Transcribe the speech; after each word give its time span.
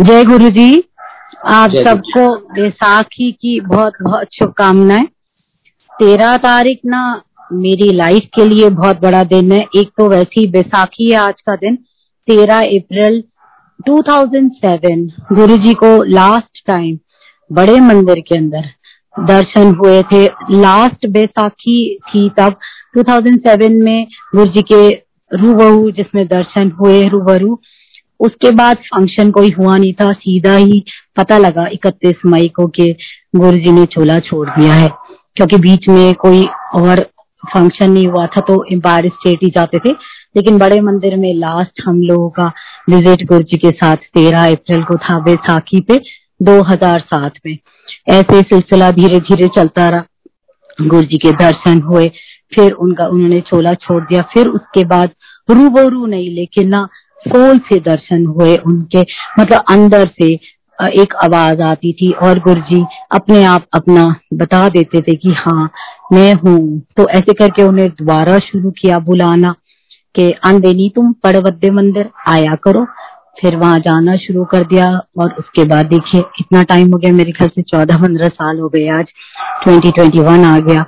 जय 0.00 0.24
गुरु 0.24 0.48
जी 0.48 0.84
आप। 1.46 1.70
सबको 1.76 2.22
बैसाखी 2.54 3.30
की 3.32 3.60
बहुत 3.60 3.92
बहुत 4.02 4.26
शुभकामनाएँ। 4.34 5.04
तेरह 5.92 6.36
तारीख 6.36 6.78
ना 6.86 7.00
मेरी 7.52 7.90
लाइफ 7.92 8.28
के 8.34 8.44
लिए 8.44 8.68
बहुत 8.70 9.00
बड़ा 9.00 9.22
दिन 9.24 9.52
है। 9.52 9.58
एक 9.76 9.88
तो 9.98 10.08
वैसी 10.08 10.46
बैसाखी 10.46 11.10
है 11.10 11.16
आज 11.16 11.40
का 11.40 11.56
दिन 11.56 11.76
तेरह 12.28 12.60
अप्रैल 12.76 13.22
2007 13.80 15.10
गुरु 15.32 15.56
जी 15.56 15.74
को 15.74 15.90
लास्ट 16.02 16.66
टाइम 16.66 16.98
बड़े 17.50 17.80
मंदिर 17.80 18.20
के 18.20 18.38
अंदर 18.38 18.70
दर्शन 19.14 19.74
हुए 19.74 20.02
थे। 20.02 20.24
लास्ट 20.60 21.06
बैसाखी 21.08 21.98
थी 22.08 22.28
तब 22.38 22.56
2007 22.96 23.76
में 23.82 24.06
गुरु 24.34 24.46
जी 24.46 24.62
के 24.62 24.88
रूबरू 25.32 25.90
जिसमें 25.90 26.26
दर्शन 26.26 26.70
हुए 26.80 27.02
रूबरू। 27.08 27.60
उसके 28.20 28.50
बाद 28.50 28.76
फ़ंक्शन 28.76 29.30
कोई 29.30 29.50
हुआ 29.50 29.76
नहीं 29.76 29.92
था, 29.92 30.12
सीधा 30.12 30.56
ही 30.56 30.84
पता 31.16 31.38
लगा 31.38 31.66
इकतीस 31.72 32.16
मई 32.26 32.48
को 32.48 32.66
कि 32.66 32.94
गुरु 33.36 33.56
जी 33.56 33.72
ने 33.72 33.84
चोला 33.84 34.18
छोड़ 34.18 34.48
दिया 34.48 34.72
है। 34.72 34.88
क्योंकि 35.36 35.56
बीच 35.56 35.88
में 35.88 36.14
कोई 36.14 36.44
और 36.74 37.00
फ़ंक्शन 37.54 37.90
नहीं 37.90 38.06
हुआ 38.06 38.26
था 38.26 38.40
तो 38.40 38.64
एम्पायर 38.72 39.08
स्टेट 39.08 39.38
ही 39.42 39.48
जाते 39.48 39.78
थे। 39.78 39.92
लेकिन 40.36 40.58
बड़े 40.58 40.80
मंदिर 40.80 41.16
में 41.16 41.34
लास्ट 41.34 41.82
हम 41.86 42.00
लोगों 42.02 42.30
का 42.30 42.52
विज़िट 42.90 43.26
गुरु 43.26 43.42
जी 43.42 43.56
के 43.56 43.70
साथ 43.70 43.96
तेरह 43.96 44.52
अप्रैल 44.52 44.82
को 44.82 44.96
था 44.96 45.18
बैसाखी 45.18 45.80
पे 45.80 46.00
2007 46.42 47.32
में। 47.46 47.58
ऐसे 48.08 48.40
सिलसिला 48.40 48.90
धीरे 48.90 49.18
धीरे 49.18 49.48
चलता 49.48 49.88
रहा। 49.88 50.04
गुरु 50.82 51.02
जी 51.02 51.18
के 51.18 51.32
दर्शन 51.32 51.80
हुए, 51.80 52.08
फिर 52.54 52.72
उनका, 52.72 53.06
उन्होंने 53.06 53.40
चोला 53.40 53.74
छोड़ 53.74 54.02
दिया। 54.04 54.22
फिर 54.22 54.48
उसके 54.48 54.84
बाद 54.84 55.10
रूबरू 55.50 56.06
नहीं, 56.06 56.34
लेकिन 56.34 56.68
ना 56.68 56.88
सोल 57.20 57.58
से 57.58 57.78
दर्शन 57.80 58.24
हुए 58.26 58.56
उनके 58.56 59.00
मतलब 59.40 59.64
अंदर 59.70 60.06
से 60.20 60.32
एक 60.78 61.14
आवाज़ 61.24 61.60
आती 61.62 61.92
थी 61.92 62.10
और 62.22 62.38
गुरु 62.38 62.60
जी 62.60 62.84
अपने 63.12 63.42
आप 63.44 63.66
अपना 63.74 64.04
बता 64.34 64.68
देते 64.68 65.00
थे 65.00 65.14
कि 65.16 65.34
हाँ 65.38 65.70
मैं 66.12 66.32
हूँ। 66.34 66.80
तो 66.96 67.08
ऐसे 67.08 67.32
करके 67.32 67.62
उन्हें 67.62 67.88
दोबारा 67.90 68.38
शुरू 68.38 68.70
किया 68.70 68.98
बुलाना 68.98 69.54
कि 70.14 70.30
अंदेनी 70.44 70.88
तुम 70.94 71.12
पड़वद्दे 71.24 71.70
मंदिर 71.70 72.10
आया 72.28 72.54
करो। 72.54 72.86
फिर 73.40 73.56
वहाँ 73.56 73.78
जाना 73.78 74.16
शुरू 74.16 74.44
कर 74.44 74.64
दिया 74.64 74.86
और 75.18 75.34
उसके 75.38 75.64
बाद 75.64 75.86
देखिए, 75.86 76.20
इतना 76.40 76.62
टाइम 76.62 76.90
हो 76.92 76.98
गया, 76.98 77.12
मेरे 77.12 77.32
ख्याल 77.32 77.50
से 77.54 77.62
चौदह 77.62 78.02
पंद्रह 78.02 78.28
साल 78.28 78.58
हो 78.58 78.68
गए 78.68 78.88
आज 78.88 79.12
ट्वेंटी 79.64 79.90
ट्वेंटी 79.90 80.20
वन 80.20 80.44
आ 80.44 80.58
गया। 80.58 80.82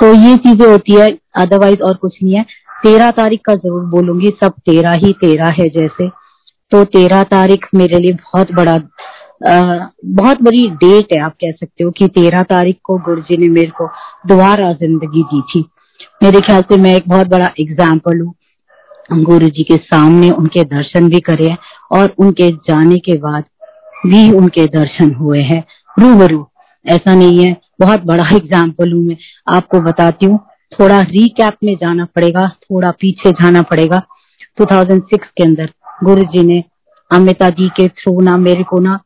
तो 0.00 0.12
ये 0.14 0.36
चीज़ें 0.36 0.66
होती 0.70 0.94
है 0.94 1.08
अदरवाइज़ 1.36 1.82
और 1.82 1.94
कुछ 1.94 2.22
नहीं 2.22 2.34
है। 2.34 2.44
तेरह 2.78 3.10
तारीख 3.10 3.40
का 3.44 3.54
ज़रूर 3.54 3.84
बोलूँगी 3.84 4.28
सब 4.42 4.52
तेरह 4.66 4.92
ही 5.04 5.12
तेरह 5.12 5.54
है 5.60 5.68
जैसे। 5.68 6.08
तो 6.72 6.84
तेरह 6.84 7.22
तारीख 7.22 7.66
मेरे 7.74 7.98
लिए 7.98 8.12
बहुत 8.12 8.52
बड़ा 8.52 8.74
अ, 9.46 9.90
बहुत 10.04 10.40
बड़ी 10.42 10.66
डेट 10.68 11.12
है 11.12 11.18
आप 11.20 11.32
कह 11.32 11.50
सकते 11.50 11.84
हो 11.84 11.90
कि 11.90 12.06
तेरह 12.08 12.42
तारीख 12.42 12.78
को 12.84 12.96
गुरु 12.98 13.20
जी 13.20 13.36
ने 13.36 13.48
मेरे 13.48 13.70
को 13.70 13.86
दोबारा 14.26 14.72
ज़िंदगी 14.72 15.22
दी 15.22 15.40
थी। 15.42 15.60
मेरे 16.22 16.40
ख्याल 16.40 16.62
से 16.62 16.76
मैं 16.76 16.94
एक 16.96 17.08
बहुत 17.08 17.26
बड़ा 17.26 17.50
एग्ज़ाम्पल 17.60 18.20
हूँ। 18.20 18.34
गुरु 19.24 19.48
जी 19.48 19.62
के 19.64 19.76
सामने 19.76 20.30
उनके 20.30 20.64
दर्शन 20.64 21.08
भी 21.08 21.20
करे 21.20 21.54
और 21.92 22.14
उनके 22.18 22.50
जाने 22.68 22.98
के 22.98 23.16
बाद 23.18 23.44
भी 24.06 24.30
उनके 24.32 24.66
दर्शन 24.68 25.14
हुए 25.14 25.40
हैं। 25.42 25.62
रूबरू 25.96 26.46
ऐसा 26.86 27.14
नहीं 27.14 27.44
है 27.44 27.56
बहुत 27.80 28.04
बड़ा 28.04 28.28
एग्ज़ाम्पल 28.36 28.92
हूँ 28.92 29.02
मैं। 29.04 29.16
आपको 29.48 29.80
बताती 29.80 30.26
हूँ 30.26 30.38
थोड़ा 30.72 31.00
रिकैप 31.00 31.56
में 31.64 31.74
जाना 31.74 32.04
पड़ेगा, 32.04 32.48
थोड़ा 32.48 32.90
पीछे 32.90 33.32
जाना 33.32 33.62
पड़ेगा। 33.62 34.02
2006 34.58 35.26
के 35.36 35.44
अंदर 35.44 35.70
गुरु 36.04 36.24
जी 36.24 36.42
ने 36.42 36.62
अमिता 37.10 37.48
जी 37.50 37.68
के 37.68 37.88
थ्रू 37.88 38.20
ना, 38.20 38.36
मेरे 38.36 38.64
को 38.64 38.80
ना 38.80 38.98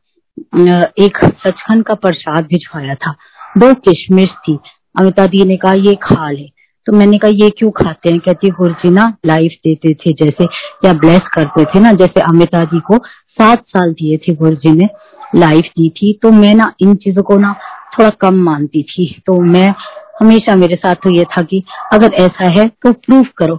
एक 0.99 1.17
सचखंड 1.17 1.83
का 1.83 1.93
प्रसाद 1.93 2.45
भिजवाया 2.45 2.95
था। 2.95 3.15
दो 3.57 3.73
किशमिश 3.73 4.29
थी। 4.47 4.57
अमिता 4.99 5.25
दी 5.25 5.43
ने 5.45 5.57
कहा, 5.57 5.73
ये 5.73 5.95
खा 5.95 6.29
ले। 6.29 6.49
तो 6.85 6.93
मैंने 6.93 7.17
कहा, 7.17 7.31
ये 7.31 7.49
क्यों 7.49 7.69
खाते 7.71 8.09
हैं? 8.09 8.19
कहती 8.19 8.49
गुरु 8.49 8.73
जी 8.73 8.89
ना 8.89 9.05
लाइफ 9.25 9.51
देते 9.65 9.93
थे 9.93 10.13
जैसे, 10.13 10.43
या 10.85 10.93
ब्लेस 10.93 11.21
करते 11.33 11.65
थे 11.65 11.79
ना, 11.79 11.91
जैसे 11.91 12.21
अमिता 12.21 12.63
जी 12.63 12.79
को 12.79 12.97
सात 13.31 13.63
साल 13.67 13.93
दिए 13.93 14.17
थे 14.17 14.33
गुरु 14.35 14.55
जी 14.55 14.71
ने 14.71 14.87
लाइफ 15.35 15.65
दी 15.65 15.89
थी। 15.89 16.13
तो 16.21 16.31
मैं 16.31 16.53
ना, 16.53 16.73
इन 16.81 16.95
चीज़ों 16.95 17.23
को 17.23 17.37
ना, 17.37 17.55
थोड़ा 17.93 18.09
कम 18.09 18.35
मानती 18.35 18.83
थी। 18.83 19.07
तो 19.25 19.39
मैं 19.41 19.73
हमेशा 20.21 20.55
मेरे 20.55 20.75
साथ 20.75 20.95
तो 20.95 21.15
ये 21.15 21.23
था 21.23 21.41
कि 21.41 21.63
अगर 21.93 22.13
ऐसा 22.13 22.47
है 22.47 22.67
तो 22.67 22.93
प्रूफ 22.93 23.27
करो। 23.37 23.55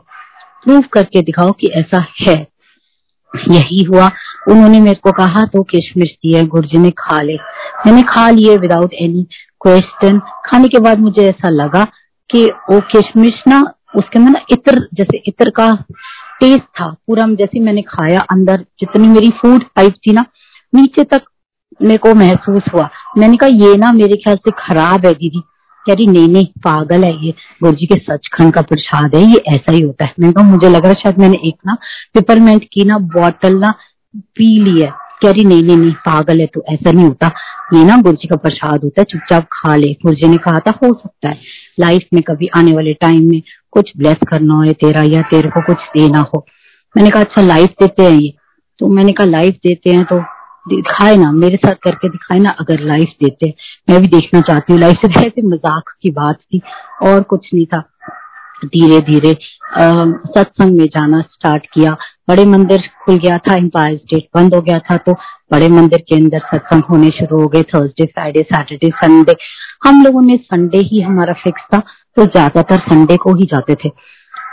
प्रूफ 0.64 0.84
करके 0.92 1.22
दिखाओ 1.22 1.52
कि 1.52 1.66
ऐसा 1.66 2.06
है। 2.20 2.46
यही 3.50 3.82
हुआ। 3.82 4.10
उन्होंने 4.50 4.80
मेरे 4.80 5.00
को 5.02 5.12
कहा 5.12 5.44
तो 5.44 5.62
किशमिश 5.62 6.10
दिए 6.10 6.44
गुरु 6.44 6.66
जी 6.66 6.78
ने 6.78 6.90
खा 6.90 7.22
ले। 7.22 7.36
मैंने 7.86 8.02
खा 8.02 8.30
लिए 8.30 8.56
विदाउट 8.56 8.92
एनी 8.94 9.26
क्वेश्चन 9.60 10.18
खाने 10.18 10.68
के 10.68 10.78
बाद 10.78 10.98
मुझे 10.98 11.28
ऐसा 11.28 11.48
लगा 11.48 11.84
कि 12.30 12.44
वो 12.44 12.80
किशमिश 12.80 13.42
ना, 13.48 13.74
उसके 13.96 14.18
अंदर 14.18 14.30
ना 14.30 14.40
इत्र, 14.50 14.88
जैसे 14.94 15.22
इतर 15.26 15.50
का 15.50 15.84
टेस्ट 16.40 16.62
था। 16.62 16.96
पूरा 17.06 17.24
जैसे 17.26 17.60
मैंने 17.60 17.82
खाया 17.82 18.20
अंदर, 18.20 18.56
जितनी 18.56 19.08
मेरी 19.08 19.30
फ़ूड 19.30 19.64
पाइप 19.64 19.94
थी 20.06 20.12
ना, 20.12 20.24
नीचे 20.74 21.04
तक 21.04 21.22
मेरे 21.82 21.96
को 21.96 22.14
महसूस 22.14 22.62
हुआ। 22.74 22.88
मैंने 23.18 23.36
कहा, 23.36 23.50
ये 23.52 23.76
ना 23.76 23.92
मेरे 23.92 24.16
ख्याल 24.16 24.36
से 24.36 24.50
खराब 24.50 25.06
है 25.06 25.12
दीदी। 25.12 25.42
कह 25.86 25.94
रही 25.94 26.06
नहीं 26.06 26.28
नहीं, 26.28 26.46
पागल 26.46 27.04
है 27.04 27.26
ये। 27.26 27.34
गुरु 27.62 27.72
जी 27.72 27.86
के 27.86 27.98
सचखंड 27.98 28.52
का 28.52 28.62
प्रसाद 28.62 29.14
है, 29.14 29.22
ये 29.22 29.42
ऐसा 29.48 29.72
ही 29.72 29.80
होता 29.80 30.04
है। 30.04 30.14
मैंने 30.20 30.32
कहा, 30.32 30.44
मुझे 30.44 30.68
लग 30.68 30.84
रहा 30.84 30.92
शायद 30.92 31.18
मैंने 31.18 31.38
एक 31.44 31.56
ना 31.66 31.76
पिपरमेंट 32.14 32.64
की 32.72 32.84
ना 32.84 32.98
बॉटल 32.98 33.58
ना 33.58 33.74
पी 34.16 34.64
ली 34.64 34.80
है। 34.80 34.90
कह 35.22 35.30
रही, 35.30 35.44
नहीं 35.44 35.62
नहीं 35.62 35.76
नहीं, 35.76 35.92
पागल 35.92 36.40
है 36.40 36.46
तो 36.46 36.64
ऐसा 36.68 36.90
नहीं 36.90 37.06
होता। 37.06 37.26
ये 37.74 37.84
ना 37.84 37.96
गुरु 37.96 38.16
जी 38.16 38.28
का 38.28 38.36
प्रसाद 38.36 38.84
होता 38.84 39.00
है, 39.00 39.04
चुपचाप 39.04 39.46
खा 39.52 39.76
ले। 39.76 39.92
गुरु 39.92 40.14
जी 40.14 40.28
ने 40.28 40.36
कहा 40.36 40.58
था, 40.58 40.70
हो 40.70 40.94
सकता 40.94 41.28
है। 41.28 41.40
लाइफ 41.80 42.02
में 42.14 42.22
कभी 42.22 42.46
आने 42.46 42.72
वाले 42.72 42.92
टाइम 42.92 43.28
में 43.28 43.42
कुछ 43.70 43.92
ब्लेस 43.96 44.16
करना 44.28 44.54
हो 44.54 44.72
तेरा, 44.72 45.02
या 45.02 45.22
तेरे 45.22 45.48
को 45.48 45.60
कुछ 45.60 45.76
देना 45.76 46.18
हो। 46.18 46.46
मैंने 46.96 47.10
कहा 47.10 47.22
अच्छा 47.22 47.42
लाइफ 47.42 47.70
देते 47.70 48.02
हैं 48.02 48.10
ये। 48.10 48.34
तो 48.78 48.88
मैंने 48.88 49.12
कहा 49.12 49.26
लाइफ 49.26 49.54
देते 49.54 49.90
हैं 49.90 50.04
तो 50.04 50.22
दिखाए 50.66 51.16
ना, 51.16 51.30
मेरे 51.32 51.56
साथ 51.56 51.74
करके 51.82 52.08
दिखाए 52.08 52.38
ना, 52.38 52.50
अगर 52.60 52.80
लाइफ 52.82 53.08
देते। 53.22 53.52
मैं 53.88 54.00
भी 54.02 54.06
देखना 54.08 54.40
चाहती 54.42 54.72
हूँ 54.72 54.80
लाइफ 54.80 54.98
से 55.02 55.20
ऐसे 55.20 55.42
मज़ाक 55.46 55.90
की 56.02 56.10
बात 56.12 56.36
थी, 56.36 56.60
और 57.02 57.22
कुछ 57.24 57.48
नहीं 57.54 57.66
था। 57.66 57.80
धीरे 58.64 59.00
धीरे 59.02 59.32
सत्संग 59.74 60.78
में 60.78 60.86
जाना 60.86 61.20
स्टार्ट 61.22 61.66
किया। 61.74 61.96
बड़े 62.28 62.44
मंदिर 62.46 62.82
खुल 63.04 63.18
गया 63.18 63.36
था 63.38 63.54
एम्पायर 63.56 63.96
स्टेट 63.96 64.28
बंद 64.34 64.54
हो 64.54 64.60
गया 64.60 64.78
था 64.80 64.96
तो 64.98 65.12
बड़े 65.52 65.68
मंदिर 65.70 66.04
के 66.08 66.14
अंदर 66.14 66.38
सत्संग 66.46 66.82
होने 66.90 67.10
शुरू 67.10 67.40
हो 67.40 67.48
गए। 67.48 67.62
थर्सडे 67.64 68.04
फ्राइडे 68.06 68.42
सैटरडे 68.44 68.90
संडे 68.96 69.34
हम 69.84 70.02
लोगों 70.04 70.20
में 70.22 70.36
संडे 70.36 70.78
ही 70.84 71.00
हमारा 71.02 71.32
फिक्स 71.42 71.62
था 71.74 71.78
तो 72.16 72.24
ज़्यादातर 72.24 72.78
संडे 72.80 73.16
को 73.16 73.34
ही 73.34 73.46
जाते 73.46 73.74
थे। 73.74 73.88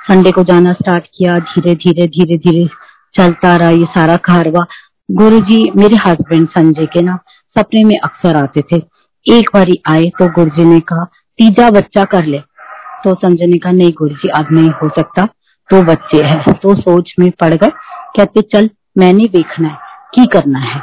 संडे 0.08 0.32
को 0.32 0.44
जाना 0.44 0.74
स्टार्ट 0.74 1.06
किया, 1.08 1.34
धीरे 1.34 1.76
धीरे 1.76 2.08
धीरे 2.10 2.38
धीरे 2.40 2.68
चलता 3.16 3.56
रहा 3.56 3.70
ये 3.70 3.86
सारा 3.92 4.16
कारवा। 4.26 4.66
गुरु 5.10 5.40
जी 5.40 5.72
मेरे 5.72 5.96
हस्बैंड 5.96 6.48
संजय 6.48 6.86
के 6.86 7.02
ना 7.02 7.18
सपने 7.56 7.84
में 7.84 7.96
अक्सर 8.04 8.36
आते 8.36 8.62
थे। 8.62 8.76
एक 9.26 9.50
बारी 9.54 9.82
आए 9.88 10.06
तो 10.06 10.28
गुरु 10.28 10.50
जी 10.50 10.66
ने 10.66 10.80
कहा, 10.80 11.04
तीजा 11.40 11.70
बच्चा 11.70 12.04
कर 12.04 12.26
ले। 12.26 12.40
तो 13.04 13.14
संजय 13.16 13.46
ने 13.46 13.58
कहा, 13.58 13.72
नहीं 13.72 13.92
गुरु 13.92 14.16
जी 14.16 14.30
अब 14.30 14.48
नहीं 14.52 14.70
हो 14.70 14.90
सकता। 14.90 15.26
दो 15.70 15.82
बच्चे 15.84 16.24
हैं। 16.24 16.54
तो 16.54 16.76
सोच 16.76 17.14
में 17.20 17.32
पड़ 17.32 17.54
गए, 17.54 17.70
कहते, 18.18 18.42
चल, 18.42 18.70
मैंने 18.98 19.26
देखना 19.26 19.68
है, 19.68 19.78
की 20.16 20.26
करना 20.26 20.60
है। 20.60 20.82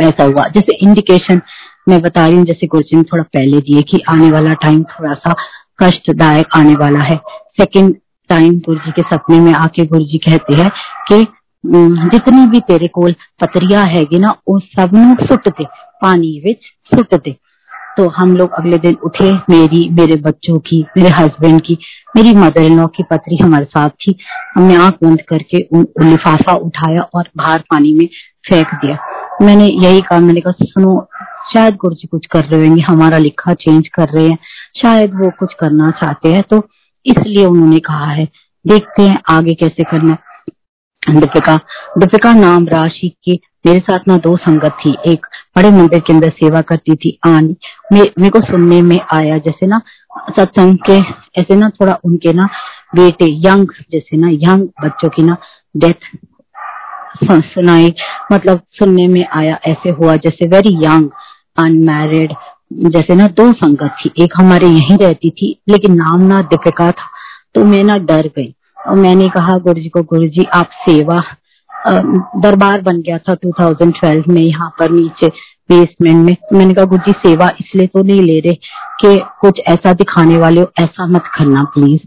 ऐसा 0.00 0.24
हुआ। 0.24 0.48
जैसे 0.48 0.76
इंडिकेशन 0.76 1.40
मैं 1.88 2.00
बता 2.02 2.26
रही 2.26 2.36
हूँ, 2.36 2.44
जैसे 2.44 2.66
गुरु 2.66 2.82
जी 2.82 2.96
ने 2.96 3.02
थोड़ा 3.02 3.22
पहले 3.22 3.60
दिए 3.60 3.82
कि 3.82 4.02
आने 4.08 4.30
वाला 4.30 4.54
टाइम 4.54 4.82
थोड़ा 4.82 5.14
सा 5.14 5.34
कष्टदायक 5.82 6.46
आने 6.56 6.72
वाला 6.72 7.00
है। 7.00 7.16
सेकंड 7.60 7.96
टाइम 8.28 8.54
गुरु 8.58 8.78
जी 8.78 8.90
के 8.90 9.02
सपने 9.02 9.40
में 9.40 9.52
आके 9.54 9.86
गुरु 9.86 10.04
जी 10.04 10.18
कहते 10.18 10.54
हैं 10.54 10.70
कि 11.08 11.26
जितनी 11.64 12.46
भी 12.46 12.60
तेरे 12.60 12.86
कोल 12.88 13.14
पतरिया 13.40 13.80
हैगी 13.80 14.18
ना 14.18 14.34
वो 14.48 14.58
सब 14.58 14.90
सुट 15.22 15.48
दे 15.48 15.64
पानी 16.02 16.40
विच 16.44 16.70
सुट 16.94 17.14
दे 17.14 17.36
तो 17.96 18.08
हम 18.08 18.36
लोग 18.36 18.52
अगले 18.52 18.76
दिन 18.78 18.96
उठे 19.04 19.30
मेरी 19.50 19.88
मेरे 19.90 20.16
बच्चों 20.16 20.58
की 20.58 20.80
मेरे 20.96 21.08
हस्बैंड 21.08 21.60
की 21.60 21.76
मेरी 22.16 22.32
मदर 22.34 22.62
इन 22.62 22.78
लॉ 22.78 22.86
की 22.86 23.02
पत्री 23.02 23.36
हमारे 23.36 23.64
साथ 23.64 23.90
थी 23.90 24.16
हमने 24.56 24.76
आँख 24.76 24.98
बंद 25.04 25.22
करके 25.22 25.62
उन 25.72 25.86
लिफाफा 26.02 26.52
उठाया 26.52 27.02
और 27.14 27.28
बाहर 27.36 27.64
पानी 27.70 27.92
में 27.94 28.06
फेंक 28.44 28.74
दिया 28.74 28.98
मैंने 29.42 29.66
यही 29.66 30.00
कहा 30.00 30.18
मैंने 30.20 30.40
कहा 30.40 30.64
सुनो 30.64 31.00
शायद 31.54 31.76
गुरु 31.76 31.94
जी 31.94 32.08
कुछ 32.08 32.26
कर 32.26 32.44
रहे 32.44 32.66
होंगे 32.66 32.82
हमारा 32.82 33.18
लिखा 33.18 33.54
चेंज 33.54 33.88
कर 33.88 34.08
रहे 34.08 34.28
हैं 34.28 34.38
शायद 34.82 35.14
वो 35.14 35.30
कुछ 35.30 35.54
करना 35.54 35.90
चाहते 35.90 36.32
हैं 36.32 36.42
तो 36.42 36.62
इसलिए 37.06 37.44
उन्होंने 37.44 37.78
कहा 37.78 38.10
है 38.10 38.28
देखते 38.64 39.02
हैं 39.02 39.20
आगे 39.30 39.54
कैसे 39.54 39.84
करना 39.84 40.12
है 40.12 40.29
दीपिका 41.02 41.54
दीपिका 41.98 42.32
नाम 42.34 42.66
राशि 42.68 43.08
के, 43.24 43.34
मेरे 43.66 43.78
साथ 43.78 44.00
ना 44.08 44.16
दो 44.16 44.36
संगत 44.36 44.76
थी। 44.80 44.94
एक 45.06 45.26
बड़े 45.56 45.70
मंदिर 45.70 46.00
के 46.00 46.12
अंदर 46.12 46.28
सेवा 46.30 46.60
करती 46.60 46.94
थी, 46.94 47.18
आनी। 47.26 47.56
मेरे 47.92 48.28
को 48.30 48.40
सुनने 48.40 48.80
में 48.82 48.98
आया 49.14 49.38
जैसे 49.38 49.66
ना, 49.66 49.80
सत्संग 50.30 50.76
के, 50.88 50.98
ऐसे 51.40 51.56
ना 51.56 51.68
थोड़ा 51.70 51.98
उनके 52.04 52.32
ना 52.32 52.48
बेटे, 52.94 53.26
यंग, 53.46 53.66
जैसे 53.92 54.16
ना 54.16 54.28
यंग 54.32 54.68
बच्चों 54.84 55.08
की 55.08 55.22
ना 55.22 55.36
डेथ 55.76 56.16
सुनाई। 57.24 57.94
मतलब 58.32 58.60
सुनने 58.70 59.06
में 59.08 59.24
आया, 59.32 59.58
ऐसे 59.66 59.90
हुआ 59.90 60.16
जैसे 60.18 60.46
वेरी 60.48 60.76
यंग 60.84 61.10
अनमैरिड 61.56 62.32
जैसे 62.92 63.14
ना 63.14 63.26
दो 63.26 63.52
संगत 63.54 63.96
थी। 64.00 64.12
एक 64.24 64.34
हमारे 64.36 64.66
यहीं 64.68 64.98
रहती 64.98 65.30
थी, 65.30 65.56
लेकिन 65.68 65.94
नाम 65.94 66.20
ना 66.22 66.42
दीपिका 66.42 66.90
था 66.90 67.08
तो 67.54 67.64
मैं 67.64 67.82
ना 67.84 67.94
डर 67.96 68.30
गई। 68.36 68.54
और 68.88 68.96
मैंने 68.96 69.28
कहा 69.28 69.58
गुरु 69.58 69.80
जी 69.80 69.88
को 69.88 70.02
गुरु 70.04 70.28
जी 70.28 70.44
आप 70.54 70.68
सेवा 70.88 71.22
दरबार 71.80 72.80
बन 72.80 73.00
गया 73.00 73.18
था 73.18 73.34
2012 73.36 74.28
में 74.28 74.40
यहाँ 74.42 74.68
पर 74.78 74.90
नीचे 74.90 75.28
बेसमेंट 75.70 76.24
में। 76.24 76.36
मैंने 76.52 76.74
कहा 76.74 76.84
गुरु 76.84 77.02
जी 77.06 77.12
सेवा 77.26 77.48
इसलिए 77.60 77.86
तो 77.86 78.02
नहीं 78.02 78.22
ले 78.22 78.38
रहे 78.40 78.54
कि 79.00 79.16
कुछ 79.40 79.60
ऐसा 79.68 79.92
दिखाने 79.92 80.38
वाले 80.38 80.60
हो 80.60 80.70
ऐसा 80.80 81.06
मत 81.06 81.30
करना 81.36 81.62
प्लीज़ 81.74 82.00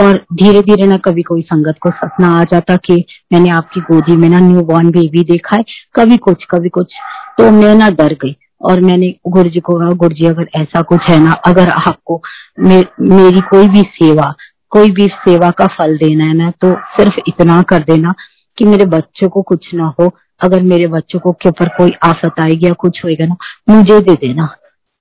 और 0.00 0.16
धीरे 0.34 0.60
धीरे 0.60 0.86
ना 0.86 0.96
कभी 1.04 1.22
कोई 1.22 1.42
संगत 1.42 1.78
को 1.82 1.90
सपना 1.90 2.28
आ 2.40 2.44
जाता 2.44 2.76
कि 2.76 3.04
मैंने 3.32 3.50
आपकी 3.50 3.80
गोदी 3.80 4.16
में 4.16 4.28
ना 4.28 4.38
न्यू 4.40 4.60
बॉर्न 4.64 4.90
बेबी 4.90 5.24
देखा 5.24 5.56
है 5.56 5.64
कभी 5.96 6.16
कुछ 6.18 6.44
कभी 6.50 6.68
कुछ। 6.68 6.92
तो 7.38 7.50
मैं 7.50 7.74
ना 7.74 7.88
डर 7.90 8.12
गई 8.22 8.36
और 8.62 8.80
मैंने 8.80 9.14
गुरु 9.28 9.50
जी 9.50 9.60
को 9.60 9.78
कहा 9.78 9.90
गुरु 9.96 10.14
जी 10.14 10.26
अगर 10.26 10.48
ऐसा 10.56 10.82
कुछ 10.82 11.10
है 11.10 11.18
ना 11.18 11.32
अगर 11.46 11.68
आपको 11.70 12.20
मे, 12.60 12.78
मेरी 13.00 13.40
कोई 13.40 13.68
भी 13.68 13.82
सेवा 13.94 14.34
कोई 14.70 14.90
भी 14.90 15.06
सेवा 15.06 15.50
का 15.50 15.66
फल 15.66 15.96
देना 15.96 16.24
है 16.24 16.34
ना 16.34 16.50
तो 16.50 16.72
सिर्फ़ 16.74 17.20
इतना 17.28 17.62
कर 17.62 17.78
देना 17.78 18.14
कि 18.58 18.64
मेरे 18.64 18.84
बच्चों 18.84 19.28
को 19.28 19.42
कुछ 19.42 19.74
ना 19.74 19.94
हो। 20.00 20.10
अगर 20.44 20.62
मेरे 20.62 20.86
बच्चों 20.86 21.18
को 21.18 21.32
के 21.32 21.48
ऊपर 21.48 21.68
कोई 21.68 21.90
आफत 22.04 22.40
आएगी 22.40 22.66
या 22.66 22.72
कुछ 22.72 23.04
होएगा 23.04 23.26
ना, 23.26 23.36
मुझे 23.68 24.00
दे 24.00 24.14
देना। 24.14 24.56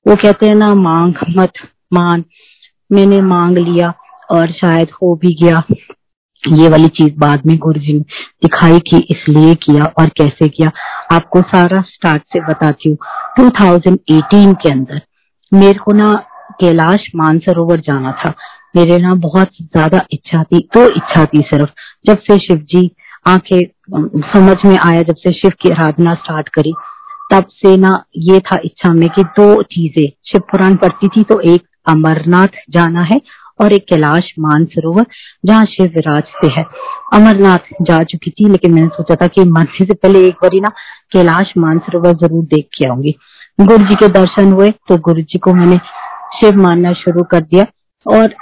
वो 0.07 0.15
कहते 0.15 0.45
हैं 0.45 0.55
ना, 0.55 0.75
मांग 0.75 1.13
मत, 1.37 1.51
मान। 1.93 2.23
मैंने 2.91 3.21
मांग 3.21 3.57
लिया 3.57 3.93
और 4.31 4.51
शायद 4.51 4.87
हो 4.91 5.15
भी 5.15 5.33
गया। 5.43 5.63
ये 6.47 6.69
वाली 6.69 6.87
चीज़ 6.87 7.19
बाद 7.19 7.45
में 7.45 7.57
गुरु 7.57 7.79
जी 7.79 7.93
ने 7.93 7.99
दिखाई 8.43 8.79
कि 8.79 8.97
इसलिए 8.97 9.55
किया 9.55 9.85
और 9.85 10.09
कैसे 10.09 10.49
किया। 10.49 10.71
आपको 11.11 11.41
सारा 11.41 11.81
स्टार्ट 11.81 12.21
से 12.21 12.39
बताती 12.39 12.89
हूँ। 12.89 12.97
2018 13.39 14.53
के 14.53 14.71
अंदर 14.71 15.01
मेरे 15.53 15.79
को 15.79 15.91
ना 15.91 16.13
कैलाश 16.59 17.11
मानसरोवर 17.15 17.79
जाना 17.79 18.11
था। 18.11 18.33
मेरे 18.73 18.97
ना 18.99 19.13
बहुत 19.17 19.49
ज़्यादा 19.55 20.05
इच्छा 20.11 20.43
थी 20.43 20.59
तो 20.73 20.85
इच्छा 20.87 21.25
थी 21.25 21.41
सिर्फ़। 21.45 21.69
जब 22.05 22.17
से 22.21 22.37
शिव 22.39 22.57
जी 22.69 22.89
आँखें 23.27 23.59
समझ 24.25 24.55
में 24.65 24.77
आया, 24.77 25.01
जब 25.03 25.15
से 25.15 25.31
शिव 25.33 25.51
की 25.61 25.69
आराधना 25.71 26.13
स्टार्ट 26.15 26.49
करी, 26.49 26.73
तब 27.31 27.45
से 27.51 27.75
ना 27.77 27.91
ये 28.19 28.39
था 28.41 28.57
इच्छा 28.65 28.93
में 28.93 29.09
कि 29.09 29.23
दो 29.23 29.61
चीज़ें। 29.63 30.07
शिव 30.25 30.41
पुराण 30.51 30.75
पढ़ती 30.77 31.07
थी 31.07 31.23
तो 31.23 31.39
एक 31.45 31.63
अमरनाथ 31.87 32.57
जाना 32.69 33.03
है 33.03 33.19
और 33.59 33.73
एक 33.73 33.85
कैलाश 33.89 34.31
मानसरोवर, 34.39 35.05
जहाँ 35.45 35.65
शिव 35.65 35.85
विराजते 35.95 36.47
हैं। 36.49 36.65
अमरनाथ 37.13 37.73
जा 37.81 37.97
चुकी 38.03 38.31
थी, 38.31 38.49
लेकिन 38.49 38.73
मैंने 38.73 38.87
सोचा 38.87 39.15
था 39.15 39.27
कि 39.27 39.43
मरने 39.47 39.85
से 39.85 39.93
पहले 39.93 40.25
एक 40.27 40.35
बार 40.43 40.59
ना 40.61 40.69
कैलाश 41.13 41.53
मानसरोवर 41.57 42.13
ज़रूर 42.17 42.43
देख 42.45 42.67
के 42.77 42.87
आऊँगी। 42.87 43.15
गुरु 43.59 43.83
जी 43.85 43.95
के 43.95 44.07
दर्शन 44.09 44.51
हुए 44.51 44.69
तो 44.89 44.97
गुरु 44.99 45.21
जी 45.23 45.39
को 45.39 45.53
मैंने 45.53 45.77
शिव 46.33 46.61
मानना 46.61 46.93
शुरू 46.95 47.23
कर 47.31 47.41
दिया। 47.41 47.65
और 48.05 48.35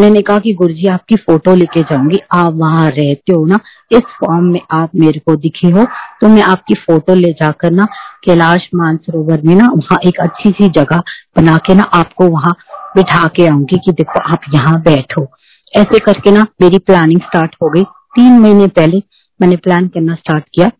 मैंने 0.00 0.20
कहा 0.22 0.38
कि 0.38 0.52
गुरु 0.54 0.72
जी 0.74 0.86
आपकी 0.88 1.16
फ़ोटो 1.16 1.54
लेके 1.54 1.82
जाऊँगी। 1.82 2.18
आप 2.32 2.54
वहाँ 2.54 2.88
रहते 2.88 3.32
हो 3.32 3.44
ना, 3.46 3.58
इस 3.92 4.02
फॉर्म 4.20 4.44
में 4.44 4.60
आप 4.72 4.90
मेरे 4.96 5.20
को 5.20 5.34
दिखे 5.36 5.70
हो 5.70 5.84
तो 6.20 6.28
मैं 6.28 6.42
आपकी 6.42 6.74
फ़ोटो 6.76 7.14
ले 7.14 7.32
जाकर 7.32 7.70
ना, 7.70 7.86
कैलाश 8.24 8.68
मानसरोवर 8.74 9.42
में 9.44 9.54
ना, 9.54 9.68
वहाँ 9.68 9.98
एक 10.06 10.20
अच्छी 10.20 10.50
सी 10.50 10.68
जगह 10.70 11.02
बना 11.36 11.56
के 11.56 11.74
ना, 11.74 11.82
आपको 11.84 12.28
वहाँ 12.28 12.54
बिठा 12.96 13.26
के 13.26 13.46
आऊँगी 13.46 13.78
कि 13.78 13.92
देखो 13.92 14.20
आप 14.32 14.40
यहाँ 14.54 14.80
बैठो। 14.82 15.26
ऐसे 15.74 15.98
करके 15.98 16.30
ना, 16.30 16.46
मेरी 16.62 16.78
प्लानिंग 16.80 17.20
स्टार्ट 17.20 17.54
हो 17.62 17.70
गई। 17.70 17.82
तीन 18.14 18.38
महीने 18.38 18.66
पहले 18.68 19.02
मैंने 19.40 19.56
प्लान 19.56 19.88
करना 19.88 20.14
स्टार्ट 20.14 20.44
किया। 20.54 20.70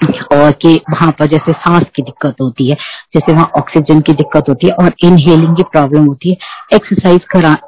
और 0.00 0.50
कि 0.62 0.74
वहाँ 0.90 1.10
पर 1.18 1.26
जैसे 1.26 1.52
सांस 1.52 1.84
की 1.96 2.02
दिक्कत 2.02 2.36
होती 2.40 2.68
है, 2.70 2.76
जैसे 3.14 3.32
वहाँ 3.32 3.50
ऑक्सीजन 3.56 4.00
की 4.00 4.12
दिक्कत 4.14 4.48
होती 4.48 4.66
है 4.66 4.72
और 4.74 4.94
इनहेलिंग 5.04 5.56
की 5.56 5.62
प्रॉब्लम 5.62 6.04
होती 6.06 6.30
है 6.30 6.36
एक्सरसाइज 6.74 7.24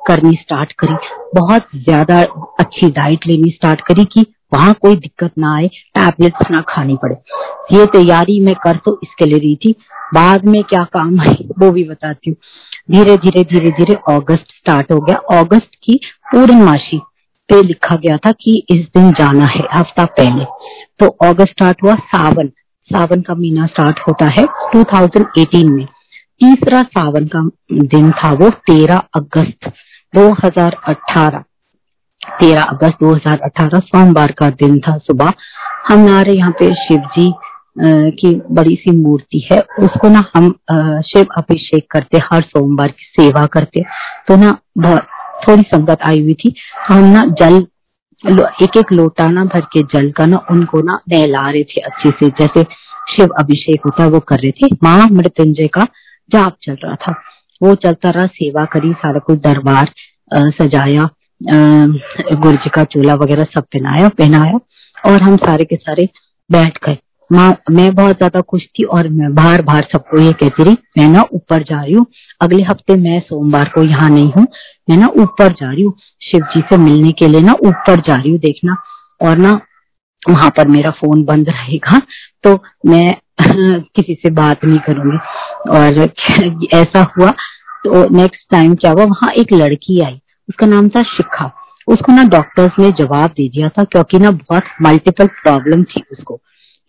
करनी 0.09 0.35
स्टार्ट 0.35 0.73
करी, 0.73 0.95
बहुत 1.35 1.67
ज़्यादा 1.77 2.21
अच्छी 2.61 2.91
डाइट 2.91 3.27
लेनी 3.27 3.51
स्टार्ट 3.51 3.81
करी 3.81 4.05
कि 4.05 4.27
वहाँ 4.55 4.73
कोई 4.83 4.97
दिक्कत 4.97 5.33
ना 5.39 5.55
आए 5.57 5.67
टैबलेट्स 5.95 6.51
ना 6.51 6.61
खानी 6.69 6.97
पड़े। 7.03 7.15
ये 7.73 7.85
तैयारी 7.89 8.41
मैं 8.41 8.55
कर 8.65 8.77
तो 8.85 8.99
इसके 9.03 9.27
लिए 9.27 9.39
रही 9.39 9.57
थी। 9.57 9.75
बाद 10.15 10.45
में 10.45 10.63
क्या 10.65 10.83
काम 10.93 11.21
आई 11.21 11.49
वो 11.61 11.71
भी 11.71 11.85
बताती 11.85 12.31
हूँ। 12.31 12.37
धीरे 12.91 13.17
धीरे 13.17 13.43
धीरे 13.45 13.71
धीरे 13.71 13.95
अगस्त 14.11 14.47
स्टार्ट 14.51 14.93
हो 14.93 14.99
गया। 15.01 15.39
अगस्त 15.39 15.71
की 15.85 16.01
पूर्णमाशी 16.33 17.01
पे 17.51 17.63
लिखा 17.63 17.97
गया 17.97 18.17
था 18.17 18.31
कि 18.33 18.63
इस 18.71 18.87
दिन 18.97 19.11
जाना 19.13 19.45
है, 19.47 19.67
हफ़्ता 19.75 20.05
पहले। 20.13 20.45
तो 21.01 21.07
अगस्त 21.25 21.51
स्टार्ट 21.51 21.83
हुआ 21.85 21.95
सावन। 22.07 22.49
सावन 22.91 23.21
का 23.21 23.35
महीना 23.35 23.67
स्टार्ट 23.67 23.99
होता 24.09 24.27
है 24.33 24.45
2018 24.75 25.71
में। 25.71 25.85
तीसरा 26.41 26.83
सावन 26.85 27.27
का 27.27 27.41
दिन 27.87 28.11
था 28.13 28.33
वो 28.35 28.51
13 28.69 29.03
अगस्त 29.15 29.71
2018 30.15 31.43
13 32.35 32.63
अगस्त 32.63 33.03
2018 33.03 33.81
सोमवार 33.81 34.33
का 34.39 34.49
दिन 34.53 34.79
था 34.79 34.97
सुबह। 35.01 35.33
हमारे 35.89 36.33
यहाँ 36.33 36.53
पे 36.53 36.75
शिव 36.77 37.01
जी 37.17 37.33
की 38.15 38.35
बड़ी 38.51 38.75
सी 38.77 38.91
मूर्ति 38.93 39.47
है, 39.53 39.59
उसको 39.81 40.09
ना 40.09 40.23
हम 40.35 40.49
शिव 41.07 41.27
अभिषेक 41.39 41.87
करते 41.91 42.19
हर 42.25 42.43
सोमवार 42.45 42.89
की 42.89 43.05
सेवा 43.13 43.45
करते 43.49 43.83
तो 44.29 44.37
ना 44.37 44.51
थोड़ी 45.43 45.63
संगत 45.65 46.03
आई 46.03 46.21
हुई 46.23 46.35
थी। 46.35 46.51
तो 46.51 46.95
हम 46.95 47.05
ना 47.07 47.25
जल 47.41 47.67
एक 48.63 48.77
एक 48.77 48.93
लोटा 48.93 49.29
ना 49.31 49.45
भर 49.45 49.61
के 49.73 49.83
जल 49.93 50.11
का 50.13 50.27
ना, 50.27 50.45
उनको 50.51 50.81
ना 50.83 50.99
नहला 51.11 51.49
रहे 51.51 51.63
थे 51.65 51.81
अच्छे 51.83 52.11
से। 52.11 52.29
जैसे 52.31 52.63
शिव 53.11 53.29
अभिषेक 53.41 53.81
होता 53.85 54.03
है, 54.03 54.09
वो 54.11 54.21
कर 54.21 54.39
रहे 54.39 54.51
थे। 54.53 54.75
माँ 54.83 55.07
मृत्युंजय 55.13 55.67
का 55.69 55.87
जाप 56.31 56.57
चल 56.63 56.77
रहा 56.85 56.95
था। 56.97 57.15
वो 57.61 57.75
चलता 57.77 58.11
रहा, 58.11 58.27
सेवा 58.27 58.65
करी, 58.65 58.93
सारा 58.95 59.19
कुछ 59.21 59.39
दरबार 59.41 59.93
सजाया 60.53 61.09
गुरु 61.43 62.53
जी 62.55 62.71
का 62.71 62.85
चोला 62.85 63.15
वगैरह 63.17 63.45
सब 63.55 63.65
पहनाया 63.65 64.09
पहनाया, 64.11 64.59
और 65.05 65.23
हम 65.23 65.37
सारे 65.39 65.65
के 65.65 65.77
सारे 65.77 66.09
बैठ 66.51 66.79
गए। 66.85 66.97
माँ 67.31 67.51
बहुत 67.71 68.17
ज़्यादा 68.17 68.41
खुश 68.41 68.63
थी 68.79 68.85
और 68.85 69.09
मैं 69.09 69.35
बार 69.35 69.63
बार 69.63 69.87
सबको 69.93 70.21
ये 70.21 70.33
कहती 70.33 70.65
रही, 70.65 70.77
मैं 70.99 71.09
ना 71.09 71.23
ऊपर 71.33 71.63
जा 71.63 71.81
रही 71.83 71.93
हूँ, 71.95 72.07
अगले 72.41 72.63
हफ़्ते 72.63 72.95
मैं 72.95 73.21
सोमवार 73.21 73.69
को 73.75 73.83
यहाँ 73.83 74.09
नहीं 74.11 74.33
हूँ, 74.33 74.47
मैं 74.91 74.97
ना 74.97 75.07
ऊपर 75.17 75.53
जा 75.53 75.71
रही 75.73 75.83
हूँ, 75.83 75.95
शिव 76.23 76.47
जी 76.55 76.61
से 76.61 76.77
मिलने 76.77 77.13
के 77.13 77.29
लिए 77.29 77.41
ना 77.41 77.53
ऊपर 77.53 78.01
जा 78.01 78.15
रही 78.15 78.31
हूँ 78.31 78.39
देखना, 78.39 78.77
और 79.21 79.39
ना 79.39 79.61
वहाँ 80.23 80.51
पर 80.51 80.69
मेरा 80.69 80.91
फ़ोन 80.91 81.25
बंद 81.25 81.49
रहेगा 81.49 81.99
तो 82.45 82.55
मैं 82.87 83.11
किसी 83.97 84.15
से 84.15 84.31
बात 84.31 84.65
नहीं 84.65 84.79
करूँगी। 84.79 85.19
और 85.71 85.99
ऐसा 86.75 87.03
हुआ 87.17 87.31
तो 87.85 88.09
नेक्स्ट 88.17 88.51
टाइम 88.51 88.75
क्या 88.75 88.91
हुआ, 88.91 89.05
वहाँ 89.05 89.33
एक 89.33 89.53
लड़की 89.53 90.01
आई, 90.01 90.21
उसका 90.49 90.67
नाम 90.67 90.89
था 90.89 91.03
शिखा, 91.03 91.51
उसको 91.89 92.13
ना 92.13 92.25
डॉक्टर्स 92.29 92.79
ने 92.79 92.91
जवाब 92.99 93.31
दे 93.31 93.49
दिया 93.49 93.69
था, 93.69 93.85
क्योंकि 93.85 94.19
ना 94.19 94.31
बहुत 94.31 94.63
मल्टीपल 94.83 95.27
प्रॉब्लम 95.43 95.85
थी 95.85 96.03
उसको। 96.13 96.41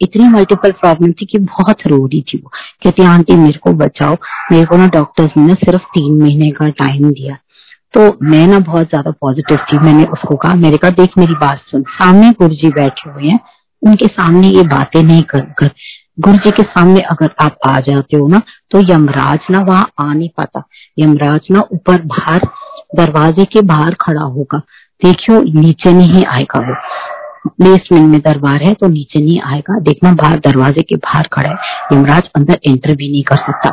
इतनी 0.01 0.27
मल्टीपल 0.27 0.72
प्रॉब्लम 0.72 1.12
थी 1.12 1.25
कि 1.25 1.38
बहुत 1.38 1.88
रो 1.88 2.05
रही 2.05 2.22
थी 2.22 2.38
वो। 2.38 2.51
कहती, 2.84 3.03
आंटी, 3.03 3.36
मेरे 3.36 3.60
को 3.60 3.74
बचाओ। 3.74 4.15
मेरे 4.51 4.65
को 4.65 4.77
ना 4.77 4.88
डॉक्टर्स 4.88 5.31
ने 5.38 5.53
सिर्फ़ 5.53 5.81
तीन 5.81 6.22
महीने 6.22 6.51
का 6.51 6.67
टाइम 6.67 7.10
दिया। 7.12 7.38
तो 7.93 8.17
मैं 8.24 8.46
ना 8.48 8.60
बहुत 8.60 8.88
ज़्यादा 8.88 9.12
पॉजिटिव 9.12 9.58
थी। 9.58 9.79
मैंने 9.79 10.03
उसको 10.03 10.36
कहा, 10.36 10.53
मेरे 10.55 10.77
कहा 10.77 10.91
देख 10.91 11.17
मेरी 11.17 11.34
बात 11.34 11.62
सुन। 11.67 11.81
सामने 11.81 12.31
गुरु 12.31 12.55
जी 12.55 12.70
बैठे 12.70 13.10
हुए 13.10 13.29
हैं। 13.29 13.39
उनके 13.84 14.08
सामने 14.08 14.48
ये 14.48 14.63
बातें 14.63 15.01
नहीं 15.03 15.22
कर 15.22 15.41
कर। 15.60 15.70
गुरु 16.20 16.38
जी 16.38 16.51
के 16.51 16.63
सामने 16.63 17.00
अगर 17.01 17.29
आप 17.41 17.58
आ 17.67 17.79
जाते 17.79 18.17
हो 18.17 18.27
ना 18.27 18.41
तो 18.72 18.79
यमराज 18.93 19.39
ना 19.51 19.60
वहाँ 19.60 19.91
आ 20.01 20.13
नहीं 20.13 20.29
पाता। 20.38 20.63
यमराज 21.00 21.48
ना 21.51 21.63
ऊपर 21.72 22.01
बाहर, 22.01 22.39
दरवाजे 22.96 23.46
के 23.46 23.62
बाहर 23.62 23.96
खड़ा 24.01 24.22
होगा। 24.22 24.60
देखियो, 25.01 25.41
नीचे 25.62 25.91
नहीं 25.91 26.25
आएगा 26.25 26.60
वो। 26.60 26.75
बेसमेंट 27.45 28.10
में 28.12 28.19
दरबार 28.21 28.63
है 28.63 28.74
तो 28.74 28.88
नीचे 28.88 29.19
नहीं 29.19 29.39
आएगा। 29.43 29.79
देखना, 29.79 30.12
बाहर 30.13 30.39
दरवाजे 30.39 30.81
के 30.81 30.95
बाहर 30.98 31.27
खड़ा 31.33 31.50
है। 31.50 31.98
यमराज 31.98 32.29
अंदर 32.36 32.60
एंटर 32.67 32.95
भी 32.95 33.12
नहीं 33.12 33.24
कर 33.24 33.38
सकता। 33.38 33.69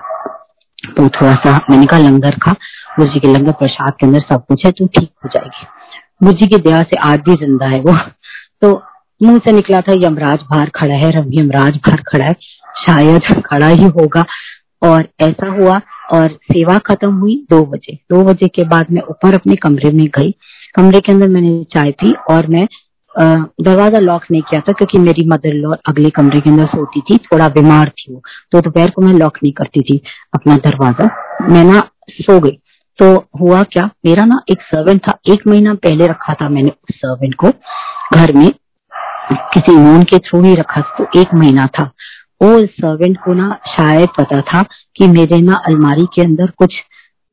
तो 0.89 1.09
थोड़ा 1.09 1.35
सा 1.35 1.57
मैंने 1.71 1.87
कहा, 1.87 1.99
लंगर 1.99 2.39
खा 2.39 2.53
गुरु 2.99 3.11
जी 3.11 3.21
के 3.21 3.29
लंगर 3.29 3.53
प्रसाद 3.53 3.93
के 4.01 4.07
अंदर 4.07 4.21
सब 4.21 4.45
कुछ 4.47 4.65
है 4.67 4.71
तो 4.73 4.87
ठीक 4.87 5.11
हो 5.25 5.29
जाएगी। 5.29 5.67
गुरु 6.23 6.33
जी 6.33 6.47
की 6.47 6.57
दया 6.59 6.83
से 6.83 6.97
आज 7.03 7.19
भी 7.19 7.35
ज़िंदा 7.37 7.67
है 7.67 7.81
वो। 7.81 7.97
तो 8.63 8.73
मुँह 9.21 9.39
से 9.39 9.53
निकला 9.53 9.81
था, 9.81 9.93
यमराज 9.93 10.43
बाहर 10.51 10.71
खड़ा 10.75 10.95
है 10.95 11.13
यमराज 11.35 11.77
बाहर 11.77 12.03
खड़ा 12.09 12.25
है। 12.25 12.33
शायद 12.79 13.43
खड़ा 13.47 13.69
ही 13.69 13.85
होगा। 13.85 14.25
और 14.83 15.09
ऐसा 15.21 15.47
हुआ, 15.53 15.81
और 16.13 16.29
सेवा 16.45 16.77
खत्म 16.79 17.13
हुई 17.13 17.35
दो 17.51 17.65
बजे। 17.67 17.95
दो 18.11 18.23
बजे 18.25 18.49
के 18.49 18.65
बाद 18.65 18.87
मैं 18.91 19.03
ऊपर 19.03 19.35
अपने 19.35 19.57
कमरे 19.57 19.91
में 19.93 20.07
गई। 20.09 20.31
कमरे 20.77 21.01
के 21.01 21.13
अंदर 21.13 21.29
मैंने 21.29 21.65
चाय 21.65 21.91
पी 21.93 22.13
और 22.31 22.47
मैं 22.47 22.67
दरवाज़ा 23.19 23.99
लॉक 23.99 24.25
नहीं 24.31 24.43
किया 24.43 24.61
था 24.61 24.73
क्योंकि 24.73 24.99
मेरी 24.99 25.25
मदर 25.29 25.55
लॉ 25.55 25.75
अगले 25.89 26.11
कमरे 26.11 26.41
के 26.41 26.51
अंदर 26.51 26.67
सोती 26.67 27.01
थी, 27.01 27.17
थोड़ा 27.19 27.49
बीमार 27.49 27.89
थी 27.91 28.13
वो। 28.13 28.23
तो 28.53 28.61
दोपहर 28.61 28.91
को 28.91 29.03
मैं 29.03 29.13
लॉक 29.15 29.39
नहीं 29.43 29.53
करती 29.53 29.81
थी 29.83 30.01
अपना 30.35 30.57
दरवाज़ा। 30.59 31.09
मैं 31.49 31.65
ना 31.65 31.83
सो 32.11 32.39
गई। 32.41 32.59
तो 32.99 33.15
हुआ 33.41 33.63
क्या? 33.63 33.85
मेरा 34.07 34.25
ना 34.25 34.41
एक 34.51 34.63
सर्वेंट 34.65 35.01
था, 35.01 35.19
एक 35.29 35.47
महीना 35.47 35.75
पहले 35.75 36.07
रखा 36.07 36.35
था 36.35 36.49
मैंने 36.49 36.69
उस 36.69 36.97
सर्वेंट 36.97 37.35
को। 37.35 37.51
घर 38.15 38.33
में 38.33 38.51
किसी 39.53 39.77
नोन 39.77 40.03
के 40.03 40.19
थ्रू 40.19 40.43
ही 40.43 40.55
रखा 40.55 40.81
था 40.81 40.95
तो 40.99 41.21
एक 41.21 41.35
महीना 41.35 41.67
था। 41.79 41.91
वो 42.41 42.59
सर्वेंट 42.61 43.17
को 43.25 43.35
ना 43.35 43.49
शायद 43.69 44.09
पता 44.19 44.41
था 44.43 44.63
कि 44.97 45.07
मेरे 45.09 45.41
ना 45.43 45.61
अलमारी 45.67 46.07
के 46.15 46.23
अंदर 46.23 46.51
कुछ 46.59 46.75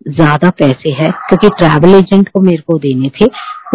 ज़्यादा 0.05 0.49
पैसे 0.49 0.89
है, 0.93 1.09
क्योंकि 1.29 1.49
ट्रैवल 1.59 1.95
एजेंट 1.95 2.29
को 2.29 2.39
मेरे 2.41 2.63
को 2.67 2.77
देने 2.79 3.09
थे, 3.15 3.25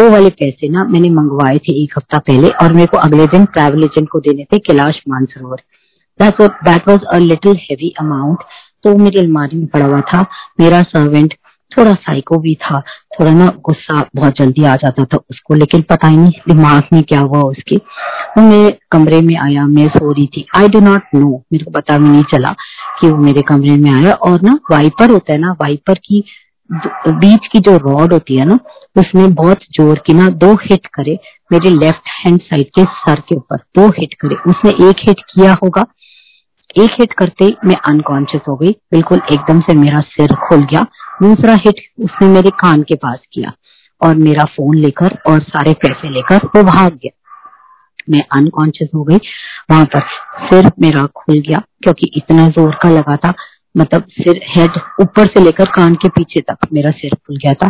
वो 0.01 0.09
वाले 0.11 0.29
पैसे 0.31 0.69
ना 0.69 0.85
मैंने 0.85 1.11
मंगवाए 1.11 1.59
थे 1.59 1.73
एक 1.83 1.95
हफ़्ता 1.97 2.19
पहले 2.21 2.49
और 2.63 2.73
मेरे 2.73 2.87
को 2.87 2.99
अगले 2.99 3.27
दिन 3.29 3.45
ट्रैवल 3.47 3.85
एजेंट 3.85 4.09
को 4.09 4.21
देने 4.21 4.45
थे 4.45 4.59
Kailash 4.61 5.01
Mansarovar. 5.09 5.63
That 6.21 6.89
was 6.89 7.05
a 7.05 7.19
little 7.19 7.57
heavy 7.63 7.95
amount 8.01 8.43
तो 8.85 8.97
मेरी 8.99 9.19
अलमारी 9.19 9.57
में 9.57 9.67
पड़ा 9.67 9.87
हुआ 9.87 10.01
था, 10.03 10.25
मेरा 10.61 10.83
सर्वेंट 10.85 11.35
थोड़ा 11.77 11.93
साइको 11.95 12.39
भी 12.39 12.55
था, 12.55 12.81
थोड़ा 13.15 13.31
ना 13.31 13.47
गुस्सा 13.65 14.01
बहुत 14.17 14.39
जल्दी 14.39 14.65
आ 14.65 14.75
जाता 14.77 15.05
था 15.05 15.19
उसको, 15.31 15.55
लेकिन 15.55 15.83
पता 15.91 16.09
ही 16.09 16.17
नहीं 16.17 16.33
दिमाग 16.49 16.89
में 16.93 17.03
क्या 17.03 17.21
हुआ 17.21 17.41
उसके। 17.43 17.77
वो 17.77 18.43
मेरे 18.43 18.79
कमरे 18.93 19.21
में 19.23 19.37
आया, 19.37 19.67
मैं 19.67 19.89
सो 19.89 20.13
रही 20.13 20.27
थी। 20.27 20.47
आई 20.57 20.69
डो 20.69 20.81
नॉट 20.81 21.15
नो 21.15 21.43
मेरे 21.53 21.65
को 21.65 21.71
पता 21.71 21.99
भी 21.99 22.09
नहीं 22.09 22.23
चला 22.33 22.55
कि 23.01 23.11
वो 23.11 23.17
मेरे 23.17 23.43
कमरे 23.43 23.77
में 23.77 23.91
आया 23.93 24.13
और 24.13 24.41
ना 24.43 24.59
वाइपर 24.71 25.11
होता 25.11 25.33
है 25.33 25.39
ना 25.39 25.53
वाइपर 25.61 25.99
की 25.99 26.25
बीच 26.71 27.47
की 27.53 27.59
जो 27.59 27.77
रॉड 27.79 28.13
होती 28.13 28.37
है 28.37 28.45
ना, 28.45 28.59
उसमें 28.97 29.33
बहुत 29.35 29.63
ज़ोर 29.73 29.99
की 30.07 30.13
ना 30.15 30.29
दो 30.41 30.53
हिट 30.63 30.87
करे, 30.87 31.19
मेरे 31.53 31.71
लेफ़्ट 31.71 32.09
हैंड 32.19 32.41
साइड 32.41 32.67
के 32.69 32.85
सर 32.85 33.21
के 33.21 33.37
ऊपर 33.37 33.57
दो 33.79 33.87
हिट 33.91 34.15
करे। 34.21 34.37
उसने 34.47 34.71
एक 34.89 35.09
हिट 35.09 35.21
किया 35.31 35.57
होगा 35.63 35.85
एक 36.79 36.91
हिट 36.91 37.13
करते 37.13 37.47
मैं 37.65 37.77
अनकॉन्शियस 37.89 38.43
हो 38.49 38.55
गई। 38.57 38.71
बिल्कुल 38.93 39.21
एकदम 39.33 39.61
से 39.61 39.75
मेरा 39.75 40.01
सिर 40.01 40.35
खुल 40.43 40.65
गया। 40.65 40.83
दूसरा 41.23 41.55
हिट 41.55 41.81
उसने 42.01 42.29
मेरे 42.29 42.51
कान 42.51 42.83
के 42.83 42.95
पास 42.95 43.19
किया 43.33 43.53
और 44.01 44.15
मेरा 44.17 44.45
फ़ोन 44.45 44.77
लेकर 44.77 45.17
और 45.29 45.43
सारे 45.43 45.73
पैसे 45.73 46.09
लेकर 46.09 46.47
वो 46.47 46.63
भाग 46.63 46.93
गया। 46.93 47.11
मैं 48.11 48.23
अनकॉन्शियस 48.33 48.91
हो 48.95 49.03
गई। 49.05 49.19
वहाँ 49.71 49.85
पर 49.85 50.01
सिर 50.45 50.71
मेरा 50.81 51.05
खुल 51.17 51.41
गया 51.41 51.63
क्योंकि 51.83 52.11
इतना 52.17 52.49
ज़ोर 52.49 52.75
का 52.83 52.91
लगा 52.91 53.17
था। 53.17 53.33
मतलब 53.77 54.05
सिर 54.11 54.41
हेड 54.49 54.79
ऊपर 55.01 55.27
से 55.27 55.41
लेकर 55.41 55.65
कान 55.71 55.95
के 55.95 56.09
पीछे 56.09 56.41
तक 56.41 56.67
मेरा 56.73 56.91
सिर 56.91 57.15
खुल 57.17 57.37
गया 57.37 57.53
था। 57.55 57.69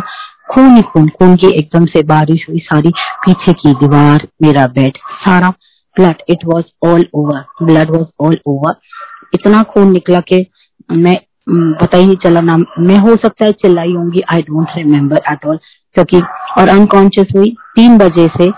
खून 0.51 0.75
ही 0.75 0.81
खून 0.81 1.07
खून 1.09 1.35
की 1.35 1.47
एकदम 1.49 1.85
से 1.85 2.03
बारिश 2.03 2.45
हुई 2.49 2.59
सारी। 2.59 2.89
पीछे 3.25 3.53
की 3.53 3.73
दीवार, 3.73 4.27
मेरा 4.41 4.65
बेड 4.67 4.97
सारा 4.97 5.53
blood 5.97 6.21
it 6.29 6.45
was 6.45 6.65
all 6.87 7.05
over 7.15 7.43
blood 7.63 7.89
was 7.91 8.07
all 8.25 8.37
over 8.47 8.79
इतना 9.33 9.61
खून 9.63 9.91
निकला 9.91 10.19
के 10.31 10.45
मैं 10.89 11.15
पता 11.49 11.97
ही 11.97 12.05
नहीं 12.05 12.15
चला 12.23 12.41
ना। 12.41 12.55
मैं 12.79 12.97
हो 12.99 13.15
सकता 13.17 13.45
है 13.45 13.51
चिल्लाई 13.53 13.93
होंगी 13.93 14.21
I 14.31 14.41
don't 14.41 14.67
remember 14.77 15.21
at 15.31 15.45
all 15.45 15.57
क्योंकि, 15.95 16.21
और 16.57 16.69
अनकॉन्शियस 16.69 17.27
हुई 17.35 17.49
तीन 17.75 17.97
बजे 17.97 18.27
से 18.29 18.49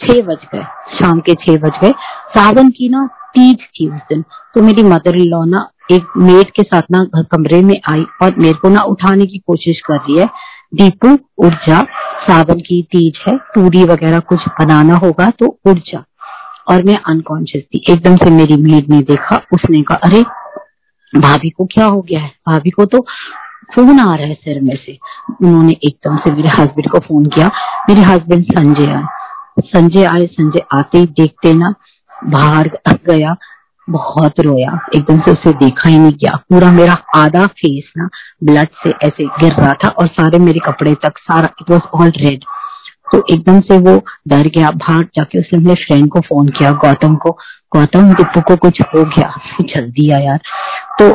छह 0.00 0.20
बज 0.22 0.44
गए, 0.52 0.62
शाम 0.94 1.20
के 1.20 1.34
छह 1.36 1.56
बज 1.58 1.78
गए। 1.82 1.92
सावन 2.30 2.70
की 2.70 2.88
ना 2.88 3.06
तीज 3.34 3.58
थी 3.70 3.88
उस 3.88 4.00
दिन 4.08 4.22
तो 4.54 4.62
मेरी 4.62 4.82
मदर 4.84 5.16
इन 5.16 5.28
लॉ 5.28 5.44
ना 5.46 5.68
एक 5.90 6.12
मेड 6.18 6.50
के 6.50 6.62
साथ 6.62 6.82
ना 6.92 7.22
कमरे 7.32 7.60
में 7.62 7.74
आई 7.90 8.04
और 8.22 8.34
मेरे 8.38 8.54
को 8.54 8.68
ना 8.68 8.82
उठाने 8.84 9.26
की 9.26 9.38
कोशिश 9.38 9.80
कर 9.86 9.96
रही 9.96 10.18
है। 10.18 10.26
दीपू, 10.74 11.12
उठ 11.38 11.54
जा, 11.68 11.80
सावन 12.22 12.60
की 12.60 12.82
तीज 12.92 13.18
है, 13.28 13.36
पूरी 13.36 13.84
वगैरह 13.84 14.18
कुछ 14.28 14.48
बनाना 14.60 14.96
होगा 14.96 15.30
तो 15.30 15.46
उठ 15.66 15.78
जा। 15.86 16.04
और 16.68 16.82
मैं 16.82 16.98
अनकॉन्शियस 17.06 17.64
थी। 17.64 17.84
एकदम 17.90 18.16
से 18.16 18.30
मेरी 18.30 18.56
मेड 18.56 18.90
ने 18.90 19.02
देखा, 19.02 19.40
उसने 19.52 19.82
कहा, 19.82 19.98
अरे, 20.04 20.22
भाभी 21.20 21.50
को 21.50 21.66
क्या 21.66 21.84
हो 21.84 22.00
गया 22.00 22.20
है? 22.20 22.32
भाभी 22.48 22.70
को 22.70 22.84
तो 22.84 23.00
फ़ोन 23.74 24.00
आ 24.00 24.16
रहा 24.16 24.26
है 24.26 24.34
सिर 24.34 24.62
में 24.62 24.76
से। 24.76 24.98
उन्होंने 25.42 25.72
एकदम 25.72 26.16
से 26.16 26.32
मेरे 26.32 26.48
हस्बैंड 26.48 26.90
को 26.90 26.98
फ़ोन 26.98 27.26
किया। 27.26 27.50
मेरे 27.88 28.00
हस्बैंड 28.00 28.44
संजय 28.44 28.90
आए। 28.90 29.02
संजय 29.60 30.04
आए, 30.04 30.26
संजय 30.26 30.60
आते 30.74 30.98
ही 30.98 31.06
देखते 31.06 31.54
ना, 31.54 31.74
बाहर 32.24 32.70
गया, 32.88 33.36
बहुत 33.90 34.32
रोया। 34.40 34.78
एकदम 34.96 35.20
से 35.20 35.32
उसे 35.32 35.52
देखा 35.52 35.88
ही 35.88 35.98
नहीं 35.98 36.12
गया। 36.12 36.36
पूरा 36.36 36.72
मेरा 36.72 36.96
आधा 37.14 37.46
फेस 37.46 37.92
ना 37.96 38.08
ब्लड 38.44 38.68
से 38.84 38.90
ऐसे 38.90 39.24
गिर 39.24 39.52
रहा 39.52 39.72
था 39.72 39.88
और 39.88 40.06
सारे 40.06 40.38
मेरे 40.38 40.60
कपड़े 40.60 40.94
तक, 40.94 41.18
सारा 41.18 41.48
इट 41.60 41.70
वॉज़ 41.70 41.82
ऑल 41.94 42.08
रेड 42.08 42.44
तो 43.12 43.24
एकदम 43.30 43.60
से 43.60 43.78
वो 43.78 43.96
डर 44.28 44.48
गया, 44.48 44.70
बाहर 44.70 45.02
जाके 45.02 45.38
उसने 45.38 45.60
अपने 45.60 45.74
फ्रेंड 45.74 46.08
को 46.08 46.20
फ़ोन 46.20 46.48
किया, 46.48 46.72
गौतम 46.72 47.16
को। 47.16 47.30
गौतम 47.76 48.12
टिप्पू 48.14 48.40
को 48.40 48.56
कुछ 48.56 48.80
हो 48.80 49.02
गया, 49.02 49.34
जल्दी 49.60 50.10
आ 50.10 50.18
यार। 50.18 50.40
तो 51.00 51.12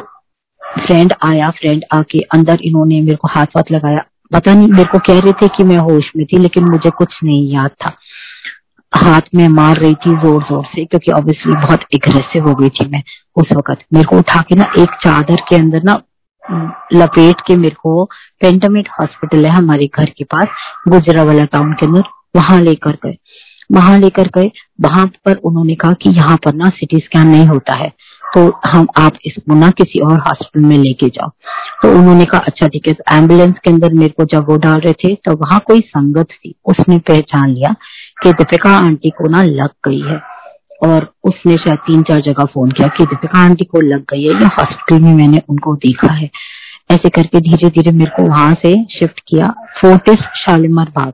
फ्रेंड 0.80 1.14
आया 1.24 1.50
फ्रेंड 1.50 1.84
आके 1.94 2.20
अंदर 2.20 2.60
इन्होंने 2.62 3.02
मेरे 3.02 3.16
को 3.16 3.28
हाथ 3.28 3.46
वाथ 3.46 3.72
लगाया। 3.72 4.04
पता 4.34 4.54
नहीं, 4.54 4.68
मेरे 4.68 4.90
को 4.92 5.00
कह 5.00 5.20
रहे 5.20 5.32
थे 5.32 5.48
कि 5.48 5.64
मैं 5.64 5.78
होश 5.78 6.12
में 6.18 6.26
थी, 6.26 6.38
लेकिन 6.38 6.64
मुझे 6.64 6.90
कुछ 6.90 7.14
नहीं 7.24 7.54
याद 7.54 7.70
था। 7.70 7.98
हाथ 8.94 9.22
में 9.36 9.48
मार 9.48 9.76
रही 9.78 9.94
थी 9.94 10.12
ज़ोर 10.12 10.44
ज़ोर 10.44 10.66
से, 10.66 10.86
क्योंकि 10.86 11.12
ऑब्वियसली 11.12 11.54
बहुत 11.54 11.80
एग्रेसिव 11.94 12.48
हो 12.48 12.56
गई 12.56 12.70
थी 12.70 12.88
मैं 12.90 13.04
उस 13.36 13.48
वक्त। 13.58 13.84
मेरे 13.94 14.06
को 14.06 14.18
उठा 14.18 14.42
के 14.42 14.56
ना 14.56 14.72
एक 14.80 14.90
चादर 14.90 15.36
के 15.36 15.56
अंदर 15.56 15.84
ना 15.84 16.02
लपेट 16.94 17.42
के 17.48 17.56
मेरे 17.56 17.76
को 17.76 18.04
पेंटामेट 18.42 18.90
हॉस्पिटल 19.00 19.46
है 19.46 19.52
हमारे 19.52 19.86
घर 19.86 20.06
के 20.06 20.24
पास 20.24 20.48
गुजरा 20.88 21.24
वाला 21.24 21.44
टाउन 21.44 21.74
के 21.74 21.86
अंदर। 21.86 22.04
वहाँ 22.36 22.62
लेकर 22.62 22.98
गए। 23.06 23.18
वहाँ 23.72 24.00
लेकर 24.00 24.28
गए। 24.28 24.52
वहाँ 24.82 25.06
पर 25.26 25.36
उन्होंने 25.36 25.76
कहा 25.76 25.94
कि 25.94 26.10
यहाँ 26.10 26.38
पर 26.38 26.54
ना 26.54 26.70
सिटी 26.70 26.98
स्कैन 26.98 27.28
नहीं 27.28 27.48
होता 27.48 27.76
है। 27.76 27.92
तो 28.36 28.60
हम 28.66 28.88
आप 28.98 29.14
इसको 29.26 29.56
ना 29.56 29.70
किसी 29.70 30.00
और 30.00 30.20
हॉस्पिटल 30.20 30.66
में 30.66 30.78
लेके 30.78 31.08
जाओ। 31.08 31.30
तो 31.84 31.92
उन्होंने 31.92 32.26
कहा 32.26 32.42
अच्छा 32.48 32.68
ठीक 32.68 32.88
है 32.88 32.96
एंबुलेंस 33.18 33.56
के 33.64 33.72
अंदर 33.72 33.94
मेरे 33.94 34.14
को 34.18 34.26
जब 34.26 34.50
वो 34.50 34.58
डाल 34.58 34.80
रहे 34.80 34.94
थे 34.94 35.16
तो 35.16 35.36
वहाँ 35.36 35.60
कोई 35.60 35.80
संगत 35.80 36.26
थी। 36.26 36.56
उसने 36.66 36.98
पहचान 36.98 37.50
लिया 37.50 37.76
कि 38.24 38.34
दीपिका 38.34 38.78
आंटी 38.78 39.10
को 39.10 39.30
ना 39.30 39.44
लग 39.44 39.70
गई 39.88 40.02
है। 40.02 40.33
और 40.86 41.14
उसने 41.24 41.58
शायद 41.58 41.80
तीन, 41.80 42.04
चार 42.04 42.20
जगह 42.20 42.46
फ़ोन 42.46 42.72
किया 42.72 42.88
कि 42.88 43.06
दीपिका 43.06 43.40
आंटी 43.40 43.66
को 43.66 43.82
लग 43.82 44.00
गई 44.00 44.24
है 44.24 44.42
या 44.42 44.48
हॉस्पिटल 44.48 45.02
में 45.02 45.14
मैंने 45.14 45.42
उनको 45.50 45.76
देखा 45.76 46.14
है। 46.14 46.30
ऐसे 46.92 47.10
करके 47.10 47.40
धीरे 47.40 47.70
धीरे 47.70 47.92
मेरे 47.92 48.12
को 48.12 48.24
वहाँ 48.24 48.54
से 48.54 48.86
शिफ्ट 49.00 49.20
किया 49.28 49.48
फोर्टिस 49.82 50.18
शालीमार 50.18 50.90
बाग 50.90 51.14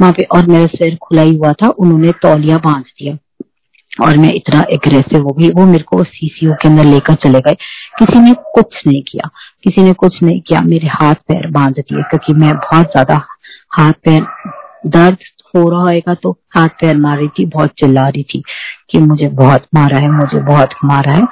वहाँ 0.00 0.12
पे 0.12 0.22
और 0.22 0.46
मेरा 0.46 0.66
सिर 0.66 0.96
खुला 1.02 1.22
ही 1.22 1.34
हुआ 1.36 1.52
था, 1.52 1.68
उन्होंने 1.68 2.12
तौलिया 2.12 2.56
बाँध 2.56 2.84
दिया। 2.84 3.16
और 4.02 4.16
मैं 4.16 4.32
इतना 4.34 4.64
एग्रेसिव 4.70 5.22
हो 5.22 5.30
गई, 5.30 5.50
वो 5.50 5.66
मेरे 5.66 5.82
को 5.82 6.04
सीसीयू 6.04 6.52
के 6.52 6.68
अंदर 6.68 6.84
लेकर 6.84 7.14
चले 7.14 7.40
गए। 7.40 7.54
किसी 7.98 8.20
ने 8.20 8.32
कुछ 8.32 8.82
नहीं 8.86 9.02
किया, 9.02 9.30
किसी 9.64 9.82
ने 9.82 9.92
कुछ 9.92 10.22
नहीं 10.22 10.40
किया। 10.40 10.60
मेरे 10.60 10.86
हाथ 10.86 11.14
पैर 11.14 11.50
बाँध 11.50 11.74
दिए, 11.74 12.02
क्योंकि 12.02 12.32
मैं 12.32 12.54
बहुत 12.54 12.86
ज़्यादा 12.86 13.20
हाथ, 13.78 13.92
पैर 13.92 14.26
दर्द 14.86 15.16
हो 15.56 15.70
रहा 15.70 15.80
होगा 15.80 16.14
तो 16.14 16.38
हाथ 16.56 16.68
पैर 16.68 16.96
मार 16.96 17.18
रही 17.18 17.28
थी, 17.28 17.46
बहुत 17.46 17.70
चिल्ला 17.70 18.08
रही 18.08 18.22
थी 18.22 18.42
कि 18.90 18.98
मुझे 18.98 19.28
बहुत 19.28 19.66
मारा 19.74 19.98
है, 19.98 20.10
मुझे 20.10 20.40
बहुत 20.40 20.68
मारा 20.84 21.12
है। 21.12 21.26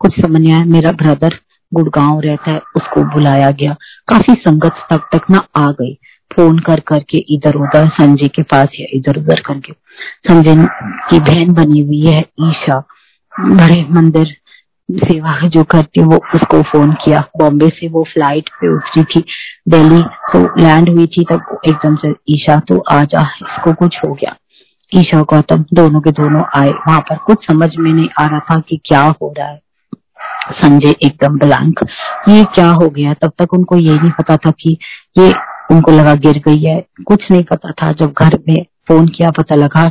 कुछ 0.00 0.20
समझ 0.20 0.40
नहीं 0.40 0.52
आया, 0.52 0.64
मेरा 0.64 0.92
ब्रदर 0.92 1.38
गुड़गांव 1.74 2.20
रहता 2.20 2.50
है, 2.50 2.60
उसको 2.76 3.02
बुलाया 3.02 3.50
गया। 3.50 3.76
काफ़ी 4.08 4.34
संगत 4.34 4.86
तक 4.90 5.08
तक 5.12 5.30
ना 5.30 5.46
आ 5.56 5.70
गई। 5.70 5.98
फ़ोन 6.34 6.58
कर 6.58 6.80
करके 6.80 7.18
इधर 7.18 7.54
उधर, 7.54 7.88
संजय 7.88 8.28
के 8.28 8.42
पास 8.42 8.68
या 8.80 8.86
इधर 8.92 9.18
उधर 9.18 9.40
करके। 9.40 9.72
संजय 10.28 10.66
की 11.10 11.20
बहन 11.20 11.52
बनी 11.52 11.80
हुई 11.80 12.06
है 12.06 12.24
ईशा। 12.42 12.82
बड़े 13.40 13.86
मंदिर 13.90 14.36
सेवा 14.88 15.48
जो 15.48 15.62
करती 15.64 16.02
वो 16.02 16.16
उसको 16.34 16.62
फ़ोन 16.62 16.92
किया। 16.92 17.20
बॉम्बे 17.38 17.68
से 17.68 17.88
वो 17.88 18.04
फ़्लाइट 18.04 18.48
पे 18.48 18.74
उतरी 18.74 19.02
थी, 19.04 19.24
दिल्ली। 19.68 20.00
तो 20.02 20.62
लैंड 20.62 20.88
हुई 20.88 21.06
थी 21.06 21.24
तब 21.24 21.58
एकदम 21.68 21.96
से 21.96 22.14
ईशा 22.28 22.58
तो 22.68 22.78
आ 22.92 23.02
जा 23.04 23.22
इसको 23.22 23.72
कुछ 23.72 23.96
हो 24.04 24.12
गया। 24.14 24.36
ईशा, 24.92 25.22
गौतम 25.22 25.64
दोनों 25.74 26.00
के 26.00 26.10
दोनों 26.10 26.42
आए। 26.56 26.70
वहाँ 26.70 27.00
पर 27.00 27.16
कुछ 27.16 27.46
समझ 27.46 27.70
में 27.78 27.92
नहीं 27.92 28.08
आ 28.20 28.26
रहा 28.26 28.38
था 28.38 28.60
कि 28.60 28.80
क्या 28.84 29.02
हो 29.22 29.34
रहा 29.38 29.48
है। 29.48 29.60
संजय 30.52 30.94
एकदम 31.02 31.38
ब्लैंक 31.38 31.80
ये 32.28 32.44
क्या 32.44 32.68
हो 32.70 32.88
गया? 32.88 33.14
तब 33.14 33.32
तक 33.38 33.54
उनको 33.54 33.76
ये 33.76 33.94
नहीं 33.94 34.10
पता 34.10 34.36
था 34.36 34.50
कि 34.50 34.78
ये 35.18 35.32
उनको 35.70 35.92
लगा 35.92 36.14
गिर 36.14 36.38
गई 36.38 36.62
है। 36.62 36.84
कुछ 37.06 37.30
नहीं 37.30 37.44
पता 37.44 37.70
था। 37.70 37.92
जब 37.92 38.14
घर 38.18 38.38
में 38.48 38.66
फ़ोन 38.88 39.08
किया, 39.08 39.30
पता 39.30 39.54
लगा 39.54 39.90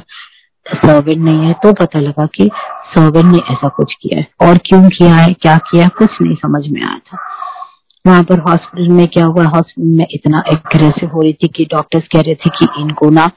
सर्वेंट 0.76 1.24
नहीं 1.24 1.46
है 1.46 1.54
तो 1.54 1.74
पता 1.74 2.00
लगा 2.00 2.26
कि 2.26 2.50
सर्वेंट 2.98 3.26
ने 3.26 3.38
ऐसा 3.38 3.68
कुछ 3.68 3.94
किया 3.94 4.20
है। 4.20 4.50
और 4.50 4.58
क्यों 4.58 4.90
किया 4.90 5.16
है, 5.16 5.34
क्या 5.34 5.58
किया 5.58 5.84
है, 5.84 5.90
कुछ 5.98 6.10
नहीं 6.22 6.36
समझ 6.36 6.68
में 6.68 6.82
आया 6.82 6.98
था। 6.98 7.18
वहाँ 8.08 8.24
पर 8.24 8.40
हॉस्पिटल 8.40 8.88
में 8.90 9.08
क्या 9.08 9.26
हुआ? 9.26 9.44
हॉस्पिटल 9.46 9.98
में 9.98 10.08
इतना 10.12 10.44
एग्रेसिव 10.48 11.10
हो 11.10 11.22
रही 11.22 11.34
थी 11.34 11.48
कि 11.48 11.66
डॉक्टर्स 11.66 12.04
कह 12.04 12.22
रहे 12.22 12.36
थे 12.36 12.50
कि 12.50 12.68
इनको 12.80 13.10
ना 13.10 13.30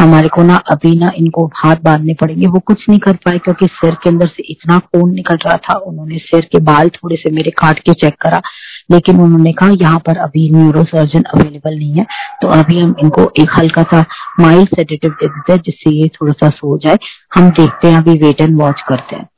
हमारे 0.00 0.28
को 0.28 0.42
ना 0.42 0.56
अभी 0.56 0.98
ना 0.98 1.10
इनको 1.16 1.50
हाथ 1.56 1.76
बांधने 1.76 2.14
पड़ेंगे। 2.14 2.46
वो 2.46 2.60
कुछ 2.60 2.86
नहीं 2.88 2.98
कर 2.98 3.12
पाए 3.12 3.38
क्योंकि 3.38 3.66
सिर 3.66 3.94
के 3.94 4.10
अंदर 4.10 4.26
से 4.26 4.42
इतना 4.42 4.78
खून 4.78 5.14
निकल 5.14 5.34
रहा 5.34 5.56
था। 5.56 5.78
उन्होंने 5.78 6.18
सिर 6.18 6.40
के 6.40 6.60
बाल 6.60 6.88
थोड़े 6.88 7.16
से 7.16 7.30
मेरे 7.30 7.50
काट 7.50 7.78
के 7.78 7.92
चेक 7.92 8.14
करा। 8.20 8.42
लेकिन 8.90 9.20
उन्होंने 9.20 9.52
कहा, 9.52 9.68
यहाँ 9.80 9.98
पर 9.98 10.16
अभी 10.16 10.50
न्यूरो 10.50 10.84
सर्जन 10.84 11.22
अवेलेबल 11.22 11.76
नहीं 11.76 11.94
है। 11.94 12.06
तो 12.42 12.48
अभी 12.48 12.80
हम 12.80 12.94
इनको 13.00 13.32
एक 13.40 13.50
हल्का 13.58 13.82
सा 13.82 14.04
माइल्ड 14.40 14.68
सेडेटिव 14.68 15.10
दे 15.10 15.26
देते 15.26 15.52
हैं, 15.52 15.60
जिससे 15.60 15.90
ये 15.90 16.08
थोड़ा 16.08 16.32
सा 16.32 16.48
सो 16.48 16.78
जाए। 16.78 16.98
हम 17.34 17.50
देखते 17.50 17.88
हैं, 17.88 17.98
अभी 17.98 18.18
वेट 18.18 18.40
एंड 18.40 18.62
वॉच 18.62 18.80
करते 18.88 19.16
हैं। 19.16 19.28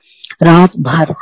रात 0.42 0.70
भर 0.80 1.14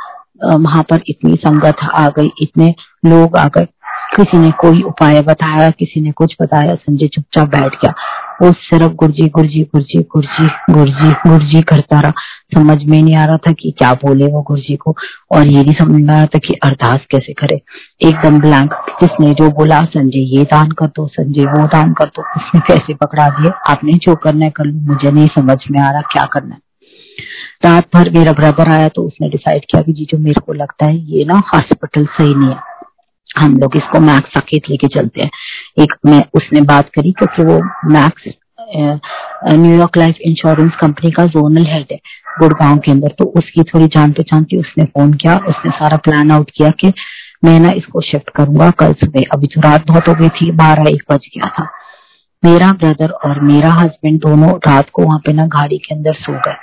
वहाँ 0.45 0.83
पर 0.83 1.01
इतनी 1.07 1.35
संगत 1.35 1.75
आ 1.93 2.09
गई, 2.09 2.31
इतने 2.41 2.75
लोग 3.05 3.37
आ 3.37 3.47
गए। 3.47 3.67
किसी 4.15 4.37
ने 4.37 4.51
कोई 4.51 4.81
उपाय 4.81 5.21
बताया, 5.21 5.69
किसी 5.69 6.01
ने 6.01 6.11
कुछ 6.11 6.35
बताया, 6.41 6.75
संजय 6.75 7.07
चुपचाप 7.07 7.47
बैठ 7.47 7.75
गया। 7.75 7.93
वो 8.41 8.51
सिर्फ़ 8.51 8.93
गुरजी 8.93 9.27
गुरजी 9.27 9.61
गुरजी 9.63 9.99
गुरजी 9.99 10.47
गुरजी 10.73 11.11
गुरजी 11.29 11.61
करता 11.61 11.99
रहा। 11.99 12.11
समझ 12.55 12.83
में 12.83 13.01
नहीं 13.01 13.15
आ 13.15 13.25
रहा 13.25 13.37
था 13.37 13.51
कि 13.51 13.71
क्या 13.77 13.93
बोले 13.93 14.25
वो 14.25 14.41
गुरजी 14.41 14.75
को, 14.75 14.95
और 15.31 15.47
ये 15.47 15.63
नहीं 15.63 15.73
समझ 15.73 16.01
में 16.01 16.13
आ 16.13 16.17
रहा 16.17 16.25
था 16.25 16.39
कि 16.39 16.53
अरदास 16.63 17.05
कैसे 17.11 17.33
करे। 17.33 17.61
एकदम 18.01 18.39
ब्लैंक 18.39 18.73
जिसने 19.01 19.33
जो 19.33 19.49
बोला, 19.49 19.81
संजय 19.81 20.37
ये 20.37 20.43
दान 20.43 20.71
कर 20.71 20.85
दो, 20.85 21.07
संजय 21.07 21.43
वो 21.43 21.67
दान 21.67 21.93
कर 21.93 22.05
दो, 22.05 22.21
उसने 22.21 22.59
कैसे 22.59 22.93
पकड़ा 22.93 23.29
दिए। 23.29 23.51
आपने 23.69 23.93
जो 23.93 24.15
करना 24.15 24.45
है 24.45 24.51
कर 24.51 24.65
लो, 24.65 24.79
मुझे 24.79 25.11
नहीं 25.11 25.27
समझ 25.27 25.57
में 25.71 25.79
आ 25.79 25.91
रहा 25.91 26.01
क्या 26.01 26.25
करना 26.25 26.55
है। 26.55 26.61
रात 27.65 27.83
भर 27.95 28.09
मेरा 28.09 28.31
बराबर 28.31 28.69
आया 28.69 28.87
तो 28.87 29.01
उसने 29.01 29.29
डिसाइड 29.29 29.61
किया 29.61 29.81
कि 29.81 29.93
जी, 29.93 30.07
जो 30.11 30.17
मेरे 30.17 30.41
को 30.45 30.53
लगता 30.53 30.85
है, 30.85 30.97
ये 30.97 31.25
ना 31.25 31.41
हॉस्पिटल 31.53 32.05
सही 32.05 32.33
नहीं 32.33 32.49
है। 32.49 32.74
हम 33.35 33.57
लोग 33.57 33.75
इसको 33.77 33.99
मैक्स 34.01 34.29
साकेत 34.29 34.69
लेके 34.69 34.87
चलते 34.89 35.21
हैं। 35.21 35.29
एक 35.79 35.93
मैं, 36.05 36.23
उसने 36.33 36.61
बात 36.63 36.89
करी 36.95 37.11
क्योंकि 37.11 37.43
वो 37.43 37.61
Max 37.91 38.27
New York 39.53 39.97
life 39.97 40.17
insurance 40.21 40.71
company 40.81 41.11
का 41.11 41.25
जोनल 41.27 41.65
हेड 41.65 41.85
है, 41.91 41.97
गुड़गांव 42.39 42.77
के 42.77 42.91
अंदर। 42.91 43.13
तो 43.19 43.25
उसकी 43.39 43.63
थोड़ी 43.63 43.85
जान 43.87 44.11
पहचान 44.11 44.43
थी, 44.43 44.57
उसने 44.57 44.83
फ़ोन 44.85 45.13
किया, 45.13 45.37
उसने 45.39 45.71
सारा 45.71 45.97
प्लान 45.99 46.31
आउट 46.31 46.49
किया 46.57 46.69
कि 46.79 46.93
मैं 47.43 47.59
ना 47.59 47.71
इसको 47.71 48.01
शिफ्ट 48.01 48.29
करूँगा। 48.35 48.69
कल 48.71 48.93
सुबह, 48.95 49.23
अभी 49.33 49.47
तो 49.47 49.61
रात 49.61 49.85
बहुत 49.87 50.07
हो 50.07 50.13
गई 50.13 50.29
थी, 50.29 50.51
बारह 50.53 50.89
एक 50.89 51.03
बज 51.11 51.27
गया 51.35 51.49
था। 51.49 51.67
मेरा 52.43 52.71
ब्रदर 52.73 53.09
और 53.25 53.39
मेरा 53.41 53.71
हस्बैंड 53.73 54.19
दोनों 54.21 54.49
रात 54.67 54.89
को 54.93 55.03
वहाँ 55.03 55.19
पे 55.25 55.33
ना 55.33 55.45
गाड़ी 55.49 55.77
के 55.77 55.95
अंदर 55.95 56.13
सो 56.15 56.33
गए। 56.39 56.55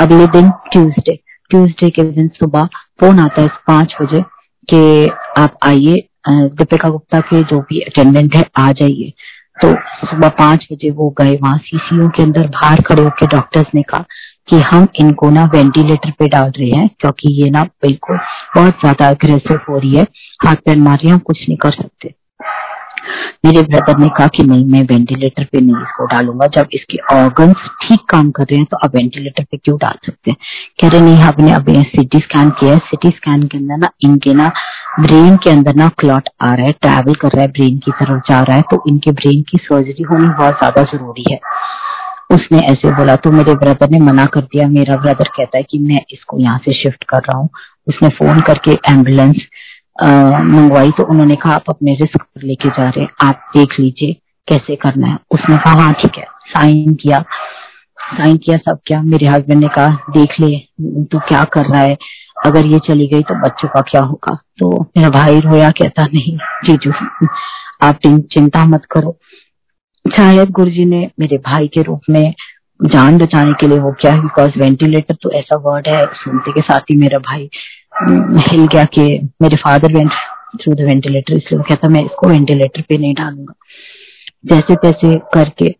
अगले 0.00 0.26
दिन 0.28 0.50
ट्यूसडे 0.72 1.18
ट्यूसडे 1.50 1.90
के 1.90 2.02
दिन 2.04 2.28
सुबह 2.34 2.64
फ़ोन 3.00 3.20
आता 3.20 3.42
है, 3.42 3.48
पाँच 3.68 3.94
बजे। 4.02 4.22
कि 4.70 5.10
आप 5.38 5.58
आइए 5.64 6.02
दीपिका 6.28 6.88
गुप्ता 6.88 7.20
के 7.20 7.42
जो 7.42 7.60
भी 7.60 7.80
अटेंडेंट 7.80 8.36
है, 8.36 8.44
आ 8.58 8.70
जाइए। 8.72 9.12
तो 9.58 9.72
सुबह 10.06 10.28
पाँच 10.38 10.66
बजे 10.72 10.90
वो 10.90 11.08
गए 11.18 11.36
वहाँ 11.36 11.58
सीसीयू 11.58 12.08
के 12.08 12.22
अंदर 12.22 12.46
बाहर 12.48 12.80
खड़े 12.82 13.02
होकर 13.02 13.26
डॉक्टर्स 13.26 13.66
ने 13.74 13.82
कहा 13.82 14.04
कि 14.48 14.56
हम 14.64 14.86
इनको 15.00 15.30
ना 15.30 15.44
वेंटिलेटर 15.54 16.10
पे 16.10 16.28
डाल 16.28 16.50
रहे 16.58 16.70
हैं, 16.70 16.88
क्योंकि 17.00 17.32
ये 17.34 17.50
ना 17.50 17.62
बिल्कुल 17.82 18.16
बहुत 18.56 18.80
ज़्यादा 18.80 19.08
अग्रेसिव 19.08 19.60
हो 19.68 19.78
रही 19.78 19.94
है। 19.94 20.06
हाथ 20.46 20.56
पैर 20.56 20.78
मारिए, 20.78 21.10
हम 21.10 21.18
कुछ 21.20 21.48
नहीं 21.48 21.58
कर 21.58 21.70
सकते। 21.72 22.14
मेरे 23.46 23.62
ब्रदर 23.62 23.98
ने 23.98 24.08
कहा 24.08 24.26
कि 24.26 24.42
नहीं, 24.42 24.64
मैं 24.64 24.82
वेंटिलेटर 24.84 25.44
पे 25.44 25.60
नहीं 25.60 25.76
इसको 25.76 26.06
डालूँगा। 26.06 26.46
जब 26.56 26.68
इसके 26.74 26.98
ऑर्गन्स 27.14 27.68
ठीक 27.82 28.00
काम 28.10 28.30
कर 28.30 28.44
रहे 28.44 28.58
हैं 28.58 28.66
तो 28.70 28.76
अब 28.76 28.96
वेंटिलेटर 28.96 29.44
पे 29.44 29.56
क्यों 29.56 29.76
डाल 29.78 29.98
सकते 30.06 30.30
हैं? 30.30 30.36
कह 30.82 30.88
रहे, 30.88 31.00
नहीं, 31.00 31.22
आपने 31.22 31.52
अभी 31.52 31.82
सिटी 31.84 32.18
स्कैन 32.20 32.50
किया 32.50 32.72
है। 32.72 32.78
सिटी 32.84 33.10
स्कैन 33.10 33.46
के 33.46 33.58
अंदर 33.58 33.76
ना, 33.76 33.90
इनके 34.02 34.34
ना 34.34 34.50
ब्रेन 35.00 35.36
के 35.36 35.50
अंदर 35.50 35.74
ना 35.74 35.88
क्लॉट 35.98 36.28
आ 36.42 36.54
रहा 36.54 36.66
है 36.66 36.72
ट्रैवल 36.72 37.14
कर 37.14 37.28
रहा 37.28 37.42
है 37.42 37.48
ब्रेन 37.50 37.78
की 37.78 37.90
तरफ़ 37.92 38.20
जा 38.28 38.42
रहा 38.42 38.56
है 38.56 38.62
तो 38.70 38.82
इनके 38.88 39.12
ब्रेन 39.12 39.42
की 39.42 39.58
सर्जरी 39.62 40.02
होनी 40.02 40.26
बहुत 40.28 40.54
ज़्यादा 40.54 40.82
ज़रूरी 40.92 41.24
है। 41.30 41.38
उसने 42.32 42.58
ऐसे 42.66 42.90
बोला 42.90 43.16
तो 43.16 43.30
मेरे 43.30 43.54
ब्रदर 43.54 43.90
ने 43.90 43.98
मना 44.00 44.24
कर 44.26 44.40
दिया। 44.42 44.66
मेरा 44.68 44.96
ब्रदर 44.96 45.28
कहता 45.36 45.58
है 45.58 45.62
कि 45.62 45.78
मैं 45.78 46.00
इसको 46.12 46.38
यहाँ 46.38 46.58
से 46.58 46.72
शिफ्ट 46.72 47.04
कर 47.04 47.18
रहा 47.18 47.38
हूँ। 47.38 47.48
उसने 47.86 48.08
फ़ोन 48.10 48.40
करके 48.40 48.72
एंबुलेंस 48.90 49.36
मंगवाई 49.98 50.90
तो 50.90 51.04
उन्होंने 51.04 51.34
कहा, 51.36 51.52
आप 51.52 51.64
अपने 51.68 51.94
रिस्क 51.94 52.22
पर 52.22 52.42
लेके 52.42 52.68
जा 52.68 52.82
रहे 52.82 53.00
हैं। 53.00 53.08
आप 53.22 53.50
देख 53.56 53.78
लीजिए 53.80 54.16
कैसे 54.48 54.76
करना 54.76 55.06
है। 55.06 55.18
उसने 55.30 55.56
कहा 55.56 55.72
हाँ 55.80 55.92
ठीक 55.92 56.18
है 56.18 56.24
साइन 56.48 56.94
किया। 56.94 57.24
साइन 57.98 58.36
किया, 58.36 58.56
सब 58.56 58.78
क्या। 58.86 59.00
मेरे 59.02 59.26
हस्बैंड 59.26 59.60
ने 59.60 59.68
कहा, 59.68 59.88
देख 60.10 60.40
ले, 60.40 60.56
तू 61.04 61.18
क्या 61.18 61.44
कर 61.44 61.66
रहा 61.66 61.82
है? 61.82 61.96
अगर 62.46 62.66
ये 62.66 62.78
चली 62.78 63.06
गई 63.06 63.22
तो 63.22 63.34
बच्चों 63.34 63.68
का 63.68 63.80
क्या 63.80 64.00
होगा? 64.00 64.38
तो 64.58 64.82
मेरा 64.96 65.10
भाई 65.10 65.40
रोया, 65.40 65.70
कहता, 65.70 66.02
नहीं, 66.04 66.36
जीजू, 66.64 66.92
आप 67.82 67.98
चिंता 68.06 68.64
मत 68.64 68.84
करो। 68.90 69.16
शायद 70.06 70.50
गुरु 70.50 70.70
जी 70.70 70.84
ने 70.84 71.10
मेरे 71.20 71.36
भाई 71.38 71.68
के 71.68 71.82
रूप 71.82 72.00
में 72.10 72.34
जान 72.84 73.18
बचाने 73.18 73.52
के 73.52 73.66
लिए 73.66 73.78
वो 73.78 73.92
क्या 73.92 74.14
बिकॉज़ 74.16 74.58
वेंटिलेटर 74.58 75.14
तो 75.14 75.30
ऐसा 75.30 75.56
वर्ड 75.56 75.88
है, 75.88 76.02
सुनते 76.04 76.52
के 76.52 76.60
साथ 76.60 76.80
ही 76.80 76.96
मेरा 76.96 77.18
भाई 77.18 77.48
हिल 78.02 78.66
गया 78.66 78.84
कि 78.84 79.28
मेरे 79.42 79.56
father 79.56 79.92
went 79.92 80.10
through 80.62 80.74
the 80.74 80.80
ventilator 80.80 81.32
इसलिए 81.32 81.58
वो 81.58 81.64
कहता, 81.68 81.88
मैं 81.88 82.00
इसको 82.00 82.28
वेंटिलेटर 82.28 82.80
पे 82.80 82.98
नहीं 82.98 83.14
डालूँगा। 83.14 83.54
जैसे 84.46 84.74
तैसे 84.74 85.14
करके 85.34 85.74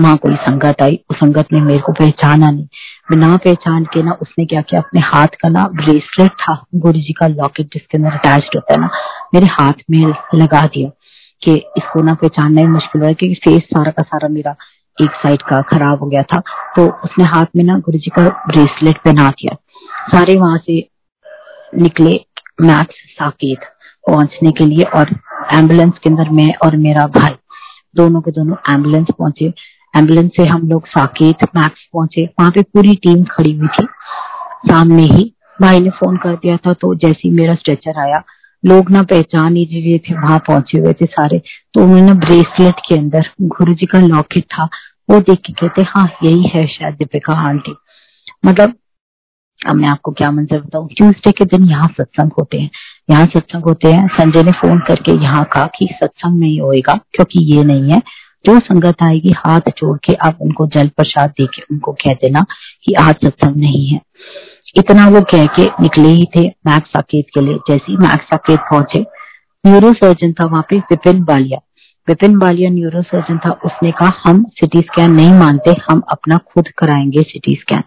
वहाँ 0.00 0.16
कोई 0.16 0.34
संगत 0.34 0.82
आई। 0.82 1.00
उस 1.10 1.16
संगत 1.16 1.46
ने 1.52 1.60
मेरे 1.60 1.78
को 1.78 1.92
पहचाना 1.92 2.50
नहीं। 2.50 2.66
बिना 3.10 3.36
पहचान 3.36 3.84
के 3.84 4.02
ना 4.02 4.12
उसने 4.22 4.46
क्या 4.46 4.60
किया? 4.60 4.80
अपने 4.80 5.00
हाथ 5.00 5.26
का 5.26 5.48
ना 5.48 5.68
ब्रेसलेट 5.68 6.30
था 6.30 6.64
गुरु 6.74 6.98
जी 6.98 7.12
का 7.12 7.26
लॉकेट 7.26 7.66
जिसके 7.66 7.98
अंदर 7.98 8.10
अटैच 8.10 8.50
होता 8.54 8.74
है 8.74 8.80
ना, 8.80 8.90
मेरे 9.34 9.46
हाथ 9.46 9.72
में 9.90 10.14
लगा 10.34 10.66
दिया 10.66 10.88
कि 11.44 11.54
इसको 11.76 12.02
ना 12.02 12.14
पहचानना 12.14 12.60
ही 12.60 12.66
मुश्किल 12.66 13.02
हो 13.02 13.14
क्योंकि 13.14 13.34
फेस 13.34 13.62
सारा 13.62 13.90
का 13.90 14.02
सारा 14.02 14.28
मेरा 14.28 14.56
एक 15.02 15.10
साइड 15.10 15.42
का 15.42 15.62
खराब 15.62 16.00
हो 16.00 16.06
गया 16.06 16.22
था। 16.22 16.38
तो 16.76 16.86
उसने 17.04 17.24
हाथ 17.24 17.46
में 17.56 17.64
ना 17.64 17.78
गुरु 17.78 17.98
जी 17.98 18.10
का 18.10 18.28
ब्रेसलेट 18.28 18.96
पहना 18.96 19.30
दिया। 19.30 19.56
सारे 20.08 20.36
वहाँ 20.36 20.58
से 20.58 20.93
निकले 21.74 22.10
मैक्स 22.62 22.94
साकेत 23.12 23.64
पहुँचने 24.04 24.50
के 24.50 24.64
लिए 24.66 24.84
और 24.96 25.10
एंबुलेंस 25.54 25.92
के 26.02 26.10
अंदर 26.10 26.30
मैं 26.30 26.48
और 26.64 26.76
मेरा 26.76 27.06
भाई, 27.06 27.34
दोनों 27.96 28.20
के 28.20 28.30
दोनों 28.30 28.56
एंबुलेंस 28.72 29.06
पहुँचे। 29.18 29.52
एंबुलेंस 29.94 30.30
से 30.36 30.44
हम 30.44 30.68
लोग 30.68 30.86
साकेत 30.86 31.44
मैक्स 31.56 31.88
पहुँचे। 31.92 32.24
वहाँ 32.40 32.50
पे 32.50 32.62
पूरी 32.64 32.94
टीम 32.96 33.24
खड़ी 33.24 33.52
हुई 33.52 33.68
थी। 33.68 33.86
सामने 34.68 35.02
ही 35.04 35.32
भाई 35.58 35.80
ने 35.80 35.90
फ़ोन 35.90 36.16
कर 36.16 36.34
दिया 36.34 36.56
था 36.56 36.72
तो 36.72 36.94
जैसे 36.94 37.20
ही 37.24 37.30
मेरा 37.30 37.54
स्ट्रेचर 37.54 38.00
आया, 38.00 38.22
लोग 38.64 38.90
ना 38.90 39.02
पहचान 39.02 39.56
ही 39.56 39.64
रहे 39.64 39.98
थे, 39.98 40.14
वहाँ 40.14 40.38
पहुँचे 40.38 40.78
हुए 40.78 40.92
थे 40.92 41.06
सारे। 41.06 41.38
तो 41.74 41.82
उन्होंने 41.82 42.12
ब्रेसलेट 42.20 42.80
के 42.88 42.94
अंदर 42.94 43.28
गुरु 43.42 43.74
जी 43.74 43.86
का 43.86 43.98
लॉकेट 43.98 44.44
था, 44.44 44.68
वो 45.10 45.20
देख 45.20 45.38
के 45.38 45.52
कहते 45.52 45.82
हाँ 45.88 46.06
यही 46.24 46.48
है 46.54 46.66
शायद 46.66 46.94
दीपिका 46.94 47.32
आंटी। 47.48 47.74
मतलब 48.46 48.74
अब 49.68 49.76
मैं 49.76 49.88
आपको 49.88 50.12
क्या 50.12 50.30
मंजर 50.30 50.60
बताऊँ? 50.60 50.88
ट्यूसडे 50.88 51.30
के 51.30 51.44
दिन 51.44 51.64
यहाँ 51.64 51.88
सत्संग 51.88 52.30
होते 52.38 52.58
हैं। 52.58 52.70
यहाँ 53.10 53.26
सत्संग 53.26 53.64
होते 53.64 53.92
हैं। 53.92 54.06
संजय 54.08 54.42
ने 54.42 54.52
फ़ोन 54.52 54.78
करके 54.78 55.12
यहाँ 55.22 55.44
कहा 55.44 55.66
कि 55.66 55.88
सत्संग 55.92 56.40
नहीं 56.40 56.60
होएगा 56.60 56.94
क्योंकि 56.94 57.44
ये 57.54 57.64
नहीं 57.64 57.92
है। 57.92 58.02
जो 58.44 58.58
संगत 58.58 59.02
आएगी, 59.02 59.30
हाथ 59.30 59.60
जोड़ 59.60 59.98
के 59.98 60.14
आप 60.14 60.38
उनको 60.42 60.66
जल 60.66 60.88
प्रसाद 60.88 61.30
दे 61.30 61.46
के 61.46 61.62
उनको 61.70 61.92
कह 61.92 62.12
देना 62.12 62.44
कि 62.84 62.92
आज 62.92 63.14
सत्संग 63.14 63.56
नहीं 63.56 63.86
है। 63.88 64.00
इतना 64.76 65.08
वो 65.08 65.20
कह 65.20 65.46
के 65.46 65.66
निकले 65.80 66.08
ही 66.08 66.24
थे 66.36 66.48
मैक्स 66.66 66.88
साकेत 66.88 67.26
के 67.34 67.40
लिए। 67.40 67.54
जैसे 67.54 67.92
ही 67.92 67.96
मैक्स 67.96 68.24
साकेत 68.24 68.60
पहुँचे 68.60 69.04
न्यूरो 69.66 69.92
सर्जन 69.92 70.32
था 70.32 70.44
वहाँ 70.44 70.66
पे 70.70 70.78
विपिन 70.78 71.24
बालिया। 71.24 71.58
विपिन 72.08 72.38
बालिया 72.38 72.70
न्यूरो 72.70 73.02
सर्जन 73.02 73.38
था, 73.38 73.50
उसने 73.64 73.90
कहा, 73.90 74.12
हम 74.24 74.42
सिटी 74.50 74.80
स्कैन 74.80 75.10
नहीं 75.10 75.32
मानते, 75.38 75.74
हम 75.90 76.02
अपना 76.10 76.36
खुद 76.52 76.68
कराएँगे 76.78 77.22
सिटी 77.22 77.54
स्कैन 77.60 77.82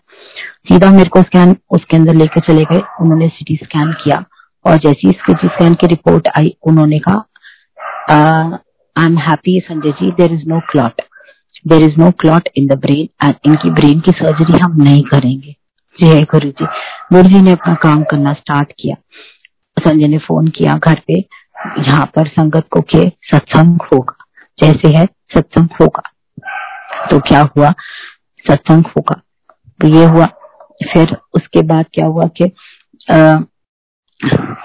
सीधा 0.67 0.89
मेरे 0.91 1.09
को 1.09 1.21
स्कैन 1.21 1.55
उसके 1.71 1.97
अंदर 1.97 2.13
लेके 2.15 2.39
चले 2.41 2.63
गए, 2.63 2.81
उन्होंने 3.01 3.27
सिटी 3.29 3.55
स्कैन 3.55 3.91
किया। 4.03 4.23
और 4.65 4.77
जैसी 4.77 5.11
सिटी 5.11 5.47
स्कैन 5.47 5.73
की 5.73 5.87
रिपोर्ट 5.87 6.27
आई, 6.37 6.55
उन्होंने 6.67 6.99
कहा 6.99 7.19
I 8.95 9.05
am 9.05 9.17
happy 9.19 9.59
Sanjay 9.65 9.91
ji 9.91 10.11
there 10.13 10.33
is 10.33 10.47
no 10.49 10.59
clot 10.71 11.01
there 11.67 11.81
is 11.83 11.99
no 11.99 12.09
clot 12.19 12.49
in 12.57 12.67
the 12.67 12.79
brain 12.79 13.07
and 13.23 13.35
इनकी 13.45 13.69
ब्रेन 13.71 13.99
की 13.99 14.11
सर्जरी 14.11 14.59
हम 14.59 14.81
नहीं 14.83 15.03
करेंगे. 15.03 15.55
जय 15.97 16.21
गुरु 16.31 16.49
जी 16.49 16.65
गुरु 17.13 17.29
जी 17.29 17.41
ने 17.41 17.51
अपना 17.51 17.73
काम 17.83 18.03
करना 18.03 18.33
स्टार्ट 18.33 18.71
किया। 18.79 18.95
संजय 19.77 20.07
ने 20.07 20.17
फ़ोन 20.17 20.47
किया 20.47 20.73
घर 20.77 21.01
पे 21.07 21.19
यहाँ 21.79 22.05
पर 22.15 22.27
संगत 22.27 22.67
को 22.71 22.81
के 22.93 23.07
सत्संग 23.09 23.81
होगा। 23.93 24.15
जैसे 24.59 24.95
है, 24.97 25.05
सत्संग 25.05 25.69
होगा। 25.81 26.01
तो 27.11 27.19
क्या 27.19 27.41
हुआ? 27.57 27.71
सत्संग 28.45 28.85
होगा। 28.87 29.21
तो 29.79 29.87
ये 29.87 30.05
हुआ। 30.05 30.25
फिर 30.83 31.15
उसके 31.33 31.61
बाद 31.67 31.85
क्या 31.93 32.05
हुआ 32.05 32.25
कि 32.37 32.51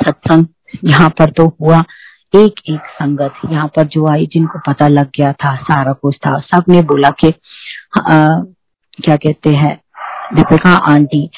सत्संग 0.04 0.46
यहाँ 0.84 1.08
पर 1.08 1.30
तो 1.30 1.46
हुआ। 1.60 1.82
एक 2.34 2.60
एक 2.70 2.80
संगत 2.92 3.34
यहाँ 3.50 3.66
पर 3.76 3.86
जो 3.86 4.06
आई, 4.12 4.26
जिनको 4.26 4.58
पता 4.66 4.88
लग 4.88 5.10
गया 5.16 5.32
था, 5.32 5.54
सारा 5.56 5.92
कुछ 5.92 6.16
था, 6.16 6.38
सबने 6.40 6.80
बोला 6.82 7.10
कि 7.20 7.32
क्या 7.98 9.16
कहते 9.16 9.50
हैं, 9.56 9.76
दीपिका 10.34 10.74
आंटी 10.90 11.30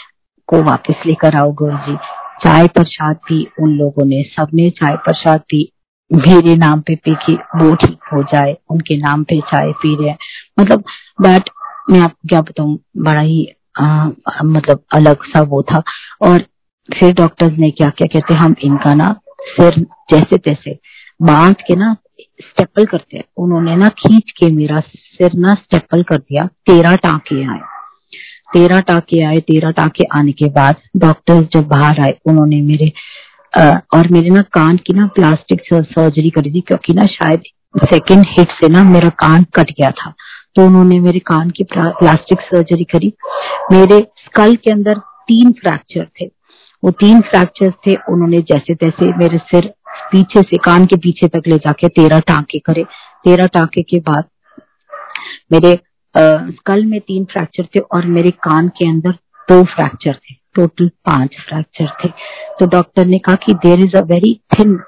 को 0.48 0.62
वापस 0.62 1.06
लेकर 1.06 1.36
आओ 1.36 1.52
गुरु 1.52 1.76
जी 1.78 1.96
चाय 2.44 2.66
प्रसाद 2.66 3.16
भी 3.28 3.46
उन 3.62 3.70
लोगों 3.70 4.04
ने 4.06 4.22
सबने 4.22 4.70
चाय 4.70 4.96
प्रसाद 4.96 5.40
भी 5.50 5.68
मेरे 6.10 6.54
नाम 6.56 6.80
पे 6.80 6.94
पी 6.94 7.14
की 7.14 7.34
वो 7.34 7.74
ठीक 7.74 7.98
हो 8.12 8.22
जाए 8.22 8.56
उनके 8.70 8.96
नाम 8.96 9.22
पे 9.24 9.40
चाय 9.40 9.72
पी 9.72 9.94
रहे 9.96 10.14
मतलब 10.60 10.84
बट 11.20 11.50
मैं 11.90 12.00
आपको 12.00 12.28
क्या 12.28 12.40
बताऊँ 12.40 12.78
बड़ा 12.96 13.20
ही 13.20 13.46
आ, 13.80 14.08
मतलब 14.44 14.82
अलग 14.94 15.24
सा 15.24 15.40
वो 15.42 15.62
था। 15.62 15.82
और 16.22 16.38
फिर 16.88 17.12
डॉक्टर्स 17.12 17.58
ने 17.58 17.70
क्या 17.70 17.88
क्या 17.90 18.06
कहते 18.12 18.34
हम 18.34 18.54
इनका 18.62 18.94
ना 18.94 19.14
सिर 19.40 19.80
जैसे 20.12 20.38
तैसे 20.38 20.78
बाँध 21.22 21.56
के 21.56 21.76
ना 21.76 21.96
स्टेपल 22.42 22.84
करते 22.84 23.16
हैं। 23.16 23.24
उन्होंने 23.36 23.76
ना 23.76 23.88
खींच 23.88 24.30
के 24.30 24.50
मेरा 24.50 24.80
सिर 24.80 25.32
ना 25.34 25.54
स्टेपल 25.54 26.02
कर 26.02 26.18
दिया 26.18 26.46
तेरह 26.66 26.96
टाके 26.96 27.42
आए। 27.44 27.60
तेरह 28.54 28.80
टाके 28.80 29.22
आए 29.24 29.38
तेरह 29.48 29.70
टाके 29.70 30.04
आने 30.18 30.32
के 30.32 30.48
बाद 30.50 30.76
डॉक्टर्स 30.96 31.46
जब 31.54 31.66
बाहर 31.68 32.00
आए 32.00 32.14
उन्होंने 32.26 32.60
मेरे 32.62 32.92
आ, 33.54 33.78
और 33.94 34.08
मेरे 34.08 34.30
ना 34.30 34.40
कान 34.52 34.76
की 34.76 34.94
ना 34.94 35.06
प्लास्टिक 35.06 35.60
सर्जरी 35.62 36.30
करी 36.30 36.50
थी 36.52 36.60
क्योंकि 36.60 36.94
ना 36.94 37.06
शायद 37.06 37.42
सेकेंड 37.84 38.24
हिट 38.28 38.52
से 38.52 38.68
ना 38.68 38.82
मेरा 38.84 39.08
कान 39.18 39.44
कट 39.54 39.70
गया 39.70 39.90
था। 39.90 40.12
तो 40.56 40.66
उन्होंने 40.66 40.98
मेरे 41.00 41.18
कान 41.28 41.50
की 41.50 41.64
प्लास्टिक 41.64 42.40
सर्जरी 42.40 42.84
करी। 42.84 43.12
मेरे 43.72 43.98
स्कल 44.24 44.54
के 44.56 44.70
अंदर 44.72 44.98
तीन 45.28 45.52
फ्रैक्चर 45.52 46.06
थे। 46.20 46.26
वो 46.82 46.90
तीन 46.90 47.20
फ्रैक्चर 47.20 47.70
थे 47.86 47.94
उन्होंने 48.12 48.40
जैसे 48.42 48.74
तैसे 48.74 49.12
मेरे 49.18 49.38
सिर 49.46 49.72
पीछे 50.12 50.42
से 50.42 50.56
कान 50.58 50.86
के 50.86 50.96
पीछे 50.96 51.28
तक 51.28 51.48
ले 51.48 51.56
जाके 51.58 51.88
तेरह 51.90 52.20
टांके 52.20 52.58
करे। 52.58 52.84
तेरह 53.24 53.46
टांके 53.46 53.82
के 53.82 53.98
बाद 54.00 54.24
मेरे 55.52 55.78
स्कल 56.14 56.84
में 56.86 56.98
तीन 57.00 57.24
फ्रैक्चर 57.24 57.66
थे 57.74 57.80
और 57.92 58.06
मेरे 58.08 58.30
कान 58.42 58.68
के 58.78 58.88
अंदर 58.88 59.12
दो 59.48 59.62
फ्रैक्चर 59.66 60.14
थे। 60.14 60.34
टोटल 60.54 60.88
पाँच 61.06 61.36
फ्रैक्चर 61.48 61.86
थे। 62.04 62.08
तो 62.60 62.66
डॉक्टर 62.66 63.06
ने 63.06 63.18
कहा 63.18 63.34
कि 63.36 63.54
there 63.64 63.84
is 63.84 63.96
a 63.96 64.02
very 64.04 64.34
thin 64.58 64.78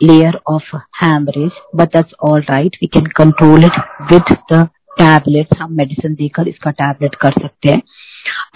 layer 0.00 0.38
of 0.48 0.76
haemorrhage 1.02 1.50
but 1.76 1.96
that's 1.96 2.14
all 2.22 2.40
right 2.40 2.76
we 2.82 2.86
can 2.86 3.06
control 3.16 3.64
it 3.64 3.78
with 4.12 4.36
the 4.52 4.66
tablet 4.98 5.56
हम 5.60 5.72
मेडिसिन 5.72 6.14
देकर 6.14 6.48
इसका 6.48 6.70
टैबलेट 6.70 7.14
कर 7.14 7.32
सकते 7.32 7.68
हैं। 7.68 7.82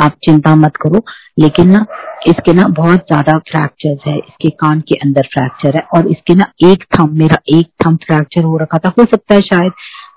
आप 0.00 0.16
चिंता 0.24 0.54
मत 0.56 0.76
करो। 0.76 1.00
लेकिन 1.38 1.68
ना, 1.68 1.84
इसके 2.28 2.52
ना 2.52 2.66
बहुत 2.76 3.00
ज़्यादा 3.02 3.36
फ्रैक्चर 3.50 3.96
है। 4.06 4.16
इसके 4.18 4.50
कान 4.60 4.80
के 4.80 4.94
अंदर 4.96 5.28
फ्रैक्चर 5.34 5.76
है 5.76 5.82
और 5.96 6.06
इसके 6.06 6.34
ना 6.34 6.50
एक 6.64 6.84
थम 6.96 7.16
मेरा 7.18 7.38
एक 7.56 7.68
थम 7.84 7.96
फ्रैक्चर 8.04 8.44
हो 8.44 8.56
रखा 8.56 8.78
था। 8.78 8.92
हो 8.98 9.04
सकता 9.04 9.34
है 9.34 9.40
शायद 9.42 9.72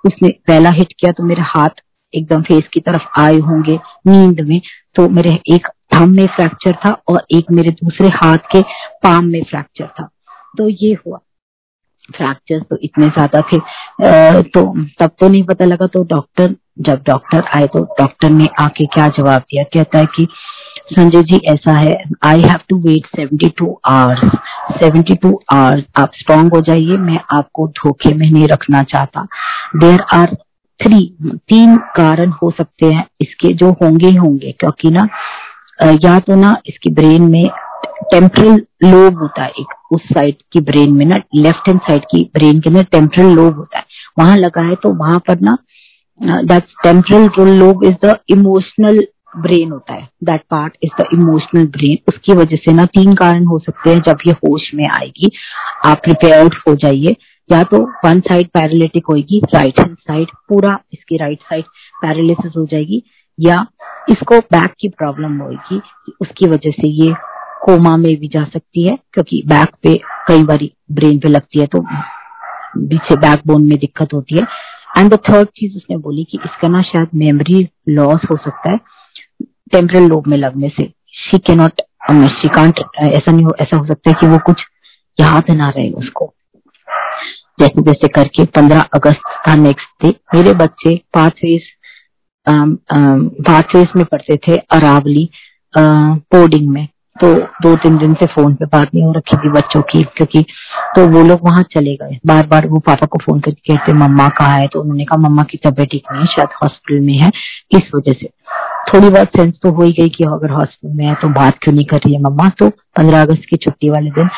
उसने 0.07 0.29
पहला 0.47 0.69
हिट 0.71 0.93
किया 0.99 1.11
तो 1.11 1.23
मेरे 1.23 1.41
हाथ 1.45 1.81
एकदम 2.13 2.41
फेस 2.41 2.67
की 2.73 2.79
तरफ़ 2.79 3.19
आए 3.21 3.37
होंगे 3.41 3.79
नींद 4.07 4.39
में। 4.49 4.59
तो 4.95 5.07
मेरे 5.09 5.39
एक 5.53 5.67
थम 5.95 6.09
में 6.09 6.25
फ्रैक्चर 6.27 6.75
था 6.85 6.91
और 7.09 7.25
एक 7.31 7.51
मेरे 7.51 7.71
दूसरे 7.73 8.07
हाथ 8.15 8.51
के 8.51 8.61
पाम 9.03 9.25
में 9.25 9.43
फ्रैक्चर 9.43 9.87
था। 9.99 10.09
तो 10.57 10.67
ये 10.69 10.93
हुआ। 10.97 11.19
फ्रैक्चर 12.09 12.59
तो 12.59 12.77
इतने 12.83 13.05
ज़्यादा 13.07 13.41
थे। 13.43 13.59
तो 14.43 14.61
तब 14.99 15.11
तो 15.19 15.27
नहीं 15.29 15.43
पता 15.43 15.65
लगा 15.65 15.87
तो 15.87 16.03
डॉक्टर 16.13 16.55
जब 16.79 17.01
डॉक्टर 17.07 17.43
आए 17.55 17.67
तो 17.67 17.83
डॉक्टर 17.99 18.29
ने 18.29 18.45
आके 18.59 18.85
क्या 18.85 19.07
जवाब 19.17 19.41
दिया? 19.41 19.63
कहता 19.65 19.99
है 19.99 20.05
कि, 20.15 20.27
संजय 20.89 21.23
जी, 21.23 21.39
ऐसा 21.45 21.73
है 21.73 21.95
I 22.25 22.41
have 22.41 22.59
to 22.69 22.77
wait 22.81 23.05
seventy 23.15 23.49
two 23.57 23.79
hours 23.85 24.37
seventy 24.77 25.15
two 25.15 25.39
hours 25.51 25.83
आप 25.97 26.11
स्ट्रांग 26.15 26.49
हो 26.53 26.61
जाइए, 26.61 26.97
मैं 26.97 27.19
आपको 27.31 27.67
धोखे 27.77 28.13
में 28.13 28.29
नहीं 28.31 28.47
रखना 28.47 28.83
चाहता। 28.85 29.27
देर 29.75 30.01
आर 30.13 30.35
थ्री 30.79 30.99
तीन 31.21 31.75
कारण 31.95 32.31
हो 32.41 32.51
सकते 32.51 32.85
हैं 32.85 33.05
इसके, 33.21 33.53
जो 33.53 33.71
होंगे 33.81 34.07
ही 34.07 34.15
होंगे, 34.15 34.51
क्योंकि 34.59 34.89
ना 34.91 35.07
या 36.03 36.19
तो 36.19 36.35
ना 36.35 36.55
इसकी 36.67 36.89
ब्रेन 36.91 37.29
में 37.31 37.47
टेम्परल 38.11 38.61
लोब 38.83 39.17
होता 39.19 39.43
है, 39.43 39.49
एक 39.49 39.93
उस 39.93 40.01
साइड 40.07 40.35
की 40.53 40.59
ब्रेन 40.61 40.93
में 40.93 41.05
ना 41.05 41.15
लेफ़्ट 41.35 41.67
हैंड 41.67 41.79
साइड 41.81 42.03
की 42.05 42.23
ब्रेन 42.33 42.59
के 42.59 42.69
अंदर 42.69 42.83
टेम्परल 42.91 43.33
लोब 43.35 43.57
होता 43.57 43.77
है। 43.77 43.85
वहाँ 44.19 44.37
लगा 44.37 44.61
है 44.65 44.75
तो 44.75 44.93
वहाँ 44.95 45.19
पर 45.27 45.39
ना 45.41 45.57
that 46.21 46.63
temporal 46.83 47.49
lobe 47.55 47.83
is 47.83 47.95
the 48.05 48.17
emotional 48.29 48.99
brain 49.37 49.71
होता 49.71 49.93
है. 49.93 50.07
That 50.23 50.41
part 50.51 50.77
is 50.83 51.01
the 51.01 51.05
emotional 51.13 51.65
brain 51.69 51.97
उसकी 52.07 52.33
वजह 52.33 52.57
से 52.57 52.73
ना 52.73 52.85
तीन 52.87 53.13
कारण 53.15 53.45
हो 53.45 53.59
सकते 53.59 53.89
हैं 53.89 54.01
जब 54.01 54.17
ये 54.27 54.33
होश 54.35 54.69
में 54.75 54.87
आएगी. 54.89 55.31
आप 55.85 56.01
प्रिपेयर्ड 56.03 56.55
हो 56.67 56.75
जाइए. 56.75 57.15
या 57.49 57.61
तो 57.63 57.77
वन 58.05 58.19
साइड 58.21 58.47
पैरालिटिक 58.53 59.05
होगी 59.09 59.39
राइट 59.53 59.79
हैंड 59.79 59.95
साइड 59.97 60.31
पूरा 60.49 60.77
इसकी 60.93 61.17
राइट 61.17 61.41
साइड 61.41 61.65
पैरालिसिस 62.01 62.57
हो 62.57 62.65
जाएगी. 62.65 63.01
या 63.39 63.65
इसको 64.09 64.39
बैक 64.51 64.73
की 64.79 64.89
प्रॉब्लम 64.89 65.37
होगी 65.41 65.81
उसकी 66.21 66.47
वजह 66.49 66.71
से 66.71 66.87
ये 66.89 67.13
कोमा 67.61 67.95
में 67.97 68.15
भी 68.19 68.27
जा 68.27 68.43
सकती 68.43 68.87
है, 68.87 68.97
क्योंकि 69.13 69.41
बैक 69.47 69.69
पे 69.83 69.95
कई 70.27 70.43
बार 70.43 70.67
ब्रेन 70.91 71.19
पे 71.19 71.29
लगती 71.29 71.59
है 71.59 71.65
तो 71.67 71.81
पीछे 72.79 73.15
बैक 73.17 73.41
बोन 73.47 73.67
में 73.67 73.77
दिक्कत 73.79 74.13
होती 74.13 74.35
है. 74.35 74.45
एंड 74.97 75.13
द 75.13 75.17
थर्ड 75.29 75.47
चीज़ 75.57 75.75
उसने 75.77 75.97
बोली 75.97 76.23
कि 76.23 76.39
इसका 76.45 76.67
ना 76.67 76.81
शायद 76.83 77.09
मेमोरी 77.15 77.67
लॉस 77.89 78.21
हो 78.31 78.37
सकता 78.37 78.69
है. 78.69 78.79
टेम्परल 79.71 80.07
लोब 80.09 80.27
में 80.27 80.37
लगने 80.37 80.69
से 80.69 80.91
शी 81.19 81.37
के 81.39 81.55
नॉट 81.55 81.81
शी 82.31 82.47
कांट 82.49 82.79
ऐसा 82.97 83.31
नहीं 83.31 83.45
हो, 83.45 83.55
ऐसा 83.61 83.77
हो 83.77 83.85
सकता 83.85 84.09
है 84.09 84.15
कि 84.19 84.27
वो 84.27 84.37
कुछ 84.45 84.61
याद 85.17 85.51
ना 85.51 85.69
रहे 85.69 85.89
उसको। 85.91 86.33
जैसे 87.59 87.81
जैसे 87.81 88.07
करके 88.15 88.45
पंद्रह 88.55 88.81
अगस्त 88.95 89.21
था 89.47 89.55
नेक्स्ट 89.57 90.03
डे 90.03 90.13
मेरे 90.35 90.53
बच्चे 90.55 90.95
पाथवेज 91.13 91.61
पाथवेज 92.47 93.87
में 93.95 94.05
पढ़ते 94.05 94.37
थे 94.37 94.55
अरावली 94.71 95.29
बोर्डिंग 95.73 96.69
में। 96.69 96.87
तो 97.15 97.33
दो 97.61 97.75
तीन 97.75 97.97
दिन 97.97 98.13
से 98.13 98.25
फ़ोन 98.25 98.53
पे 98.55 98.65
बात 98.65 98.93
नहीं 98.93 99.03
हो 99.03 99.11
रखी 99.11 99.37
थी 99.37 99.49
बच्चों 99.51 99.81
की, 99.81 100.01
क्योंकि 100.17 100.41
तो 100.95 101.05
वो 101.07 101.23
लोग 101.23 101.39
वहाँ 101.43 101.63
चले 101.71 101.95
गए। 101.95 102.17
बार 102.27 102.45
बार 102.47 102.67
वो 102.67 102.79
पापा 102.79 103.05
को 103.05 103.19
फ़ोन 103.23 103.39
करके 103.39 103.73
कहते, 103.73 103.93
मम्मा 103.93 104.27
कहाँ 104.37 104.59
है? 104.59 104.67
तो 104.67 104.81
उन्होंने 104.81 105.05
कहा, 105.05 105.17
मम्मा 105.19 105.43
की 105.43 105.57
तबीयत 105.57 105.89
ठीक 105.91 106.03
नहीं 106.11 106.21
है, 106.21 106.27
शायद 106.27 106.49
हॉस्पिटल 106.63 106.99
में 107.05 107.13
है। 107.13 107.31
इस 107.71 107.89
वजह 107.95 108.13
से। 108.13 108.29
थोड़ी 108.87 109.09
बहुत 109.09 109.27
सेंस 109.27 109.53
तो 109.63 109.71
हो 109.71 109.83
ही 109.83 109.91
गई 109.91 110.09
कि 110.09 110.23
अगर 110.25 110.51
हॉस्पिटल 110.51 110.93
में 110.97 111.05
है 111.05 111.13
तो 111.13 111.29
बात 111.31 111.57
क्यों 111.63 111.73
नहीं 111.75 111.85
कर 111.85 111.97
रही 111.97 112.13
है 112.13 112.21
मम्मा? 112.21 112.49
तो 112.49 112.69
पंद्रह 112.69 113.21
अगस्त 113.21 113.45
की 113.49 113.57
छुट्टी 113.57 113.89
वाले 113.89 114.11
दिन 114.11 114.29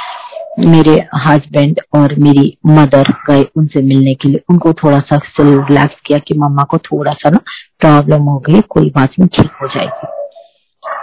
मेरे 0.70 0.94
हस्बैंड 1.26 1.80
और 1.96 2.16
मेरी 2.20 2.46
मदर 2.68 3.12
गए 3.28 3.46
उनसे 3.58 3.82
मिलने 3.84 4.14
के 4.14 4.30
लिए। 4.30 4.42
उनको 4.50 4.74
थोड़ा 4.74 5.00
सा 5.02 5.20
रिलैक्स 5.40 6.02
किया 6.06 6.18
कि 6.20 6.38
मम्मा 6.38 6.64
को 6.64 6.78
थोड़ा 6.80 7.14
सा 7.14 7.30
ना 7.30 7.40
प्रॉब्लम 7.80 8.24
हो 8.24 8.38
गई, 8.40 8.62
कोई 8.62 8.90
बात 8.90 9.12
नहीं, 9.20 9.28
ठीक 9.30 9.52
हो 9.62 9.68
जाएगी। 9.68 10.08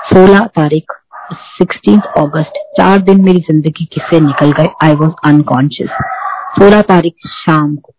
सोलह 0.09 0.47
तारीख 0.57 0.93
सिक्सटीन 1.33 2.01
अगस्त, 2.19 2.53
चार 2.79 3.03
दिन 3.03 3.25
मेरी 3.25 3.41
ज़िंदगी 3.43 3.85
किससे 3.85 4.21
निकल 4.21 4.53
गए 4.53 4.69
आई 4.85 4.95
वॉज़ 4.95 5.13
अनकॉन्शियस 5.25 5.91
सोलह 6.55 6.81
तारीख 6.89 7.29
शाम 7.29 7.75
को 7.77 7.93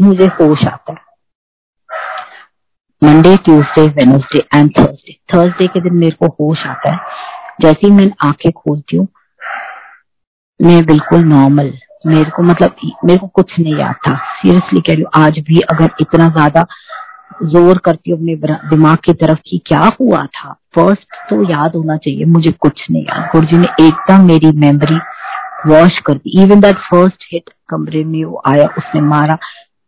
मुझे 0.00 0.26
होश 0.40 0.66
आता। 0.66 0.92
है 0.92 1.04
Monday 3.02 3.36
Tuesday 3.36 3.86
Wednesday 3.88 4.38
and 4.54 4.70
Thursday 4.78 5.12
Thursday 5.34 5.66
के 5.66 5.80
दिन 5.80 5.94
मेरे 5.94 6.16
को 6.20 6.26
होश 6.40 6.66
आता 6.66 6.94
है। 6.94 6.98
जैसे 7.60 7.86
ही 7.86 7.92
मैं 7.92 8.10
आँखें 8.24 8.50
खोलती 8.52 8.96
हूँ, 8.96 9.06
मैं 10.60 10.84
बिल्कुल 10.86 11.24
नॉर्मल 11.24 11.72
मेरे 12.06 12.30
को 12.30 12.42
मतलब 12.42 12.76
मेरे 13.04 13.18
को 13.18 13.26
कुछ 13.26 13.52
नहीं 13.60 13.74
याद 13.76 13.94
था। 14.08 14.14
सीरियसली 14.16 14.80
कह 14.80 14.92
रही 14.92 15.02
हूँ, 15.02 15.10
आज 15.16 15.38
भी 15.38 15.60
अगर 15.70 15.90
इतना 16.00 16.28
ज़्यादा 16.28 16.66
ज़ोर 17.44 17.78
करती 17.78 18.10
हूँ 18.10 18.18
अपने 18.18 18.34
दिमाग 18.70 18.98
की 19.04 19.12
तरफ़ 19.14 19.38
की 19.46 19.58
क्या 19.66 19.90
हुआ 20.00 20.24
था? 20.26 20.52
फ़र्स्ट 20.76 21.14
तो 21.30 21.42
याद 21.50 21.76
होना 21.76 21.96
चाहिए, 21.96 22.24
मुझे 22.24 22.50
कुछ 22.52 22.84
नहीं 22.90 23.02
याद। 23.02 23.28
गुरु 23.32 23.46
जी 23.46 23.56
ने 23.56 23.68
एकदम 23.80 24.24
मेरी 24.26 24.52
मेमोरी 24.56 24.98
वॉश 25.66 25.98
कर 26.06 26.14
दी। 26.14 26.42
इवन 26.42 26.60
दैट 26.60 26.78
फ़र्स्ट 26.90 27.24
हिट 27.32 27.50
कमरे 27.68 28.04
में 28.04 28.24
वो 28.24 28.42
आया, 28.46 28.66
उसने 28.78 29.00
मारा। 29.00 29.38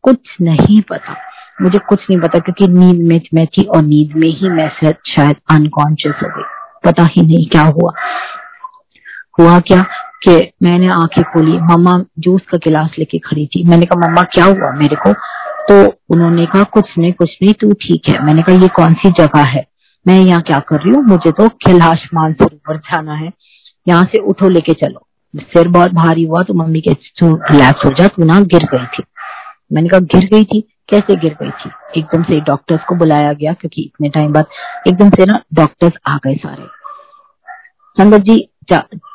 कुछ 0.05 0.37
नहीं 0.40 0.81
पता। 0.83 1.14
मुझे 1.62 1.79
कुछ 1.79 1.99
नहीं 2.11 2.21
पता 2.21 2.38
क्योंकि 2.38 2.68
नींद 2.68 3.03
में, 3.03 3.21
मैं 3.35 3.47
थी 3.47 3.62
और 3.62 3.83
नींद 3.83 4.16
में 4.16 4.29
ही 4.29 4.49
मैं 4.49 4.71
शायद 4.92 5.37
अनकॉन्शियस 5.51 6.14
हो 6.23 6.29
गई। 6.29 6.42
पता 6.85 7.03
ही 7.03 7.23
नहीं 7.23 7.47
क्या 7.47 7.62
हुआ। 7.62 7.92
हुआ 9.40 9.61
क्या 9.61 9.83
कि 10.29 10.53
मैंने 10.62 10.88
आँखें 10.88 11.25
खोली। 11.25 11.59
मम्मा 11.59 12.05
जूस 12.18 12.40
का 12.53 12.59
गिलास 12.59 12.90
लेके 12.99 13.18
खड़ी 13.18 13.47
थी। 13.47 13.64
मैंने 13.64 13.87
कहा, 13.87 14.09
मम्मा, 14.09 14.23
क्या 14.23 14.44
हुआ 14.44 14.73
मेरे 14.73 14.97
को? 14.97 15.12
तो 15.71 15.99
उन्होंने 16.11 16.47
कहा, 16.47 16.62
कुछ 16.62 16.85
नहीं 16.99 17.12
कुछ 17.12 17.38
नहीं, 17.42 17.55
तू 17.55 17.73
ठीक 17.73 18.03
है। 18.09 18.25
मैंने 18.25 18.42
कहा, 18.42 18.57
ये 18.57 18.68
कौन 18.68 18.94
सी 18.94 19.11
जगह 19.11 19.42
है? 19.42 19.66
मैं 20.07 20.21
यहाँ 20.21 20.42
क्या 20.42 20.59
कर 20.59 20.77
रही 20.77 20.90
हूँ? 20.90 21.03
मुझे 21.03 21.31
तो 21.31 21.49
कैलाश 21.49 22.09
मानसरोवर 22.14 22.77
जाना 22.77 23.14
है। 23.14 23.33
यहाँ 23.88 24.05
से 24.05 24.18
उठो, 24.18 24.49
लेके 24.49 24.73
चलो। 24.73 25.07
सिर 25.37 25.68
बहुत 25.68 25.92
भारी 25.92 26.25
हुआ 26.25 26.42
तो 26.42 26.55
मम्मी 26.55 26.81
के 26.81 26.90
रिलैक्स 27.23 27.85
हो 27.85 27.90
जा, 27.90 28.07
तू 28.07 28.25
ना 28.25 28.40
गिर 28.40 28.64
गई 28.64 28.87
थी। 28.87 29.03
मैंने 29.73 29.88
कहा, 29.88 30.01
गिर 30.01 30.25
गई 30.25 30.44
थी? 30.44 30.68
कैसे 30.88 31.14
गिर 31.16 31.37
गई 31.42 31.51
थी? 31.51 31.70
एकदम 31.98 32.22
से 32.22 32.40
डॉक्टर्स 32.40 32.85
को 32.88 32.94
बुलाया 32.94 33.33
गया 33.33 33.53
क्योंकि 33.53 33.83
इतने 33.83 34.09
टाइम 34.09 34.33
बाद 34.33 34.46
एकदम 34.88 35.11
से 35.11 35.24
ना 35.27 35.42
डॉक्टर्स 35.55 35.92
आ 36.09 36.16
गए 36.16 36.35
सारे। 36.35 36.66
संगत 37.96 38.20
जी 38.20 38.48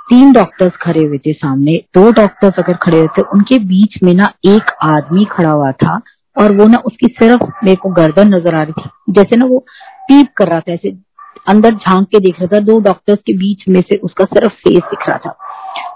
तीन 0.10 0.32
डॉक्टर्स 0.34 0.76
खड़े 0.82 1.04
हुए 1.04 1.18
थे 1.18 1.34
सामने। 1.34 1.76
दो 1.96 2.12
डॉक्टर्स 2.12 2.60
अगर 2.60 2.74
खड़े 2.74 2.98
हुए 2.98 3.08
थे, 3.08 3.22
उनके 3.22 3.60
बीच 3.60 3.98
में 4.04 4.14
ना 4.14 4.32
एक 4.46 4.72
आदमी 4.84 5.26
खड़ा 5.26 5.50
हुआ 5.50 5.72
था 5.72 6.02
और 6.36 6.56
वो 6.58 6.68
ना 6.68 6.78
उसकी 6.86 7.08
सिर्फ़ 7.20 7.44
मेरे 7.64 7.76
को 7.76 7.90
गर्दन 7.90 8.36
नज़र 8.36 8.56
आ 8.56 8.62
रही 8.62 8.82
थी। 8.82 9.14
जैसे 9.14 9.38
ना 9.38 9.46
वो 9.46 9.60
पीप 10.08 10.34
कर 10.38 10.48
रहा 10.48 10.60
था, 10.60 10.74
ऐसे 10.74 10.90
अंदर 11.50 11.76
झाँक 11.76 12.08
के 12.08 12.20
देख 12.20 12.40
रहा 12.40 12.56
था, 12.56 12.60
दो 12.60 12.80
डॉक्टर्स 12.80 13.20
के 13.20 13.34
बीच 13.34 13.64
में 13.70 13.82
से 13.82 13.96
उसका 13.96 14.26
सिर्फ़ 14.26 14.54
फेस 14.54 14.84
दिख 14.84 15.10
रहा 15.10 15.18
था। 15.18 15.38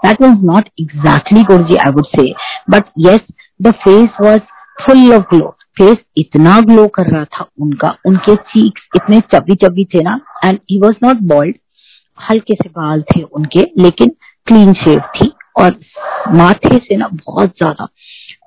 Was 0.06 0.44
not 0.44 0.68
exactly 0.80 1.42
Guruji 1.42 1.76
I 1.76 1.92
would 1.92 2.06
say 2.06 2.32
but 2.70 2.84
yes 2.98 3.20
the 3.62 3.72
face 3.84 4.08
was 4.20 4.40
full 4.78 5.12
of 5.12 5.22
glow 5.34 5.54
face 5.78 5.96
इतना 6.16 6.60
ग्लो 6.60 6.86
कर 6.88 7.06
रहा 7.06 7.24
था 7.24 7.48
उनका, 7.60 7.96
उनके 8.06 8.34
चीक्स 8.34 8.88
इतने 8.96 9.20
चबी 9.34 9.54
चबी 9.54 9.84
थे 9.84 10.02
ना 10.02 10.18
and 10.44 10.58
he 10.70 10.80
was 10.80 10.96
not 11.02 11.16
bald 11.28 11.56
हल्के 12.18 12.54
से 12.54 12.68
बाल 12.68 13.02
थे 13.10 13.22
उनके, 13.22 13.62
लेकिन 13.78 14.10
क्लीन 14.46 14.72
शेव 14.74 15.00
थी 15.16 15.30
और 15.60 15.78
माथे 16.34 16.76
से 16.78 16.96
ना 16.96 17.08
बहुत 17.08 17.50
ज़्यादा 17.50 17.88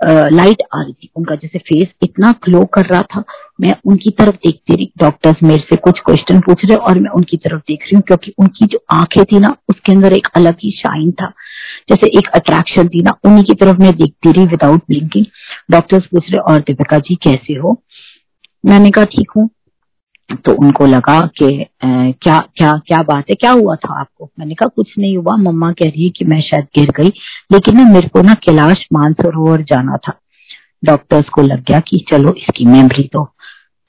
लाइट 0.03 0.61
आ 0.75 0.81
रही 0.81 0.93
थी। 0.93 1.09
उनका 1.15 1.35
जैसे 1.35 1.59
फेस 1.59 1.87
इतना 2.03 2.31
ग्लो 2.45 2.63
कर 2.65 2.85
रहा 2.85 3.01
था, 3.01 3.23
मैं 3.61 3.75
उनकी 3.85 4.09
तरफ़ 4.09 4.35
देखती 4.35 4.75
रही। 4.75 4.91
डॉक्टर्स 4.99 5.43
मेरे 5.43 5.61
से 5.61 5.75
कुछ 5.75 5.99
क्वेश्चन 5.99 6.39
पूछ 6.39 6.65
रहे 6.65 6.75
और 6.77 6.99
मैं 6.99 7.09
उनकी 7.09 7.37
तरफ़ 7.37 7.61
देख 7.67 7.83
रही 7.83 7.95
हूँ, 7.95 8.03
क्योंकि 8.07 8.33
उनकी 8.39 8.65
जो 8.65 8.79
आँखें 8.91 9.23
थी 9.25 9.39
ना, 9.39 9.55
उसके 9.69 9.91
अंदर 9.91 10.13
एक 10.13 10.27
अलग 10.35 10.55
ही 10.63 10.71
शाइन 10.71 11.11
था। 11.11 11.31
जैसे 11.89 12.07
एक 12.17 12.29
अट्रैक्शन 12.35 12.87
थी 12.87 13.01
ना, 13.01 13.17
उन्हीं 13.25 13.43
की 13.43 13.53
तरफ़ 13.53 13.81
मैं 13.81 13.95
देखती 13.95 14.31
रही 14.31 14.45
विदाउट 14.45 14.83
ब्लिंकिंग 14.89 15.25
डॉक्टर्स 15.71 16.05
पूछ 16.05 16.31
रहे, 16.31 16.39
और 16.39 16.59
दीपिका 16.59 16.99
जी, 16.99 17.15
कैसे 17.15 17.53
हो? 17.53 17.81
मैंने 18.63 18.91
कहा, 18.91 19.05
ठीक 19.05 19.31
हूँ। 19.37 19.49
तो 20.29 20.53
उनको 20.55 20.86
लगा 20.86 21.19
कि 21.39 21.65
क्या 21.84 22.38
क्या 22.55 22.71
क्या 22.88 22.97
बात 23.03 23.29
है 23.29 23.36
क्या 23.36 23.51
हुआ 23.51 23.75
था 23.75 23.99
आपको? 23.99 24.29
मैंने 24.39 24.55
कहा 24.55 24.67
कुछ 24.75 24.93
नहीं 24.99 25.17
हुआ। 25.17 25.36
मम्मा 25.38 25.71
कह 25.71 25.89
रही 25.89 26.03
है 26.03 26.10
कि 26.10 26.25
मैं 26.25 26.41
शायद 26.41 26.67
गिर 26.77 26.91
गई 26.97 27.10
लेकिन 27.51 27.77
ना 27.77 27.84
मेरे 27.91 28.07
को 28.07 28.21
ना 28.21 28.34
कैलाश 28.43 28.86
मानसरोवर 28.93 29.62
जाना 29.63 29.97
था। 29.97 30.13
डॉक्टर्स 30.86 31.29
को 31.29 31.41
लग 31.41 31.63
गया 31.63 31.79
कि 31.79 32.05
चलो 32.12 32.34
इसकी 32.38 32.65
मेमोरी 32.65 33.07
तो 33.13 33.27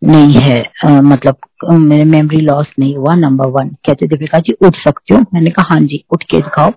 नहीं 0.02 0.40
है 0.44 0.62
आ, 0.86 1.00
मतलब 1.00 1.36
मेमोरी 1.70 2.36
लॉस 2.36 2.66
नहीं 2.78 2.96
हुआ 2.96 3.14
नंबर 3.14 3.46
वन 3.46 3.68
कहते 3.68 4.06
दीपिका 4.06 4.38
जी 4.38 4.52
उठ 4.52 4.76
सकते 4.76 5.14
हो? 5.14 5.20
मैंने 5.34 5.50
कहा 5.50 5.66
हाँ 5.70 5.80
जी, 5.80 6.04
उठ 6.10 6.22
के 6.22 6.36
दिखाओ। 6.36 6.70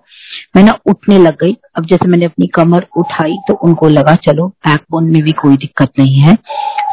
मैं 0.56 0.62
ना 0.62 0.72
उठने 0.86 1.18
लग 1.18 1.36
गई। 1.44 1.56
अब 1.76 1.86
जैसे 1.86 2.08
मैंने 2.08 2.24
अपनी 2.24 2.46
कमर 2.46 2.86
उठाई 2.96 3.36
तो 3.48 3.54
उनको 3.54 3.88
लगा, 3.88 4.14
चलो 4.14 4.48
बैकबोन 4.48 5.10
में 5.10 5.22
भी 5.22 5.32
कोई 5.32 5.56
दिक्कत 5.56 5.92
नहीं 5.98 6.18
है। 6.18 6.34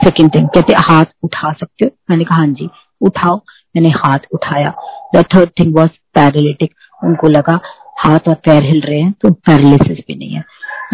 सेकेंड 0.04 0.36
थिंग 0.36 0.48
कहते, 0.48 0.74
हाथ 0.74 1.06
उठा 1.24 1.52
सकते 1.52 1.86
हो? 1.86 1.92
मैंने 2.10 2.24
कहा 2.24 2.38
हाँ 2.38 2.48
जी, 2.48 2.70
उठाओ। 3.02 3.36
मैंने 3.76 3.90
हाथ 3.90 4.20
उठाया। 4.34 4.74
The 5.16 5.24
third 5.36 5.50
thing 5.60 5.76
was 5.76 5.90
paralytic 6.16 6.74
उनको 7.04 7.28
लगा, 7.28 7.60
हाथ 8.00 8.20
और 8.28 8.36
पैर 8.36 8.64
हिल 8.64 8.82
रहे 8.82 9.00
हैं 9.00 9.14
तो 9.22 9.32
पैरालिसिस 9.32 9.98
भी 10.08 10.16
नहीं 10.16 10.30
है। 10.30 10.44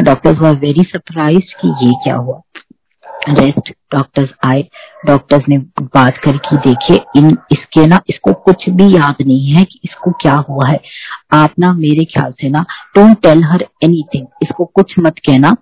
डॉक्टर्स 0.01 0.39
वर 0.39 0.51
वेरी 0.51 0.83
सरप्राइज़ 0.83 1.55
कि 1.61 1.87
ये 1.87 1.91
क्या 2.03 2.15
हुआ। 2.15 2.41
रेस्ट 3.21 3.69
डॉक्टर्स 3.93 4.29
आए 4.45 4.61
डॉक्टर्स 5.05 5.43
ने 5.49 5.57
बात 5.81 6.17
करके 6.17 6.57
देखिए, 6.57 6.97
इन, 7.17 7.37
इसके 7.51 7.85
ना, 7.87 7.99
इसको 8.09 8.33
कुछ 8.33 8.69
भी 8.69 8.85
याद 8.95 9.15
नहीं 9.27 9.53
है 9.55 9.63
कि 9.63 9.79
इसको 9.83 10.11
क्या 10.11 10.35
हुआ 10.49 10.67
है। 10.67 10.79
आप 11.33 11.53
ना, 11.59 11.71
मेरे 11.73 12.05
ख्याल 12.05 12.31
से 12.31 12.49
ना 12.49 12.65
डोंट 12.97 13.21
टेल 13.21 13.43
हर 13.43 13.65
एनीथिंग 13.83 14.27
इसको 14.43 14.65
कुछ 14.65 14.93
मत 14.99 15.19
कहना। 15.27 15.55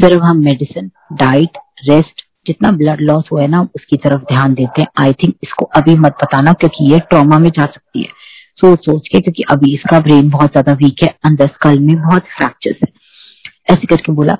सिर्फ़ 0.00 0.22
हम 0.22 0.44
मेडिसिन 0.44 0.90
डाइट 1.12 1.58
रेस्ट 1.88 2.22
जितना 2.46 2.70
ब्लड 2.70 3.00
लॉस 3.00 3.28
हुआ 3.32 3.40
है 3.42 3.48
ना, 3.48 3.60
उसकी 3.76 3.96
तरफ़ 3.96 4.22
ध्यान 4.24 4.54
देते 4.54 4.82
हैं। 4.82 4.88
आई 5.00 5.12
थिंक 5.12 5.34
इसको 5.42 5.64
अभी 5.76 5.94
मत 5.94 6.16
बताना, 6.22 6.52
क्योंकि 6.52 6.92
ये 6.92 6.98
ट्रॉमा 7.00 7.38
में 7.38 7.50
जा 7.50 7.66
सकती 7.66 8.02
है। 8.02 8.08
सोच 8.58 8.78
सोच 8.78 9.08
के, 9.08 9.20
क्योंकि 9.20 9.42
अभी 9.50 9.74
इसका 9.74 10.00
ब्रेन 10.00 10.30
बहुत 10.30 10.50
ज़्यादा 10.50 10.72
वीक 10.72 11.02
है, 11.02 11.14
अंदर 11.24 11.46
स्कल 11.46 11.78
में 11.78 11.94
बहुत 11.96 12.22
फ्रैक्चर्स 12.38 12.76
है। 12.82 12.92
ऐसे 13.70 13.86
करके 13.86 14.12
बोला 14.12 14.36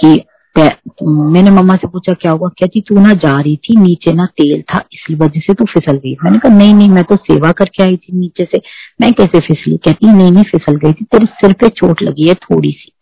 कि 0.00 0.24
मैंने 0.58 1.50
मम्मा 1.50 1.74
से 1.74 1.86
पूछा 1.86 2.12
क्या 2.12 2.32
हुआ? 2.32 2.48
कहती 2.48 2.80
तू 2.80 2.98
ना 3.00 3.12
जा 3.14 3.36
रही 3.40 3.56
थी 3.56 3.76
नीचे 3.80 4.12
ना 4.12 4.26
तेल 4.26 4.62
था 4.62 4.82
इसलिए 4.92 5.18
वजह 5.18 5.40
से 5.40 5.54
तू 5.54 5.64
फिसल 5.64 5.96
गई 5.96 6.14
मैंने 6.24 6.38
कहा 6.38 6.56
नहीं 6.56 6.74
नहीं 6.74 6.88
मैं 6.90 7.04
तो 7.04 7.16
सेवा 7.16 7.52
करके 7.52 7.82
आई 7.82 7.96
थी 7.96 8.18
नीचे 8.18 8.44
से। 8.44 8.60
मैं 9.00 9.12
कैसे 9.12 9.40
फिसली? 9.40 9.76
कहती 9.76 10.12
नहीं 10.12 10.30
नहीं 10.32 10.44
फिसल 10.44 10.76
गई 10.76 10.92
थी 10.92 11.04
तेरे 11.04 11.26
सिर 11.26 11.52
पे 11.52 11.68
चोट 11.68 12.02
लगी 12.02 12.28
है 12.28 12.34
थोड़ी 12.34 12.70
सी। 12.70 12.92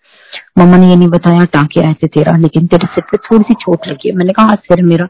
मम्मा 0.58 0.76
ने 0.76 0.88
ये 0.90 0.96
नहीं 0.96 1.08
बताया 1.08 1.44
टांके 1.44 1.80
आए 1.80 1.94
थे 1.94 2.06
तेरा 2.06 2.36
लेकिन 2.36 2.66
तेरे 2.66 2.86
सिर 2.86 3.04
पे 3.12 3.16
थोड़ी 3.16 3.42
सी 3.42 3.54
चोट 3.54 3.88
लगी 3.88 4.08
है। 4.08 4.16
मैंने 4.16 4.32
कहा 4.32 4.46
हाँ, 4.46 4.56
सिर 4.56 4.82
मेरा 4.82 5.08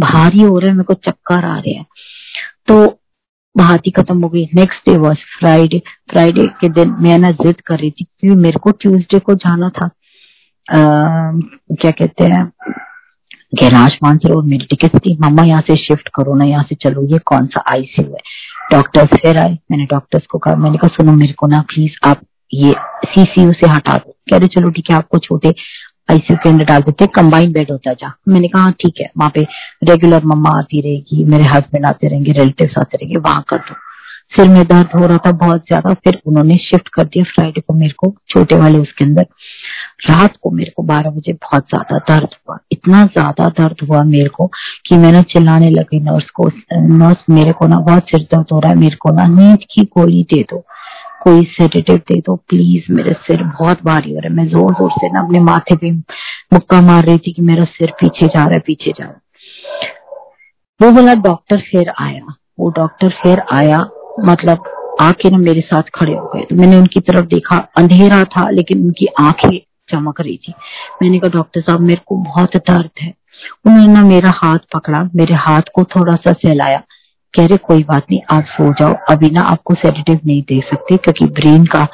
भारी 0.00 0.42
हो 0.42 0.58
रहा 0.58 0.68
है 0.68 0.74
मेरे 0.74 0.84
को 0.84 0.94
चक्कर 0.94 1.44
आ 1.44 1.58
रहे 1.58 1.72
हैं। 1.72 1.86
तो 2.68 3.00
ही 3.56 3.90
खत्म 3.90 4.22
हो 4.22 4.28
गई। 4.28 4.48
Next 4.54 4.90
day 4.90 4.96
was 4.98 5.18
Friday 5.38 5.78
Friday 6.10 6.46
के 6.60 6.68
दिन 6.68 6.94
मैं 6.98 7.18
ना 7.18 7.30
जिद 7.30 7.60
कर 7.60 7.78
रही 7.78 7.90
थी 7.90 8.04
क्योंकि 8.04 8.40
मेरे 8.40 8.58
को 8.58 8.70
ट्यूसडे 8.70 9.18
को 9.18 9.34
जाना 9.34 9.68
था। 9.68 9.90
क्या 10.68 11.90
कहते 11.90 12.24
हैं 12.24 12.44
कैलाश 13.60 13.98
मानसरोवर 14.02 14.44
मेरी 14.44 14.66
टिकट 14.70 14.98
थी। 14.98 15.16
मम्मा 15.22 15.42
यहाँ 15.44 15.60
से 15.66 15.76
शिफ्ट 15.76 16.08
करो 16.14 16.34
ना 16.34 16.44
यहाँ 16.44 16.64
से 16.68 16.74
चलो। 16.82 17.02
ये 17.08 17.18
कौन 17.26 17.46
सा 17.46 17.62
आईसीयू 17.72 18.08
है? 18.08 18.20
डॉक्टर्स 18.72 19.18
फिर 19.22 19.38
आए। 19.38 19.56
मैंने 19.70 19.84
डॉक्टर्स 19.86 20.26
को 20.30 20.38
कहा 20.38 20.54
मैंने 20.56 20.78
कहा 20.78 20.88
सुनो 20.94 21.12
मेरे 21.12 21.32
को 21.32 21.46
ना 21.46 21.60
प्लीज़ 21.68 21.98
आप 22.08 22.20
ये 22.52 22.72
सीसीयू 23.06 23.52
से 23.52 23.68
हटा 23.70 23.96
दो। 23.96 24.16
कह 24.30 24.36
रहे 24.36 24.48
चलो 24.48 24.70
ठीक 24.70 24.90
है 24.90 24.96
आपको 24.96 25.18
छोटे 25.18 25.54
आईसीयू 26.08 26.36
के 26.42 26.48
अंदर 26.48 26.64
डाल 26.64 26.82
देते 26.82 27.06
कंबाइन 27.14 27.52
बेड 27.52 27.70
होता 27.70 27.92
जा 27.94 28.12
मैंने 28.28 28.48
कहा 28.48 28.62
हाँ, 28.62 28.72
ठीक 28.72 29.00
है 29.00 29.10
वहाँ 29.18 29.30
पे 29.34 29.42
रेगुलर 29.84 30.24
मम्मा 30.24 30.50
आती 30.58 30.80
रहेगी 30.80 31.24
मेरे 31.24 31.44
हस्बैंड 31.46 31.86
आते 31.86 32.08
रहेंगे 32.08 32.32
रिलेटिव 32.32 32.80
आते 32.80 32.96
रहेंगे 32.96 33.18
वहाँ 33.18 33.44
कर 33.48 33.58
दो। 33.58 33.74
सिर 34.34 34.48
में 34.48 34.64
दर्द 34.66 34.90
हो 34.94 35.06
रहा 35.06 35.18
था 35.26 35.30
बहुत 35.38 35.64
ज़्यादा 35.68 35.92
फिर 36.04 36.20
उन्होंने 36.26 36.54
शिफ्ट 36.60 36.88
कर 36.94 37.04
दिया। 37.04 37.24
फ्राइडे 37.24 37.60
को 37.60 37.74
मेरे 37.74 37.94
को 37.98 38.14
छोटे 38.30 38.56
वाले 38.58 38.78
उसके 38.78 39.04
अंदर 39.04 39.26
रात 40.04 40.36
को 40.42 40.50
मेरे 40.50 40.70
को 40.76 40.82
बारह 40.82 41.10
बजे 41.10 41.32
बहुत 41.34 41.64
ज़्यादा 41.64 41.98
दर्द 42.08 42.34
हुआ। 42.38 42.58
इतना 42.72 43.04
ज़्यादा 43.06 43.48
दर्द 43.58 43.86
हुआ 43.88 44.02
मेरे 44.04 44.28
को 44.28 44.46
कि 44.86 44.96
मैंने 44.96 45.22
चिल्लाने 45.24 45.70
लगी 45.70 46.00
नर्स 46.02 46.28
को 46.30 46.48
नर्स 46.74 47.24
मेरे 47.30 47.52
को 47.52 47.66
ना 47.66 47.78
बहुत 47.80 48.10
सिर 48.10 48.26
दर्द 48.32 48.52
हो 48.52 48.58
रहा 48.60 48.70
है, 48.70 48.78
मेरे 48.78 48.96
को 48.96 49.12
ना 49.12 49.26
नींद 49.28 49.64
की 49.72 49.84
गोली 49.96 50.22
दे 50.32 50.42
दो, 50.42 50.58
कोई 51.22 51.42
सेडेटिव 51.52 51.96
दे 52.08 52.20
दो 52.20 52.36
प्लीज़ 52.48 52.92
मेरे 52.92 53.14
सिर 53.22 53.42
बहुत 53.42 53.82
भारी 53.84 54.12
हो 54.12 54.18
रहा 54.18 54.28
है। 54.28 54.34
मैं 54.36 54.46
ज़ोर 54.48 54.72
ज़ोर 54.72 54.90
से 54.92 55.12
ना 55.12 55.20
अपने 55.20 55.40
माथे 55.42 55.76
पे 55.76 55.90
मुक्का 55.90 56.80
मार 56.82 57.04
रही 57.04 57.18
थी 57.18 57.32
कि 57.32 57.42
मेरा 57.42 57.64
सिर 57.66 57.92
पीछे 58.00 58.26
जा 58.26 58.38
रहा 58.38 58.48
है, 58.48 58.60
पीछे 58.60 58.90
जा 58.90 59.04
रहा 59.04 59.20
वो 60.80 60.90
बोला 60.92 61.14
डॉक्टर 61.22 61.60
फिर 61.70 61.92
आया। 62.00 62.34
वो 62.60 62.70
डॉक्टर 62.76 63.08
फिर 63.22 63.42
आया 63.52 63.78
मतलब 64.24 64.64
आके 65.00 65.30
ना 65.30 65.38
मेरे 65.40 65.60
साथ 65.62 65.82
खड़े 65.94 66.12
हो 66.14 66.30
गए। 66.34 66.40
तो 66.40 66.56
मैंने 66.56 66.76
उनकी 66.76 67.00
तरफ़ 67.00 67.26
देखा, 67.26 67.56
अंधेरा 67.76 68.22
था, 68.26 68.48
लेकिन 68.50 68.82
उनकी 68.84 69.06
आँखें 69.20 69.58
चमक 69.88 70.20
रही 70.20 70.36
थी। 70.36 70.52
मैंने 71.02 71.18
कहा, 71.18 71.30
डॉक्टर 71.30 71.60
साहब, 71.60 71.80
मेरे 71.80 72.00
को 72.06 72.16
बहुत 72.16 72.56
दर्द 72.56 72.90
है। 73.02 73.12
उन्होंने 73.66 74.02
मेरा 74.04 74.32
हाथ 74.34 74.58
पकड़ा, 74.74 75.08
मेरे 75.16 75.34
हाथ 75.36 75.62
को 75.74 75.84
थोड़ा 75.84 76.14
सा 76.16 76.32
सहलाया। 76.32 76.82
कह 77.34 77.46
रहे, 77.46 77.56
कोई 77.58 77.82
बात 77.82 78.04
नहीं, 78.10 78.20
आप 78.30 78.44
सो 78.48 78.72
जाओ। 78.72 78.94
अभी 79.10 79.30
ना 79.30 79.40
आपको 79.42 79.74
सेडेटिव 79.74 80.20
नहीं 80.26 80.42
दे 80.42 80.60
सकते, 80.60 80.96
क्योंकि 80.96 81.26
ब्रेन 81.32 81.64
का 81.66 81.86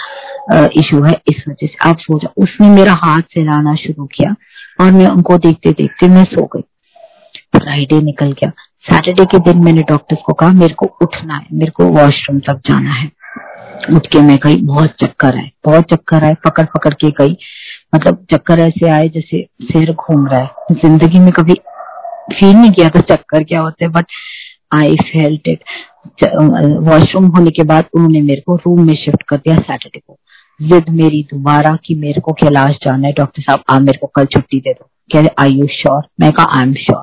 इशू 0.76 1.02
है, 1.04 1.12
इस 1.28 1.42
वजह 1.48 1.66
से 1.66 1.88
आप 1.88 1.98
सो 1.98 2.18
जाओ। 2.18 2.42
उसने 2.44 2.68
मेरा 2.68 2.92
हाथ 3.02 3.22
सहलाना 3.34 3.74
शुरू 3.76 4.06
किया 4.06 4.34
और 4.80 4.90
मैं 4.92 5.06
उनको 5.06 5.36
देखते 5.38 5.70
देखते 5.72 6.08
मैं 6.08 6.24
सो 6.24 6.44
गई। 6.46 6.62
फ्राइडे 7.56 8.00
निकल 8.00 8.32
गया। 8.32 8.50
सैटरडे 8.84 9.24
के 9.24 9.38
दिन 9.40 9.62
मैंने 9.64 9.82
डॉक्टर्स 9.82 10.20
को 10.26 10.32
कहा, 10.32 10.50
मेरे 10.50 10.74
को 10.74 10.86
उठना 11.02 11.34
है, 11.34 11.46
मेरे 11.52 11.70
को 11.70 11.84
वॉशरूम 11.88 12.38
तक 12.40 12.60
जाना 12.66 12.92
है। 12.92 13.10
उठ 13.90 14.06
के 14.06 14.20
मैं 14.20 14.38
गई, 14.38 14.56
बहुत 14.62 14.94
चक्कर 15.02 15.36
आए, 15.36 15.50
बहुत 15.64 15.84
चक्कर 15.84 16.24
आए 16.24 16.34
पकड़ 16.44 16.64
पकड़ 16.66 16.92
के 16.94 17.10
गई। 17.10 17.36
मतलब 17.92 18.24
चक्कर 18.32 18.60
ऐसे 18.60 18.88
आए 18.90 19.08
जैसे 19.08 19.42
सिर 19.62 19.92
घूम 19.92 20.26
रहा 20.28 20.40
है। 20.40 20.74
ज़िंदगी 20.74 21.18
में 21.18 21.32
कभी 21.32 21.54
फील 22.32 22.56
नहीं 22.56 22.70
किया 22.70 22.88
था 22.88 23.00
चक्कर 23.06 23.44
क्या 23.44 23.60
होते 23.60 23.84
हैं 23.84 23.92
but 23.92 24.06
I 24.74 24.96
felt 25.04 25.48
it 25.48 25.62
washroom 26.82 27.26
होने 27.28 27.50
के 27.50 27.62
बाद 27.64 27.84
उन्होंने 27.94 28.20
मेरे 28.22 28.40
को 28.40 28.56
रूम 28.56 28.86
में 28.86 28.94
शिफ्ट 28.96 29.22
कर 29.28 29.36
दिया 29.36 29.56
सैटरडे 29.56 29.98
को। 29.98 30.16
जिद 30.60 30.88
मेरी 30.94 31.22
दोबारा 31.24 31.76
कि 31.84 31.94
मेरे 31.96 32.20
को 32.20 32.32
कैलाश 32.34 32.76
जाना 32.84 33.06
है 33.06 33.12
डॉक्टर 33.12 33.42
साहब, 33.42 33.62
आप 33.70 33.80
मेरे 33.82 33.98
को 33.98 34.06
कल 34.06 34.24
छुट्टी 34.26 34.60
दे 34.60 34.72
दो। 34.72 34.88
कह 35.10 35.20
रहे 35.20 35.34
आई 35.38 35.52
यू 35.52 35.66
श्योर 35.72 36.02
मैं 36.20 36.32
कहा 36.32 36.58
आई 36.58 36.62
एम 36.62 36.72
श्योर 36.76 37.02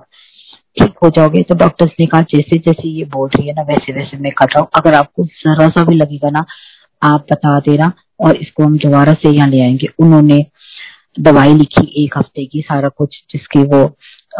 ठीक 0.77 0.93
हो 1.03 1.09
जाओगे? 1.09 1.41
तो 1.43 1.55
डॉक्टर्स 1.55 1.91
ने 1.99 2.05
कहा, 2.05 2.21
जैसे 2.23 2.57
जैसे 2.57 2.87
ये 2.87 3.03
बोल 3.05 3.29
रही 3.29 3.47
है 3.47 3.53
ना, 3.53 3.61
वैसे 3.63 3.93
वैसे 3.93 4.17
मैं 4.17 4.31
कर 4.31 4.45
रहा 4.45 4.59
हूँ। 4.61 4.67
अगर 4.75 4.93
आपको 4.93 5.23
जरा 5.25 5.67
सा 5.69 5.83
भी 5.83 5.95
लगेगा 5.95 6.29
ना, 6.29 6.45
आप 7.01 7.25
बता 7.31 7.59
देना 7.59 7.91
और 8.19 8.35
इसको 8.35 8.63
हम 8.63 8.77
दोबारा 8.77 9.13
से 9.13 9.29
यहाँ 9.29 9.47
ले 9.47 9.61
आएँगे। 9.61 9.87
उन्होंने 9.99 10.37
दवाई 11.19 11.53
लिखी 11.53 12.03
एक 12.03 12.17
हफ़्ते 12.17 12.45
की, 12.45 12.61
सारा 12.61 12.89
कुछ 12.89 13.23
जिसकी 13.31 13.63
वो 13.65 13.83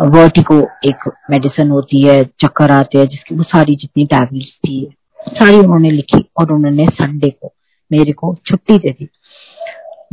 वर्टिको 0.07 0.59
एक 0.85 1.09
मेडिसिन 1.31 1.69
होती 1.69 2.01
है, 2.03 2.23
चक्कर 2.41 2.71
आते 2.71 2.97
हैं, 2.97 3.07
जिसकी 3.07 3.35
वो 3.35 3.43
सारी 3.43 3.75
जितनी 3.75 4.05
टैबलेट्स 4.05 4.51
थी, 4.57 4.89
सारी 5.19 5.57
उन्होंने 5.57 5.91
लिखी 5.91 6.23
और 6.37 6.51
उन्होंने 6.53 6.85
संडे 6.93 7.29
को, 7.31 7.53
मेरे 7.91 8.11
को 8.13 8.35
छुट्टी 8.45 8.77
दे 8.77 8.91
दी। 8.91 9.09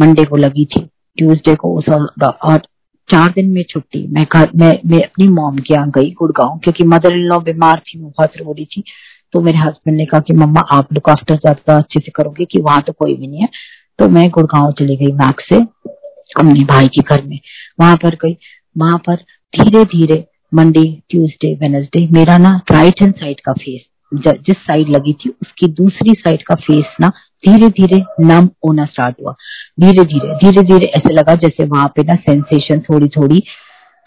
मंडे 0.01 0.25
को 0.25 0.37
लगी 0.37 0.65
थी 0.67 0.81
ट्यूसडे 1.19 1.55
को 1.55 1.75
उस 1.79 1.89
और 1.89 2.59
चार 3.09 3.33
दिन 3.33 3.51
में 3.51 3.63
छुट्टी। 3.71 4.07
मैं 4.09 4.25
घर 4.35 4.51
मैं 4.57 4.73
मैं 4.87 5.03
अपनी 5.03 5.29
मॉम 5.29 5.59
के 5.59 5.75
यहाँ 5.75 5.91
गई 5.91 6.11
गुड़गांव, 6.11 6.59
क्योंकि 6.59 6.85
मदर 6.85 7.13
इन 7.13 7.25
लॉ 7.25 7.39
बीमार 7.41 7.81
थी 7.81 7.99
बहुत 8.01 8.37
रो 8.39 8.53
रही 8.53 8.65
थी। 8.65 8.83
तो 9.35 9.41
मेरे 9.41 9.59
हस्बैंड 9.59 9.97
ने 9.97 10.05
कहा 10.07 10.21
कि, 10.21 10.33
मम्मा, 10.33 10.61
आप 10.73 10.93
लुक 10.93 11.09
आफ्टर 11.11 11.35
ज़्यादा 11.35 11.77
अच्छे 11.79 12.01
से 12.01 12.11
करोगे 12.11 12.45
कि 12.45 12.61
वहाँ 12.61 12.83
तो 12.83 12.93
कोई 12.93 13.15
भी 13.15 13.27
नहीं 13.27 13.41
है। 13.41 13.49
तो 13.99 14.09
मैं 14.09 14.29
गुड़गांव 14.31 14.73
चली 14.73 14.97
गई 14.97 15.13
मैक्स 15.13 15.49
से। 15.49 15.61
अपने 16.37 16.65
भाई 16.65 16.89
के 16.89 17.03
घर 17.03 17.23
में। 17.23 17.39
वहाँ 17.81 17.97
पर 17.97 18.15
गई। 18.15 18.37
वहाँ 18.77 18.99
पर 18.99 19.17
धीरे 19.55 19.85
धीरे 19.87 20.25
मंडे 20.53 20.85
ट्यूसडे 21.11 21.53
वेनसडे 21.55 22.07
मेरा 22.13 22.39
ना 22.39 22.51
राइट 22.73 23.03
हैंड 23.03 23.15
साइड 23.15 23.41
का 23.41 23.53
फेस 23.53 23.81
जिस 24.13 24.57
साइड 24.57 24.89
लगी 24.89 25.13
थी, 25.13 25.29
उसकी 25.43 25.67
दूसरी 25.69 26.13
साइड 26.15 26.43
का 26.43 26.55
फेस 26.55 26.97
ना 27.01 27.09
धीरे 27.45 27.69
धीरे 27.69 28.01
नम 28.21 28.49
होना 28.67 28.85
स्टार्ट 28.85 29.17
हुआ। 29.23 29.33
धीरे 29.81 30.05
धीरे 30.05 30.35
धीरे 30.35 30.63
धीरे 30.63 30.87
ऐसे 30.97 31.13
लगा 31.13 31.35
जैसे 31.35 31.65
वहाँ 31.65 31.89
पे 31.97 32.03
ना 32.03 32.15
सेंसेशन 32.15 32.81
थोड़ी 32.81 33.09
थोड़ी 33.09 33.43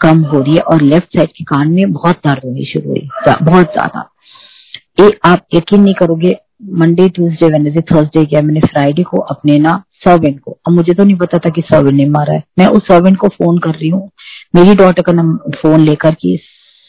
कम 0.02 0.22
हो 0.24 0.42
रही 0.42 0.56
है 0.56 0.62
और 0.62 0.82
लेफ़्ट 0.82 1.18
साइड 1.18 1.30
के 1.30 1.44
कान 1.44 1.72
में 1.72 1.92
बहुत 1.94 2.22
दर्द 2.28 2.46
होनी 2.46 2.66
शुरू 2.66 2.90
हुई। 2.90 3.08
बहुत 3.28 3.74
ज़्यादा। 3.74 4.10
एक 5.00 5.20
आप 5.26 5.46
यकीन 5.54 5.82
नहीं 5.82 5.94
करोगे 5.94 6.36
मंडे 6.62 7.08
ट्यूसडे 7.10 7.48
वेनेसडे 7.48 7.82
थर्सडे 7.92 8.26
किया 8.26 8.42
मैंने 8.42 8.60
फ्राइडे 8.62 9.04
को 9.04 9.18
अपने 9.32 9.58
ना 9.60 9.72
सर्वेंट 10.06 10.40
को। 10.40 10.58
अब 10.68 10.74
मुझे 10.74 10.94
तो 10.94 11.04
नहीं 11.04 11.16
पता 11.18 11.38
था 11.38 11.50
कि 11.50 11.62
सर्वेंट 11.62 11.96
ने 11.98 12.06
मारा 12.10 12.34
है। 12.34 12.44
मैं 12.60 12.68
उस 12.68 12.84
सर्वेंट 12.84 13.18
को 13.18 13.28
फ़ोन 13.28 13.58
कर 13.60 13.70
रही 13.72 13.90
हूँ। 13.90 14.10
मेरी 14.56 14.76
डॉटर 14.76 15.02
का 15.10 15.14
फ़ोन 15.58 15.80
लेकर 15.82 16.16
कि 16.22 16.38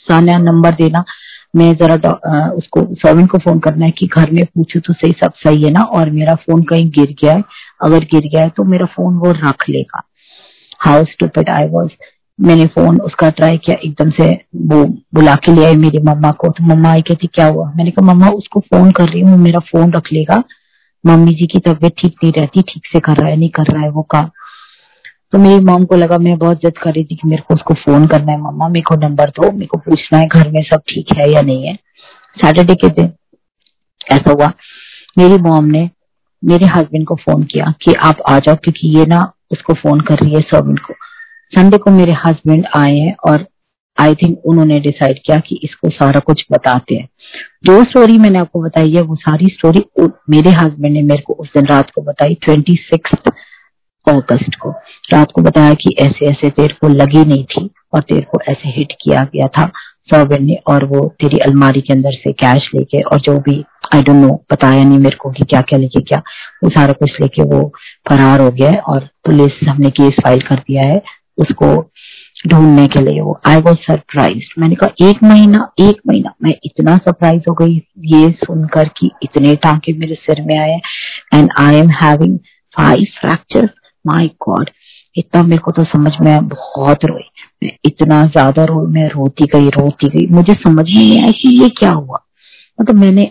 सानिया 0.06 0.38
नंबर 0.38 0.74
देना। 0.74 1.04
मैं 1.56 1.72
जरा 1.76 1.94
उसको 2.50 2.80
सर्वेंट 2.94 3.30
को 3.30 3.38
फ़ोन 3.38 3.58
करना 3.60 3.84
है 3.84 3.90
कि 3.90 4.06
घर 4.08 4.30
में 4.30 4.44
पूछू 4.44 4.80
तो 4.80 4.92
सही, 4.92 5.12
सब 5.12 5.32
सही 5.36 5.62
है 5.64 5.70
ना? 5.70 5.82
और 5.82 6.10
मेरा 6.10 6.34
फ़ोन 6.36 6.62
कहीं 6.64 6.90
गिर 6.90 7.14
गया 7.22 7.32
है। 7.32 7.42
अगर 7.84 8.04
गिर 8.04 8.28
गया 8.28 8.42
है 8.42 8.50
तो 8.56 8.64
मेरा 8.64 8.86
फ़ोन 8.86 9.16
वो 9.18 9.32
रख 9.38 9.68
लेगा। 9.68 10.02
हाउ 10.80 11.04
स्टूपिड 11.04 11.48
आई 11.50 11.68
वॉज़ 11.68 11.90
मैंने 12.40 12.66
फ़ोन 12.66 13.00
उसका 13.00 13.30
ट्राई 13.30 13.58
किया, 13.58 13.76
एकदम 13.84 14.10
से 14.10 14.30
वो 14.56 14.84
बुला 15.14 15.34
के 15.34 15.52
ले 15.52 15.64
आई 15.64 15.76
मेरी 15.76 15.98
मम्मा 15.98 16.30
को। 16.30 16.48
तो 16.48 16.64
मम्मा 16.64 16.90
आई 16.90 17.02
कहती, 17.02 17.26
क्या 17.26 17.46
हुआ? 17.46 17.72
मैंने 17.76 17.90
कहा, 17.90 18.06
मम्मा, 18.06 18.28
उसको 18.28 18.60
फ़ोन 18.60 18.90
कर 18.90 19.08
रही 19.08 19.20
हूँ, 19.20 19.38
मेरा 19.38 19.60
फ़ोन 19.60 19.92
रख 19.92 20.12
लेगा। 20.12 20.42
मम्मी 21.06 21.34
जी 21.34 21.46
की 21.46 21.58
तबीयत 21.58 21.94
ठीक 21.98 22.14
नहीं 22.24 22.32
रहती, 22.32 22.62
ठीक 22.62 22.86
से 22.92 23.00
कर 23.00 23.16
रहा 23.16 23.30
है, 23.30 23.36
नहीं 23.36 23.48
कर 23.48 23.62
रहा 23.62 23.82
है 23.82 23.90
वो 23.90 24.02
काम। 24.02 24.30
तो 25.32 25.38
मेरी 25.38 25.64
मॉम 25.64 25.84
को 25.84 25.96
लगा, 25.96 26.18
मैं 26.18 26.38
बहुत 26.38 26.58
जिद 26.58 26.78
कर 26.78 26.92
रही 26.92 27.04
थी 27.04 27.14
कि 27.14 27.28
मेरे 27.28 27.42
को 27.48 27.54
उसको 27.54 27.74
फ़ोन 27.74 28.06
करना 28.06 28.32
है, 28.32 28.40
मम्मा, 28.40 28.68
मेरे 28.68 28.82
को 28.82 28.94
नंबर 28.94 29.30
दो, 29.30 29.52
मेरे 29.52 29.66
को 29.66 29.78
पूछना 29.78 30.18
है, 30.18 30.26
घर 30.26 30.50
में 30.50 30.62
सब 30.62 30.82
ठीक 30.88 31.06
है 31.16 31.30
या 31.32 31.42
नहीं 31.42 31.66
है? 31.66 31.74
सैटरडे 32.36 32.74
के 32.74 32.88
दिन 32.88 33.12
ऐसा 34.12 34.30
हुआ, 34.30 34.52
मेरी 35.18 35.38
मॉम 35.38 35.64
ने 35.64 35.90
मेरे 36.44 36.66
हस्बैंड 36.66 37.06
को 37.06 37.14
फ़ोन 37.14 37.42
किया 37.42 37.74
कि 37.82 37.92
आप 37.94 38.22
आ 38.28 38.38
जाओ, 38.38 38.54
क्योंकि 38.54 38.98
ये 38.98 39.06
ना 39.06 39.32
उसको 39.50 39.74
फ़ोन 39.74 40.00
कर 40.00 40.14
रही 40.14 40.34
है 40.34 40.40
सर्वेंट 40.40 40.78
को 40.78 40.94
संडे 41.52 41.78
को 41.78 41.90
मेरे 41.90 42.12
हस्बैंड 42.24 42.66
आए 42.76 42.96
हैं 42.96 43.14
और 43.28 43.46
आई 43.98 44.14
थिंक 44.14 44.46
उन्होंने 44.46 44.78
डिसाइड 44.80 45.18
किया 45.26 45.38
कि 45.38 45.60
इसको 45.64 45.88
सारा 45.90 46.20
कुछ 46.20 46.44
बताते 46.52 46.94
हैं। 46.94 47.08
जो 47.66 47.82
स्टोरी 47.84 48.18
मैंने 48.18 48.38
आपको 48.38 48.60
बताई 48.62 48.92
है, 48.92 49.02
वो 49.02 49.14
सारी 49.16 49.46
स्टोरी 49.46 49.84
मेरे 50.30 50.50
हस्बैंड 50.50 50.94
ने 50.94 51.02
मेरे 51.02 51.22
को 51.22 51.32
उस 51.34 51.48
दिन 51.56 51.66
रात 51.66 51.90
को 51.90 52.02
बताई 52.02 52.34
ट्वेंटी 52.44 52.76
सिक्स 52.82 53.12
अगस्त 54.06 54.54
को। 54.60 54.70
रात 55.12 55.32
को 55.34 55.42
बताया 55.42 55.72
कि 55.74 55.94
ऐसे 56.00 56.26
ऐसे 56.26 56.50
तेरे 56.50 56.74
को 56.80 56.88
लगी 56.88 57.24
नहीं 57.24 57.44
थी 57.44 57.68
और 57.94 58.00
तेरे 58.00 58.20
को 58.20 58.40
ऐसे 58.48 58.68
हिट 58.68 58.92
किया 59.02 59.24
गया 59.24 59.46
था 59.48 59.70
सर्वेंट 60.10 60.40
ने 60.40 60.54
और 60.66 60.84
वो 60.84 61.00
तेरी 61.20 61.38
अलमारी 61.38 61.80
के 61.80 61.92
अंदर 61.92 62.12
से 62.12 62.32
कैश 62.32 62.68
लेके 62.74 63.00
और 63.02 63.20
जो 63.20 63.38
भी 63.40 63.64
आई 63.94 64.02
डोंट 64.02 64.16
नो 64.16 64.32
बताया 64.52 64.84
नहीं 64.84 64.98
मेरे 64.98 65.16
को 65.16 65.30
कि 65.30 65.44
क्या 65.44 65.60
क्या 65.60 65.78
लेके 65.78 66.00
क्या, 66.00 66.22
वो 66.64 66.70
सारा 66.70 66.92
कुछ 66.92 67.20
लेके 67.20 67.42
वो 67.44 67.60
फरार 68.08 68.40
हो 68.40 68.50
गया 68.50 68.70
है 68.70 68.78
और 68.78 69.08
पुलिस 69.24 69.68
हमने 69.68 69.90
केस 69.90 70.16
फ़ाइल 70.24 70.40
कर 70.40 70.58
दिया 70.58 70.88
है। 70.88 71.00
उसको 71.38 71.74
ढूँढने 72.46 72.86
के 72.86 73.00
लिए 73.00 73.20
वो 73.20 73.38
आई 73.46 73.60
वॉज़ 73.60 73.76
सरप्राइज़ 73.82 74.48
मैंने 74.58 74.74
कहा, 74.74 75.08
एक 75.08 75.22
महीना 75.22 75.68
एक 75.80 76.00
महीना। 76.08 76.32
मैं 76.42 76.52
इतना 76.64 76.96
सरप्राइज़ 76.96 77.42
हो 77.48 77.54
गई 77.54 77.76
ये 78.06 78.30
सुनकर 78.34 78.88
कि 78.98 79.10
इतने 79.22 79.54
टांके 79.56 79.92
मेरे 79.98 80.14
सिर 80.16 80.42
में 80.42 80.58
आए 80.58 80.80
and 81.34 81.50
I 81.60 81.76
am 81.76 81.90
having 82.02 82.38
five 82.74 83.04
fracture 83.20 83.68
my 84.04 84.30
god 84.46 84.70
इतना 85.16 85.42
मेरे 85.42 85.58
को 85.58 85.72
तो 85.72 85.84
समझ 85.84 86.12
में 86.20 86.48
बहुत 86.48 87.04
रोई। 87.04 87.22
मैं 87.62 87.72
इतना 87.84 88.24
ज़्यादा 88.26 88.64
रो 88.64 88.86
मैं 88.88 89.08
रोती 89.08 89.44
गई 89.54 89.68
रोती 89.70 90.08
गई। 90.08 90.26
मुझे 90.30 90.54
समझ 90.54 90.84
में 90.86 90.94
नहीं 90.94 91.22
आया 91.22 91.30
कि 91.32 91.48
ये 91.62 91.68
क्या 91.78 91.90
हुआ। 91.90 92.18
मतलब 92.78 92.86
तो 92.86 93.00
मैंने 93.00 93.30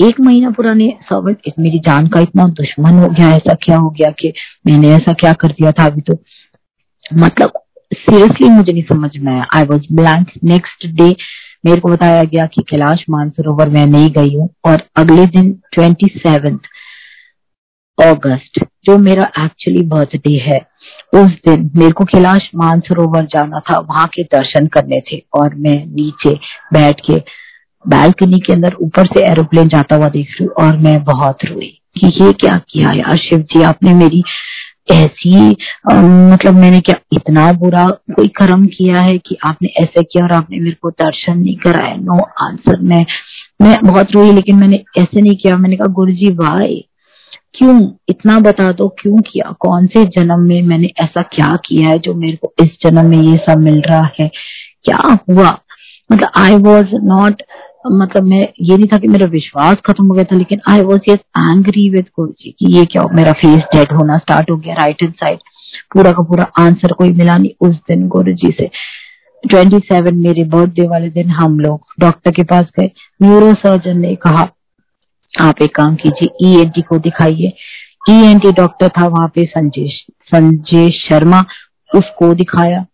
एक 0.00 0.20
महीना 0.20 0.50
पुराने 0.50 0.88
सर्वेंट 1.02 1.52
मेरी 1.58 1.78
जान 1.78 2.08
का 2.08 2.20
इतना 2.20 2.46
दुश्मन 2.52 2.98
हो 2.98 3.08
गया, 3.08 3.30
ऐसा 3.30 3.54
क्या 3.54 3.76
हो 3.76 3.90
गया 3.90 4.10
कि 4.10 4.32
मैंने 4.66 4.94
ऐसा 4.94 5.12
क्या 5.12 5.32
कर 5.32 5.48
दिया 5.50 5.72
था 5.72 5.86
अभी 5.86 6.00
तो। 6.00 6.14
मतलब 7.12 7.52
सीरियसली 7.92 8.48
मुझे 8.48 8.72
नहीं 8.72 8.82
समझ 8.82 9.16
में 9.16 9.32
आया। 9.32 9.46
I 9.56 9.64
was 9.64 9.86
blank 9.92 10.30
next 10.44 10.86
day 10.86 11.14
मेरे 11.66 11.80
को 11.80 11.88
बताया 11.88 12.22
गया 12.22 12.46
कि 12.46 12.62
कैलाश 12.62 13.04
मानसरोवर 13.10 13.68
मैं 13.68 13.86
नहीं 13.86 14.10
गई 14.10 14.34
हूँ 14.34 14.48
और 14.64 14.82
अगले 14.96 15.26
दिन 15.26 15.52
ट्वेंटी 15.72 16.06
सेवेंथ 16.16 16.58
अगस्त 17.98 18.64
जो 18.84 18.96
मेरा 18.98 19.24
एक्चुअली 19.38 19.82
बर्थडे 19.86 20.36
है, 20.38 20.58
उस 21.14 21.30
दिन 21.46 21.70
मेरे 21.76 21.92
को 21.92 22.04
कैलाश 22.04 22.50
मानसरोवर 22.54 23.24
जाना 23.24 23.60
था। 23.60 23.78
वहाँ 23.78 24.06
के 24.06 24.22
दर्शन 24.22 24.66
करने 24.66 25.00
थे 25.00 25.22
और 25.38 25.54
मैं 25.54 25.76
नीचे 25.86 26.34
बैठ 26.72 27.00
के 27.00 27.18
बालकनी 27.84 28.38
के 28.38 28.52
अंदर 28.52 28.74
ऊपर 28.82 29.06
से 29.06 29.24
एरोप्लेन 29.24 29.68
जाता 29.68 29.96
हुआ 29.96 30.08
देख 30.08 30.30
रही 30.30 30.44
हूँ 30.44 30.54
और 30.64 30.76
मैं 30.78 31.02
बहुत 31.04 31.44
रोई 31.44 31.70
कि 31.98 32.06
ये 32.24 32.32
क्या 32.32 32.56
किया 32.70 32.92
यार 32.92 33.16
शिव 33.16 33.38
जी 33.52 33.62
आपने 33.62 33.94
मेरी 33.94 34.22
ऐसी 34.90 35.50
मतलब 36.32 36.54
मैंने 36.54 36.80
क्या 36.80 36.94
इतना 37.12 37.50
बुरा 37.52 37.86
कोई 38.16 38.28
कर्म 38.28 38.66
किया 38.66 39.00
है 39.00 39.16
कि 39.18 39.36
आपने 39.46 39.68
ऐसे 39.82 40.02
किया 40.02 40.24
और 40.24 40.32
आपने 40.32 40.58
मेरे 40.58 40.76
को 40.82 40.90
दर्शन 40.90 41.38
नहीं 41.38 41.56
कराया 41.56 41.94
नो 41.96 42.18
आंसर 42.42 42.80
मैं 42.80 43.04
मैं 43.62 43.76
बहुत 43.84 44.12
रोई, 44.12 44.32
लेकिन 44.32 44.56
मैंने 44.56 44.76
ऐसे 44.98 45.20
नहीं 45.20 45.36
किया। 45.36 45.56
मैंने 45.56 45.76
कहा 45.76 45.92
गुरु 45.92 46.12
जी 46.12 46.30
वाई 46.34 46.84
क्यों? 47.54 47.90
इतना 48.08 48.38
बता 48.38 48.70
दो, 48.72 48.88
क्यों 49.00 49.16
किया? 49.22 49.54
कौन 49.60 49.86
से 49.86 50.04
जन्म 50.04 50.40
में 50.40 50.60
मैंने 50.62 50.90
ऐसा 51.00 51.22
क्या 51.22 51.56
किया 51.66 51.88
है 51.88 51.98
जो 51.98 52.14
मेरे 52.14 52.36
को 52.36 52.52
इस 52.62 52.70
जन्म 52.84 53.06
में 53.10 53.18
ये 53.18 53.36
सब 53.36 53.58
मिल 53.58 53.80
रहा 53.90 54.08
है? 54.20 54.30
क्या 54.84 54.98
हुआ? 55.30 55.58
मतलब 56.12 56.30
आई 56.36 56.56
वॉज़ 56.56 56.94
नॉट 57.04 57.42
मतलब 57.84 58.22
मैं 58.24 58.40
ये 58.60 58.76
नहीं 58.76 58.86
था 58.92 58.98
कि 58.98 59.08
मेरा 59.08 59.26
विश्वास 59.26 59.76
खत्म 59.86 60.06
हो 60.06 60.14
गया 60.14 60.24
था, 60.24 60.36
लेकिन 60.36 60.60
I 60.68 60.80
was 60.82 61.10
yes 61.10 61.18
angry 61.38 61.88
with 61.90 62.06
Guru 62.16 62.32
ji 62.32 62.50
की 62.50 62.72
ये 62.76 62.84
क्या 62.84 63.04
मेरा 63.14 63.32
फेस 63.32 63.62
डेड 63.74 63.92
होना 63.92 64.18
स्टार्ट 64.18 64.50
हो 64.50 64.56
गया 64.56 64.74
राइट 64.74 65.02
हैंड 65.02 65.14
साइड 65.14 65.38
पूरा 65.92 66.12
का 66.12 66.22
पूरा 66.22 66.44
आंसर 66.58 66.92
कोई 66.92 67.12
मिला 67.12 67.36
नहीं 67.36 67.50
उस 67.60 67.74
दिन 67.88 68.06
गुरु 68.08 68.32
जी 68.32 68.50
से. 68.60 68.70
ट्वेंटी 69.44 69.78
सेवन 69.78 70.18
मेरे 70.18 70.44
बर्थडे 70.44 70.86
वाले 70.88 71.08
दिन 71.10 71.30
हम 71.30 71.58
लोग 71.60 71.80
डॉक्टर 72.00 72.30
के 72.30 72.42
पास 72.42 72.66
गए. 72.78 72.90
न्यूरो 73.22 73.52
सर्जन 73.54 73.98
ने 73.98 74.14
कहा, 74.16 74.48
आप 75.34 75.62
एक 75.62 75.74
काम 75.76 75.94
कीजिए 75.96 76.48
ईएनटी 76.48 76.80
e 76.80 76.86
को 76.86 76.98
दिखाइए. 76.98 77.52
ईएनटी 78.10 78.48
e 78.48 78.56
डॉक्टर 78.56 78.88
था 78.88 79.06
वहाँ 79.06 79.28
पे 79.34 79.44
संजय 79.44 79.88
संजय 80.32 80.90
शर्मा, 80.90 81.44
उसको 81.90 82.32
दिखाया. 82.34 82.84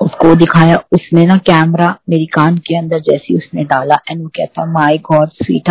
उसको 0.00 0.34
दिखाया, 0.34 0.76
उसने 0.92 1.24
ना 1.26 1.36
कैमरा 1.46 1.94
मेरी 2.08 2.26
कान 2.26 2.56
के 2.58 2.78
अंदर 2.78 3.00
जैसी 3.00 3.36
उसने 3.36 3.64
डाला 3.64 3.98
एंड 4.10 4.22
वो 4.22 4.28
कहता 4.36 4.64
माई 4.72 4.98
गॉड 5.04 5.28
स्वीट 5.32 5.70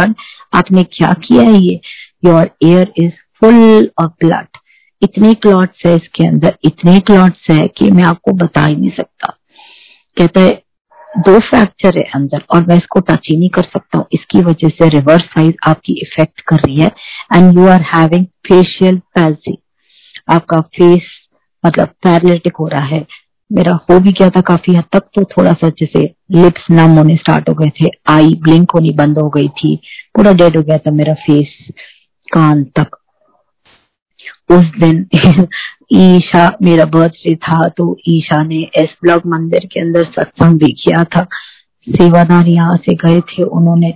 आपने 0.55 0.83
क्या 0.83 1.13
किया 1.23 1.43
है 1.43 1.61
ये? 1.61 1.79
Your 2.25 2.49
ear 2.63 2.93
is 2.97 3.11
full 3.39 3.89
of 4.01 4.11
blood 4.23 4.57
इतने 5.01 5.33
क्लॉट्स 5.33 5.85
है 5.85 5.95
इसके 5.95 6.27
अंदर, 6.27 6.55
इतने 6.65 6.99
क्लॉट्स 6.99 7.49
है 7.51 7.67
कि 7.67 7.89
मैं 7.91 8.03
आपको 8.03 8.31
बता 8.35 8.65
ही 8.65 8.75
नहीं 8.75 8.91
सकता. 8.91 9.33
कहता 10.17 10.41
है, 10.41 10.49
दो 11.09 11.39
फ्रैक्चर 11.39 11.97
है 11.97 12.03
अंदर 12.15 12.43
और 12.53 12.65
मैं 12.67 12.75
इसको 12.77 12.99
टच 12.99 13.27
ही 13.29 13.37
नहीं 13.37 13.49
कर 13.49 13.63
सकता 13.63 13.97
हूँ। 13.97 14.05
इसकी 14.13 14.41
वजह 14.43 14.69
से 14.69 14.87
रिवर्स 14.89 15.23
साइज़ 15.25 15.69
आपकी 15.69 15.93
इफ़ेक्ट 16.01 16.41
कर 16.47 16.55
रही 16.57 16.79
है 16.81 16.91
and 17.35 17.57
you 17.57 17.67
are 17.67 17.81
having 17.93 18.25
facial 18.47 18.97
palsy 19.15 19.57
आपका 20.31 20.59
फेस 20.75 21.09
मतलब 21.63 21.87
पैरालिटिक 22.03 22.55
हो 22.59 22.67
रहा 22.67 22.85
है। 22.85 23.05
मेरा 23.51 23.73
हो 23.89 23.99
भी 23.99 24.11
गया 24.11 24.29
था 24.29 24.41
काफ़ी 24.41 24.75
हद 24.75 24.83
तक 24.93 25.03
तो 25.15 25.23
थोड़ा 25.23 25.51
सा 25.53 25.69
जैसे 25.69 26.03
लिप्स 26.31 26.65
नम 26.71 26.97
होने 26.97 27.15
स्टार्ट 27.15 27.49
हो 27.49 27.53
गए 27.55 27.69
थे 27.81 27.89
आई 28.07 28.33
ब्लिंक 28.43 28.71
होनी 28.71 28.91
बंद 28.91 29.19
हो 29.19 29.29
गई 29.29 29.47
थी, 29.47 29.75
पूरा 30.15 30.31
डेड 30.33 30.57
हो 30.57 30.63
गया 30.63 30.77
था 30.77 30.91
मेरा 30.91 31.13
फेस 31.13 31.47
कान 32.27 32.63
तक। 32.79 32.97
उस 34.51 34.65
दिन 34.79 35.05
ईशा 35.93 36.57
मेरा 36.61 36.85
बर्थडे 36.85 37.35
था 37.35 37.67
तो 37.67 37.97
ईशा 38.07 38.43
ने 38.43 38.61
एस 38.75 38.95
ब्लॉक 39.03 39.25
मंदिर 39.25 39.65
के 39.65 39.79
अंदर 39.79 40.03
सत्संग 40.03 40.59
भी 40.59 40.71
किया 40.73 41.03
था। 41.03 41.23
सेवादार 41.87 42.47
यहाँ 42.47 42.77
से 42.77 42.95
गए 42.95 43.19
थे, 43.21 43.43
उन्होंने 43.43 43.93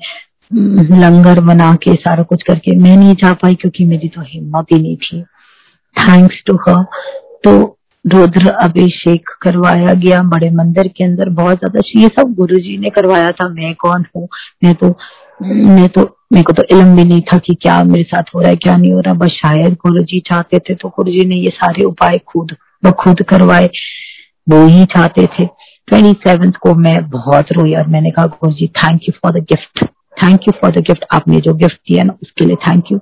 लंगर 0.54 1.40
बना 1.40 1.74
के 1.74 1.94
सारा 1.94 2.24
कुछ 2.24 2.44
करके, 2.44 2.76
मैं 2.76 2.96
नहीं 2.98 3.16
जा 3.16 3.34
पाई 3.34 3.56
क्योंकि 3.56 3.86
मेरी 3.86 4.08
तो 4.08 4.22
हिम्मत 4.22 4.66
ही 4.72 4.80
नहीं 4.82 4.96
थी। 4.96 5.22
थैंक्स 5.96 6.44
टू 6.46 6.56
हर 6.56 6.84
तो 7.44 7.78
रुद्र 8.06 8.50
अभिषेक 8.64 9.30
करवाया 9.42 9.94
गया, 9.96 10.22
बड़े 10.24 10.50
मंदिर 10.52 10.88
के 10.88 11.04
अंदर 11.04 11.30
बहुत 11.32 11.58
ज़्यादा 11.58 11.82
ये 11.98 12.08
सब 12.16 12.34
गुरु 12.36 12.60
जी 12.60 12.78
ने 12.78 12.90
करवाया 12.90 13.30
था। 13.32 13.48
मैं 13.50 13.74
कौन 13.76 14.06
हूँ? 14.16 14.28
मैं 14.64 14.74
तो 14.76 14.96
मैं 15.40 15.88
तो 15.90 16.02
मेरे 16.34 16.44
को 16.44 16.54
तो 16.54 16.64
इलम 16.72 16.96
भी 16.96 17.04
नहीं 17.04 17.22
था 17.24 17.38
कि 17.38 17.54
क्या 17.62 17.84
मेरे 17.84 18.04
साथ 18.06 18.36
हो 18.36 18.40
रहा 18.40 18.50
है, 18.50 18.56
क्या 18.56 18.76
नहीं 18.78 18.92
हो 18.94 19.00
रहा। 19.00 19.14
बस 19.16 19.32
शायद 19.34 19.74
गुरु 19.84 20.04
जी 20.04 20.20
चाहते 20.28 20.60
थे 20.60 20.76
तो 20.76 20.90
गुरु 20.90 21.12
जी 21.12 21.26
ने 21.26 21.36
ये 21.36 21.50
सारे 21.52 21.84
उपाय 21.86 22.18
खुद 22.28 22.56
ब 22.84 22.92
खुद 23.00 23.22
करवाए। 23.30 23.70
वो 24.48 24.66
ही 24.68 24.86
चाहते 24.88 25.26
थे। 25.30 25.46
ट्वेंटी 25.88 26.12
सेवेंथ 26.22 26.54
को 26.62 26.74
मैं 26.76 27.00
बहुत 27.10 27.52
रोई 27.52 27.74
और 27.76 27.88
मैंने 27.88 28.12
कहा 28.12 28.26
Guru 28.28 28.54
ji 28.54 28.68
thank 28.78 29.02
you 29.04 29.14
for 29.14 29.40
the 29.40 29.44
gift 29.46 29.84
thank 30.18 30.48
you 30.48 30.54
for 30.62 30.72
the 30.72 30.84
gift 30.88 31.06
आपने 31.14 31.40
जो 31.42 31.54
गिफ्ट 31.56 31.78
दिया 31.88 32.04
ना, 32.04 32.14
उसके 32.24 32.46
लिए 32.46 32.56
थैंक 32.68 32.92
यू 32.92 33.00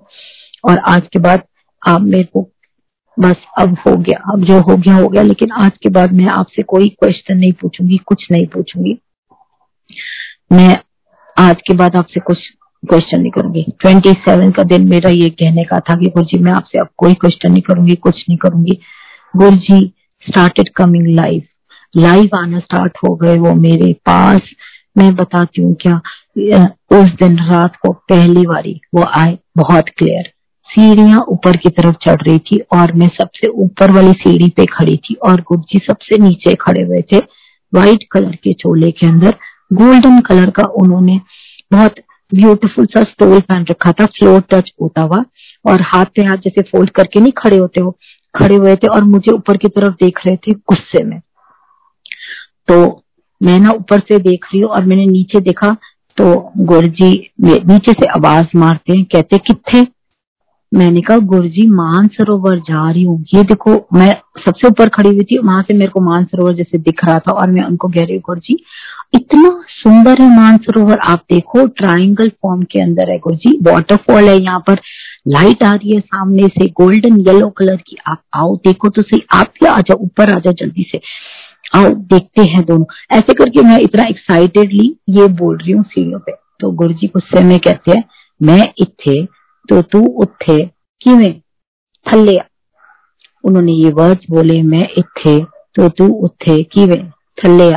और 0.63 0.77
आज 0.87 1.07
के 1.13 1.19
बाद 1.19 1.43
आप 1.81 2.01
मेरे 2.01 2.23
को 2.23 2.49
बस 3.19 3.35
अब 3.59 3.77
हो 3.87 3.95
गया, 3.97 4.19
अब 4.33 4.43
जो 4.45 4.59
हो 4.61 4.75
गया 4.77 4.95
हो 4.95 5.07
गया। 5.07 5.21
लेकिन 5.23 5.51
आज 5.53 5.71
के 5.83 5.89
बाद 5.89 6.13
मैं 6.13 6.27
आपसे 6.29 6.63
कोई 6.63 6.89
क्वेश्चन 6.99 7.37
नहीं 7.37 7.51
पूछूँगी, 7.61 7.97
कुछ 7.97 8.25
नहीं 8.31 8.45
पूछूँगी। 8.47 8.97
मैं 10.51 10.75
आज 11.37 11.61
के 11.67 11.73
बाद 11.73 11.95
आपसे 11.95 12.19
कुछ 12.19 12.47
क्वेश्चन 12.83 13.19
नहीं 13.21 13.31
करूँगी। 13.31 13.65
ट्वेंटी 13.81 14.11
सेवन 14.19 14.51
का 14.51 14.63
दिन 14.63 14.87
मेरा 14.89 15.09
ये 15.09 15.29
कहने 15.31 15.63
का 15.63 15.79
था 15.79 15.95
कि 15.95 16.09
गुरु 16.09 16.25
जी 16.25 16.37
मैं 16.37 16.51
आपसे 16.51 16.79
अब 16.79 16.89
कोई 16.97 17.13
क्वेश्चन 17.13 17.51
नहीं 17.51 17.61
करूँगी, 17.61 17.95
कुछ 17.95 18.23
नहीं 18.29 18.37
करूँगी। 18.37 18.79
Guru 19.33 19.55
ji 19.57 19.93
started 20.23 20.69
coming 20.75 21.07
live 21.15 21.41
live 21.93 22.37
आना 22.37 22.59
स्टार्ट 22.59 22.97
हो 22.97 23.15
गए 23.15 23.37
वो 23.37 23.53
मेरे 23.57 23.93
पास। 24.05 24.41
मैं 24.97 25.13
बताती 25.15 25.61
हूँ 25.61 25.75
क्या 25.81 25.95
उस 26.93 27.09
दिन 27.19 27.37
रात 27.47 27.75
को 27.75 27.91
पहली 28.09 28.45
बारी 28.47 28.79
वो 28.95 29.03
आए, 29.17 29.37
बहुत 29.57 29.89
क्लियर 29.97 30.31
सीढ़ियाँ 30.69 31.23
ऊपर 31.29 31.57
की 31.57 31.69
तरफ़ 31.71 31.95
चढ़ 32.03 32.21
रही 32.21 32.39
थी 32.41 32.59
और 32.73 32.91
मैं 32.93 33.07
सबसे 33.13 33.47
ऊपर 33.63 33.91
वाली 33.91 34.11
सीढ़ी 34.13 34.47
पे 34.57 34.65
खड़ी 34.65 34.95
थी 34.99 35.15
और 35.27 35.41
गुरुजी 35.41 35.79
सबसे 35.79 36.17
नीचे 36.23 36.53
खड़े 36.61 36.83
हुए 36.83 37.01
थे 37.11 37.17
व्हाइट 37.73 38.03
कलर 38.11 38.35
के 38.43 38.53
चोले 38.53 38.91
के 38.91 39.07
अंदर। 39.07 39.35
गोल्डन 39.73 40.19
कलर 40.19 40.49
का 40.49 40.63
उन्होंने 40.77 41.19
बहुत 41.71 41.95
ब्यूटीफुल 42.31 42.85
सा 42.85 43.03
स्टोल 43.03 43.39
पहन 43.39 43.65
रखा 43.69 43.91
था 43.91 44.05
फ्लोर 44.17 44.41
टच 44.51 44.71
होता 44.81 45.01
हुआ। 45.01 45.23
और 45.65 45.81
हाथ 45.85 46.05
पे 46.15 46.25
हाथ 46.25 46.37
जैसे 46.37 46.61
फोल्ड 46.61 46.89
करके 46.89 47.19
नहीं 47.19 47.31
खड़े 47.37 47.57
होते 47.57 47.81
हो 47.81 47.91
खड़े 48.33 48.55
हुए 48.55 48.75
थे 48.75 48.87
और 48.87 49.03
मुझे 49.05 49.31
ऊपर 49.31 49.57
की 49.57 49.67
तरफ़ 49.69 49.93
देख 50.03 50.19
रहे 50.25 50.35
थे 50.37 50.51
गुस्से 50.51 51.03
में। 51.03 51.19
तो 52.67 53.03
मैं 53.41 53.59
ना 53.59 53.71
ऊपर 53.71 53.99
से 53.99 54.17
देख 54.19 54.45
रही 54.45 54.61
हूँ 54.61 54.69
और 54.69 54.85
मैंने 54.85 55.05
नीचे 55.05 55.39
देखा 55.41 55.75
तो 56.17 56.33
गुरुजी 56.65 57.11
नीचे 57.41 57.91
से 57.91 58.09
आवाज़ 58.09 58.57
मारते 58.57 58.93
हैं, 58.93 59.03
कहते 59.05 59.37
किथे 59.37 59.81
मैंने 60.71 61.01
कहा, 61.01 61.17
गुरुजी 61.17 61.65
मान 61.67 62.07
सरोवर 62.07 62.59
जा 62.59 62.89
रही 62.91 63.03
हूँ। 63.03 63.23
ये 63.35 63.43
देखो, 63.43 63.71
मैं 63.93 64.11
सबसे 64.39 64.67
ऊपर 64.67 64.89
खड़ी 64.89 65.09
हुई 65.09 65.23
थी, 65.23 65.37
वहाँ 65.37 65.61
से 65.61 65.73
मेरे 65.73 65.91
को 65.91 66.01
मानसरोवर 66.01 66.53
जैसे 66.55 66.77
दिख 66.77 67.03
रहा 67.05 67.19
था 67.19 67.31
और 67.31 67.51
मैं 67.51 67.63
उनको 67.63 67.87
कह 67.87 68.01
रही 68.01 68.13
हूँ 68.13 68.21
गुरु 68.25 68.39
जी 68.39 68.57
इतना 69.15 69.49
सुंदर 69.69 70.21
है 70.21 70.29
मानसरोवर। 70.29 70.97
आप 71.03 71.23
देखो 71.31 71.65
ट्राइंगल 71.67 72.29
फॉर्म 72.43 72.61
के 72.63 72.81
अंदर 72.81 73.09
है, 73.09 73.17
गुरुजी 73.17 73.57
वाटरफॉल 73.61 74.23
है 74.23 74.37
यहाँ 74.41 74.59
पर। 74.59 74.81
लाइट 75.27 75.63
आ 75.63 75.71
रही 75.71 75.93
है 75.93 75.99
सामने 75.99 76.47
से, 76.47 76.67
गोल्डन 76.67 77.19
येलो 77.19 77.49
कलर 77.49 77.75
की। 77.87 77.97
आप 78.07 78.21
आओ, 78.35 78.55
देखो 78.55 78.89
तो 78.89 79.01
सही, 79.01 79.21
आप 79.33 79.53
भी 79.53 79.67
आ 79.67 79.79
जाओ, 79.79 79.97
ऊपर 79.97 80.33
आ 80.33 80.39
जाओ 80.39 80.53
जल्दी 80.53 80.85
से। 80.91 80.99
आओ, 81.75 81.89
देखते 81.89 82.41
हैं 82.41 82.63
दोनों। 82.65 82.85
ऐसे 83.17 83.33
करके 83.33 83.61
मैं 83.61 83.79
इतना 83.79 84.03
एक्साइटेडली 84.03 84.95
ये 85.09 85.27
बोल 85.33 85.57
रही 85.57 85.71
हूँ 85.71 85.83
सीढ़ियों 85.83 86.19
पे। 86.19 86.31
तो 86.59 86.71
गुरु 86.71 86.93
जी 86.93 87.07
गुस्से 87.07 87.43
में 87.43 87.57
कहते 87.59 87.91
हैं, 87.91 88.03
मैं 88.41 88.63
इथे 88.77 89.38
तो 89.69 89.81
तू 89.83 89.99
उठे। 90.21 90.59
किवें 91.01 91.41
उन्होंने 93.43 93.73
ये 93.73 93.89
वर्ड 93.91 94.19
बोले, 94.29 94.61
मैं 94.63 94.87
इथे 94.97 95.37
तो 95.75 95.87
तू 95.89 96.07
उठे। 96.25 96.61
किवें 96.65 97.09
थल्ले 97.37 97.69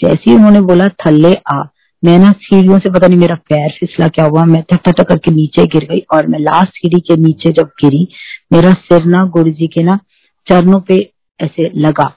जैसे 0.00 0.30
ही 0.30 0.34
उन्होंने 0.36 0.60
बोला, 0.62 0.88
थल्ले 1.06 1.34
आ। 1.48 1.62
मैं 2.02 2.18
ना 2.18 2.30
सीढ़ियों 2.34 2.78
से 2.78 2.90
पता 2.90 3.06
नहीं 3.06 3.18
मेरा 3.18 3.34
पैर 3.48 3.70
फिसला 3.80 4.08
क्या 4.08 4.24
हुआ। 4.24 4.44
मैं 4.44 4.62
थक 4.72 5.00
करके 5.00 5.30
नीचे 5.30 5.64
गिर 5.66 5.84
गई 5.84 6.00
और 6.14 6.26
मैं 6.26 6.38
लास्ट 6.38 6.76
सीढ़ी 6.76 7.00
के 7.00 7.16
नीचे 7.16 7.52
जब 7.52 7.70
गिरी, 7.82 8.06
मेरा 8.52 8.72
सिर 8.74 9.04
ना 9.06 9.24
गुरु 9.28 9.50
जी 9.50 9.66
के 9.66 9.82
ना 9.82 9.98
चरणों 10.46 10.80
पे 10.80 10.98
ऐसे 11.40 11.70
लगा, 11.76 12.12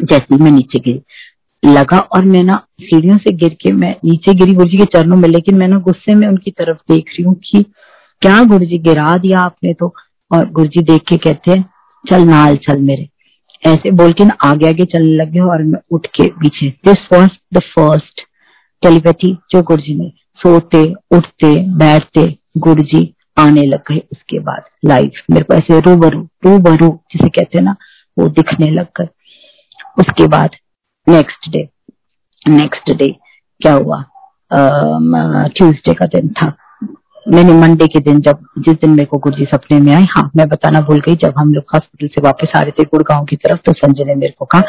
जैसे 0.00 0.36
मैं 0.36 0.50
नीचे 0.50 0.78
गिरी। 0.80 1.00
लगा 1.62 1.98
और 1.98 2.24
मैं 2.24 2.42
ना 2.42 2.54
सीढ़ियों 2.80 3.16
से 3.18 3.32
गिर 3.36 3.54
के 3.62 3.72
मैं 3.72 3.94
नीचे 4.04 4.34
गिरी 4.34 4.52
गुरु 4.54 4.68
जी 4.68 4.76
के 4.76 4.84
चरणों 4.94 5.16
में, 5.16 5.28
लेकिन 5.28 5.58
मैं 5.58 5.68
ना 5.68 5.78
गुस्से 5.80 6.14
में 6.14 6.26
उनकी 6.28 6.50
तरफ़ 6.50 6.78
देख 6.92 7.08
रही 7.08 7.24
हूँ 7.24 7.34
कि 7.44 7.64
क्या 8.22 8.42
गुरु 8.44 8.64
जी 8.66 8.78
गिरा 8.78 9.16
दिया 9.18 9.40
आपने 9.40 9.72
तो? 9.74 9.94
और 10.30 10.50
गुरु 10.50 10.66
जी 10.68 10.82
देख 10.82 11.02
के 11.08 11.16
कहते 11.18 11.50
हैं, 11.50 11.64
चल 12.04 12.22
नाल 12.22 12.56
चल 12.66 12.80
मेरे। 12.80 13.08
ऐसे 13.64 13.90
बोल 13.90 14.12
के 14.12 14.24
ना 14.24 14.36
आगे 14.44 14.68
आगे 14.68 14.84
चलने 14.84 15.14
लगे 15.16 15.40
और 15.40 15.62
मैं 15.62 15.78
उठ 15.92 16.06
के 16.06 16.28
पीछे। 16.40 16.68
This 16.86 17.06
was 17.12 17.30
the 17.54 17.60
first 17.74 18.20
telepathy 18.82 19.32
जो 19.50 19.62
गुरु 19.62 19.82
जी 19.82 19.94
ने। 19.94 20.12
सोते, 20.40 20.84
उठते, 21.16 21.54
बैठते 21.78 22.26
गुरु 22.58 22.82
जी 22.84 23.02
आने 23.38 23.62
लग 23.62 23.82
गए 23.88 23.98
उसके 24.12 24.38
बाद 24.40 24.64
लाइफ 24.84 25.20
मेरे 25.30 25.44
को 25.44 25.54
ऐसे 25.54 25.80
रूबरू 25.80 26.20
रूबरू 26.44 26.88
जिसे 27.12 27.28
कहते 27.28 27.58
हैं 27.58 27.64
ना, 27.64 27.74
वो 28.16 28.28
दिखने 28.28 28.70
लग 28.70 28.86
गए। 28.98 29.08
उसके 29.98 30.26
बाद 30.28 30.56
नेक्स्ट 31.06 31.50
डे 31.50 31.68
नेक्स्ट 32.44 32.92
डे 32.92 33.08
क्या 33.60 33.74
हुआ? 33.74 34.02
ट्यूसडे 34.52 35.94
का 35.94 36.06
दिन 36.06 36.28
था। 36.32 36.52
मैंने 37.26 37.52
मंडे 37.52 37.86
के 37.86 38.00
दिन 38.00 38.20
जब, 38.20 38.38
जिस 38.58 38.74
दिन 38.74 38.90
मेरे 38.90 39.04
को 39.04 39.18
गुरुजी 39.18 39.44
सपने 39.44 39.78
में 39.80 39.92
आए 39.94 40.02
हाँ 40.10 40.30
मैं 40.36 40.46
बताना 40.48 40.80
भूल 40.80 41.00
गई, 41.00 41.14
जब 41.16 41.34
हम 41.38 41.52
लोग 41.54 41.64
हॉस्पिटल 41.74 42.08
से 42.08 42.22
वापस 42.24 42.52
आ 42.56 42.60
रहे 42.60 42.70
थे 42.70 42.84
गुड़गांव 42.84 43.24
की 43.24 43.36
तरफ़ 43.36 43.58
तो 43.66 43.72
संजय 43.72 44.04
ने 44.04 44.14
मेरे 44.14 44.34
को 44.38 44.44
कहा, 44.44 44.62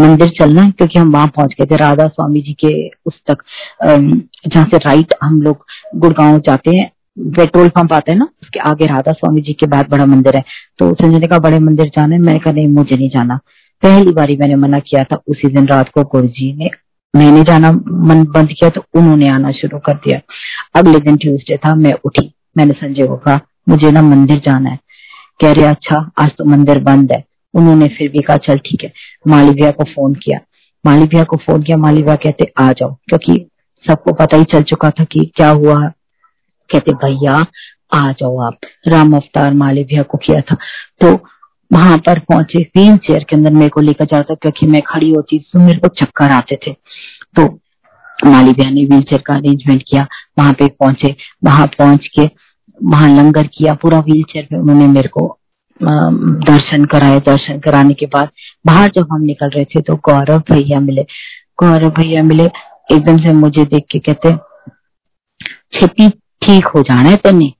मंदिर 0.00 0.28
चलना 0.38 0.62
है, 0.62 0.70
क्योंकि 0.70 0.98
हम 0.98 1.12
वहाँ 1.12 1.26
पहुँच 1.26 1.54
गए 1.60 1.66
थे 1.66 1.76
राधा 1.76 2.06
स्वामी 2.06 2.40
जी 2.40 2.52
के 2.64 2.88
उस 3.06 3.20
तक 3.30 3.42
जहाँ 3.82 4.64
से 4.64 4.76
राइट 4.78 5.14
हम 5.22 5.40
लोग 5.42 5.64
गुड़गांव 5.96 6.38
जाते 6.38 6.76
हैं। 6.76 6.90
पेट्रोल 7.36 7.68
पंप 7.68 7.92
आते 7.92 8.12
है 8.12 8.18
ना, 8.18 8.28
उसके 8.42 8.60
आगे 8.70 8.86
राधा 8.86 9.12
स्वामी 9.12 9.40
जी 9.40 9.52
के 9.52 9.66
बाद 9.66 9.88
बड़ा 9.90 10.06
मंदिर 10.06 10.36
है। 10.36 10.42
तो 10.78 10.92
संजय 10.94 11.18
ने 11.18 11.26
कहा, 11.26 11.38
बड़े 11.38 11.58
मंदिर 11.58 11.86
जाना 11.88 12.14
है 12.14 12.20
मैं 12.22 12.38
कहा, 12.40 12.52
नहीं, 12.52 12.68
मुझे 12.68 12.96
नहीं 12.96 13.08
जाना। 13.10 13.36
पहली 13.82 14.12
बारी 14.12 14.36
मैंने 14.36 14.56
मना 14.56 14.78
किया 14.78 15.04
था, 15.04 15.20
उसी 15.28 15.48
दिन 15.48 15.66
रात 15.66 15.88
को 15.88 16.02
गुरु 16.04 16.28
ने 16.58 16.70
मैंने 17.16 17.42
जाना, 17.42 17.72
मन 17.88 18.24
बंद 18.24 18.48
किया 18.48 18.70
तो 18.70 18.84
उन्होंने 18.94 19.28
आना 19.28 19.52
शुरू 19.52 19.78
कर 19.78 19.94
दिया। 19.94 20.20
अगले 20.74 20.98
दिन 20.98 21.16
ट्यूसडे 21.16 21.56
था, 21.56 21.74
मैं 21.74 21.92
उठी। 21.92 22.34
मैंने 22.56 22.72
संजय 22.72 23.06
को 23.06 23.16
कहा, 23.16 23.40
मुझे 23.68 23.90
ना 23.90 24.02
मंदिर 24.02 24.38
जाना 24.38 24.70
है। 24.70 24.78
कह 25.40 25.52
रहे 25.52 25.64
अच्छा 25.64 26.10
आज 26.18 26.28
तो 26.38 26.44
मंदिर 26.44 26.78
बंद 26.78 27.12
है। 27.12 27.24
उन्होंने 27.54 27.88
फिर 27.88 28.08
भी 28.08 28.18
कहा, 28.18 28.36
चल 28.36 28.58
ठीक 28.58 28.84
है। 28.84 28.92
माली 29.28 29.72
को 29.72 29.84
फ़ोन 29.84 30.14
किया। 30.14 30.38
माली 30.86 31.24
को 31.24 31.36
फ़ोन 31.36 31.62
किया 31.62 31.76
माली 31.76 32.02
कहते, 32.02 32.52
आ 32.60 32.72
जाओ। 32.72 32.94
क्योंकि 32.94 33.48
सबको 33.88 34.12
पता 34.12 34.36
ही 34.36 34.44
चल 34.44 34.62
चुका 34.62 34.90
था 34.90 35.04
कि 35.04 35.32
क्या 35.36 35.50
हुआ। 35.50 35.88
कहते, 36.72 36.92
भैया, 36.92 37.46
आ 37.94 38.12
जाओ 38.12 38.38
आप। 38.38 38.54
राम 38.88 39.12
अवतार 39.12 39.54
माली 39.54 39.84
को 39.84 40.18
किया 40.18 40.40
था। 40.40 40.56
तो 41.00 41.28
वहाँ 41.70 41.96
पर 41.98 42.18
पहुँचे। 42.28 42.58
व्हील 42.76 42.96
चेयर 42.98 43.24
के 43.28 43.36
अंदर 43.36 43.52
मेरे 43.52 43.68
को 43.68 43.80
लेकर 43.80 44.04
जा 44.04 44.16
रहा 44.16 44.24
था 44.24 44.34
क्योंकि 44.34 44.66
मैं 44.66 44.82
खड़ी 44.86 45.10
होती 45.10 45.38
तो 45.52 45.58
मेरे 45.58 45.78
को 45.78 45.88
चक्कर 46.00 46.30
आते 46.32 46.58
थे। 46.66 46.72
तो 46.72 47.46
माली 48.18 48.52
बहन 48.52 48.74
ने 48.74 48.84
व्हील 48.84 49.02
चेयर 49.02 49.22
का 49.26 49.34
अरेंजमेंट 49.34 49.82
किया, 49.88 50.06
वहाँ 50.38 50.52
पे 50.52 50.66
पहुँचे। 50.70 51.14
वहाँ 51.44 51.66
पहुँच 51.68 52.06
के, 52.08 52.24
वहाँ 52.80 53.08
लंगर 53.10 53.46
किया, 53.48 53.74
पूरा 53.74 53.98
व्हील 54.00 54.22
चेयर 54.24 54.44
पे 54.44 54.56
उन्होंने 54.56 54.86
मेरे 54.88 55.08
को 55.08 55.38
दर्शन 55.80 56.84
कराए। 56.86 57.18
दर्शन 57.20 57.58
कराने 57.60 57.94
के 57.94 58.06
बाद 58.06 58.28
बाहर 58.66 58.90
जब 58.90 59.08
हम 59.12 59.22
निकल 59.22 59.50
रहे 59.50 59.64
थे 59.64 59.80
तो 59.82 59.96
गौरव 60.04 60.38
भैया 60.50 60.80
मिले। 60.80 61.02
गौरव 61.58 61.90
भैया 61.92 62.22
मिले, 62.22 62.44
एकदम 62.88 63.18
से 63.18 63.32
मुझे 63.34 63.64
देख 63.64 63.84
के 63.90 63.98
कहते, 64.00 64.36
छेती 65.72 66.08
ठीक 66.42 66.66
हो 66.66 66.82
जाना 66.82 67.08
है 67.08 67.16
तेने। 67.18 67.52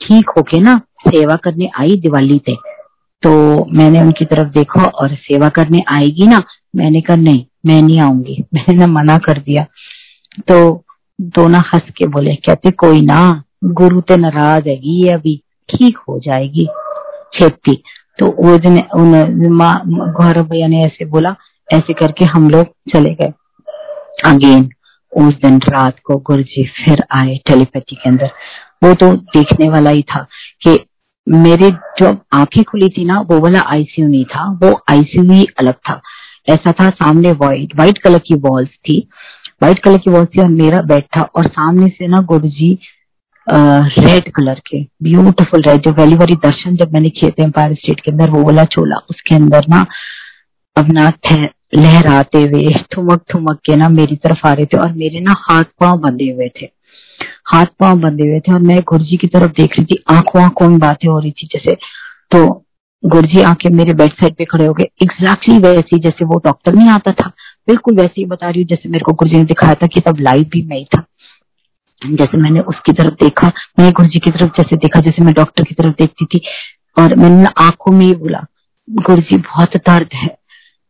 ठीक 0.00 0.30
होके 0.36 0.60
ना 0.60 0.76
सेवा 1.00 1.36
करने 1.44 1.70
आई 1.78 1.96
दिवाली 1.98 2.38
पे। 2.38 2.56
तो 3.24 3.64
मैंने 3.72 4.00
उनकी 4.00 4.24
तरफ़ 4.24 4.48
देखा 4.48 4.84
और 4.84 5.14
सेवा 5.14 5.48
करने 5.48 5.84
आएगी 5.88 6.26
ना? 6.26 6.42
मैंने 6.76 7.00
कहा, 7.00 7.16
नहीं, 7.16 7.46
मैं 7.66 7.82
नहीं 7.82 8.00
आऊँगी। 8.00 8.44
मैंने 8.54 8.86
मना 8.86 9.18
कर 9.18 9.38
दिया। 9.38 9.66
तो 10.40 10.84
दोनों 11.20 11.60
हंस 11.60 11.82
के 11.96 12.06
बोले, 12.06 12.34
कहते 12.34 12.70
कोई 12.70 13.00
ना, 13.00 13.42
गुरु 13.64 14.00
ते 14.00 14.16
नाराज़ 14.16 14.68
है 14.68 15.08
अभी 15.08 15.42
ठीक 15.68 15.98
हो 16.08 16.18
जाएगी 16.18 16.68
छेती। 17.34 17.82
तो 18.18 18.26
वो 18.26 18.58
दिन 18.58 18.82
गौरव 20.12 20.42
भैया 20.42 20.66
ने 20.66 20.84
ऐसे 20.84 21.04
बोला, 21.04 21.36
ऐसे 21.72 21.92
करके 21.92 22.24
हम 22.24 22.50
लोग 22.50 22.64
चले 22.64 23.14
गए। 23.14 23.32
अगेन, 24.26 24.70
उस 25.16 25.34
दिन 25.34 25.58
रात 25.58 25.96
को 26.04 26.16
गुरु 26.16 26.42
जी 26.42 26.64
फिर 26.64 27.04
आए 27.12 27.40
टेलीपैथी 27.46 27.96
के 27.96 28.08
अंदर। 28.08 28.30
वो 28.84 28.94
तो 28.94 29.12
देखने 29.12 29.68
वाला 29.68 29.90
ही 29.90 30.02
था 30.02 30.26
कि 30.62 30.86
मेरे 31.26 31.70
जो 32.00 32.16
आँखें 32.34 32.62
खुली 32.64 32.88
थी 32.88 33.04
ना, 33.04 33.18
वो 33.20 33.38
वाला 33.40 33.60
आईसीयू 33.72 34.08
नहीं 34.08 34.24
था, 34.24 34.50
वो 34.62 34.80
आईसीयू 34.90 35.30
ही 35.32 35.46
अलग 35.58 35.74
था। 35.88 36.00
ऐसा 36.48 36.72
था 36.72 36.88
सामने 36.90 37.32
व्हाइट 37.32 37.74
व्हाइट 37.76 37.98
कलर 37.98 38.18
की 38.18 38.34
वॉल्स 38.40 38.68
थी। 38.88 38.98
व्हाइट 39.62 39.78
कलर 39.78 39.98
की 39.98 40.10
वॉल्स 40.10 40.28
थी 40.36 40.40
और 40.40 40.48
मेरा 40.48 40.80
बेड 40.82 41.04
था 41.16 41.22
और 41.36 41.46
सामने 41.48 41.88
से 41.88 42.06
ना 42.08 42.20
गुरु 42.22 42.48
जी 42.48 42.78
रेड 43.46 44.30
कलर 44.32 44.60
के 44.66 44.82
ब्यूटीफुल 45.02 45.62
रेड 45.62 45.80
जो 45.80 45.90
वैली 45.92 46.16
वाली 46.16 46.34
दर्शन 46.44 46.76
जब 46.76 46.92
मैंने 46.92 47.08
किए 47.10 47.30
थे 47.30 47.42
एम्पायर 47.42 47.74
स्टेट 47.74 48.00
के 48.00 48.10
अंदर, 48.10 48.30
वो 48.30 48.42
वाला 48.44 48.64
चोला, 48.64 48.96
उसके 49.10 49.34
अंदर 49.34 49.66
ना 49.68 49.84
अपना 50.76 51.12
लहराते 51.74 52.42
हुए 52.42 52.74
थुमक 52.96 53.24
थुमक 53.34 53.60
के 53.66 53.76
ना 53.76 53.88
मेरी 53.88 54.16
तरफ़ 54.16 54.46
आ 54.46 54.52
रहे 54.52 54.66
थे 54.66 54.78
और 54.78 54.92
मेरे 54.92 55.20
ना 55.20 55.34
हाथ 55.38 55.64
पाँव 55.80 55.98
बंधे 56.00 56.30
हुए 56.30 56.48
थे। 56.60 56.66
हाथ 57.54 57.66
पाँव 57.80 58.00
बंधे 58.00 58.28
हुए 58.28 58.40
थे 58.40 58.52
और 58.52 58.58
मैं 58.58 58.80
गुरुजी 58.80 59.16
की 59.16 59.26
तरफ़ 59.26 59.52
देख 59.52 59.78
रही 59.78 59.84
थी, 59.84 60.04
आँखों 60.10 60.42
आँखों 60.42 60.68
में 60.68 60.78
बातें 60.78 61.08
हो 61.08 61.18
रही 61.18 61.30
थी 61.30 61.46
जैसे। 61.46 61.74
तो 62.30 62.64
गुरुजी 63.04 63.42
आके 63.42 63.68
मेरे 63.68 63.92
बेड 63.92 64.12
साइड 64.12 64.34
पे 64.34 64.44
खड़े 64.44 64.66
हो 64.66 64.74
गए। 64.74 64.84
एग्जैक्टली 64.84 65.58
वैसे 65.58 65.98
जैसे 65.98 66.24
वो 66.24 66.38
डॉक्टर 66.44 66.74
नहीं 66.74 66.88
आता 66.88 67.12
था। 67.12 67.28
बिल्कुल 67.68 67.96
वैसे 67.96 68.14
ही 68.18 68.24
बता 68.24 68.48
रही 68.48 68.60
हूँ, 68.60 68.66
जैसे 68.66 68.88
मेरे 68.88 69.04
को 69.04 69.12
गुरुजी 69.12 69.36
ने 69.36 69.44
दिखाया 69.44 69.74
था 69.74 69.86
कि 69.86 70.00
तब 70.00 70.16
लाइव 70.20 70.44
भी 70.44 70.62
मैं 70.62 70.76
ही 70.76 70.84
था। 70.84 71.04
जैसे 72.02 72.38
मैंने 72.38 72.60
उसकी 72.60 72.92
तरफ़ 72.92 73.14
देखा 73.14 73.48
मैंने 73.48 73.90
गुरु 73.90 74.08
जी 74.08 74.18
की 74.18 74.30
तरफ़ 74.30 74.50
जैसे 74.50 74.76
देखा, 74.76 75.00
जैसे 75.00 75.24
मैं 75.24 75.34
डॉक्टर 75.34 75.64
की 75.64 75.74
तरफ़ 75.74 75.94
देखती 75.98 76.24
थी। 76.24 76.40
और 76.98 77.16
मैंने 77.16 77.44
आँखों 77.62 77.92
में 77.92 78.06
ही 78.06 78.14
बोला 78.14 78.46
गुरु 78.90 79.20
जी 79.20 79.36
बहुत 79.36 79.76
दर्द 79.76 80.08
है। 80.14 80.28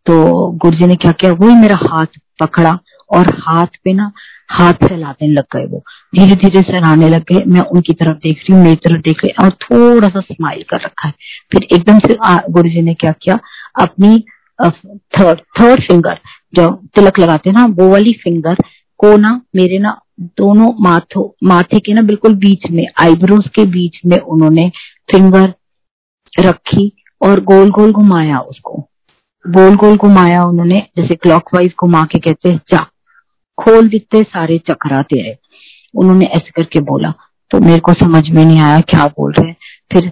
तो 0.06 0.50
गुरु 0.50 0.76
जी 0.76 0.86
ने 0.86 0.96
क्या 0.96 1.12
किया 1.12 1.32
वही 1.32 1.54
मेरा 1.54 1.76
हाथ 1.76 2.20
पकड़ा 2.40 2.78
और 3.10 3.34
हाथ 3.34 3.66
पे 3.66 3.92
ना 3.92 4.12
हाथ 4.48 4.74
फैलाने 4.82 5.28
लग 5.28 5.44
गए 5.54 5.64
वो। 5.66 5.82
धीरे 6.14 6.34
धीरे 6.34 6.60
सहराने 6.62 7.08
लग 7.08 7.22
गए। 7.32 7.42
मैं 7.46 7.60
उनकी 7.62 7.92
तरफ़ 7.94 8.16
देख 8.18 8.38
रही 8.38 8.54
हूँ, 8.54 8.62
मेरी 8.64 8.76
तरफ़ 8.78 9.00
देख 9.02 9.24
रही 9.24 9.32
और 9.44 9.50
थोड़ा 9.62 10.08
सा 10.08 10.20
स्माइल 10.20 10.62
कर 10.70 10.76
रखा 10.76 11.08
है। 11.08 11.14
फिर 11.52 11.66
एकदम 11.72 11.98
से 11.98 12.16
गुरु 12.52 12.68
जी 12.68 12.82
ने 12.82 12.94
क्या 12.94 13.12
किया? 13.22 13.38
अपनी 13.80 14.24
थर्ड 14.58 15.38
थर्ड 15.60 15.82
फिंगर 15.82 16.18
जो 16.54 16.70
तिलक 16.94 17.18
लगाते 17.18 17.50
हैं 17.50 17.56
ना, 17.56 17.64
वो 17.66 17.90
वाली 17.90 18.12
फिंगर 18.14 18.56
को 19.00 19.16
ना, 19.16 19.40
मेरे 19.56 19.78
ना 19.78 19.98
दोनों 20.20 20.72
माथो, 20.80 21.34
माथे 21.44 21.78
के 21.78 21.92
ना 21.92 22.02
बिल्कुल 22.02 22.34
बीच 22.36 22.70
में 22.70 22.86
आईब्रोज 23.00 23.48
के 23.54 23.64
बीच 23.66 24.00
में 24.06 24.18
उन्होंने 24.18 24.70
फिंगर 25.10 25.52
रखी 26.40 26.90
और 27.20 27.40
गोल 27.42 27.70
गोल 27.70 27.92
घुमाया 27.92 28.38
उसको। 28.40 28.80
गोल 29.44 29.74
गोल 29.76 29.96
घुमाया 29.96 30.42
उन्होंने, 30.44 30.86
जैसे 30.96 31.14
क्लॉकवाइज 31.14 31.74
घुमा 31.80 32.04
के 32.04 32.18
कहते 32.18 32.48
हैं 32.48 32.60
जा 32.70 32.86
खोल 33.58 33.88
दिते, 33.88 34.22
सारे 34.22 34.58
चक्रा 34.68 35.02
तेरे 35.04 35.36
उन्होंने 35.94 36.24
ऐसे 36.26 36.50
करके 36.52 36.80
बोला 36.82 37.12
तो 37.50 37.58
मेरे 37.60 37.78
को 37.78 37.92
समझ 37.94 38.28
में 38.28 38.44
नहीं 38.44 38.60
आया 38.60 38.80
क्या 38.82 39.06
बोल 39.08 39.32
रहे 39.32 39.48
हैं। 39.48 39.56
फिर 39.92 40.10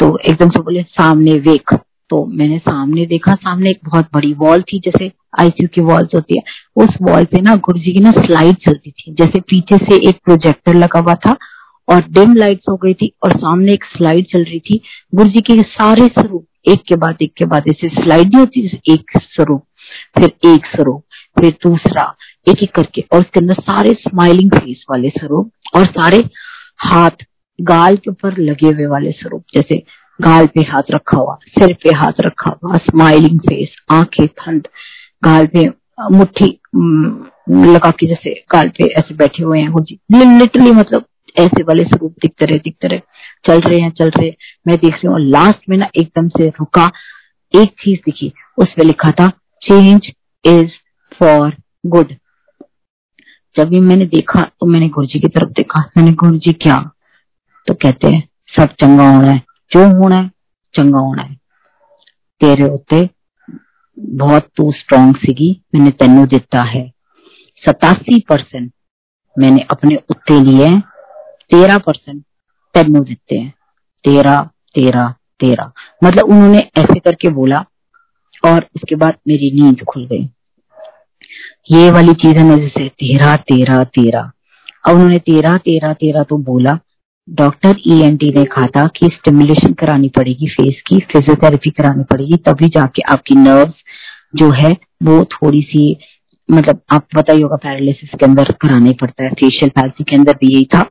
तो 0.00 0.16
एकदम 0.20 0.48
से 0.50 0.62
बोले, 0.62 0.82
सामने 0.82 1.32
वेक 1.40 1.74
तो 2.10 2.24
मैंने 2.28 2.58
सामने 2.58 3.04
देखा, 3.06 3.34
सामने 3.34 3.70
एक 3.70 3.78
बहुत 3.84 4.08
बड़ी 4.14 4.32
वॉल 4.34 4.62
थी, 4.62 4.78
जैसे 4.80 5.10
आईसीयू 5.40 5.68
की 5.74 5.80
वॉल्स 5.82 6.14
होती 6.14 6.36
है। 6.36 6.42
उस 6.76 6.96
वॉल 7.02 7.24
पे 7.24 7.40
ना 7.40 7.54
गुरु 7.58 7.78
जी 7.80 7.92
की 7.92 8.00
ना 8.00 8.10
स्लाइड 8.16 8.56
चलती 8.58 8.90
थी, 8.90 9.14
जैसे 9.14 9.40
पीछे 9.40 9.76
से 9.78 9.96
एक 10.08 10.18
प्रोजेक्टर 10.24 10.74
लगा 10.74 11.00
हुआ 11.00 11.14
था 11.16 11.36
और 11.88 12.02
डिम 12.10 12.34
लाइट्स 12.36 12.68
हो 12.70 12.76
गई 12.76 12.94
थी 12.94 13.12
और 13.24 13.36
सामने 13.36 13.72
एक 13.72 13.84
स्लाइड 13.86 14.26
चल 14.26 14.42
रही 14.42 14.58
थी। 14.60 14.80
गुरु 15.14 15.28
जी 15.28 15.40
के 15.42 15.60
सारे 15.62 16.06
स्वरूप, 16.08 16.46
एक 16.68 16.82
के 16.88 16.96
बाद 16.96 17.22
एक 17.22 17.32
के 17.38 17.44
बाद 17.46 17.68
ऐसे 17.68 17.88
स्लाइड 17.92 18.26
नहीं 18.26 18.40
होती 18.40 18.92
एक 18.92 19.18
स्वरूप, 19.18 19.62
फिर 20.18 20.32
एक 20.46 20.66
स्वरूप। 20.66 21.02
फिर 21.40 21.50
दूसरा 21.64 22.04
एक 22.48 22.62
एक 22.62 22.74
करके, 22.74 23.04
और 23.12 23.20
उसके 23.20 23.40
अंदर 23.40 23.54
सारे 23.62 23.92
स्माइलिंग 24.00 24.50
फेस 24.52 24.84
वाले 24.90 25.08
स्वरूप 25.10 25.50
और 25.76 25.86
सारे 25.88 26.18
हाथ, 26.84 27.24
गाल 27.58 27.96
के 27.96 28.10
ऊपर 28.10 28.36
लगे 28.40 28.68
हुए 28.68 28.86
वाले 28.86 29.10
स्वरूप 29.12 29.44
जैसे 29.54 29.82
गाल 30.20 30.46
पे 30.46 30.60
हाथ 30.62 30.90
रखा 30.90 31.18
हुआ, 31.18 31.38
सिर 31.48 31.72
पे 31.82 31.94
हाथ 31.96 32.20
रखा 32.20 32.54
हुआ 32.62 32.76
स्माइलिंग 32.78 33.38
फेस 33.40 33.76
आँखें, 33.90 34.26
फंद, 34.38 34.68
गाल 35.22 35.46
पे, 35.46 35.68
मुट्ठी 36.10 36.46
लगा 37.50 37.90
के 37.90 38.06
जैसे 38.06 38.32
गाल 38.52 38.68
पे 38.68 38.84
ऐसे 38.90 39.14
बैठे 39.14 39.42
हुए 39.42 39.60
हैं 39.60 39.82
जी। 39.82 39.98
लिटरली 40.14 40.70
मतलब 40.72 41.04
ऐसे 41.36 41.62
वाले 41.62 41.84
स्वरूप 41.84 42.14
दिखते 42.22 42.46
रहे 42.46 42.58
दिखते 42.58 42.88
रहे। 42.88 43.00
चल 43.46 43.60
रहे 43.60 43.78
हैं, 43.78 43.90
चल 43.90 44.10
रहे 44.10 44.30
मैं 44.66 44.76
देख 44.76 44.94
रही 44.94 45.06
हूँ 45.06 45.20
लास्ट 45.20 45.68
में 45.68 45.76
ना 45.76 45.88
एकदम 45.96 46.28
से 46.28 46.48
रुका, 46.50 46.90
एक 47.54 47.70
चीज़ 47.82 47.98
दिखी 48.06 48.32
उस 48.58 48.72
पर 48.76 48.84
लिखा 48.84 49.10
था 49.10 49.28
चेंज 49.62 50.10
इज़ 50.44 50.70
फॉर 51.20 51.56
गुड 51.86 52.14
जब 53.56 53.68
भी 53.68 53.80
मैंने 53.80 54.04
देखा 54.04 54.42
तो 54.42 54.66
मैंने 54.66 54.88
गुरु 54.88 55.06
जी 55.06 55.20
की 55.20 55.28
तरफ़ 55.28 55.50
देखा। 55.50 55.90
मैंने 55.96 56.12
गुरु 56.12 56.38
जी 56.38 56.52
क्या? 56.52 56.90
तो 57.66 57.74
कहते 57.74 58.08
हैं, 58.08 58.28
सब 58.46 58.66
चंगा 58.66 59.16
होना 59.16 59.28
है। 59.28 59.38
जो 59.72 60.02
होना 60.02 60.16
है, 60.16 60.28
चंगा 60.74 60.98
होना 60.98 61.22
है। 61.22 61.34
तेरे 62.40 62.64
उत्ते 62.64 63.10
बहुत 63.98 64.48
तू 64.56 64.72
स्ट्रॉन्ग 64.72 65.16
सीगी, 65.16 65.62
मैंने 65.74 65.90
तेन 65.90 66.26
दिता 66.26 66.62
है। 66.62 66.92
सतासी 67.68 68.20
परसेंट 68.20 68.72
मैंने 69.38 69.66
अपने 69.70 69.96
उत्ते 70.10 70.44
लिए 70.44 70.80
तेरह 71.50 71.78
परसेंट 71.78 72.24
तेन 72.74 73.00
दिते 73.00 73.38
हैं। 73.38 73.54
तेरह 74.04 74.48
तेरह 74.74 75.14
तेरह। 75.40 75.72
मतलब 76.04 76.24
उन्होंने 76.24 76.58
ऐसे 76.58 76.98
करके 76.98 77.28
बोला, 77.28 77.64
और 78.44 78.66
उसके 78.76 78.94
बाद 78.94 79.14
मेरी 79.28 79.62
नींद 79.62 79.84
खुल 79.84 80.06
गई। 80.06 80.30
ये 81.70 81.90
वाली 81.90 82.12
चीज़ 82.14 82.36
है 82.36 82.44
मेरे 82.44 82.68
से 82.68 82.88
तेरह 82.88 83.34
तेरह 83.48 83.82
तेरह 83.94 84.30
अब 84.88 84.94
उन्होंने 84.94 85.18
तेरह 85.18 85.56
तेरह 85.56 85.92
तेरह 85.92 86.22
तो 86.22 86.38
बोला। 86.44 86.78
डॉक्टर 87.28 87.76
ई 87.86 88.00
एन 88.02 88.16
टी 88.16 88.30
ने 88.30 88.44
कहा 88.44 88.66
था 88.66 88.86
कि 88.96 89.06
स्टिमुलेशन 89.06 89.72
करानी 89.72 90.08
पड़ेगी 90.08 90.48
फेस 90.48 90.80
की 90.86 90.98
फिजियोथेरेपी 91.12 91.70
करानी 91.70 92.04
पड़ेगी, 92.04 92.36
तभी 92.36 92.68
जाके 92.68 93.02
आपकी 93.02 93.34
नर्व्स 93.34 93.74
जो 94.36 94.50
है, 94.52 94.72
वो 95.02 95.24
थोड़ी 95.24 95.62
सी 95.62 95.96
मतलब 96.48 96.80
आप 96.92 97.06
पता 97.16 97.32
ही 97.32 97.42
होगा 97.42 97.56
पैरालिसिस 97.56 98.10
के 98.10 98.26
अंदर 98.26 98.52
कराना 98.60 98.92
पड़ता 99.00 99.24
है। 99.24 99.30
फेशियल 99.30 99.70
पैल्सी 99.70 100.04
के 100.04 100.16
अंदर 100.16 100.32
भी 100.32 100.54
यही 100.54 100.64
था। 100.64 100.82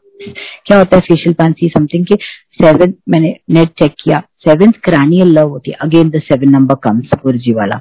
क्या 0.65 0.77
होता 0.77 0.95
है 0.95 1.01
फेशियल 1.01 1.33
पैल्सी 1.33 1.67
समथिंग 1.67 2.05
के 2.05 2.15
सेवन 2.53 2.93
मैंने 3.09 3.35
नेट 3.49 3.69
चेक 3.79 3.91
किया। 4.03 4.21
सेवन 4.47 4.71
क्रैनियल 4.83 5.27
लव 5.27 5.49
होती 5.49 5.71
है। 5.71 5.77
Again 5.81 6.09
the 6.09 6.21
seven 6.23 6.49
number 6.49 6.75
comes 6.75 7.09
Guruji 7.23 7.53
वाला। 7.53 7.79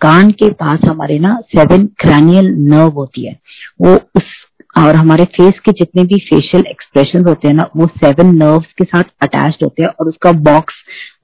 कान 0.00 0.30
के 0.30 0.50
पास 0.52 0.80
हमारे 0.88 1.18
ना 1.18 1.38
सेवन 1.46 1.86
क्रैनियल 2.00 2.46
नर्व 2.70 2.90
होती 2.90 3.26
है। 3.26 3.38
वो 3.82 3.94
उस 4.16 4.34
और 4.78 4.94
हमारे 4.94 5.24
फेस 5.24 5.58
के 5.64 5.72
जितने 5.72 6.02
भी 6.04 6.16
फेशियल 6.20 6.64
एक्सप्रेशन 6.66 7.24
होते 7.24 7.48
हैं 7.48 7.54
ना, 7.54 7.68
वो 7.76 7.86
सेवन 7.86 8.34
नर्व्स 8.34 8.72
के 8.78 8.84
साथ 8.84 9.04
अटैच्ड 9.22 9.64
होते 9.64 9.82
हैं 9.82 9.88
और 9.90 10.08
उसका 10.08 10.32
बॉक्स 10.32 10.74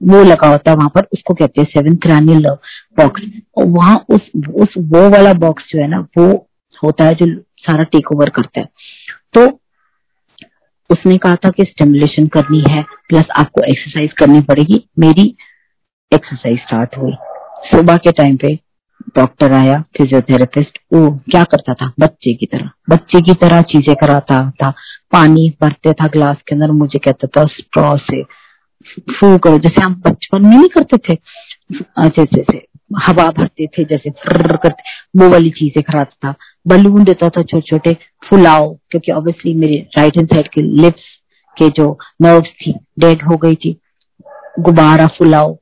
वो 0.03 0.23
लगा 0.23 0.47
होता 0.47 0.71
है 0.71 0.77
वहाँ 0.77 0.89
पर, 0.89 1.07
उसको 1.13 1.33
कहते 1.33 1.61
हैं 1.61 1.67
सेवन 1.67 1.95
क्रैनियल 1.95 2.41
नर्व 2.43 3.03
बॉक्स 3.03 3.21
और 3.57 3.65
वहाँ 3.67 3.95
उस 4.09 4.31
उस 4.55 4.73
वो 4.77 5.09
वाला 5.09 5.33
बॉक्स 5.33 5.63
जो 5.69 5.81
है 5.81 5.87
ना, 5.87 5.99
वो 6.17 6.47
होता 6.83 7.05
है 7.05 7.15
जो 7.15 7.25
सारा 7.57 7.83
टेक 7.83 8.11
ओवर 8.11 8.29
करता 8.29 8.59
है। 8.59 8.69
तो 9.33 9.47
उसने 10.89 11.17
कहा 11.17 11.35
था 11.35 11.49
कि 11.49 11.63
स्टिमुलेशन 11.63 12.27
करनी 12.27 12.63
है 12.69 12.81
प्लस 13.09 13.25
आपको 13.35 13.61
एक्सरसाइज 13.63 14.13
करनी 14.13 14.41
पड़ेगी। 14.41 14.83
मेरी 14.99 15.35
एक्सरसाइज 16.11 16.59
स्टार्ट 16.59 16.97
हुई। 16.97 17.15
सुबह 17.63 17.97
के 17.97 18.11
टाइम 18.11 18.35
पे 18.37 18.53
डॉक्टर 19.17 19.51
आया 19.53 19.79
फिजियोथेरेपिस्ट 19.97 20.77
वो 20.93 21.09
क्या 21.31 21.43
करता 21.43 21.73
था? 21.73 21.91
बच्चे 21.99 22.33
की 22.33 22.45
तरह, 22.45 22.69
बच्चे 22.89 23.21
की 23.21 23.33
तरह 23.41 23.61
चीज़ें 23.63 23.95
कराता 23.95 24.39
था। 24.61 24.69
पानी 25.11 25.49
भरते 25.61 25.93
था 25.93 26.07
ग्लास 26.07 26.37
के 26.47 26.55
अंदर, 26.55 26.71
मुझे 26.71 26.99
कहता 26.99 27.27
था 27.27 27.45
स्ट्रॉ 27.51 27.95
से 27.99 28.21
फू 29.11 29.37
करो। 29.37 29.57
जैसे 29.57 29.85
हम 29.85 29.95
बचपन 30.07 30.41
में 30.41 30.49
नहीं 30.49 30.69
करते 30.69 30.97
थे। 30.97 31.17
जैसे 31.73 32.23
जैसे 32.25 32.61
हवा 33.01 33.29
भरते 33.29 33.67
थे, 33.67 33.83
जैसे 33.83 34.09
करते, 34.09 34.83
वो 35.15 35.29
वाली 35.29 35.49
चीज़ें 35.51 35.83
कराता 35.83 36.27
था। 36.27 36.35
बलून 36.67 37.03
देता 37.03 37.29
था 37.29 37.41
छोटे 37.41 37.61
छोटे 37.61 37.93
फुलाओ, 38.29 38.73
क्योंकि 38.91 39.11
ऑब्वियसली 39.11 39.53
मेरे 39.53 39.77
राइट 39.97 40.17
हैंड 40.17 40.33
साइड 40.33 40.47
के 40.47 40.61
लिप्स 40.61 41.03
के 41.57 41.69
जो 41.71 41.97
नर्व्स 42.21 42.49
थी 42.61 42.73
डेड 42.99 43.23
हो 43.23 43.37
गई 43.37 43.55
थी। 43.55 43.77
गुब्बारा 44.59 45.07
फुलाओ 45.17 45.53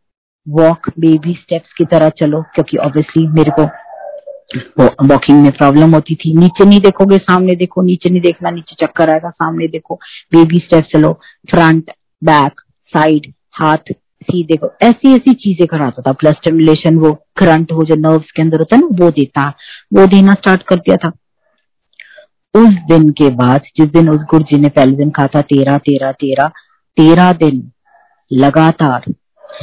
वॉक 0.48 0.90
बेबी 1.00 1.34
स्टेप्स 1.34 1.74
की 1.78 1.86
तरह 1.86 2.10
चलो, 2.10 2.42
क्योंकि 2.42 2.78
ऑब्वियसली 2.78 3.28
मेरे 3.28 3.52
को 3.52 3.64
वॉकिंग 5.06 5.42
में 5.44 5.52
प्रॉब्लम 5.52 5.94
होती 5.96 6.16
थी। 6.16 6.38
नीचे 6.38 6.66
नहीं 6.66 6.80
देखोगे, 6.82 7.18
सामने 7.18 7.56
देखो, 7.56 7.82
नीचे 7.82 8.10
नहीं 8.10 8.22
देखना, 8.22 8.50
नीचे 8.50 8.86
चक्कर 8.86 9.10
आएगा, 9.10 9.30
सामने 9.30 9.68
देखो। 9.68 9.96
बेबी 10.34 10.60
स्टेप 10.60 10.84
चलो 10.94 11.14
फ्रंट 11.52 11.92
बैक 12.24 12.62
साइड 12.94 13.34
हाथ 13.54 13.94
सीधे 14.22 14.58
को 14.58 14.72
ऐसी 14.82 15.14
ऐसी 15.16 15.34
चीज़ें 15.34 15.68
कराता 15.68 16.02
था। 16.02 16.12
प्लस 16.12 16.34
स्टिमुलेशन 16.34 16.96
वो 16.96 17.12
करंट 17.38 17.72
हो 17.72 17.84
जो 17.84 17.96
नर्व्स 17.96 18.32
के 18.32 18.42
अंदर 18.42 18.60
होता 18.60 18.76
है 18.76 18.82
ना, 18.82 19.04
वो 19.04 19.12
देता। 19.12 19.48
वो 19.94 20.06
देना 20.08 20.34
स्टार्ट 20.34 20.64
कर 20.64 20.76
दिया 20.76 20.98
था। 20.98 21.12
उस 22.56 22.74
दिन 22.88 23.10
के 23.10 23.30
बाद, 23.30 23.62
जिस 23.78 23.90
दिन 23.90 24.10
उस 24.10 24.22
गुरु 24.32 24.44
जी 24.44 24.58
ने 24.58 24.70
पहले 24.70 24.96
दिन 24.96 25.10
कहा 25.10 25.28
था 25.28 25.42
तेरह 25.42 25.78
तेरह 25.78 26.12
तेरह 26.12 26.48
तेरह 26.98 27.32
दिन 27.34 27.72
लगातार 28.32 29.12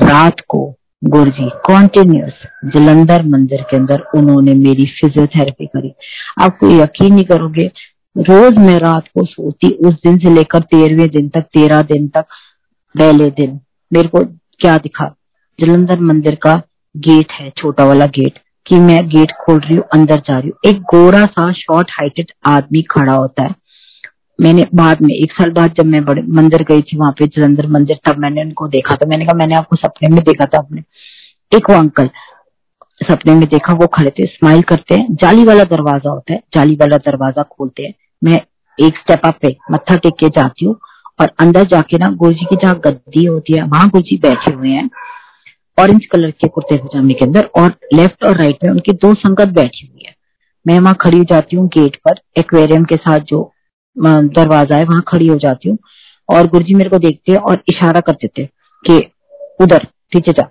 रात 0.02 0.34
को, 0.48 0.74
गुरुजी 1.04 1.48
कॉन्टिन्यूस 1.48 2.32
जलंधर 2.74 3.22
मंदिर 3.22 3.62
के 3.62 3.76
अंदर 3.76 4.00
उन्होंने 4.14 4.54
मेरी 4.54 4.86
फिजियोथेरेपी 4.86 5.66
करी। 5.66 5.94
आपको 6.40 6.68
यकीन 6.68 7.14
नहीं 7.14 7.24
करोगे, 7.24 7.70
रोज 8.16 8.58
मैं 8.58 8.78
रात 8.78 9.04
को 9.08 9.24
सोती, 9.24 9.70
उस 9.70 9.94
दिन 9.94 10.18
से 10.18 10.34
लेकर 10.34 10.58
तेरहवें 10.58 11.08
दिन 11.08 11.28
तक, 11.28 11.40
तेरह 11.40 11.82
दिन 11.82 12.08
तक, 12.08 12.24
पहले 12.98 13.30
दिन, 13.30 13.60
मेरे 13.92 14.08
को 14.08 14.24
क्या 14.60 14.76
दिखा? 14.76 15.14
जलंधर 15.60 16.00
मंदिर 16.00 16.34
का 16.34 16.62
गेट 16.96 17.32
है, 17.32 17.50
छोटा 17.50 17.84
वाला 17.84 18.06
गेट 18.06 18.38
कि 18.66 18.76
मैं 18.76 19.08
गेट 19.08 19.30
खोल 19.30 19.58
रही 19.58 19.76
हूँ, 19.76 19.84
अंदर 19.92 20.20
जा 20.20 20.38
रही 20.38 20.48
हूँ। 20.48 20.70
एक 20.70 20.80
गोरा 20.80 21.24
सा 21.24 21.52
शॉर्ट 21.52 21.90
हाइटेड 21.90 22.32
आदमी 22.46 22.82
खड़ा 22.82 23.12
होता 23.12 23.42
है। 23.42 23.54
मैंने 24.38 24.66
बाद 24.74 25.00
में, 25.02 25.14
एक 25.14 25.32
साल 25.32 25.50
बाद 25.50 25.74
जब 25.74 25.86
मैं 25.86 26.04
बड़े, 26.04 26.22
मंदिर 26.32 26.62
गई 26.62 26.82
थी 26.82 26.96
वहाँ 26.96 27.12
पे, 27.12 27.26
जलंधर 27.26 27.66
मंदिर, 27.66 27.98
तब 28.06 28.18
मैंने 28.18 28.42
उनको 28.42 28.68
देखा। 28.68 28.94
तो 28.94 29.06
मैंने 29.06 29.24
कहा, 29.24 29.34
मैंने 29.34 29.54
आपको 29.54 29.76
सपने 29.76 30.08
में 30.08 30.22
देखा 30.24 30.46
था 30.46 30.58
अपने। 30.58 30.82
एक 31.52 31.70
वो 31.70 31.76
अंकल, 31.76 32.10
सपने 33.00 33.34
में 33.34 33.48
देखा, 33.48 33.72
वो 33.72 33.86
खड़े 33.86 34.10
थे 34.10 34.26
स्माइल 34.26 34.62
करते 34.62 34.94
हैं। 34.94 35.14
जाली 35.14 35.44
वाला 35.44 35.64
दरवाज़ा 35.64 36.10
होता 36.10 36.32
है, 36.32 36.40
जाली 36.54 36.74
वाला 36.74 36.96
दरवाज़ा 36.96 37.42
खोलते 37.42 37.82
हैं। 37.82 37.94
मैं 38.22 38.40
एक 38.78 38.96
स्टेप 38.96 39.26
अप 39.26 39.38
पे 39.42 39.56
मत्था 39.70 39.96
टेक 39.96 40.14
के 40.20 40.28
जाती 40.28 40.64
हूँ 40.64 40.78
और 41.20 41.32
अंदर 41.40 41.64
जाके 41.66 41.98
ना 41.98 42.10
गुरु 42.12 42.32
जी 42.32 42.44
की 42.44 42.56
जहाँ 42.56 42.80
गद्दी 42.84 43.24
होती 43.24 43.52
है, 43.52 43.62
वहाँ 43.62 43.88
गुरु 43.88 44.02
जी 44.02 44.16
बैठे 44.18 44.52
हुए 44.52 44.70
हैं 44.70 44.88
ऑरेंज 45.78 46.06
कलर 46.06 46.30
के 46.30 46.48
कुर्ते 46.48 46.76
पजामे 46.76 47.14
के 47.14 47.24
अंदर 47.24 47.48
और 47.56 47.74
लेफ़्ट 47.94 48.24
और 48.24 48.36
राइट 48.36 48.64
में 48.64 48.70
उनकी 48.70 48.92
दो 48.92 49.12
संगत 49.14 49.48
बैठी 49.48 49.86
हुई 49.86 50.04
है। 50.06 50.14
मैं 50.66 50.78
वहाँ 50.80 50.96
खड़ी 51.00 51.20
जाती 51.24 51.56
हूँ 51.56 51.66
गेट 51.68 51.96
पर 52.04 52.20
एक्वेरियम 52.38 52.84
के 52.84 52.96
साथ 52.96 53.18
जो 53.20 53.42
दरवाज़ा 53.98 54.76
है 54.76 54.84
वहाँ 54.84 55.02
खड़ी 55.08 55.26
हो 55.26 55.36
जाती 55.38 55.68
हूँ। 55.68 55.78
और 56.28 56.46
गुरुजी 56.46 56.74
मेरे 56.74 56.90
को 56.90 56.98
देखते 56.98 57.32
हैं 57.32 57.38
और 57.40 57.62
इशारा 57.68 58.00
कर 58.00 58.12
देते 58.12 58.44
कि 58.84 58.98
उधर, 59.62 59.86
पीछे 60.12 60.32
जा। 60.32 60.50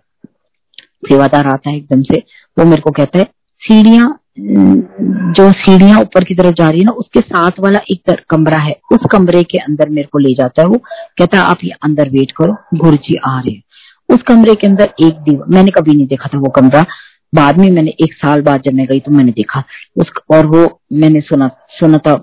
सेवादार 1.10 1.48
आता 1.48 1.70
है 1.70 1.76
एकदम 1.78 2.02
से। 2.04 2.24
वो 2.58 2.66
मेरे 2.66 2.82
को 2.82 2.91
कहता 2.91 3.20
है, 3.20 3.26
सीढ़ियाँ 3.62 4.18
जो 4.39 5.52
सीढ़ियाँ 5.52 6.00
ऊपर 6.02 6.24
की 6.24 6.36
तरफ़ 6.36 6.54
जा 6.54 6.70
रही 6.70 6.80
है 6.80 6.86
ना, 6.86 6.91
उसके 6.91 7.20
साथ 7.20 7.60
वाला 7.60 7.80
एक 7.91 8.16
कमरा 8.30 8.60
है। 8.62 8.76
उस 8.93 9.06
कमरे 9.12 9.43
के 9.43 9.58
अंदर 9.58 9.89
मेरे 9.89 10.08
को 10.12 10.20
ले 10.20 10.34
जाता 10.34 10.62
है 10.62 10.68
वो। 10.68 10.78
कहता 10.78 11.38
है, 11.38 11.43
आप 11.43 11.64
ये 11.64 11.72
अंदर 11.84 12.10
वेट 12.10 12.32
करो 12.32 12.56
गुरु 12.76 12.95
जी 12.98 13.16
आ 13.28 13.39
रहे 13.39 13.52
हैं। 13.52 13.64
उस 14.10 14.22
कमरे 14.28 14.56
के 14.56 14.68
अंदर 14.68 14.93
एक 15.04 15.18
दीवार 15.20 15.48
मैंने 15.50 15.72
कभी 15.72 15.95
नहीं 15.95 16.08
देखा 16.08 16.30
था 16.34 16.38
वो 16.39 16.50
कमरा। 16.52 16.86
बाद 17.34 17.57
में 17.57 17.69
मैंने 17.71 17.91
एक 18.01 18.13
साल 18.15 18.41
बाद 18.41 18.61
जब 18.61 18.73
मैं 18.73 18.86
गई 18.88 18.99
तो 18.99 19.11
मैंने 19.11 19.32
देखा। 19.32 19.63
उस 19.97 20.11
और 20.32 20.45
वो 20.45 20.67
मैंने 20.93 21.21
सुना 21.21 21.49
सुना 21.80 21.97
था 21.97 22.13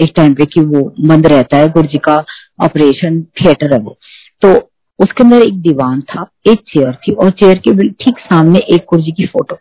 एक 0.00 0.12
टाइम 0.16 0.34
पे 0.34 0.44
कि 0.44 0.60
वो 0.62 0.82
बंद 1.00 1.26
रहता 1.26 1.56
है 1.56 1.68
गुरु 1.68 1.88
जी 1.88 1.98
का 1.98 2.16
ऑपरेशन 2.60 3.22
थिएटर 3.40 3.72
है 3.74 3.80
वो। 3.80 3.96
तो 4.42 4.52
उसके 4.98 5.24
अंदर 5.24 5.42
एक 5.42 5.60
दीवान 5.62 6.00
था, 6.02 6.26
एक 6.46 6.60
चेयर 6.68 6.94
थी 6.98 7.12
और 7.14 7.30
चेयर 7.32 7.58
के 7.58 7.88
ठीक 7.90 8.18
सामने 8.20 8.58
एक 8.70 8.84
गुरु 8.90 9.02
जी 9.02 9.12
की 9.12 9.26
फ़ोटो 9.26 9.58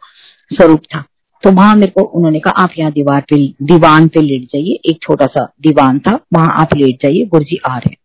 स्वरूप 0.52 0.82
था। 0.96 1.04
तो 1.44 1.52
वहाँ 1.52 1.76
मेरे 1.76 1.92
को, 1.92 2.02
उन्होंने 2.02 2.40
कहा, 2.40 2.54
आप 2.54 2.74
यहाँ 2.78 2.92
दीवार 2.92 3.22
पे, 3.30 3.38
दीवान 3.64 4.08
पे 4.08 4.22
लेट 4.22 4.44
जाइए, 4.44 4.80
एक 4.86 5.00
छोटा 5.02 5.26
सा 5.28 5.46
दीवान 5.62 6.00
था, 6.00 6.20
वहाँ 6.34 6.54
आप 6.58 6.76
लेट 6.76 7.02
जाइए 7.04 7.26
गुरु 7.26 7.44
जी 7.44 7.60
आ 7.70 7.78
रहे 7.78 7.96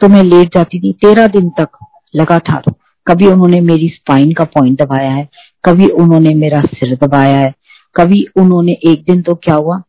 तो 0.00 0.08
मैं 0.08 0.22
लेट 0.24 0.54
जाती 0.54 0.80
थी, 0.80 0.92
तेरह 0.94 1.26
दिन 1.28 1.48
तक 1.50 1.78
लगातार 2.16 2.62
कभी 3.06 3.26
उन्होंने 3.26 3.60
मेरी 3.60 3.88
स्पाइन 3.88 4.32
का 4.32 4.44
पॉइंट 4.44 4.82
दबाया 4.82 5.10
है, 5.10 5.28
कभी 5.64 5.88
उन्होंने 5.88 6.34
मेरा 6.34 6.60
सिर 6.64 6.94
दबाया 6.96 7.38
है, 7.38 7.52
कभी 7.96 8.24
उन्होंने 8.36 8.72
एक 8.84 9.04
दिन 9.04 9.22
तो 9.22 9.34
क्या 9.34 9.54
हुआ, 9.54 9.82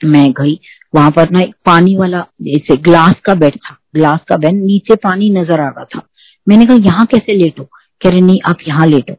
मैं 0.00 0.30
गई, 0.32 0.58
वहाँ 0.94 1.10
पर 1.10 1.30
ना 1.30 1.40
एक 1.40 1.54
पानी 1.66 1.96
वाला, 1.96 2.24
जैसे 2.42 2.76
ग्लास 2.78 3.14
का 3.24 3.34
बेड 3.34 3.56
था 3.56 3.76
ग्लास 3.94 4.20
का 4.28 4.36
बेड 4.36 4.54
नीचे 4.54 4.94
पानी 4.96 5.30
नज़र 5.30 5.60
आ 5.60 5.68
रहा 5.68 5.84
था। 5.84 6.00
मैंने 6.46 6.66
कहा, 6.66 6.76
यहाँ 6.76 7.06
कैसे 7.06 7.34
लेटो 7.34 7.64
कह 8.00 8.10
रहे, 8.10 8.20
नहीं, 8.20 8.40
आप 8.46 8.58
यहाँ 8.68 8.86
लेटो 8.86 9.14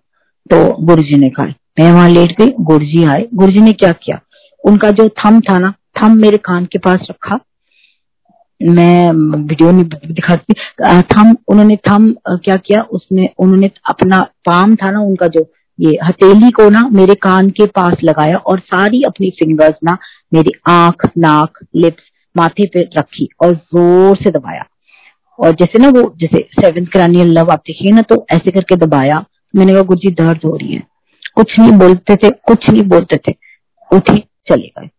तो 0.49 0.85
गुरु 0.85 1.03
जी 1.03 1.17
ने 1.17 1.29
कहा, 1.29 1.45
मैं 1.79 1.91
वहाँ 1.91 2.09
लेट 2.09 2.31
गई 2.39 2.51
गुरु 2.61 2.85
जी 2.85 3.03
आए 3.05 3.25
गुरु 3.33 3.51
जी 3.51 3.59
ने 3.59 3.71
क्या 3.73 3.91
किया? 3.93 4.19
उनका 4.63 4.89
जो 4.91 5.07
थम 5.19 5.39
था 5.41 5.57
ना 5.57 5.73
थम 5.95 6.15
मेरे 6.17 6.37
कान 6.37 6.65
के 6.65 6.79
पास 6.79 7.07
रखा 7.09 7.39
मैं 8.61 9.11
वीडियो 9.39 9.71
नहीं 9.71 9.83
दिखाती। 9.83 10.53
थम, 11.03 11.35
उन्होंने 11.47 11.75
थम 11.89 12.11
क्या 12.29 12.55
किया? 12.57 12.81
उसमें 12.81 13.27
उन्होंने 13.39 13.69
अपना 13.89 14.21
पाम 14.45 14.75
था 14.75 14.91
ना, 14.91 14.99
उनका 14.99 15.27
जो 15.27 15.45
ये 15.79 15.97
हथेली 16.03 16.49
को 16.51 16.69
ना 16.69 16.87
मेरे 16.91 17.13
कान 17.15 17.49
के 17.49 17.65
पास 17.69 17.97
लगाया 18.03 18.35
और 18.37 18.59
सारी 18.59 19.01
अपनी 19.03 19.29
फिंगर्स 19.39 19.75
ना 19.83 19.97
मेरी 20.33 20.51
आँख, 20.69 21.05
नाक 21.17 21.65
लिप्स 21.75 22.03
माथे 22.35 22.65
पे 22.65 22.81
रखी 22.97 23.27
और 23.43 23.53
ज़ोर 23.55 24.15
से 24.17 24.31
दबाया। 24.31 24.65
और 25.39 25.55
जैसे 25.55 25.79
ना 25.79 25.89
वो, 25.89 26.13
जैसे 26.19 26.47
सेवन 26.51 26.85
क्रैनियल 26.85 27.31
लव 27.31 27.51
आप 27.51 27.63
देखिए 27.67 27.91
ना 27.91 28.01
तो 28.01 28.25
ऐसे 28.31 28.51
करके 28.51 28.75
दबाया। 28.75 29.23
मैंने 29.53 29.73
कहा, 29.73 29.81
गुरुजी, 29.81 30.11
दर्द 30.13 30.39
हो 30.45 30.55
रही 30.55 30.73
है। 30.73 30.83
कुछ 31.35 31.59
नहीं 31.59 31.71
बोलते 31.71 32.15
थे, 32.15 32.29
कुछ 32.29 32.69
नहीं 32.69 32.83
बोलते 32.83 33.17
थे। 33.27 33.35
उठी, 33.91 34.17
चले 34.49 34.71
गए। 34.79 34.89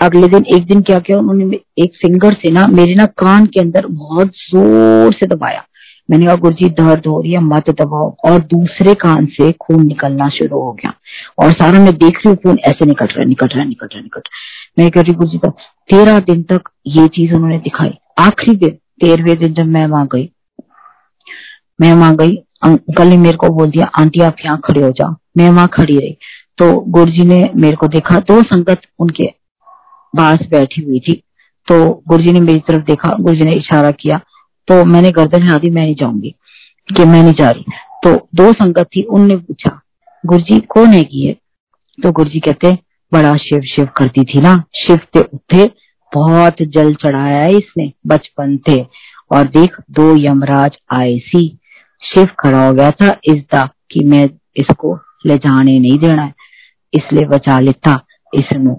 अगले 0.00 0.26
दिन, 0.28 0.44
एक 0.44 0.66
दिन 0.66 0.82
क्या 0.82 0.98
किया 0.98 1.18
उन्होंने 1.18 1.58
एक 1.78 1.96
फिंगर 2.02 2.32
से 2.32 2.50
ना, 2.50 2.66
मेरे 2.66 2.94
ना 2.94 3.06
कान 3.18 3.46
के 3.46 3.60
अंदर 3.60 3.86
बहुत 3.86 4.28
ज़ोर 4.28 5.12
से 5.12 5.26
दबाया। 5.26 5.64
मैंने 6.10 6.26
कहा 6.26 6.34
गुरु 6.34 6.54
जी 6.54 6.68
दर्द 6.68 7.06
हो 7.06 7.20
रही 7.20 7.32
है, 7.32 7.38
मत 7.38 7.70
दबाओ। 7.70 8.14
और 8.24 8.38
दूसरे 8.42 8.94
कान 8.94 9.26
से 9.26 9.50
खून 9.52 9.86
निकलना 9.86 10.28
शुरू 10.28 10.60
हो 10.60 10.72
गया। 10.72 10.92
और 11.38 11.52
सारा 11.52 11.78
मैं 11.78 11.96
देख 11.96 12.16
रही 12.16 12.28
हूँ, 12.28 12.36
खून 12.36 12.58
ऐसे 12.58 12.86
निकल 12.86 13.06
रहा 13.06 13.20
है, 13.20 13.26
निकल 13.28 13.46
रहा 13.46 13.62
है, 13.62 13.68
निकल 13.68 13.86
रहा 13.86 13.98
है, 13.98 14.02
निकल 14.02 14.20
रहा 14.20 14.36
है। 14.36 14.82
मैं 14.82 14.90
कह 14.90 15.00
रही 15.00 15.14
गुरु 15.14 15.30
जी 15.30 15.38
का 15.38 15.48
तेरह 15.90 16.18
दिन 16.20 16.42
तक 16.42 16.70
ये 16.86 17.06
चीज़ 17.08 17.34
उन्होंने 17.34 17.58
दिखाई। 17.58 17.98
आखिरी 18.18 18.56
दिन, 18.56 18.70
तेरहवे 18.70 19.34
दिन 19.34 19.52
जब 19.54 19.66
मैं 19.66 19.86
वहाँ 19.86 20.06
गई, 20.12 20.30
मैं 21.80 21.92
वहाँ 21.94 22.16
गई, 22.16 22.36
अंकल 22.62 23.08
ने 23.08 23.16
मेरे 23.16 23.36
को 23.36 23.48
बोल 23.48 23.70
दिया, 23.70 23.90
आंटी 23.98 24.20
आप 24.20 24.36
यहाँ 24.44 24.60
खड़े 24.64 24.82
हो 24.82 24.90
जाओ। 24.90 25.14
मैं 25.36 25.50
वहाँ 25.50 25.68
खड़ी 25.68 25.98
रही। 25.98 26.16
तो 26.58 26.72
गुरु 26.88 27.10
जी 27.10 27.24
ने 27.24 27.50
मेरे 27.56 27.76
को 27.76 27.88
देखा, 27.88 28.18
दो 28.18 28.42
संगत 28.42 28.80
उनके 28.98 29.30
पास 30.14 30.46
बैठी 30.50 30.82
हुई 30.82 31.00
थी। 31.00 31.22
तो 31.68 31.84
गुरुजी 32.08 32.32
ने 32.32 32.40
मेरी 32.40 32.58
तरफ़ 32.58 32.84
देखा 32.84 33.14
गुरु 33.20 33.36
जी 33.36 33.44
ने 33.44 33.56
इशारा 33.56 33.90
किया 33.90 34.20
तो 34.68 34.84
मैंने 34.84 35.10
गर्दन 35.12 35.42
हिला 35.42 35.56
दी, 35.58 35.70
मैं 35.70 35.82
नहीं 35.82 35.94
जाऊँगी, 35.94 36.34
कि 36.88 37.04
मैं 37.04 37.22
नहीं 37.22 37.34
जा 37.34 37.50
रही। 37.50 37.64
तो 38.04 38.14
दो 38.34 38.52
संगत 38.52 38.86
थी, 38.86 39.02
उनने 39.02 39.36
पूछा 39.36 39.80
गुरु 40.24 40.42
जी 40.42 40.58
कौन 40.68 40.92
है 40.92 41.00
ये? 41.12 41.32
तो 41.98 42.12
गुरु 42.12 42.30
जी 42.30 42.40
कहते, 42.40 42.72
बड़ा 43.12 43.34
शिव 43.36 43.60
शिव 43.66 43.88
करती 43.96 44.24
थी 44.24 44.40
ना, 44.40 44.62
शिव 44.76 45.00
ते 45.12 45.20
उठे, 45.20 45.64
बहुत 46.12 46.62
जल 46.68 46.92
चढ़ाया 46.94 47.38
है 47.38 47.56
इसने, 47.56 47.92
बचपन 48.06 48.56
थे, 48.68 48.80
और 49.30 49.48
देख, 49.48 49.76
दो 49.90 50.14
यमराज 50.18 50.76
आए 50.92 51.16
सी। 51.18 51.46
शिव 52.02 52.28
खड़ा 52.40 52.66
हो 52.66 52.72
गया 52.74 52.90
था, 52.90 53.16
इस 53.24 53.42
दा 53.52 53.64
कि 53.90 54.04
मैं 54.04 54.28
इसको 54.56 54.94
ले 55.26 55.36
जाने 55.36 55.78
नहीं 55.78 55.98
देना 55.98 56.22
है, 56.22 56.34
इसलिए 56.92 57.26
बचा 57.26 57.58
लेता 57.60 58.00
इसमें 58.32 58.74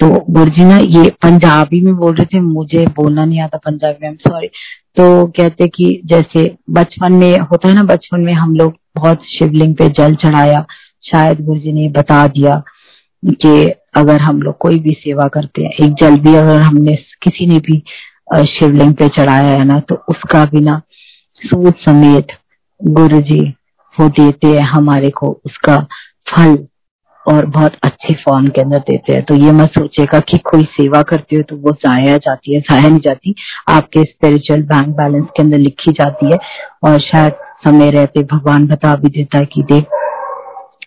तो 0.00 0.08
गुरुजी 0.30 0.64
ना 0.64 0.76
ये 0.78 1.08
पंजाबी 1.22 1.80
में 1.80 1.94
बोल 1.96 2.14
रहे 2.14 2.24
थे, 2.26 2.40
मुझे 2.40 2.84
बोलना 2.96 3.24
नहीं 3.24 3.40
आता 3.40 3.58
पंजाबी 3.58 4.08
में 4.08 4.14
सॉरी 4.18 4.46
तो 4.96 5.26
कहते 5.28 5.66
कि 5.68 6.00
जैसे 6.06 6.44
बचपन 6.70 7.12
में 7.12 7.38
होता 7.40 7.68
है 7.68 7.74
ना, 7.74 7.82
बचपन 7.84 8.20
में 8.20 8.32
हम 8.34 8.54
लोग 8.56 8.74
बहुत 8.96 9.24
शिवलिंग 9.28 9.74
पे 9.76 9.88
जल 9.98 10.14
चढ़ाया, 10.22 10.64
शायद 11.02 11.44
गुरुजी 11.46 11.72
ने 11.72 11.88
बता 11.90 12.26
दिया 12.28 12.62
कि 13.22 13.72
अगर 13.96 14.20
हम 14.20 14.40
लोग 14.42 14.56
कोई 14.58 14.78
भी 14.78 14.92
सेवा 14.98 15.26
करते 15.28 15.62
हैं, 15.62 15.70
एक 15.70 15.94
जल 16.02 16.16
भी 16.20 16.34
अगर 16.36 16.60
हमने 16.60 16.94
किसी 17.22 17.46
ने 17.46 17.58
भी 17.60 17.82
शिवलिंग 18.48 18.94
पे 18.94 19.08
चढ़ाया 19.10 19.50
है 19.50 19.64
ना 19.64 19.78
तो 19.80 19.94
उसका 20.08 20.44
भी 20.44 20.60
ना 20.60 20.80
सूद 21.42 21.74
समेत 21.80 22.36
गुरु 22.80 23.20
जी 23.22 23.40
वो 23.96 24.08
देते 24.10 24.48
हैं 24.48 24.66
हमारे 24.66 25.10
को, 25.10 25.40
उसका 25.46 25.76
फल 26.30 26.56
और 27.30 27.46
बहुत 27.46 27.72
अच्छे 27.82 28.14
फॉर्म 28.14 28.46
के 28.46 28.60
अंदर 28.60 28.78
देते 28.80 29.12
हैं। 29.12 29.22
तो 29.22 29.34
ये 29.34 29.52
मत 29.52 29.70
सोचेगा 29.70 30.18
कि 30.20 30.38
कोई 30.50 30.64
सेवा 30.72 31.02
करते 31.02 31.36
हो 31.36 31.42
तो 31.42 31.56
वो 31.56 31.72
जाया 31.84 32.16
जाती 32.16 32.54
है, 32.54 32.60
जाया 32.60 32.88
नहीं 32.88 33.00
जाती। 33.00 33.34
आपके 33.68 34.02
स्पिरिचुअल 34.02 34.62
बैंक 34.62 34.88
बैलेंस 34.96 35.26
के 35.26 35.42
अंदर 35.42 35.58
लिखी 35.58 35.92
जाती 35.92 36.30
है 36.30 36.38
और 36.84 36.98
शायद 37.00 37.32
समय 37.64 37.90
रहते 37.90 38.22
भगवान 38.32 38.66
बता 38.66 38.94
भी 38.96 39.08
देता 39.08 39.38
है 39.38 39.44
कि 39.44 39.62
देख, 39.62 39.84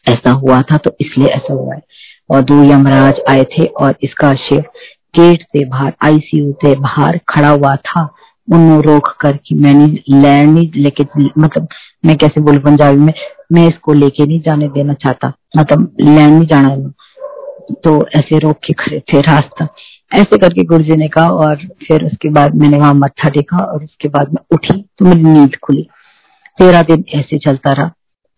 ऐसा 0.09 0.31
हुआ 0.31 0.61
था 0.61 0.77
तो 0.77 0.95
इसलिए 1.01 1.27
ऐसा 1.27 1.53
हुआ 1.53 1.73
है। 1.75 1.81
और 2.29 2.41
दो 2.41 2.63
यमराज 2.63 3.19
आए 3.29 3.43
थे 3.51 3.65
और 3.65 3.95
इसका 4.03 4.33
शिव 4.39 4.61
गेट 5.15 5.41
से 5.41 5.65
बाहर 5.65 5.93
आईसीयू 6.05 6.51
से 6.63 6.73
बाहर 6.75 7.19
खड़ा 7.29 7.49
हुआ 7.49 7.75
था। 7.87 8.03
उन्होंने 8.47 8.81
रोक 8.81 9.07
कर 9.21 9.37
कि 9.37 9.55
मैंने 9.55 9.85
लैंड 10.09 10.53
नहीं, 10.53 10.71
लेके 10.75 11.03
मतलब 11.39 11.67
मैं 12.05 12.15
कैसे 12.17 12.41
बोलू, 12.41 12.59
पंजाबी 12.59 12.97
में, 12.97 13.13
मैं 13.51 13.67
इसको 13.67 13.93
लेके 13.93 14.25
नहीं 14.25 14.39
जाने 14.39 14.67
देना 14.69 14.93
चाहता। 14.93 15.31
मतलब 15.57 15.95
लैंड 16.01 16.33
नहीं 16.33 16.47
जाना 16.47 16.91
तो 17.83 17.91
ऐसे 18.15 18.37
रोक 18.39 18.57
के 18.65 18.73
खड़े 18.73 18.99
थे 18.99 19.19
रास्ता। 19.21 19.67
ऐसे 20.11 20.37
करके 20.37 20.63
गुरुजी 20.63 20.95
ने 20.97 21.07
कहा 21.07 21.27
और 21.27 21.55
फिर 21.87 22.03
उसके 22.05 22.29
बाद 22.29 22.55
मैंने 22.55 22.77
वहाँ 22.77 22.93
मत्था 22.93 23.29
टेका 23.29 23.57
और 23.57 23.83
उसके 23.83 24.09
बाद 24.09 24.33
मैं 24.33 24.43
उठी 24.53 24.81
तो 24.97 25.05
मेरी 25.05 25.23
नींद 25.23 25.55
खुली। 25.63 25.87
तेरह 26.59 26.81
दिन 26.81 27.03
ऐसे 27.15 27.37
चलता 27.37 27.71
रहा। 27.73 27.87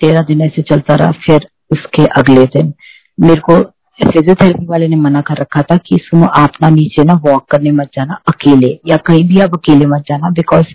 तेरह 0.02 0.22
दिन 0.22 0.42
ऐसे 0.42 0.62
चलता 0.62 0.96
रहा। 0.96 1.12
फिर 1.26 1.48
उसके 1.72 2.06
अगले 2.20 2.46
दिन 2.46 2.74
मेरे 3.18 3.42
को 3.42 3.58
फिजियोथेरेपी 4.00 4.66
वाले 4.66 4.88
ने 4.88 4.96
मना 4.96 5.22
कर 5.22 5.38
रखा 5.38 5.62
था 5.62 5.76
कि 5.78 5.98
सुनो 6.02 6.28
आप 6.38 6.54
ना 6.62 6.70
नीचे 6.70 7.04
ना 7.04 7.14
वॉक 7.26 7.46
करने 7.52 7.72
मत 7.72 7.90
जाना 7.96 8.20
अकेले, 8.28 8.80
या 8.88 8.98
कहीं 9.08 9.24
भी 9.28 9.40
आप 9.42 9.54
अकेले 9.54 9.86
मत 9.88 10.04
जाना 10.10 10.30
बिकॉज़ 10.32 10.74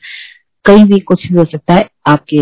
कहीं 0.65 0.85
भी 0.85 0.99
कुछ 1.01 1.27
भी 1.27 1.39
हो 1.39 1.45
सकता 1.45 1.75
है, 1.75 1.89
आपके 2.09 2.37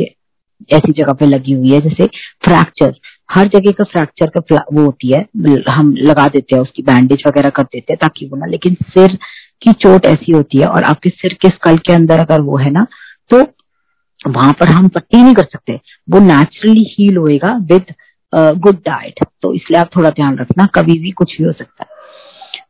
ऐसी 0.73 0.93
जगह 0.93 1.13
पे 1.13 1.27
लगी 1.27 1.53
हुई 1.53 1.73
है, 1.73 1.81
जैसे 1.81 2.07
फ्रैक्चर 2.45 2.95
हर 3.29 3.49
जगह 3.49 3.73
का 3.79 3.85
फ्रैक्चर 3.85 4.31
का 4.37 4.65
वो 4.73 4.85
होती 4.85 5.13
है, 5.13 5.25
हम 5.69 5.95
लगा 5.99 6.27
देते 6.29 6.55
हैं 6.55 6.63
उसकी 6.63 6.83
बैंडेज 6.83 7.23
वगैरह 7.27 7.49
कर 7.51 7.63
देते 7.65 7.93
हैं, 7.93 7.99
ताकि 8.01 8.27
वो 8.27 8.37
ना, 8.37 8.47
लेकिन 8.47 8.75
सिर 8.89 9.19
की 9.63 9.73
चोट 9.75 10.07
ऐसी 10.07 10.33
होती 10.33 10.59
है, 10.59 10.67
और 10.67 10.85
आपके 10.85 11.11
सिर 11.11 11.35
के 11.43 11.49
स्कल 11.49 11.77
के 11.79 11.93
अंदर 11.93 12.21
अगर 12.21 12.41
वो 12.41 12.57
है 12.59 12.71
ना 12.71 12.87
तो 13.31 13.43
वहाँ 14.21 14.53
पर 14.61 14.69
हम 14.69 14.89
पट्टी 14.89 15.23
नहीं 15.23 15.35
कर 15.35 15.45
सकते, 15.45 15.81
वो 16.11 16.21
नेचुरली 16.21 16.85
हील 16.91 17.17
होएगा 17.17 17.53
विद 17.65 17.95
गुड 18.33 18.77
डाइट 18.87 19.25
तो 19.43 19.53
इसलिए 19.55 19.81
आप 19.81 19.91
थोड़ा 19.97 20.11
ध्यान 20.11 20.37
रखना, 20.39 20.67
कभी 20.75 20.99
भी 20.99 21.11
कुछ 21.13 21.37
भी 21.39 21.45
हो 21.45 21.53
सकता 21.53 21.85
है। 21.85 21.97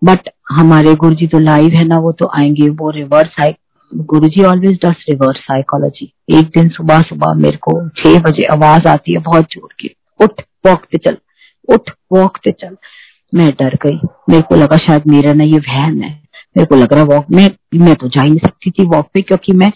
बट 0.05 0.29
हमारे 0.51 0.95
गुरु 0.95 1.15
जी 1.15 1.27
तो 1.27 1.39
लाइव 1.39 1.75
है 1.75 1.85
ना, 1.85 1.97
वो 1.97 2.13
तो 2.13 2.31
आएँगे, 2.35 2.69
वो 2.69 2.91
reverse 2.91 3.29
psych 3.31 3.57
Guru 3.93 4.29
ji 4.29 4.43
always 4.45 4.79
does 4.85 5.05
reverse 5.09 5.39
psychology 5.41 6.13
एक 6.31 6.49
दिन 6.49 6.69
सुबह 6.69 7.01
सुबह 7.03 7.35
मेरे 7.35 7.57
को 7.59 7.73
छह 7.91 8.19
बजे 8.21 8.47
आवाज़ 8.53 8.89
आती 8.89 9.13
है 9.13 9.21
बहुत 9.21 9.45
ज़ोर 9.45 9.69
की, 9.81 9.95
उठ 10.21 10.41
वॉक 10.67 10.85
पे 10.93 10.99
चल, 10.99 11.17
उठ 11.69 11.91
वॉक 12.13 12.39
पे 12.45 12.53
चल। 12.53 12.77
मैं 13.33 13.51
डर 13.53 13.75
गई। 13.83 13.99
मेरे 14.29 14.43
को 14.43 14.55
लगा 14.55 14.77
शायद 14.79 15.07
मेरा 15.07 15.33
ना 15.33 15.45
ये 15.45 15.59
वहम 15.61 16.01
है। 16.01 16.11
मेरे 16.57 16.67
को 16.67 16.77
लग 16.77 16.93
रहा 16.93 17.03
वॉक 17.07 17.27
में, 17.31 17.49
मैं 17.77 17.95
तो 17.95 18.09
जा 18.09 18.23
ही 18.23 18.31
नहीं 18.31 18.39
सकती 18.39 18.71
थी 18.71 18.85
वॉक 18.87 19.09
पे, 19.15 19.23
क्योंकि 19.23 19.53
मैं 19.53 19.71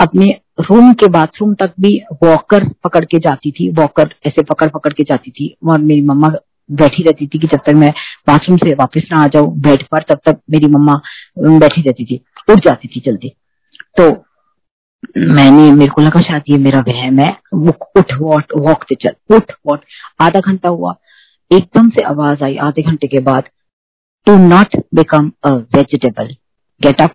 अपने 0.00 0.26
रूम 0.58 0.92
के 0.92 1.08
बाथरूम 1.08 1.54
तक 1.54 1.72
भी 1.80 1.96
वॉकर 2.22 2.68
पकड़ 2.84 3.04
के 3.04 3.18
जाती 3.18 3.50
थी 3.52 3.68
वॉकर 3.78 4.14
ऐसे 4.26 4.42
पकड़ 4.42 4.68
पकड़ 4.68 4.92
के 4.92 5.04
जाती 5.04 5.30
थी 5.30 5.54
और 5.68 5.78
मेरी 5.80 6.00
मम्मा 6.02 6.28
बैठी 6.70 7.02
रहती 7.02 7.26
थी 7.26 7.38
कि 7.38 7.46
जब 7.46 7.60
तक 7.66 7.74
मैं 7.76 7.92
बाथरूम 8.28 8.56
से 8.58 8.72
वापस 8.74 9.08
ना 9.12 9.22
आ 9.24 9.26
जाऊँ 9.26 9.52
बेड 9.62 9.86
पर, 9.88 10.02
तब 10.02 10.20
तक 10.26 10.40
मेरी 10.50 10.66
मम्मा 10.66 11.00
बैठी 11.38 11.82
रहती 11.82 12.04
थी, 12.04 12.20
उठ 12.50 12.64
जाती 12.64 12.88
थी 12.88 13.00
जल्दी। 13.06 13.32
तो 13.96 14.10
मैंने, 15.18 15.70
मेरे 15.72 15.90
को 15.90 16.02
लगा 16.02 16.20
शायद 16.20 16.42
ये 16.48 16.58
मेरा 16.58 16.80
वहम 16.88 17.18
है 17.18 17.30
उठ 17.52 18.12
वॉट 18.20 18.52
वॉक 18.58 18.84
से 18.88 18.94
चल, 18.94 19.36
उठ 19.36 19.52
वॉट 19.66 19.84
आधा 20.20 20.40
घंटा 20.40 20.68
हुआ, 20.68 20.94
एकदम 21.50 21.90
से 21.90 22.02
आवाज़ 22.04 22.44
आई 22.44 22.56
आधे 22.62 22.82
घंटे 22.82 23.06
के 23.06 23.20
बाद 23.20 23.48
to 24.26 24.36
not 24.38 24.76
become 24.94 25.30
a 25.44 25.50
vegetable 25.76 26.34
get 26.80 27.00
up 27.00 27.14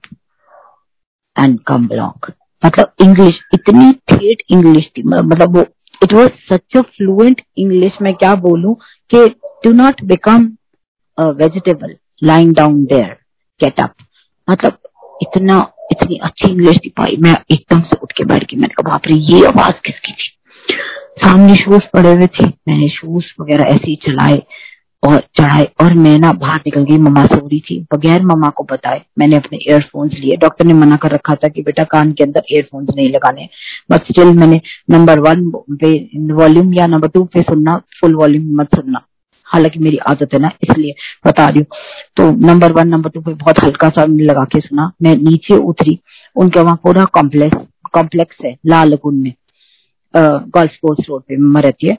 and 1.35 1.59
come 1.67 1.87
belong 1.87 2.31
मतलब 2.63 2.93
इंग्लिश 3.01 3.39
इतनी 3.53 3.91
ठेठ 4.09 4.41
इंग्लिश 4.51 4.87
थी। 4.97 5.03
मतलब 5.03 5.57
वो 5.57 5.65
it 6.03 6.13
was 6.13 6.29
such 6.49 6.77
a 6.77 6.81
fluent 6.81 7.41
English 7.57 7.93
में 8.01 8.13
क्या 8.13 8.33
बोलूँ 8.45 8.75
कि 9.11 9.25
do 9.63 9.71
not 9.73 10.03
become 10.03 10.45
vegetable 11.17 11.95
lying 12.23 12.53
down 12.55 12.83
there 12.85 13.15
get 13.59 13.79
up 13.79 13.93
मतलब 14.47 14.77
इतना, 15.21 15.57
इतनी 15.91 16.15
अच्छी 16.23 16.51
इंग्लिश 16.51 16.77
थी 16.85 16.89
पाई 16.89 17.17
मैं 17.21 17.35
एकदम 17.51 17.81
से 17.81 17.97
उठ 18.03 18.11
के 18.11 18.23
बैठ 18.25 18.43
गई। 18.43 18.57
मैंने 18.57 18.73
कहा, 18.73 18.89
बाप 18.89 19.07
रे, 19.07 19.15
ये 19.15 19.45
आवाज़ 19.47 19.75
किसकी 19.85 20.11
थी? 20.11 20.29
सामने 21.23 21.55
शूज़ 21.55 21.83
पड़े 21.93 22.13
हुए 22.13 22.27
थे। 22.27 22.45
मैंने 22.45 22.87
शूज़ 22.89 23.25
वगैरह 23.41 23.65
ऐसे 23.65 23.89
ही 23.89 23.95
चलाए। 24.05 24.41
और 25.03 25.19
चढ़ाए 25.37 25.63
और 25.81 25.93
मैं 25.95 26.17
ना 26.19 26.31
बाहर 26.33 26.59
निकल 26.65 26.83
गई, 26.83 26.97
मम्मा 26.97 27.23
सो 27.25 27.47
रही 27.47 27.59
थी। 27.59 27.79
बगैर 27.93 28.21
मम्मा 28.23 28.49
को 28.49 28.63
बताए, 28.71 29.01
मैंने 29.19 29.35
अपने 29.35 29.57
एयरफोन्स 29.59 30.13
लिए। 30.15 30.35
डॉक्टर 30.37 30.65
ने 30.65 30.73
मना 30.73 30.95
कर 30.95 31.11
रखा 31.11 31.35
था 31.35 31.47
कि 31.47 31.61
बेटा 31.61 31.83
कान 31.91 32.11
के 32.11 32.23
अंदर 32.23 32.41
ईयरफोन्स 32.51 32.89
नहीं 32.95 33.09
लगाने। 33.11 33.47
बट 33.91 34.03
स्टिल 34.03 34.33
मैंने 34.37 34.59
नंबर 34.89 35.19
वन 35.19 35.49
पे 35.81 35.93
वॉल्यूम 36.33 36.73
या 36.73 36.87
नंबर 36.87 37.07
टू 37.07 37.23
पे 37.25 37.41
सुनना 37.43 37.77
फुल 38.01 38.15
वॉल्यूम 38.15 38.55
मत 38.61 38.75
सुनना। 38.75 39.05
हालाँकि 39.47 39.79
मेरी 39.79 39.97
आदत 40.09 40.33
है 40.33 40.39
ना, 40.39 40.51
इसलिए 40.63 40.93
बता 41.27 41.47
रही 41.47 41.63
तो 42.17 42.29
नंबर 42.47 42.71
वन 42.71 42.87
नंबर 42.87 43.09
टू 43.09 43.21
पे 43.21 43.33
बहुत 43.33 43.63
हल्का 43.63 43.89
सा 43.89 44.05
लगा 44.09 44.43
के 44.45 44.59
सुना। 44.59 44.91
मैं 45.03 45.15
नीचे 45.19 45.57
उतरी, 45.57 45.97
उनके 46.35 46.59
वहाँ 46.59 46.75
पूरा 46.83 47.05
कॉम्प्लेक्स 47.13 47.57
कॉम्प्लेक्स 47.93 48.37
है, 48.45 48.55
लाल 48.65 48.97
में। 49.05 49.33
गोल्फ 50.13 50.71
कोर्स 50.81 51.05
रोड 51.09 51.21
पे 51.21 51.37
मम्मा 51.37 51.59
रहती 51.59 51.87
है। 51.87 51.97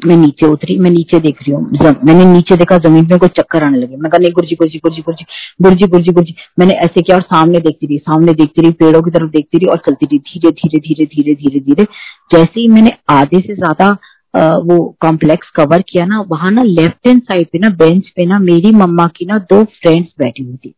मैं 0.00 0.16
नीचे 0.16 0.46
उतरी, 0.46 0.78
मैं 0.78 0.90
नीचे 0.90 1.18
देख 1.20 1.42
रही 1.42 1.52
हूँ 1.52 1.94
मैंने 2.04 2.24
नीचे 2.26 2.56
देखा 2.56 2.78
ज़मीन 2.78 3.06
में 3.10 3.18
कोई 3.18 3.28
चक्कर 3.30 3.64
आने 3.64 3.78
लगे। 3.78 3.96
मैं 3.96 4.10
कहा, 4.10 4.18
नहीं, 4.18 4.32
गुरजी 4.32 4.56
गुरजी 4.56 4.78
गुरजी 4.78 5.02
गुरजी 5.02 5.24
गुरजी 5.62 5.86
गुरजी 5.86 6.12
गुरजी। 6.12 6.34
मैंने 6.58 6.74
ऐसे 6.84 7.02
किया 7.02 7.16
और 7.16 7.22
सामने 7.24 7.60
देखती 7.60 7.86
रही, 7.86 7.98
सामने 7.98 8.32
देखती 8.34 8.62
रही, 8.62 8.70
पेड़ों 8.72 9.02
की 9.02 9.10
तरफ़ 9.10 9.30
देखती 9.30 9.58
रही 9.58 9.66
और 9.66 9.78
चलती 9.86 10.06
रही, 10.06 10.18
धीरे 10.20 10.50
धीरे 10.52 10.78
धीरे 10.78 11.04
धीरे 11.06 11.34
धीरे 11.34 11.60
धीरे। 11.60 11.84
जैसे 12.32 12.60
ही 12.60 12.66
मैंने 12.68 12.96
आधे 13.10 13.40
से 13.40 13.54
ज़्यादा 13.54 13.90
वो 14.34 14.76
कॉम्प्लेक्स 15.00 15.50
कवर 15.56 15.82
किया 15.82 16.04
ना, 16.06 16.20
वहाँ 16.28 16.50
ना 16.50 16.62
लेफ़्ट 16.62 17.06
हैंड 17.06 17.22
साइड 17.22 17.46
पे 17.52 17.58
ना 17.58 17.68
बेंच 17.78 18.08
पे 18.16 18.26
ना, 18.26 18.38
मेरी 18.40 18.70
मम्मा 18.74 19.06
की 19.16 19.26
ना 19.26 19.38
दो 19.50 19.64
फ्रेंड्स 19.64 20.08
बैठी 20.18 20.42
हुई 20.42 20.56
थी। 20.56 20.74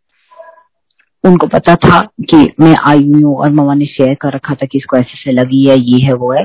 उनको 1.24 1.46
पता 1.46 1.74
था 1.76 2.00
कि 2.22 2.36
मैं 2.60 2.74
आई 2.86 3.02
हुई 3.04 3.22
हूँ 3.22 3.36
और 3.36 3.50
मामा 3.52 3.74
ने 3.74 3.86
शेयर 3.86 4.14
कर 4.22 4.32
रखा 4.32 4.54
था 4.54 4.66
कि 4.66 4.78
इसको 4.78 4.96
ऐसे 4.96 5.18
से 5.18 5.32
लगी 5.32 5.64
है, 5.66 5.76
ये 5.80 6.00
है, 6.04 6.12
वो 6.12 6.32
है। 6.32 6.42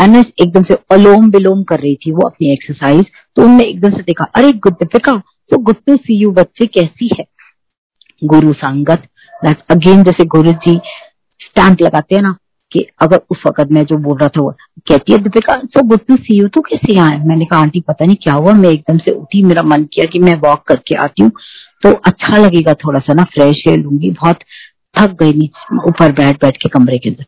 एंड 0.00 0.12
मैं 0.12 0.22
एकदम 0.42 0.62
से 0.62 0.74
अलोम 0.92 1.30
बिलोम 1.30 1.62
कर 1.64 1.80
रही 1.80 1.94
थी 1.96 2.12
वो 2.12 2.26
अपनी 2.28 2.52
एक्सरसाइज 2.52 3.04
तो 3.36 3.42
उनने 3.42 3.64
एकदम 3.64 3.96
से 3.96 4.02
देखा, 4.02 4.24
अरे 4.36 4.52
दीपिका 4.52 5.16
तो 5.50 5.58
गुड 5.58 5.76
टू 5.86 5.96
सी 5.96 6.16
यू 6.16 6.30
बच्चे 6.32 6.66
कैसी 6.68 7.10
है? 7.18 7.24
गुरु 8.22 8.52
संगत 8.54 9.08
अगेन 9.70 10.02
जैसे 10.04 10.24
गुरु 10.26 10.52
जी 10.66 10.78
स्टैंप 11.40 11.80
लगाते 11.82 12.14
हैं 12.14 12.22
ना 12.22 12.36
कि 12.72 12.84
अगर 13.02 13.20
उस 13.30 13.42
वक्त 13.46 13.72
मैं 13.72 13.84
जो 13.86 13.96
बोल 13.98 14.18
रहा 14.18 14.28
था 14.28 14.42
वो, 14.42 14.50
कहती 14.88 15.12
है 15.12 15.18
Deepika 15.22 15.56
so 15.58 15.82
good 15.88 16.00
to 16.08 16.16
see 16.16 16.38
you 16.38 16.48
तो 16.48 16.60
कैसे 16.60 16.98
आए 17.00 17.18
मैंने 17.26 17.44
कहा, 17.44 17.60
आंटी, 17.60 17.80
पता 17.80 18.04
नहीं 18.04 18.16
क्या 18.22 18.34
हुआ? 18.34 18.52
मैं 18.52 18.70
एकदम 18.70 18.98
से 18.98 19.10
उठी, 19.12 19.42
मेरा 19.42 19.62
मन 19.64 19.84
किया 19.84 20.06
कि 20.12 20.18
मैं 20.18 20.34
वॉक 20.44 20.62
करके 20.68 20.96
आती 20.98 21.22
हूँ। 21.22 21.30
तो 21.82 21.92
अच्छा 22.06 22.36
लगेगा 22.36 22.74
थोड़ा 22.84 23.00
सा 23.00 23.14
ना 23.14 23.24
फ्रेश 23.34 23.62
एयर 23.68 23.78
लूँगी। 23.78 24.10
बहुत 24.10 24.38
थक 24.94 25.16
गई 25.22 25.50
ऊपर 25.88 26.12
बैठ 26.12 26.40
बैठ 26.42 26.56
के 26.62 26.68
कमरे 26.68 26.98
के 26.98 27.10
अंदर। 27.10 27.24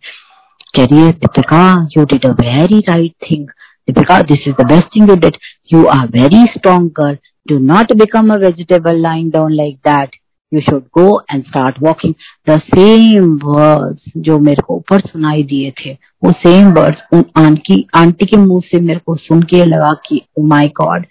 कह 0.77 0.85
रही 0.85 1.01
है, 1.01 1.11
Deepika 1.13 1.89
you 1.97 2.05
did 2.05 2.27
a 2.27 2.31
very 2.41 2.79
right 2.89 3.13
thing 3.31 3.47
Deepika 3.89 4.21
this 4.23 4.49
is 4.49 4.55
the 4.55 4.67
best 4.67 4.95
thing 4.97 5.11
you 5.11 5.17
did 5.17 5.37
you 5.73 5.85
are 5.95 6.07
very 6.13 6.45
strong 6.53 6.91
girl 7.01 7.17
do 7.47 7.59
not 7.67 7.93
become 7.97 8.33
a 8.35 8.37
vegetable 8.39 9.01
lying 9.03 9.31
down 9.31 9.53
like 9.53 9.77
that 9.89 10.17
you 10.53 10.61
should 10.61 10.83
go 10.99 11.07
and 11.31 11.45
start 11.45 11.77
walking 11.83 12.15
the 12.49 12.59
same 12.67 13.33
words 13.45 14.13
जो 14.17 14.39
मेरे 14.39 14.63
को 14.67 14.77
ऊपर 14.77 15.01
सुनाई 15.01 15.43
दिए 15.43 15.71
थे, 15.81 15.93
वो 15.93 16.33
same 16.33 16.73
words 16.73 17.03
उन 17.13 17.25
aunty 17.37 17.87
aunty 17.97 18.27
के 18.27 18.37
मुँह 18.37 18.63
से 18.67 18.81
मेरे 18.81 19.01
को 19.07 19.17
सुन 19.17 19.43
के 19.43 19.65
लगा 19.65 19.93
कि 20.07 20.21
ओ 20.39 20.47
माय 20.47 20.69
गॉड 20.81 21.07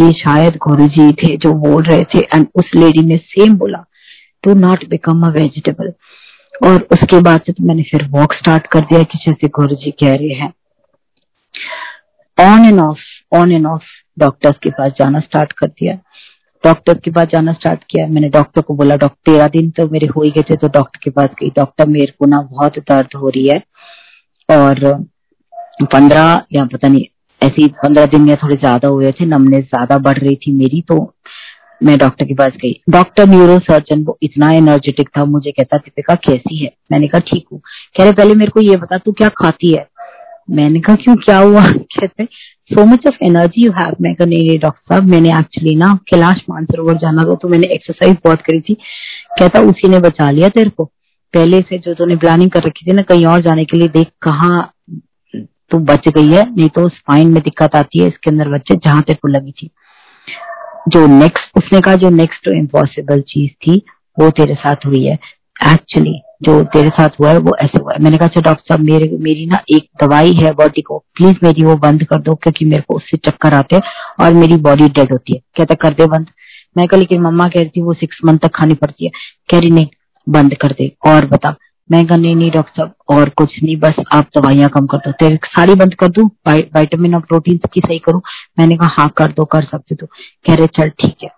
ये 0.00 0.12
शायद 0.12 0.56
गुरु 0.56 0.86
जी 0.86 1.12
थे 1.12 1.36
जो 1.36 1.52
बोल 1.52 1.82
रहे 1.82 2.04
थे 2.04 2.18
एंड 2.34 2.46
उस 2.54 2.70
लेडी 2.76 3.02
ने 3.02 3.16
सेम 3.16 3.56
बोला 3.56 3.84
to 4.42 4.54
not 4.54 4.88
become 4.88 5.26
a 5.26 5.28
vegetable 5.28 5.92
और 6.68 6.82
उसके 6.92 7.20
बाद 7.20 7.40
से 7.40 7.52
तो 7.52 7.64
मैंने 7.64 7.82
फिर 7.82 8.04
वॉक 8.10 8.34
स्टार्ट 8.34 8.66
कर 8.66 8.80
दिया 8.80 9.02
कि 9.02 9.18
जैसे 9.18 9.48
गुरु 9.48 9.74
जी 9.74 9.90
कह 9.90 10.14
रहे 10.14 10.34
हैं। 10.34 10.52
On 12.38 12.64
and 12.64 12.80
off 12.80 12.98
on 13.32 13.52
and 13.52 13.66
off 13.66 13.82
doctor 14.18 14.52
के 14.52 14.70
पास 14.70 14.92
जाना 14.92 15.20
स्टार्ट 15.20 15.52
कर 15.52 15.66
दिया। 15.66 15.94
डॉक्टर 16.64 16.98
के 16.98 17.10
पास 17.10 17.26
जाना 17.26 17.52
स्टार्ट 17.52 17.84
किया। 17.90 18.06
मैंने 18.06 18.28
डॉक्टर 18.28 18.62
को 18.62 18.74
बोला 18.74 18.96
डॉक्टर 18.96 19.32
तेरह 19.32 19.48
दिन 19.48 19.70
तो 19.70 19.88
मेरे 19.88 20.06
हो 20.06 20.22
ही 20.22 20.30
गए 20.30 20.42
थे 20.42 20.56
तो 20.56 20.68
डॉक्टर 20.68 21.00
के 21.02 21.10
पास 21.10 21.28
गई। 21.40 21.50
डॉक्टर 21.50 21.86
मेरे 21.86 22.12
को 22.18 22.26
ना 22.26 22.40
बहुत 22.42 22.78
दर्द 22.78 23.08
हो 23.16 23.28
रही 23.28 23.48
है। 23.48 23.58
और, 24.50 25.04
पंद्रह 25.82 26.42
या 26.52 26.64
पता 26.64 26.88
नहीं 26.88 27.04
ऐसे 27.44 27.62
ही 27.62 27.68
पंद्रह 27.68 28.06
दिन 28.06 28.28
या 28.28 28.36
थोड़े 28.36 28.56
ज़्यादा 28.56 28.88
हुए 28.88 29.12
थे, 29.12 29.26
नमने 29.26 29.60
ज़्यादा 29.62 29.98
बढ़ 29.98 30.18
रही 30.18 30.36
थी 30.36 30.52
मेरी 30.52 30.80
तो 30.80 31.14
मैं 31.82 31.98
डॉक्टर 31.98 32.24
के 32.24 32.34
पास 32.34 32.52
गई। 32.52 32.80
डॉक्टर 32.90 33.28
न्यूरो 33.28 33.58
सर्जन 33.58 34.04
वो 34.04 34.18
इतना 34.22 34.50
एनर्जेटिक 34.50 35.08
था, 35.08 35.24
मुझे 35.24 35.52
कहता, 35.52 35.76
दीपिका, 35.76 36.14
कैसी 36.14 36.64
है? 36.64 36.70
मैंने 36.92 37.08
कहा, 37.08 37.18
ठीक 37.18 37.44
हूँ। 37.52 37.60
कह 37.98 38.02
रहे, 38.04 38.12
पहले 38.12 38.34
मेरे 38.34 38.50
को 38.50 38.60
ये 38.60 38.76
बता, 38.76 38.98
तू 38.98 39.12
क्या 39.12 39.28
खाती 39.28 39.72
है? 39.72 39.86
मैंने 40.50 40.80
कहा, 40.80 40.96
क्यों, 40.96 41.16
क्या 41.16 41.38
हुआ? 41.38 41.68
कहते 42.00 42.24
so 42.70 42.84
much 42.84 43.06
of 43.06 43.14
energy 43.22 43.64
you 43.64 43.72
have 43.72 43.96
मैं 44.00 44.14
कहा, 44.14 44.26
नहीं 44.26 44.58
डॉक्टर 44.58 44.94
साहब, 44.94 45.04
मैंने 45.04 45.28
एक्चुअली 45.28 45.74
ना 45.76 45.98
कैलाश 46.10 46.40
मानसरोवर 46.50 46.94
जाना 46.94 47.24
था 47.24 47.34
तो 47.34 47.48
मैंने 47.48 47.66
एक्सरसाइज 47.74 48.16
बहुत 48.24 48.40
करी 48.40 48.60
थी। 48.60 48.74
कहता, 49.40 49.60
उसी 49.60 49.88
ने 49.88 49.98
बचा 49.98 50.30
लिया 50.30 50.48
तेरे 50.48 50.70
को। 50.70 50.84
पहले 51.34 51.60
से 51.60 51.78
जो 51.78 51.94
तूने 51.94 52.16
प्लानिंग 52.16 52.50
कर 52.50 52.62
रखी 52.62 52.86
थी 52.86 52.92
ना, 52.92 53.02
कहीं 53.02 53.26
और 53.26 53.42
जाने 53.42 53.64
के 53.64 53.76
लिए 53.76 53.88
देख 53.88 54.08
कहाँ 54.22 54.70
तू 55.74 55.80
बच 55.80 56.08
गई 56.08 56.32
है, 56.32 56.56
नहीं 56.56 56.68
तो 56.68 56.88
स्पाइन 56.88 57.28
में 57.28 57.42
दिक्कत 57.42 57.76
आती 57.76 57.98
है, 57.98 58.08
इसके 58.08 58.30
अंदर 58.30 58.48
बच्चे 58.48 58.76
जहाँ 58.76 59.02
तेरे 59.02 59.18
को 59.22 59.28
लगी 59.28 59.52
थी। 59.52 59.70
जो 60.88 61.06
नेक्स्ट 61.06 61.58
उसने 61.58 61.80
कहा 61.80 61.94
जो 61.94 62.10
नेक्स्ट 62.10 62.48
इम्पॉसिबल 62.48 63.20
चीज़ 63.20 63.50
थी, 63.50 63.82
वो 64.18 64.30
तेरे 64.30 64.54
साथ 64.54 64.76
हुई 64.86 65.04
है। 65.04 65.18
एक्चुअली 65.68 66.22
जो 66.42 66.64
तेरे 66.64 66.88
साथ 66.88 67.08
हुआ 67.20 67.30
है, 67.30 67.38
वो 67.38 67.56
ऐसे 67.60 67.78
हुआ 67.82 67.92
है। 67.92 68.02
मैंने 68.02 68.18
कहा 68.18 68.28
अच्छा 68.28 68.40
डॉक्टर 68.40 68.62
साहब, 68.68 68.80
मेरे, 68.80 69.16
मेरी 69.20 69.46
ना 69.46 69.58
एक 69.70 70.04
दवाई 70.04 70.32
है 70.32 70.52
बॉडी 70.52 70.82
को। 70.82 70.98
प्लीज़ 71.14 71.36
मेरी 71.42 71.64
वो 71.64 71.76
बंद 71.76 72.04
कर 72.04 72.20
दो, 72.20 72.34
क्योंकि 72.34 72.64
मेरे 72.64 72.82
को 72.82 72.94
उससे 72.94 73.16
चक्कर 73.16 73.54
आते 73.54 73.76
हैं 73.76 73.82
और 74.24 74.34
मेरी 74.34 74.56
बॉडी 74.56 74.88
डेड 74.88 75.12
होती 75.12 75.32
है। 75.32 75.40
कहता, 75.56 75.74
कर 75.74 75.90
दे 75.90 76.06
बंद। 76.06 76.26
मैं 76.76 76.86
कहा, 76.86 76.98
लेकिन 77.00 77.22
मम्मा 77.22 77.48
कह 77.48 77.60
रही 77.60 77.68
थी 77.68 77.80
वो 77.80 77.94
सिक्स 77.94 78.18
मंथ 78.24 78.38
तक 78.38 78.50
खानी 78.54 78.74
पड़ती 78.74 79.04
है। 79.04 79.10
कह 79.50 79.60
रही, 79.60 79.70
नहीं, 79.70 79.88
बंद 80.28 80.54
कर 80.54 80.68
दे 80.68 80.96
और 81.06 81.26
बता। 81.26 81.54
मैं 81.90 82.06
कहा, 82.06 82.16
नहीं 82.16 82.36
नहीं, 82.36 82.50
डॉक्टर 82.50 82.72
साहब, 82.76 82.94
और 83.08 83.28
कुछ 83.28 83.62
नहीं, 83.62 83.76
बस 83.76 83.94
आप 84.12 84.28
दवाइयाँ 84.36 84.68
कम 84.68 84.86
कर 84.86 84.98
दो। 84.98 85.12
तेरे 85.12 85.36
सारी 85.44 85.74
बंद 85.74 85.94
कर 85.94 86.08
दू 86.08 86.26
वाइटामिन 86.48 87.14
और 87.14 87.20
प्रोटीन 87.20 87.58
की 87.72 87.80
सही 87.80 87.98
करूँ? 87.98 88.20
मैंने 88.58 88.76
कहा 88.76 88.88
हाँ 88.98 89.08
कर 89.16 89.32
दो, 89.32 89.44
कर 89.44 89.64
सकते 89.64 89.94
तो। 89.94 90.06
कह 90.06 90.54
रहे, 90.54 90.66
चल, 90.66 90.88
ठीक 90.88 91.16
है। 91.22 91.28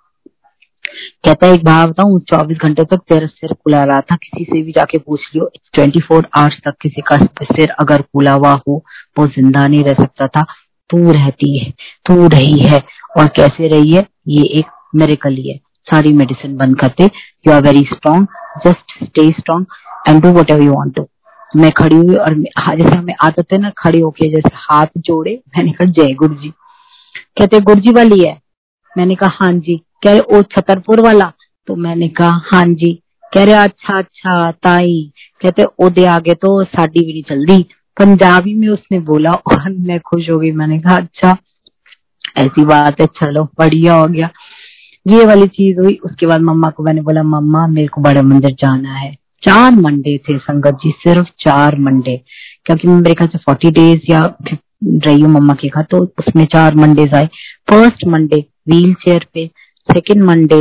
कहता 1.25 1.47
है, 1.47 1.55
एक 1.55 1.65
बात 1.65 1.89
बताऊँ, 1.89 2.21
चौबीस 2.21 2.59
घंटे 2.59 2.85
तक 2.85 2.97
तेरा 2.97 3.27
सिर 3.27 3.53
खुला 3.53 3.85
रहा 3.85 4.01
था, 4.01 4.17
किसी 4.17 4.45
से 4.45 4.63
भी 4.63 4.73
जाके 4.73 4.99
पूछ 4.99 5.21
लियो। 5.35 5.51
ट्वेंटी 5.75 6.01
फोर 6.01 6.29
आवर्स 6.37 6.61
तक 6.65 6.75
किसी 6.83 7.03
का 7.03 7.17
सिर 7.43 7.71
अगर 7.71 8.03
खुला 8.03 8.33
हुआ 8.33 8.53
हो, 8.69 8.85
वो 9.19 9.27
ज़िंदा 9.27 9.67
नहीं 9.67 9.85
रह 9.85 9.95
सकता 9.95 10.27
था। 10.27 10.43
तू 10.91 11.13
रहती 11.13 11.59
है, 11.59 11.71
तू 12.07 12.27
रही 12.29 12.59
है, 12.61 12.83
और 13.19 13.27
कैसे 13.27 13.69
रही 13.69 13.93
है? 13.93 14.07
ये 14.29 14.43
एक 14.59 14.67
मेरेकल 14.95 15.35
ही 15.35 15.49
है 15.49 15.57
सारी 15.87 16.13
मेडिसिन 16.13 16.57
बंद 16.57 16.79
करते 16.81 17.05
you 17.47 17.53
are 17.53 17.63
very 17.63 17.83
strong 17.85 18.29
just 18.67 19.05
stay 19.05 19.31
strong 19.31 19.67
and 20.09 20.23
do 20.23 20.33
whatever 20.51 20.63
you 20.63 20.73
want 20.73 20.95
to 20.97 21.07
मैं 21.57 21.71
खड़ी 21.71 21.97
हुई 21.97 22.15
और 22.15 22.35
हाँ, 22.59 22.77
जैसे 22.77 22.97
हमें 22.97 23.15
आदत 23.23 23.53
है 23.53 23.59
ना 23.59 23.71
खड़ी 23.79 24.01
होके 24.01 24.29
जैसे 24.31 24.51
हाथ 24.55 24.87
जोड़े 24.99 25.41
मैंने 25.57 25.73
कहा 25.73 25.91
जय 25.91 26.15
गुरु 26.15 26.35
जी 26.35 26.53
कहते 27.39 27.61
गुरु 27.61 27.81
जी 27.81 27.93
वाली 27.93 28.21
है? 28.21 28.39
मैंने 28.99 29.15
कहा 29.15 29.31
हाँ 29.41 29.53
जी। 29.53 29.77
कह 30.05 30.13
रहे 30.13 30.39
ओ 30.39 30.43
छतरपुर 30.43 31.01
वाला? 31.01 31.33
तो 31.69 31.75
मैंने 31.77 32.09
कहा 32.09 32.41
हाँ 32.53 32.65
जी। 32.67 32.93
कह 33.35 33.45
रहे 33.45 33.55
अच्छा 33.55 33.99
अच्छा 33.99 34.51
ताई। 34.53 35.13
कहते 35.43 35.65
ओदे 35.85 36.05
आगे 36.07 36.35
तो 36.35 36.63
साड़ी 36.65 37.05
भी 37.07 37.13
नहीं 37.13 37.23
चलती 37.23 37.63
पंजाबी 37.97 38.55
में 38.55 38.69
उसने 38.69 39.01
बोला 39.01 39.33
और 39.33 39.69
मैं 39.71 39.99
खुश 40.01 40.31
हो 40.31 40.39
गई। 40.39 40.51
मैंने 40.53 40.79
कहा 40.79 40.97
अच्छा 40.97 41.37
ऐसी 42.39 42.65
बात 42.65 43.01
है 43.01 43.07
चलो 43.07 43.45
बढ़िया 43.59 43.95
हो 43.95 44.07
गया। 44.07 44.31
ये 45.07 45.25
वाली 45.27 45.47
चीज़ 45.49 45.79
हुई। 45.81 45.99
उसके 46.05 46.27
बाद 46.27 46.41
मम्मा 46.41 46.71
को 46.71 46.83
मैंने 46.83 47.03
बोला 47.03 47.23
मम्मा 47.23 47.67
मेरे 47.67 47.89
को 47.89 48.01
बड़े 48.01 48.23
मंदिर 48.23 48.51
जाना 48.51 48.95
है। 48.95 49.17
चार 49.43 49.75
मंडे 49.77 50.17
थे 50.19 50.37
संगत 50.39 50.79
जी, 50.83 50.91
सिर्फ़ 50.99 51.29
चार 51.41 51.79
मंडे 51.79 52.17
क्योंकि 52.67 52.89
मेरे 52.89 53.15
ख्याल 53.15 53.29
से 53.29 53.39
फोर्टी 53.39 53.71
डेज़ 53.71 54.11
या 54.11 54.21
रही 54.45 55.21
हूँ 55.21 55.31
मम्मा 55.31 55.55
के 55.55 55.69
घर 55.69 55.83
तो 55.91 55.99
उसमें 56.19 56.45
चार 56.47 56.75
मंडेज 56.75 57.15
आए। 57.15 57.27
फ़र्स्ट 57.71 58.07
मंडे 58.07 58.45
व्हील 58.69 58.95
चेयर 59.05 59.27
पे 59.35 59.47
second 59.89 60.23
Monday 60.25 60.61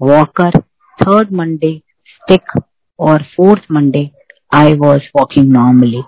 walker 0.00 0.58
third 0.98 1.32
Monday 1.32 1.72
stick 2.08 2.60
और 2.98 3.22
fourth 3.36 3.62
Monday 3.72 4.08
I 4.52 4.74
was 4.74 5.08
walking 5.16 5.52
normally 5.52 6.02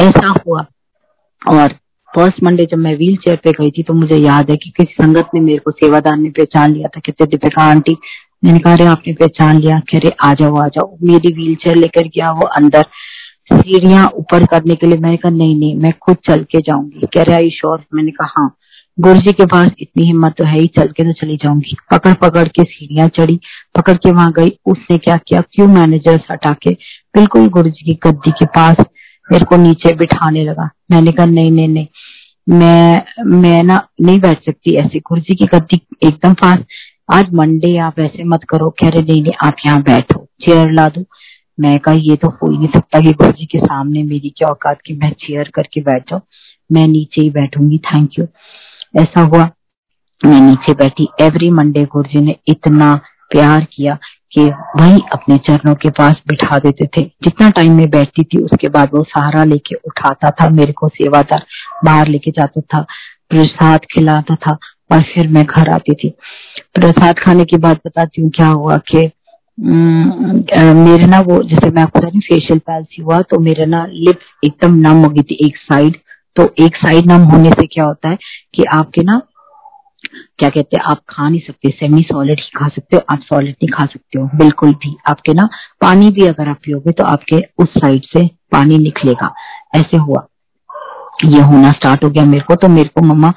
ऐसा 0.00 0.34
हुआ। 0.46 0.64
और 1.42 1.72
फ़र्स्ट 2.12 2.42
मंडे 2.44 2.64
जब 2.70 2.78
मैं 2.78 2.94
व्हील 2.96 3.16
चेयर 3.16 3.36
पे 3.44 3.52
गई 3.52 3.70
थी 3.70 3.82
तो 3.82 3.94
मुझे 3.94 4.16
याद 4.16 4.50
है 4.50 4.56
कि 4.56 4.70
किसी 4.76 4.92
संगत 4.94 5.30
ने 5.34 5.40
मेरे 5.40 5.58
को 5.58 5.70
सेवादान 5.70 6.20
में 6.20 6.30
पहचान 6.32 6.72
लिया 6.72 6.88
था। 6.88 7.00
कहते, 7.00 7.26
दीपिका 7.26 7.62
आंटी 7.62 7.96
मैंने 8.44 8.58
कहा, 8.58 8.72
अरे, 8.72 8.84
आपने 8.84 9.12
पहचान 9.12 9.58
लिया 9.58 9.78
कह 9.90 9.98
रहे 9.98 10.10
आ 10.22 10.32
जाओ 10.34 10.56
आ 10.56 10.66
जाओ। 10.68 10.96
मेरी 11.02 11.32
व्हील 11.34 11.54
चेयर 11.54 11.76
लेकर 11.76 12.08
गया 12.08 12.30
वो 12.32 12.46
अंदर। 12.56 12.82
सीढ़ियाँ 13.52 14.06
ऊपर 14.16 14.44
करने 14.46 14.74
के 14.74 14.86
लिए 14.86 14.98
मैंने 14.98 15.16
कहा, 15.16 15.30
नहीं 15.32 15.54
नहीं, 15.56 15.74
मैं 15.76 15.92
खुद 16.02 16.16
चल 16.28 16.44
के 16.50 16.60
जाऊँगी। 16.60 17.06
कह 17.14 17.22
रहे 17.22 17.36
आई 17.36 17.50
श्योर 17.50 17.84
मैंने 17.94 18.10
कहा 18.10 18.32
हाँ। 18.36 18.54
गुरु 18.98 19.20
जी 19.20 19.32
के 19.32 19.44
पास 19.46 19.70
इतनी 19.80 20.06
हिम्मत 20.06 20.34
तो 20.38 20.44
है 20.44 20.58
ही, 20.58 20.66
चल 20.68 20.88
के 20.88 21.04
तो 21.04 21.12
चली 21.12 21.36
जाऊँगी। 21.36 21.76
पकड़ 21.92 22.12
पकड़ 22.14 22.46
के 22.48 22.64
सीढ़ियाँ 22.64 23.08
चढ़ी, 23.10 23.38
पकड़ 23.76 23.94
के 23.94 24.10
वहाँ 24.12 24.32
गई। 24.32 24.50
उसने 24.66 24.98
क्या 24.98 25.16
किया, 25.18 25.40
क्यों 25.52 25.66
मैनेजर 25.68 26.20
हटा 26.30 26.52
के 26.62 26.70
बिल्कुल 27.14 27.48
गुरु 27.48 27.70
जी 27.70 27.84
की 27.84 27.98
गद्दी 28.04 28.30
के 28.30 28.46
पास 28.48 28.84
मेरे 29.26 29.44
को 29.44 29.56
नीचे 29.56 29.94
बिठाने 29.96 30.44
लगा। 30.44 30.68
मैंने 30.90 31.12
कहा, 31.12 31.26
नहीं 31.26 31.50
नहीं 31.50 31.68
नहीं, 31.68 31.86
मैं 32.46 33.02
मैं 33.26 33.62
ना 33.62 33.80
नहीं 34.00 34.18
बैठ 34.20 34.44
सकती 34.44 34.74
ऐसे। 34.76 34.98
गुरु 35.00 35.20
जी 35.20 35.34
की 35.34 35.44
गद्दी 35.54 35.80
एकदम 36.06 36.34
पास 36.34 36.58
आज 37.08 37.32
मंडे 37.34 37.76
आप 37.78 37.98
ऐसे 37.98 38.24
मत 38.24 38.44
करो 38.48 38.68
कह 38.70 38.88
रहे 38.88 39.02
नहीं 39.02 39.22
नहीं, 39.22 39.32
आप 39.44 39.56
यहाँ 39.66 39.82
बैठो। 39.82 40.28
चेयर 40.40 40.70
ला 40.70 40.88
दो। 40.88 41.04
मैं 41.60 41.78
कहा, 41.78 41.94
ये 41.94 42.16
तो 42.16 42.28
हो 42.28 42.50
ही 42.50 42.58
नहीं 42.58 42.68
सकता 42.68 43.00
कि 43.00 43.12
गुरु 43.12 43.32
जी 43.32 43.46
के 43.46 43.58
सामने 43.58 44.02
मेरी 44.02 44.30
क्या 44.38 44.48
औकात 44.48 44.78
की 44.86 44.94
मैं 44.94 45.10
चेयर 45.10 45.50
करके 45.54 45.80
बैठ 45.80 46.10
जाऊँ। 46.10 46.20
मैं 46.72 46.86
नीचे 46.88 47.20
ही 47.20 47.30
बैठूँगी। 47.30 47.78
थैंक 47.78 48.18
यू 48.18 48.26
ऐसा 48.96 49.20
हुआ। 49.20 49.50
मैं 50.26 50.40
नीचे 50.40 50.74
बैठी। 50.74 51.08
एवरी 51.20 51.50
मंडे 51.50 51.84
गुरु 51.84 52.08
जी 52.08 52.20
ने 52.20 52.36
इतना 52.48 52.94
प्यार 53.30 53.66
किया 53.72 53.98
कि 54.32 54.44
वही 54.50 55.00
अपने 55.12 55.36
चरणों 55.36 55.74
के 55.74 55.90
पास 55.90 56.14
बिठा 56.28 56.58
देते 56.58 56.86
थे। 56.86 57.02
जितना 57.02 57.50
टाइम 57.50 57.72
में 57.72 57.90
बैठती 57.90 58.24
थी, 58.24 58.38
उसके 58.38 58.68
बाद 58.68 58.90
वो 58.94 59.02
सहारा 59.02 59.44
लेके 59.44 59.74
उठाता 59.74 60.30
था, 60.30 60.48
मेरे 60.48 60.72
को 60.72 60.88
सेवादार 60.88 61.44
बाहर 61.84 62.08
लेके 62.08 62.30
जाता 62.30 62.60
था, 62.60 62.86
प्रसाद 63.30 63.80
खिलाता 63.94 64.34
था। 64.34 64.56
और 64.90 65.02
फिर 65.04 65.28
मैं 65.28 65.44
घर 65.46 65.70
आती 65.70 65.94
थी। 65.94 66.08
प्रसाद 66.74 67.18
खाने 67.18 67.44
के 67.44 67.56
बाद 67.58 67.80
बताती 67.86 68.22
हूँ 68.22 68.30
क्या 68.30 68.48
हुआ 68.48 68.76
कि 68.88 69.10
मेरे 69.58 71.06
ना 71.06 71.20
वो, 71.20 71.42
जैसे 71.42 71.70
मैं 71.70 71.82
आपको 71.82 71.98
बता 71.98 72.18
फेशियल 72.20 72.58
पैल्सी 72.60 73.02
हुआ 73.02 73.20
तो 73.22 73.38
मेरे 73.40 73.66
ना 73.66 73.84
लिप्स 73.88 74.24
एकदम 74.44 74.74
नम 74.78 75.04
हो 75.04 75.08
गई 75.10 75.22
थी 75.22 75.38
एक 75.46 75.56
साइड 75.58 75.96
तो 76.36 76.48
एक 76.60 76.76
साइड 76.76 77.10
नम 77.10 77.24
होने 77.24 77.50
से 77.50 77.66
क्या 77.66 77.84
होता 77.84 78.08
है 78.08 78.18
कि 78.54 78.64
आपके 78.74 79.02
ना, 79.02 79.20
क्या 80.38 80.48
कहते 80.48 80.76
हैं, 80.76 80.84
आप 80.84 81.00
खा 81.08 81.28
नहीं 81.28 81.40
सकते 81.40 81.70
सेमी 81.70 82.02
सॉलिड 82.02 82.40
ही 82.40 82.50
खा 82.56 82.68
सकते 82.68 82.96
हो, 82.96 83.02
आप 83.12 83.20
सॉलिड 83.22 83.52
नहीं 83.52 83.70
खा 83.70 83.84
सकते 83.84 84.18
हो, 84.18 84.28
बिल्कुल 84.34 84.72
भी। 84.74 84.96
आपके 85.08 85.34
ना 85.34 85.48
पानी 85.80 86.10
भी 86.10 86.26
अगर 86.26 86.48
आप 86.48 86.58
पियोगे 86.64 86.92
तो 86.92 87.04
आपके 87.06 87.40
उस 87.58 87.68
साइड 87.74 88.02
से 88.08 88.26
पानी 88.52 88.78
निकलेगा। 88.78 89.32
ऐसे 89.76 89.96
हुआ। 89.98 90.26
ये 91.26 91.40
होना 91.42 91.70
स्टार्ट 91.72 92.04
हो 92.04 92.10
गया 92.10 92.24
मेरे 92.26 92.44
को 92.44 92.54
तो 92.56 92.68
मेरे 92.68 92.88
को 92.88 93.02
मम्मा 93.04 93.30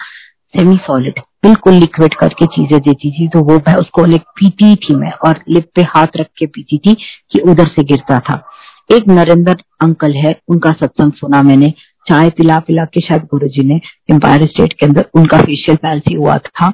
सेमी 0.54 0.76
सॉलिड 0.84 1.20
बिल्कुल 1.48 1.74
लिक्विड 1.74 2.14
करके 2.14 2.46
चीज़ें 2.56 2.80
देती 2.82 3.12
थी 3.12 3.28
तो 3.28 3.40
वो 3.46 3.58
उसको 3.80 4.06
पीती 4.36 4.76
थी 4.78 4.96
मैं 4.96 5.12
और 5.28 5.44
लिप 5.50 5.70
पे 5.76 5.82
हाथ 5.90 6.18
रख 6.18 6.28
के 6.38 6.46
पीती 6.48 6.78
थी 6.78 6.94
कि 7.32 7.40
उधर 7.52 7.68
से 7.70 7.84
गिरता 7.86 8.20
था। 8.20 8.42
एक 8.90 9.08
नरेंद्र 9.08 9.56
अंकल 9.82 10.14
है, 10.16 10.34
उनका 10.50 10.72
सत्संग 10.72 11.12
सुना 11.14 11.42
मैंने। 11.44 11.74
चाय 12.08 12.30
पिला 12.30 12.58
पिला 12.60 12.84
के 12.86 13.02
शायद 13.02 13.22
गुरु 13.32 13.48
जी 13.48 13.64
ने 13.64 13.80
एम्पायर 14.12 14.46
स्टेट 14.48 14.74
के 14.74 14.86
अंदर 14.86 15.06
उनका 15.16 15.40
फेशियल 15.42 15.78
पैल्सी 15.78 16.14
हुआ 16.14 16.38
था। 16.40 16.68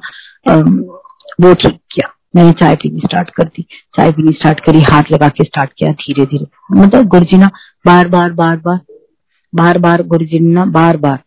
वो 1.42 1.54
ठीक 1.54 1.78
किया। 1.92 2.12
मैंने 2.36 2.52
चाय 2.52 2.74
पीनी 2.76 3.00
स्टार्ट 3.00 3.30
कर 3.30 3.44
दी। 3.46 3.62
चाय 3.96 4.12
पीनी 4.12 4.32
स्टार्ट 4.32 4.60
करी, 4.60 4.80
हाथ 4.82 5.12
लगा 5.12 5.28
के 5.28 5.44
स्टार्ट 5.44 5.72
किया 5.78 5.92
धीरे 5.92 6.26
धीरे 6.26 6.46
मतलब 6.72 7.06
गुरु 7.08 7.24
जी 7.24 7.36
ना 7.36 7.50
बार 7.86 8.08
बार 8.08 8.32
बार 8.32 8.56
बार 8.58 8.80
बार 9.52 9.78
बार 9.78 10.02
गुरु 10.04 10.24
जी 10.26 10.38
ना 10.40 10.64
बार 10.72 10.96
बार 10.96 11.18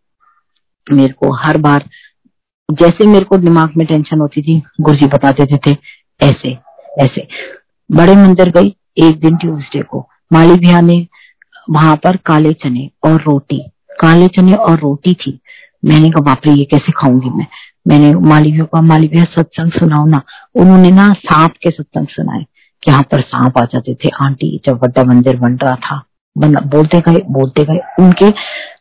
मेरे 0.88 1.14
को 1.14 1.32
हर 1.38 1.58
बार 1.60 1.89
जैसे 2.70 3.05
मेरे 3.07 3.26
को 3.26 3.38
दिमाग 3.38 3.74
में 3.78 3.86
टेंशन 3.88 4.20
होती 4.20 4.41
थी 4.41 4.61
गुरु 4.82 4.97
जी 4.97 5.07
बता 5.07 5.32
देते 5.32 5.57
थे, 5.57 5.76
ऐसे 6.20 6.57
ऐसे। 6.99 7.28
बड़े 7.89 8.15
मंदिर 8.15 8.49
गई 8.51 8.76
एक 8.97 9.20
दिन 9.20 9.36
ट्यूसडे 9.38 9.82
को। 9.82 10.07
माली 10.34 10.55
भैया 10.55 10.82
ने 10.82 11.05
वहाँ 11.70 11.95
पर 11.95 12.18
काले 12.18 12.51
चने 12.53 12.89
और 13.03 13.22
रोटी, 13.22 13.59
काले 13.99 14.28
चने 14.28 14.53
और 14.53 14.80
रोटी 14.80 15.13
थी। 15.15 15.39
मैंने 15.86 16.09
कहा 16.09 16.24
बापरे 16.24 16.53
ये 16.53 16.63
कैसे 16.65 16.91
खाऊँगी 16.91 17.30
मैं? 17.30 17.45
मैंने 17.88 18.13
माली 18.28 18.51
भैया 18.51 18.65
का 18.65 18.82
माली 18.82 19.07
भैया, 19.07 19.24
सत्संग 19.26 19.72
सुनाओ 19.72 20.05
ना। 20.05 20.22
उन्होंने 20.55 20.91
ना 20.91 21.11
सांप 21.15 21.53
के 21.63 21.70
सत्संग 21.70 22.07
सुनाए, 22.07 22.43
कि 22.84 22.91
यहाँ 22.91 23.03
पर 23.03 23.22
सांप 23.22 23.57
आ 23.57 23.65
जाते 23.65 23.93
थे। 23.95 24.09
आंटी 24.22 24.59
जब 24.65 24.78
बड़ा 24.78 25.03
मंदिर 25.03 25.38
बन 25.38 25.57
रहा 25.57 25.76
था 25.78 26.03
बोलते 26.36 26.99
गए 27.01 27.22
बोलते 27.30 27.63
गए, 27.63 27.80
उनके 27.99 28.30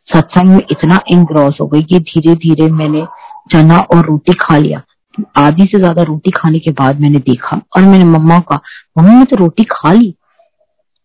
सत्संग 0.09 0.49
में 0.49 0.61
इतना 0.71 0.99
इंग्रॉस 1.07 1.57
हो 1.61 1.67
गई 1.67 1.83
कि 1.83 1.99
धीरे 2.01 2.33
धीरे 2.35 2.67
मैंने 2.71 3.05
चना 3.53 3.79
और 3.93 4.05
रोटी 4.05 4.33
खा 4.33 4.57
लिया। 4.57 4.81
आधी 5.37 5.65
से 5.65 5.77
ज़्यादा 5.77 6.03
रोटी 6.03 6.31
खाने 6.31 6.59
के 6.59 6.71
बाद 6.71 6.99
मैंने 7.01 7.19
देखा 7.19 7.59
और 7.77 7.83
मैंने 7.83 8.05
मम्मा 8.05 8.39
का, 8.39 8.59
मम्मी 8.97 9.15
ने 9.15 9.23
तो 9.25 9.35
रोटी 9.35 9.63
खा 9.63 9.91
ली। 9.93 10.11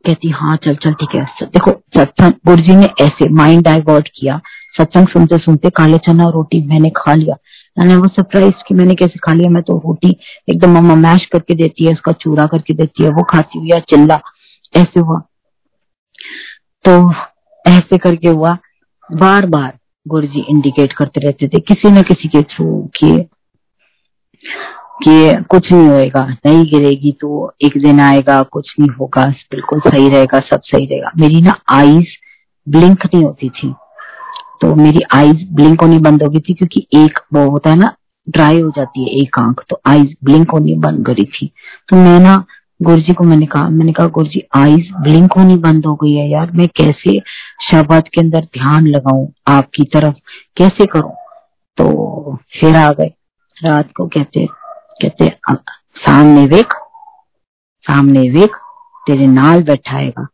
कहती 0.04 0.28
हाँ 0.30 0.56
चल 0.56 0.74
चल, 0.74 0.92
ठीक 0.92 1.14
है 1.14 1.24
देखो, 1.42 1.70
सत्संग 1.96 2.32
गुरुजी 2.46 2.74
ने 2.76 2.88
ऐसे 3.00 3.28
माइंड 3.28 3.64
डाइवर्ट 3.64 4.08
किया। 4.16 4.40
सत्संग 4.78 5.08
सुनते 5.08 5.38
सुनते 5.38 5.70
काले 5.70 5.98
चना 5.98 6.24
और 6.24 6.32
रोटी 6.32 6.60
मैंने 6.66 6.90
खा 6.96 7.14
लिया। 7.14 7.36
मैंने 7.76 7.96
वो 7.96 8.08
सरप्राइज़ 8.08 8.62
कि 8.68 8.74
मैंने 8.74 8.94
कैसे 8.94 9.18
खा 9.18 9.32
लिया? 9.32 9.50
मैं 9.50 9.62
तो 9.62 9.76
रोटी 9.78 10.16
एकदम 10.48 10.70
मम्मा 10.70 10.94
मैश 10.94 11.24
करके 11.24 11.54
देती 11.54 11.84
है, 11.84 11.92
उसका 11.92 12.12
चूरा 12.12 12.46
करके 12.46 12.74
देती 12.74 13.04
है, 13.04 13.10
वो 13.10 13.22
खाती 13.22 13.58
हुई 13.58 13.80
चिल्ला। 13.90 14.20
ऐसे 14.74 15.00
हुआ। 15.00 15.18
तो 16.84 17.12
ऐसे 17.64 17.98
करके 17.98 18.28
हुआ। 18.28 18.56
बार 19.10 19.46
बार 19.46 19.78
गुरु 20.06 20.26
जी 20.26 20.44
इंडिकेट 20.50 20.92
करते 20.92 21.20
रहते 21.20 21.48
थे, 21.48 21.60
किसी 21.60 21.90
न 21.90 22.02
किसी 22.02 22.28
के 22.28 22.42
थ्रू 22.42 22.90
कि 22.96 23.28
कि 25.04 25.42
कुछ 25.50 25.72
नहीं 25.72 25.88
होएगा, 25.88 26.26
नहीं 26.46 26.64
गिरेगी 26.64 27.12
तो 27.12 27.52
एक 27.62 27.78
दिन 27.78 28.00
आएगा, 28.00 28.42
कुछ 28.42 28.74
नहीं 28.80 28.90
होगा, 28.90 29.24
बिल्कुल 29.26 29.80
सही 29.80 30.08
रहेगा, 30.08 30.40
सब 30.40 30.60
सही 30.64 30.86
रहेगा। 30.86 31.10
मेरी 31.18 31.40
ना 31.40 31.58
आईज 31.68 32.06
ब्लिंक 32.68 33.06
नहीं 33.06 33.24
होती 33.24 33.48
थी। 33.48 33.74
तो 34.60 34.74
मेरी 34.74 35.00
आईज 35.14 35.48
ब्लिंक 35.52 35.80
होनी 35.80 35.98
बंद 35.98 36.22
हो 36.22 36.28
गई 36.28 36.40
थी 36.40 36.54
क्योंकि 36.54 36.86
एक 36.94 37.18
वो 37.34 37.48
होता 37.50 37.70
है 37.70 37.76
ना 37.76 37.94
ड्राई 38.28 38.60
हो 38.60 38.70
जाती 38.70 39.04
है 39.04 39.22
एक 39.22 39.38
आँख 39.38 39.64
तो 39.70 39.80
आईज 39.86 40.14
ब्लिंक 40.24 40.50
होनी 40.50 40.74
बंद 40.74 41.06
करी 41.06 41.24
थी। 41.24 41.50
तो 41.88 41.96
मैं 41.96 42.18
ना 42.20 42.44
गुरुजी 42.82 43.12
को 43.12 43.24
मैंने 43.24 43.46
कहा 43.46 43.68
मैंने 43.68 43.92
कहा, 43.92 44.06
गुरुजी 44.06 44.42
आईज 44.56 44.90
ब्लिंक 45.00 45.32
होनी 45.32 45.56
बंद 45.56 45.86
हो 45.86 45.94
गई 45.94 46.12
है 46.12 46.28
यार। 46.30 46.50
मैं 46.50 46.68
कैसे 46.76 47.18
शब्द 47.62 48.08
के 48.08 48.20
अंदर 48.20 48.44
ध्यान 48.54 48.86
लगाऊँ 48.86 49.26
आपकी 49.48 49.84
तरफ़? 49.94 50.14
कैसे 50.56 50.86
करूँ? 50.86 51.12
तो 51.78 52.36
फिर 52.52 52.76
आ 52.76 52.90
गए। 52.92 53.10
रात 53.56 53.92
को 53.96 54.06
कहते 54.06 54.46
कहते 55.02 55.28
सामने 55.98 56.44
वेख 56.46 56.74
सामने 57.86 58.28
वेख 58.30 58.56
तेरे 59.06 59.26
नाल 59.26 59.62
बैठा 59.62 59.72
बैठाएगा 59.72 60.26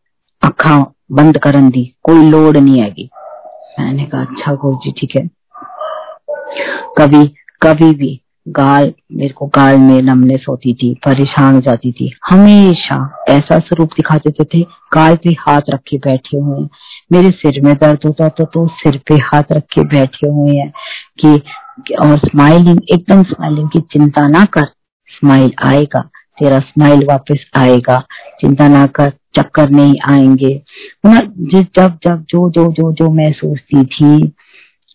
अखा 0.42 0.78
बंद 1.12 1.38
करन 1.38 1.68
दी, 1.70 1.84
कोई 2.02 2.28
लोड 2.30 2.56
नहीं 2.56 2.82
आएगी 2.82 3.08
मैंने 3.80 4.04
कहा 4.04 4.20
अच्छा 4.20 4.54
गुरु 4.54 4.76
जी 4.84 4.92
ठीक 4.92 5.16
है। 5.16 5.26
कभी 6.98 7.26
कभी 7.62 7.90
भी 7.94 8.20
गाल 8.48 8.92
मेरे 9.12 9.28
को 9.28 9.46
गाल 9.46 9.76
में 9.76 10.02
नमनेस 10.02 10.44
होती 10.48 10.74
थी 10.74 10.94
परेशान 10.94 11.54
हो 11.54 11.60
जाती 11.60 11.92
थी। 11.92 12.12
हमेशा 12.30 13.24
ऐसा 13.28 13.58
स्वरूप 13.58 13.88
दिखा 13.88 14.16
देते 14.16 14.44
थे 14.44 14.66
गाल 14.94 15.16
पे 15.16 15.30
हाथ 15.30 15.60
रख 15.70 15.80
बैठे 15.94 16.38
हुए 16.38 16.60
हैं। 16.60 16.68
मेरे 17.12 17.30
सिर 17.30 17.60
में 17.64 17.74
दर्द 17.74 17.98
होता 18.06 18.28
तो, 18.28 18.44
तो 18.44 18.66
सिर 18.66 19.00
पे 19.08 19.14
हाथ 19.14 19.42
रख 19.52 19.62
के 19.62 19.82
बैठे 19.82 20.28
हुए 20.28 20.56
हैं 20.56 20.72
कि 21.20 21.42
और 21.94 22.18
स्माइलिंग 22.18 22.80
एकदम 22.92 23.22
स्माइलिंग 23.22 23.68
की 23.68 23.80
चिंता 23.80 24.28
ना 24.28 24.44
कर। 24.44 24.64
स्माइल 25.08 25.52
आएगा 25.62 26.00
तेरा 26.38 26.58
स्माइल 26.58 27.06
वापस 27.08 27.50
आएगा। 27.56 28.04
चिंता 28.40 28.68
ना 28.68 28.86
कर 28.86 29.12
चक्कर 29.36 29.70
नहीं 29.70 29.94
आएँगे। 30.08 30.62
जब 31.06 31.98
जब 32.04 32.22
जो 32.30 32.50
जो 32.50 32.72
जो 32.72 32.92
जो 32.92 33.10
मैं 33.10 33.32
सोचती 33.32 33.84
थी 33.84 34.32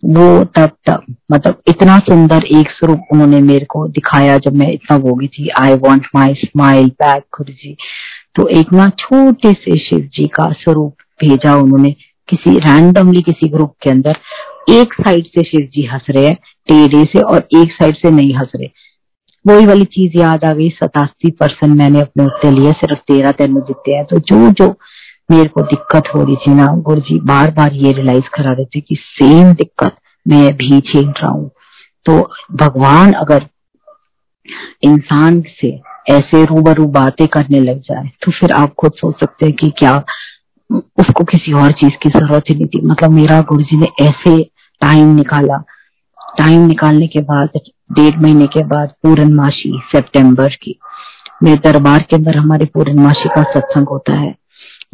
वो 0.06 0.43
तब 0.43 0.70
तब 0.89 1.16
मतलब 1.32 1.62
इतना 1.68 1.97
सुंदर 1.97 2.43
एक 2.43 2.70
स्वरूप 2.70 3.01
उन्होंने 3.12 3.41
मेरे 3.41 3.66
को 3.66 3.88
दिखाया 3.88 4.38
जब 4.38 4.54
मैं 4.54 4.72
इतना 4.72 4.97
गई 4.97 5.28
थी। 5.28 5.49
I 5.62 5.74
want 5.74 6.08
my 6.16 6.34
smile 6.34 6.88
back 6.88 7.24
Guru 7.38 7.54
ji. 7.54 7.78
तो 8.36 8.47
एक 8.47 8.74
ना 8.74 8.89
छोटे 8.89 9.54
से 9.54 9.78
शिव 9.78 9.99
जी 9.99 10.28
का 10.28 10.51
स्वरूप 10.51 10.95
भेजा 11.24 11.56
उन्होंने 11.56 11.95
किसी 12.30 12.58
रैंडमली 12.58 13.22
किसी 13.22 13.49
ग्रुप 13.49 13.76
के 13.84 13.89
अंदर। 13.89 14.14
एक 14.70 14.93
साइड 14.93 15.26
से 15.26 15.43
शिव 15.43 15.62
जी 15.62 15.86
हंस 15.86 16.01
रहे 16.10 16.26
हैं, 16.26 16.38
टेढ़े 16.68 17.06
से, 17.06 17.20
और 17.20 17.47
एक 17.58 17.72
साइड 17.72 17.95
से 17.95 18.12
नहीं 18.12 18.36
हंस 18.36 18.51
रहे। 18.56 18.70
वही 19.47 19.66
वाली 19.66 19.86
चीज़ 19.86 20.18
याद 20.18 20.45
आ 20.45 20.54
गई, 20.54 20.70
सतासी 20.70 21.32
परसेंट 21.32 21.78
मैंने 21.78 22.01
अपने 22.01 22.26
उत्ते 22.26 22.51
लिए, 22.51 22.72
सिर्फ़ 22.72 22.99
तेरह 22.99 23.32
तेन 23.32 23.56
जीते 23.60 23.91
हैं। 23.91 24.06
तो 24.06 24.20
जो 24.20 24.51
जो 24.51 24.76
मेरे 25.30 25.48
को 25.50 25.62
दिक्कत 25.64 26.08
हो 26.16 26.24
रही 26.24 26.36
थी 26.38 26.54
ना 26.54 26.66
गुरु 26.88 27.02
जी 27.02 27.20
बार 27.26 27.52
बार 27.52 27.74
ये 27.76 27.92
रियलाइज़ 27.92 28.30
करा 28.34 28.52
रहे 28.52 28.66
थे 28.66 28.82
कि 28.82 28.96
सेम 28.96 29.54
दिक्कत 29.54 29.96
मैं 30.26 30.56
भी 30.58 30.70
झेल 30.72 31.08
रहा 31.10 31.32
हूँ। 31.32 31.50
तो 32.06 32.20
भगवान 32.54 33.14
अगर 33.14 33.48
इंसान 34.84 35.42
से 35.62 35.70
ऐसे 36.10 36.44
रूबरू 36.46 36.86
बातें 36.92 37.28
करने 37.28 37.60
लग 37.60 37.80
जाए 37.82 38.10
तो 38.22 38.32
फिर 38.32 38.52
आप 38.52 38.74
खुद 38.80 38.92
सोच 38.92 39.20
सकते 39.20 39.46
हैं 39.46 39.56
कि 39.56 39.70
क्या 39.80 39.96
उसको 40.70 41.24
किसी 41.24 41.54
और 41.54 41.72
चीज़ 41.72 41.94
की 42.04 42.10
ज़रूरत 42.10 42.44
ही 42.50 42.56
नहीं 42.56 42.68
थी। 42.68 42.82
मतलब 42.82 43.12
मेरा 43.12 43.40
गुरु 43.42 43.64
जी 43.64 43.78
ने 43.78 43.88
ऐसे 44.02 44.42
टाइम 44.82 45.16
निकाला। 45.16 45.58
टाइम 46.38 46.66
निकालने 46.68 47.08
के 47.08 47.22
बाद, 47.22 47.60
डेढ़ 47.92 48.20
महीने 48.22 48.46
के 48.48 48.64
बाद 48.66 48.94
पूर्णमाशी 49.04 49.72
सितंबर 49.92 50.56
की, 50.64 50.78
मेरे 51.44 51.60
दरबार 51.64 52.06
के 52.10 52.16
अंदर 52.16 52.38
हमारे 52.38 52.66
पूर्णमाशी 52.66 53.30
का 53.30 53.44
सत्संग 53.52 53.88
होता 53.88 54.14
है। 54.14 54.34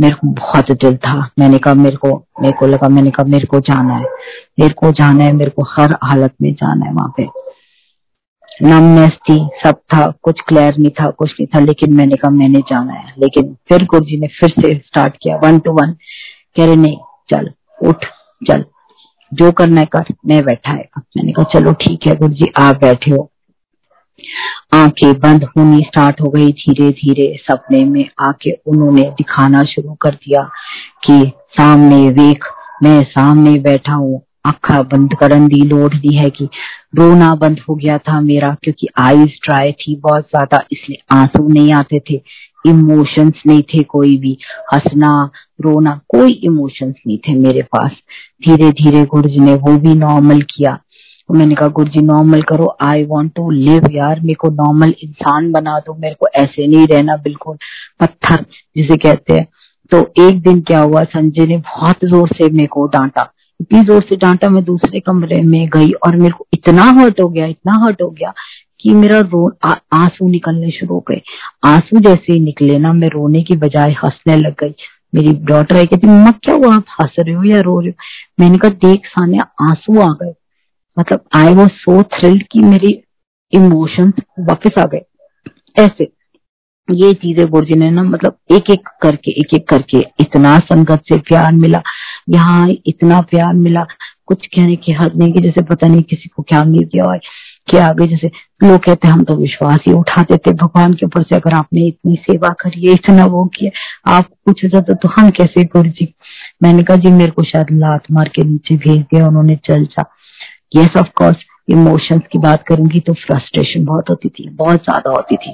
मेरे 0.02 0.16
को 0.16 0.28
बहुत 0.28 0.72
दिल 0.72 0.98
था। 0.98 1.30
मैंने 1.40 1.58
कहा, 1.58 1.74
मेरे 1.74 1.96
को 1.96 2.26
मेरे 2.42 2.54
को 2.60 2.68
लगा, 2.68 2.90
मैंने 2.90 3.12
कहा, 3.12 3.24
मेरे 3.24 3.48
को 3.48 3.60
जाना 3.60 3.94
है। 3.94 4.06
मेरे 4.60 4.74
को 4.74 4.92
जाना 4.92 5.24
है, 5.24 5.34
मेरे 5.34 5.52
को 5.52 5.64
हर 5.64 5.98
हालत 6.04 6.34
में 6.42 6.54
जाना 6.54 6.86
है 6.86 6.94
वहाँ 6.94 7.14
पे। 7.18 7.28
नमनेस 8.64 9.12
थी 9.12 9.50
सब 9.64 9.76
था, 9.76 10.14
कुछ 10.22 10.42
क्लियर 10.48 10.78
नहीं 10.78 10.92
था, 10.92 11.10
कुछ 11.10 11.32
नहीं 11.32 11.48
था, 11.48 11.60
लेकिन 11.60 11.94
मैंने 11.94 12.16
कहा, 12.16 12.32
मैंने 12.32 12.60
जाना 12.60 12.94
है। 12.94 13.14
लेकिन 13.20 13.56
फिर 13.70 13.86
गुरु 13.86 14.06
जी 14.06 14.20
ने 14.20 14.28
फिर 14.28 14.50
से 14.50 14.82
स्टार्ट 14.86 15.18
किया 15.22 15.38
वन 15.38 15.60
टू 15.60 15.72
वन 15.72 15.92
कह 16.58 16.66
रहे, 16.66 16.76
नहीं, 16.76 16.98
चल, 17.30 17.52
उठ, 17.88 18.06
चल। 18.48 18.66
जो 19.34 19.52
करना 19.52 19.82
है 19.82 19.86
कर, 19.86 20.04
मैं 20.26 20.44
बैठा 20.44 20.72
है। 20.72 20.90
मैंने 20.98 21.32
कहा, 21.32 21.44
चलो, 21.44 21.74
ठीक 21.74 22.00
है 22.08 22.16
गुरु 22.16 22.34
जी 22.34 22.46
आप 22.58 22.76
बैठे 22.76 23.12
हो। 23.12 23.29
आँखें 24.74 25.14
बंद 25.14 25.44
होनी 25.44 25.82
स्टार्ट 25.82 26.22
हो 26.22 26.30
गई 26.30 26.52
धीरे 26.54 26.90
धीरे। 26.92 27.36
सपने 27.42 27.84
में 27.86 28.04
आके 28.28 28.52
उन्होंने 28.68 29.04
दिखाना 29.12 29.64
शुरू 29.66 29.94
कर 29.94 30.16
दिया 30.16 30.42
कि 31.06 31.32
सामने 31.52 32.10
वेख, 32.10 32.46
मैं 32.84 33.02
सामने 33.04 33.60
बैठा 33.60 33.94
हूँ। 33.94 34.22
आखा 34.48 34.82
बंद 34.84 35.14
करन 35.20 35.48
दी 35.48 35.62
लोड 35.62 35.96
दी 35.96 36.16
है 36.16 36.30
कि 36.30 36.46
रोना 36.96 37.34
बंद 37.36 37.60
हो 37.70 37.76
गया 37.76 37.98
था 37.98 38.20
मेरा, 38.22 38.56
क्योंकि 38.64 38.88
आईज 39.02 39.40
ड्राई 39.46 39.72
थी 39.72 39.96
बहुत 39.96 40.24
ज़्यादा, 40.24 40.64
इसलिए 40.72 41.02
आँसू 41.12 41.48
नहीं 41.48 41.74
आते 41.74 42.00
थे। 42.10 42.22
इमोशंस 42.66 43.42
नहीं 43.48 43.62
थे 43.64 43.84
कोई 43.84 44.16
भी। 44.18 44.38
हंसना, 44.74 45.30
रोना, 45.62 46.00
कोई 46.10 46.32
इमोशंस 46.44 46.96
नहीं 47.08 47.18
थे 47.18 47.34
मेरे 47.34 47.62
पास। 47.62 47.92
धीरे 48.48 48.72
धीरे 48.72 49.04
गुरुज 49.06 49.38
ने 49.38 49.54
वो 49.56 49.76
भी 49.78 49.94
नॉर्मल 49.96 50.42
किया। 50.42 50.78
मैंने 51.36 51.56
कहा 51.56 51.68
गुरु 51.68 51.90
जी 51.90 52.02
नॉर्मल 52.02 52.42
करो। 52.42 52.76
आई 52.82 53.04
वॉन्ट 53.04 53.34
टू 53.36 53.50
लिव 53.52 53.90
यार। 53.92 54.20
मेरे 54.20 54.34
को 54.34 54.50
नॉर्मल 54.50 54.94
इंसान 55.04 55.52
बना 55.52 55.80
दो। 55.80 55.94
मेरे 55.94 56.16
को 56.20 56.28
ऐसे 56.36 56.68
नहीं 56.68 56.88
रहना 56.88 57.16
बिल्कुल 57.18 57.58
पत्थर, 58.00 58.46
जिसे 58.78 58.98
कहते 58.98 59.34
हैं। 59.34 59.48
तो 59.92 60.00
एक 60.20 60.42
दिन 60.42 60.62
क्या 60.62 60.80
हुआ, 60.80 61.04
संजय 61.04 61.46
ने 61.46 61.58
बहुत 61.58 62.06
ज़ोर 62.06 62.28
से 62.28 62.50
मेरे 62.50 62.68
को 62.68 62.86
डांटा। 62.88 63.32
इतनी 63.62 63.84
ज़ोर 63.84 64.02
से 64.02 64.16
डांटा, 64.16 64.50
मैं 64.50 64.64
दूसरे 64.64 65.00
कमरे 65.00 65.42
में 65.42 65.70
गई 65.70 65.92
और 65.92 66.16
मेरे 66.16 66.32
को 66.32 66.48
इतना 66.54 66.84
हर्ट 66.84 67.22
हो 67.22 67.30
गया, 67.30 67.46
इतना 67.46 67.74
हर्ट 67.86 68.02
हो 68.02 68.10
गया 68.10 68.34
कि 68.80 68.94
मेरा 68.94 69.20
रो 69.20 69.52
आँसू 69.94 70.30
निकलने 70.30 70.72
शुरू 70.72 70.94
हो 70.96 71.06
गए। 71.10 71.22
आँसू 71.66 72.00
जैसे 72.00 72.34
ही 72.34 72.40
निकले 72.40 72.78
ना, 72.78 72.94
मैं 72.94 73.08
रोने 73.08 73.44
की 73.44 73.56
बजाय 73.56 73.92
हंसने 73.92 74.36
लग 74.36 74.54
गई। 74.60 74.76
मेरी 75.16 75.34
डॉटर 75.34 75.76
आई, 75.76 75.86
कहती, 75.86 76.08
मम्मा, 76.08 76.32
क्या 76.32 76.56
हुआ? 76.56 76.76
आप 76.76 76.86
हंस 77.02 77.16
रहे 77.20 77.36
हो 77.36 77.44
या 77.44 77.62
रो 77.62 77.80
रहे 77.80 77.90
हो? 77.90 77.96
मैंने 78.40 78.58
कहा, 78.58 78.72
देख 78.72 79.06
सानिया, 79.06 79.44
आँसू 79.62 80.00
आ 80.00 80.14
गए। 80.24 80.34
मतलब 81.00 81.24
आई 81.36 81.54
वॉज़ 81.54 81.70
सो 81.78 82.02
थ्रिल्ड 82.14 82.44
कि 82.52 82.64
मेरी 82.64 83.02
इमोशंस 83.54 84.14
वापस 84.40 84.80
आ 84.80 84.86
गए। 84.86 85.02
ऐसे, 85.80 86.12
ये 86.88 87.14
चीज़ें 87.14 87.46
गुरुजी 87.48 87.76
ने 87.76 87.90
ना 87.92 88.04
मतलब 88.04 88.38
एक 88.52 88.70
एक 88.72 88.88
करके 89.02 89.32
एक 89.32 89.54
एक 89.56 89.68
करके 89.70 90.00
इतना 90.20 90.58
संगत 90.60 91.02
से 91.10 91.18
प्यार 91.20 91.52
मिला। 91.56 91.82
यहाँ 92.30 92.68
इतना 92.86 93.20
प्यार 93.32 93.54
मिला, 93.56 93.86
कुछ 94.28 94.46
कहने 94.48 94.76
की 94.76 94.92
हद 94.92 95.16
नहीं 95.18 95.34
कि 95.34 95.42
जैसे 95.42 95.62
पता 95.66 95.88
नहीं 95.88 96.02
किसी 96.04 96.30
को 96.30 96.44
क्या 96.44 96.64
मिल 96.64 96.90
गया 96.94 97.12
है 97.14 97.20
क्या 97.68 97.86
आगे 97.88 98.06
जैसे 98.08 98.28
लोग 98.64 98.80
कहते 98.84 99.08
हम 99.08 99.24
तो 99.24 99.36
विश्वास 99.36 99.80
ही 99.88 99.94
उठाते 99.94 100.38
थे 100.38 100.52
भगवान 100.54 100.94
के 100.94 101.06
ऊपर 101.06 101.24
से 101.24 101.36
अगर 101.36 101.54
आपने 101.54 101.86
इतनी 101.88 102.16
सेवा 102.22 102.50
करी 102.62 102.88
है, 102.88 102.94
इतना 102.94 103.26
वो 103.26 103.46
किया, 103.56 103.72
आप 104.16 104.30
कुछ 104.46 104.66
जाता 104.66 104.94
तो 104.94 105.10
हम 105.10 105.30
कैसे 105.30 105.64
गुरु 105.66 105.90
जी 105.90 106.14
मैंने 106.64 106.84
कहा, 106.84 106.98
जी, 106.98 107.12
मेरे 107.12 107.32
को 107.32 107.44
शायद 107.44 107.68
लात 107.74 108.12
मार 108.12 108.30
के 108.36 108.44
नीचे 108.44 108.76
भेज 108.78 108.98
दिया, 108.98 109.28
उन्होंने 109.28 109.56
चल 109.66 109.86
जा 109.86 110.04
यस 110.72 110.98
ऑफ़ 110.98 111.08
कोर्स 111.18 111.38
इमोशंस 111.72 112.22
की 112.32 112.40
बात 112.40 112.64
करूँगी 112.68 113.00
तो 113.00 113.14
फ्रस्ट्रेशन 113.16 113.86
बहुत 113.86 114.10
होती 114.10 114.30
थी 114.30 114.50
बहुत 114.52 114.84
ज़्यादा 114.84 115.12
होती 115.12 115.36
थी। 115.38 115.54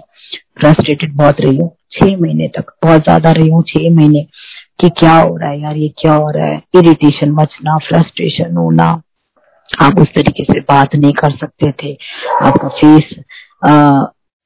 फ्रस्ट्रेटेड 0.59 1.15
बहुत 1.17 1.41
रही 1.41 1.57
हूँ 1.57 1.69
छह 1.91 2.15
महीने 2.17 2.47
तक 2.57 2.71
बहुत 2.83 3.03
ज़्यादा 3.03 3.31
रही 3.31 3.49
हूँ 3.49 3.63
छह 3.67 3.89
महीने 3.95 4.21
कि 4.81 4.89
क्या 4.99 5.13
हो 5.13 5.35
रहा 5.37 5.49
है 5.49 5.61
यार 5.61 5.75
ये 5.77 5.87
क्या 5.99 6.13
हो 6.13 6.29
रहा 6.31 6.45
है? 6.45 6.61
इरिटेशन 6.75 7.31
मचना 7.31 7.77
फ्रस्ट्रेशन 7.87 8.57
होना 8.57 8.85
आप 9.69 9.99
उस 9.99 10.07
तरीके 10.15 10.43
से 10.43 10.59
बात 10.61 10.95
नहीं 10.95 11.13
कर 11.13 11.31
सकते 11.31 11.71
थे। 11.81 11.93
आपका 12.41 12.67
फेस 12.71 13.09
आ, 13.65 13.71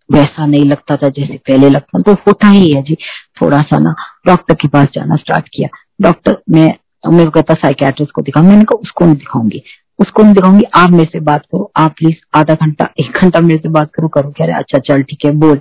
वैसा 0.10 0.46
नहीं 0.46 0.66
लगता 0.66 0.96
था 0.98 1.10
जैसे 1.10 1.38
पहले 1.48 1.70
लगता 1.70 2.00
तो 2.02 2.14
होता 2.28 2.48
ही 2.48 2.72
है 2.72 2.82
जी 2.84 2.96
थोड़ा 3.42 3.62
सा 3.62 3.80
ना 3.80 3.94
डॉक्टर 4.28 4.56
के 4.62 4.68
पास 4.68 4.88
जाना 4.96 5.16
स्टार्ट 5.16 5.48
किया। 5.54 5.70
डॉक्टर 6.02 6.38
मैं 6.50 6.68
मेरे 7.06 7.26
को 7.26 7.32
कहता 7.32 7.54
साइकेट्रिस्ट 7.56 8.12
को 8.12 8.22
दिखा 8.22 8.42
मैंने 8.42 8.64
कहा 8.64 8.80
उसको 8.82 9.06
नहीं 9.06 9.16
दिखाऊँगी। 9.16 9.62
उसको 10.00 10.24
मैं 10.24 10.34
दिखाऊँगी। 10.34 10.64
आप 10.76 10.90
मेरे 10.90 11.10
से 11.12 11.20
बात 11.20 11.42
करो। 11.42 11.72
आप 11.78 11.94
प्लीज़ 11.98 12.16
आधा 12.36 12.54
घंटा, 12.56 12.88
एक 13.00 13.18
घंटा 13.22 13.40
मेरे 13.40 13.60
से 13.60 13.70
बात 13.70 13.92
करो। 13.94 14.08
करो 14.08 14.30
कह 14.30 14.46
रहे 14.46 14.56
अच्छा 14.56 14.80
चल 14.80 15.02
ठीक 15.04 15.26
है, 15.26 15.32
बोल। 15.32 15.60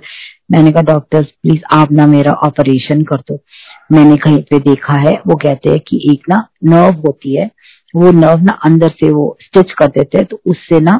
मैंने 0.51 0.71
कहा 0.71 0.81
डॉक्टर 0.83 1.23
प्लीज़ 1.23 1.61
आप 1.71 1.91
ना 1.91 2.05
मेरा 2.07 2.31
ऑपरेशन 2.45 3.03
कर 3.03 3.17
दो। 3.29 3.39
मैंने 3.91 4.15
कहीं 4.17 4.41
पे 4.43 4.59
देखा 4.59 4.93
है, 5.01 5.15
वो 5.27 5.35
कहते 5.35 5.69
हैं 5.69 5.79
कि 5.79 6.01
एक 6.11 6.29
ना 6.29 6.47
नर्व 6.65 6.95
होती 6.97 7.35
है, 7.35 7.49
वो 7.95 8.11
नर्व 8.11 8.41
ना 8.41 8.59
अंदर 8.65 8.89
से 8.89 9.09
वो 9.09 9.37
स्टिच 9.41 9.71
कर 9.71 9.87
देते 9.87 10.17
हैं 10.17 10.27
तो 10.27 10.39
उससे 10.45 10.79
ना 10.79 10.93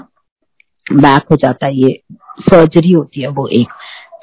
बैक 0.86 1.24
हो 1.32 1.36
जाता 1.36 1.66
है, 1.66 1.76
ये 1.76 2.00
सर्जरी 2.42 2.92
होती 2.92 3.22
है 3.22 3.28
वो 3.28 3.48
एक। 3.48 3.68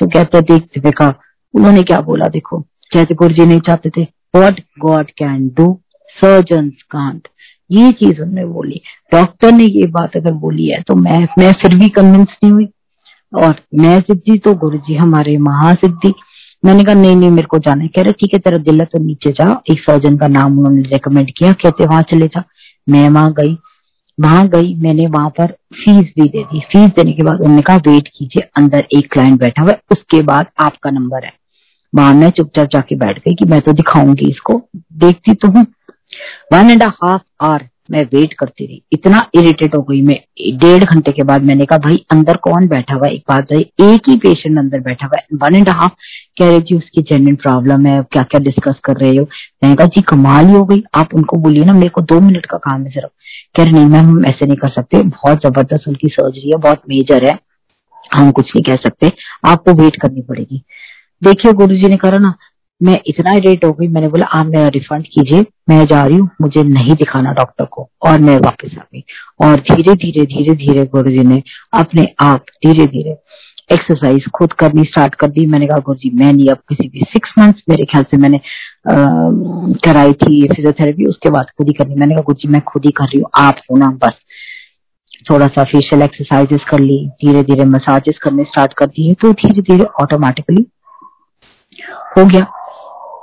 तो 0.01 0.07
कहते 0.07 0.41
देख। 0.41 0.63
दीपिका 0.65 1.15
उन्होंने 1.55 1.83
क्या 1.83 2.01
बोला, 2.01 2.29
देखो? 2.29 2.61
कहते 2.93 3.15
गुरु 3.15 3.35
जी 3.35 3.47
नहीं 3.47 3.61
चाहते 3.61 3.91
थे। 3.91 4.03
What 4.37 4.61
God 4.81 5.11
can 5.11 5.49
do 5.49 5.73
surgeon 6.17 6.69
can't 6.91 7.29
ये 7.71 7.93
चीज़ 7.93 8.21
उन्होंने 8.21 8.45
बोली। 8.45 8.81
डॉक्टर 9.15 9.53
ने 9.53 9.65
ये 9.65 9.87
बात 9.87 10.17
अगर 10.17 10.33
बोली 10.33 10.67
है 10.67 10.83
तो 10.83 10.95
मैं 10.95 11.29
मैं 11.39 11.53
फिर 11.53 11.75
भी 11.75 11.89
कन्विंस 11.89 12.29
नहीं 12.45 12.53
हुई। 12.53 12.69
और 13.33 13.55
मैं 13.75 14.01
सिद्धि 14.01 14.39
तो 14.39 14.55
गुरु 14.55 14.79
जी 14.79 14.95
हमारे 14.95 15.37
महासिद्धि। 15.39 16.13
मैंने 16.65 16.85
कहा, 16.85 16.95
नहीं 16.95 17.17
नहीं, 17.17 17.31
मेरे 17.31 17.47
को 17.47 17.59
जाना 17.59 17.83
है। 17.83 17.89
कह 17.89 18.03
रहे, 18.03 18.13
ठीक 18.13 18.35
है, 18.35 18.39
तेरा 18.39 18.59
दिल 18.59 18.81
है 18.81 18.87
तो 18.87 18.99
नीचे 18.99 19.31
जा। 19.31 19.63
एक 19.71 19.81
सर्जन 19.81 20.17
का 20.17 20.29
नाम 20.29 20.59
उन्होंने 20.59 20.83
रिकमेंड 20.83 21.31
किया, 21.31 21.53
कहते, 21.53 21.87
वहाँ 21.87 22.03
चले 22.03 22.27
जा। 22.27 22.43
मैं 22.89 23.09
वहाँ 23.09 23.33
गई। 23.33 23.57
वहाँ 24.21 24.49
गई, 24.49 24.75
मैंने 24.75 25.07
वहाँ 25.07 25.31
पर 25.31 25.47
फ़ीस 25.47 26.13
भी 26.19 26.29
दे 26.29 26.43
दी। 26.43 26.61
फ़ीस 26.61 26.89
देने 26.89 27.13
के 27.13 27.23
बाद 27.23 27.41
उन्होंने 27.41 27.63
कहा 27.63 27.77
वेट 27.77 28.09
कीजिए, 28.09 28.49
अंदर 28.57 28.87
एक 28.97 29.13
क्लाइंट 29.13 29.41
बैठा 29.41 29.63
हुआ 29.63 29.73
उसके 29.93 30.23
बाद 30.23 30.47
आपका 30.59 30.91
नंबर 30.91 31.25
है। 31.25 31.33
वहाँ 31.95 32.15
मैं 32.15 32.31
चुपचाप 32.31 32.69
जाके 32.69 32.97
बैठ 32.97 33.19
गई 33.19 33.35
कि 33.35 33.45
मैं 33.45 33.61
तो 33.61 33.73
दिखाऊँगी 33.73 34.31
इसको। 34.31 34.63
देखती 34.77 35.35
तो 35.35 35.49
हूँ 35.49 35.67
वन 36.53 36.71
एंड 36.71 36.83
हाफ़ 36.83 37.23
आवर 37.41 37.69
मैं 37.91 38.03
वेट 38.05 38.33
करती 38.33 38.67
रही। 38.67 38.83
इतना 38.93 39.31
इरिटेट 39.35 39.75
हो 39.75 39.83
गई 39.83 40.01
मैं। 40.03 40.17
डेढ़ 40.59 40.85
घंटे 40.85 41.13
के 41.13 41.23
बाद 41.23 41.43
मैंने 41.43 41.67
कहा, 41.67 41.79
भाई, 41.79 42.05
अंदर 42.13 42.37
कौन 42.37 42.67
बैठा 42.69 42.95
हुआ 42.95 43.09
एक 43.09 43.23
बात 43.29 43.53
है 43.53 43.59
एक 43.59 44.09
ही 44.09 44.17
पेशेंट 44.17 44.59
अंदर 44.59 44.81
बैठा 44.81 45.07
हुआ 45.07 45.47
वन 45.47 45.57
एंड 45.57 45.69
हाफ़ 45.69 45.93
कह 46.39 46.49
रहे 46.49 46.61
जी 46.61 46.77
उसकी 46.77 47.03
जेन्यन 47.03 47.37
प्रॉब्लम 47.37 47.87
है 47.87 48.03
क्या 48.03 48.23
क्या 48.23 48.41
डिस्कस 48.41 48.75
कर 48.85 48.97
रहे 48.97 49.17
हो? 49.17 49.25
मैंने 49.63 49.77
कहा, 49.77 49.87
जी, 49.87 50.01
कमाल 50.03 50.47
ही 50.47 50.55
हो 50.55 50.65
गई। 50.65 50.83
आप 50.95 51.15
उनको 51.15 51.37
बोलिए 51.37 51.65
ना, 51.65 51.73
मेरे 51.73 51.89
को 51.89 52.01
दो 52.01 52.21
मिनट 52.21 52.47
का 52.47 52.59
काम 52.59 52.85
है 52.85 52.91
सिर्फ़ 52.91 53.11
कह 53.57 53.63
रहे, 53.63 53.73
नहीं 53.73 53.87
मैम, 53.87 54.07
हम 54.07 54.27
ऐसे 54.27 54.47
नहीं 54.47 54.57
कर 54.57 54.69
सकते। 54.69 55.03
बहुत 55.03 55.39
ज़बरदस्त 55.47 55.89
उनकी 55.89 56.09
सर्जरी 56.09 56.51
है, 56.51 56.59
बहुत 56.59 56.83
मेजर 56.89 57.25
है। 57.25 57.39
हम 58.17 58.31
कुछ 58.31 58.53
नहीं 58.57 58.63
कह 58.63 58.77
सकते। 58.77 59.13
आपको 59.45 59.73
वेट 59.73 59.97
करनी 60.03 60.21
पड़ेगी। 60.21 60.63
देखिए 61.25 61.53
गुरु 61.53 61.77
जी 61.77 61.89
ने 61.89 61.97
कहा 61.97 62.19
ना 62.19 62.35
मैं 62.81 62.99
इतना 63.07 63.35
रेट 63.37 63.65
हो 63.65 63.73
गई, 63.73 63.87
मैंने 63.89 64.09
बोला, 64.09 64.27
आप 64.27 64.47
मेरा 64.47 64.69
रिफंड 64.69 65.07
कीजिए, 65.07 65.45
मैं 65.69 65.85
जा 65.87 66.03
रही 66.03 66.17
हूँ, 66.17 66.29
मुझे 66.41 66.63
नहीं 66.63 66.95
दिखाना 66.95 67.33
डॉक्टर 67.33 67.65
को। 67.65 67.89
और 68.07 68.21
मैं 68.21 68.37
वापस 68.37 68.75
आ 68.79 68.83
गई। 68.83 69.05
और 69.41 69.61
धीरे 69.61 69.95
धीरे 69.95 70.25
धीरे 70.27 70.55
धीरे 70.57 70.85
गुरु 70.87 71.11
जी 71.11 71.25
ने 71.25 71.43
अपने 71.75 72.07
आप 72.23 72.45
धीरे 72.67 72.87
धीरे 72.87 73.17
एक्सरसाइज 73.73 74.27
खुद 74.35 74.53
करनी 74.53 74.85
स्टार्ट 74.85 75.15
कर 75.15 75.29
दी। 75.29 75.47
मैंने 75.47 75.67
कहा, 75.67 75.79
गुरु 75.79 75.99
जी, 75.99 76.11
मैं 76.15 76.33
नहीं, 76.33 76.49
अब 76.49 76.59
किसी 76.69 76.89
भी 76.89 77.05
सिक्स 77.05 77.33
मंथ्स 77.39 77.63
मेरे 77.71 77.85
ख्याल 77.85 78.05
से 78.11 78.17
मैंने 78.17 78.41
कराई 79.85 80.13
थी 80.13 80.43
फिजियोथेरेपी 80.49 81.07
उसके 81.07 81.31
बाद 81.31 81.47
खुद 81.59 81.69
ही 81.69 81.73
करनी 81.73 81.95
मैंने 81.95 82.15
कहा, 82.15 82.23
गुरु 82.23 82.39
जी, 82.39 82.49
मैं 82.49 82.61
खुद 82.63 82.85
ही 82.85 82.91
कर 82.91 83.05
रही 83.05 83.21
हूँ, 83.21 83.31
आप 83.37 83.61
होना 83.71 83.91
बस। 84.05 84.21
थोड़ा 85.31 85.47
सा 85.47 85.63
फेशियल 85.65 86.03
एक्सरसाइजेस 86.03 86.65
कर 86.71 86.81
ली, 86.81 86.99
धीरे 87.25 87.43
धीरे 87.43 87.65
मसाजेस 87.67 88.19
करने 88.23 88.45
स्टार्ट 88.45 88.73
कर 88.73 88.87
दिए 88.89 89.15
तो 89.15 89.33
धीरे 89.35 89.63
धीरे 89.63 89.85
ऑटोमेटिकली 90.03 90.67
हो 92.17 92.25
गया। 92.25 92.47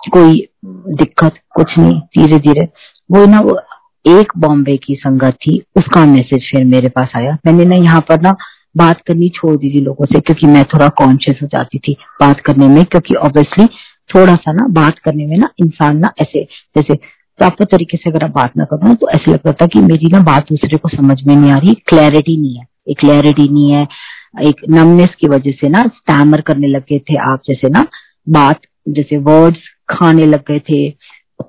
कोई 0.10 0.48
दिक्कत, 0.66 1.34
कुछ 1.56 1.78
नहीं 1.78 2.00
धीरे 2.18 2.38
धीरे 2.40 2.68
वो 3.10 3.26
ना, 3.26 3.40
वो 3.40 3.60
एक 4.06 4.32
बॉम्बे 4.38 4.76
की 4.78 4.96
संगत 4.96 5.34
थी, 5.38 5.58
उसका 5.78 6.06
मैसेज 6.06 6.50
फिर 6.52 6.64
मेरे 6.66 6.90
पास 6.90 7.12
आया। 7.16 7.38
मैंने 7.46 7.66
ना 7.66 7.76
यहाँ 7.76 8.02
पर 8.02 8.22
ना 8.22 8.36
बात 8.78 9.02
करनी 9.08 9.30
छोड़ 9.30 9.56
दी 9.58 9.70
थी 9.70 9.82
लोगों 9.82 10.06
से, 10.06 10.20
क्योंकि 10.20 10.48
मैं 10.48 10.64
थोड़ा 10.66 10.88
कॉन्शियस 10.98 11.40
हो 11.42 11.48
जाती 11.48 11.80
थी 11.80 11.96
बात 12.22 12.40
करने 12.40 12.68
में, 12.68 12.84
क्योंकि 12.86 13.16
ऑब्वियसली 13.18 13.66
थोड़ा 14.10 14.36
सा 14.36 14.52
ना 14.52 14.68
बात 14.72 15.00
करने 15.00 15.26
में 15.28 15.38
ना 15.38 15.50
इंसान 15.60 15.98
ना 15.98 16.12
ऐसे, 16.22 16.44
जैसे 16.76 16.96
प्रॉपर 17.40 17.66
तरीके 17.66 17.98
से 17.98 18.10
अगर 18.10 18.24
आप 18.24 18.32
बात 18.32 18.58
ना 18.58 18.66
करो 18.66 18.94
तो 18.96 19.10
ऐसे 19.10 19.32
लगता 19.32 19.52
था 19.52 19.66
कि 19.66 19.80
मेरी 19.82 20.10
ना 20.12 20.20
बात 20.24 20.50
दूसरे 20.50 20.78
को 20.78 20.90
समझ 20.90 21.18
में 21.28 21.36
नहीं 21.36 21.52
आ 21.52 21.58
रही 21.58 21.74
क्लैरिटी 21.88 22.36
नहीं 22.38 22.58
है। 22.58 22.66
एक 22.90 23.00
क्लैरिटी 23.00 23.48
नहीं 23.50 23.72
है, 23.72 23.88
एक 24.42 24.62
नमनेस 24.70 25.16
की 25.20 25.28
वजह 25.28 25.52
से 25.52 25.70
ना 25.70 25.82
स्टैमर 25.88 26.42
करने 26.42 26.68
लगे 26.68 27.00
थे 27.00 27.18
आप 27.24 27.42
जैसे 27.48 27.70
ना, 27.70 27.86
बात 28.30 28.60
जैसे 28.88 29.18
वर्ड्स 29.20 29.60
खाने 29.90 30.26
लग 30.26 30.44
गए 30.48 30.60
थे 30.60 30.90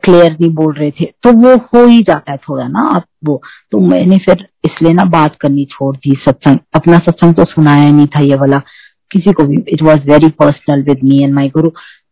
क्लियर 0.05 0.33
नहीं 0.33 0.51
बोल 0.55 0.73
रहे 0.75 0.91
थे 0.91 1.05
तो 1.23 1.33
वो 1.33 1.57
हो 1.65 1.85
ही 1.87 2.03
जाता 2.03 2.33
है 2.33 2.39
थोड़ा 2.39 2.67
ना 2.69 2.81
आप 2.97 3.05
वो। 3.25 3.41
तो 3.73 3.81
मैंने 3.81 4.19
फिर 4.19 4.47
इसलिए 4.65 4.93
ना 4.93 5.05
बात 5.11 5.37
करनी 5.41 5.65
छोड़ 5.65 5.95
दी, 5.97 6.15
सत्संग, 6.19 6.59
अपना 6.75 6.99
सत्संग 6.99 7.35
तो 7.35 7.45
सुनाया 7.45 7.91
नहीं 7.91 8.07
था 8.07 8.21
ये 8.21 8.37
वाला। 8.37 8.61
किसी 9.11 9.33
को 9.33 9.45
भी 9.45 9.63
it 9.69 9.83
was 9.83 10.11
very 10.11 10.29
personal 10.39 10.83
with 10.83 11.05
me 11.05 11.23
and 11.23 11.35
my 11.35 11.49
Guru 11.49 11.71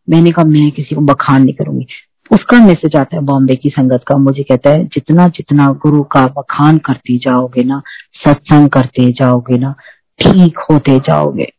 मैंने 0.09 0.31
कहा, 0.31 0.45
मैं 0.45 0.71
किसी 0.71 0.95
को 0.95 1.01
बखान 1.01 1.43
नहीं 1.43 1.53
करूँगी। 1.53 1.85
उसका 2.31 2.59
मैसेज 2.65 2.95
आता 2.95 3.15
है 3.15 3.21
बॉम्बे 3.23 3.55
की 3.55 3.69
संगत 3.69 4.03
का, 4.07 4.17
मुझे 4.17 4.43
कहता 4.43 4.69
है, 4.69 4.83
जितना 4.85 5.27
जितना 5.27 5.67
गुरु 5.81 6.03
का 6.03 6.25
बखान 6.37 6.77
करते 6.77 7.17
जाओगे 7.17 7.63
ना, 7.63 7.81
सत्संग 8.25 8.69
करते 8.69 9.11
जाओगे 9.11 9.57
ना, 9.57 9.73
ठीक 10.19 10.59
होते 10.71 10.97
जाओगे। 10.99 11.51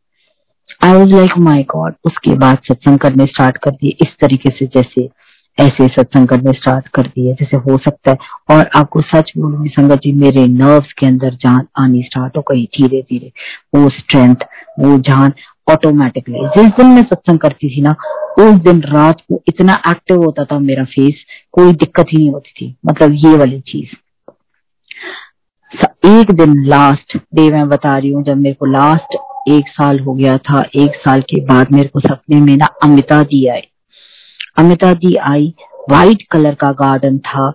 I 0.85 0.93
was 0.93 1.09
like 1.09 1.37
my 1.39 1.63
god 1.63 1.95
उसके 2.05 2.35
बाद 2.39 2.59
सत्संग 2.65 2.99
करने 2.99 3.25
स्टार्ट 3.25 3.57
कर 3.57 3.71
दिए। 3.71 3.91
इस 3.91 4.09
तरीके 4.21 4.51
से 4.51 4.67
जैसे, 4.67 5.09
ऐसे 5.59 5.87
सत्संग 5.89 6.29
करने 6.29 6.53
स्टार्ट 6.53 6.89
कर 6.89 7.03
दिए, 7.03 7.35
जैसे 7.35 7.57
हो 7.57 7.77
सकता 7.79 8.11
है। 8.11 8.17
और 8.51 8.71
आपको 8.77 9.01
सच 9.01 9.33
बोलूँगी 9.39 9.69
संगत 9.69 10.01
जी, 10.03 10.13
मेरे 10.13 10.47
नर्व्स 10.47 10.93
के 10.93 11.07
अंदर 11.07 11.35
जान 11.35 11.67
आनी 11.79 12.03
स्टार्ट 12.03 12.37
हो 12.37 12.43
गई 12.51 12.65
धीरे 12.65 13.01
धीरे 13.03 13.33
वो 13.75 13.89
स्ट्रेंथ 13.89 14.45
वो 14.81 14.99
जान 15.01 15.33
ऑटोमेटिकली 15.73 16.47
जिस 16.57 16.71
दिन 16.71 16.87
मैं 16.87 17.03
सत्संग 17.03 17.39
करती 17.39 17.77
थी 17.77 17.83
ना, 17.83 17.95
उस 18.39 18.55
दिन 18.55 18.81
रात 18.83 19.21
को 19.21 19.43
इतना 19.49 19.83
एक्टिव 19.89 20.23
होता 20.23 20.45
था 20.45 20.59
मेरा 20.59 20.85
फेस 20.85 21.25
कोई 21.53 21.73
दिक्कत 21.73 22.07
ही 22.13 22.19
नहीं 22.19 22.31
होती 22.31 22.53
थी। 22.61 22.77
मतलब 22.87 23.13
ये 23.15 23.37
वाली 23.37 23.61
चीज़। 23.61 23.97
एक 26.07 26.31
दिन 26.31 26.65
लास्ट 26.67 27.17
डे 27.35 27.51
मैं 27.51 27.69
बता 27.69 27.99
रही 27.99 28.11
हूँ, 28.11 28.23
जब 28.25 28.37
मेरे 28.37 28.55
को 28.55 28.67
लास्ट 28.67 29.17
एक 29.49 29.69
साल 29.69 30.01
हो 30.01 30.15
गया 30.15 30.37
था, 30.37 30.63
एक 30.77 30.95
साल 30.95 31.21
के 31.21 31.41
बाद 31.41 31.73
मेरे 31.73 31.89
को 31.89 32.01
सपने 32.01 32.41
में 32.41 32.57
ना 32.57 32.67
अमिता 32.83 33.23
दी 33.23 33.47
आई। 33.47 33.61
अमिता 34.59 34.93
दी 34.93 35.15
आई 35.15 35.55
व्हाइट 35.91 36.23
कलर 36.31 36.55
का 36.55 36.73
गार्डन 36.73 37.19
था। 37.19 37.49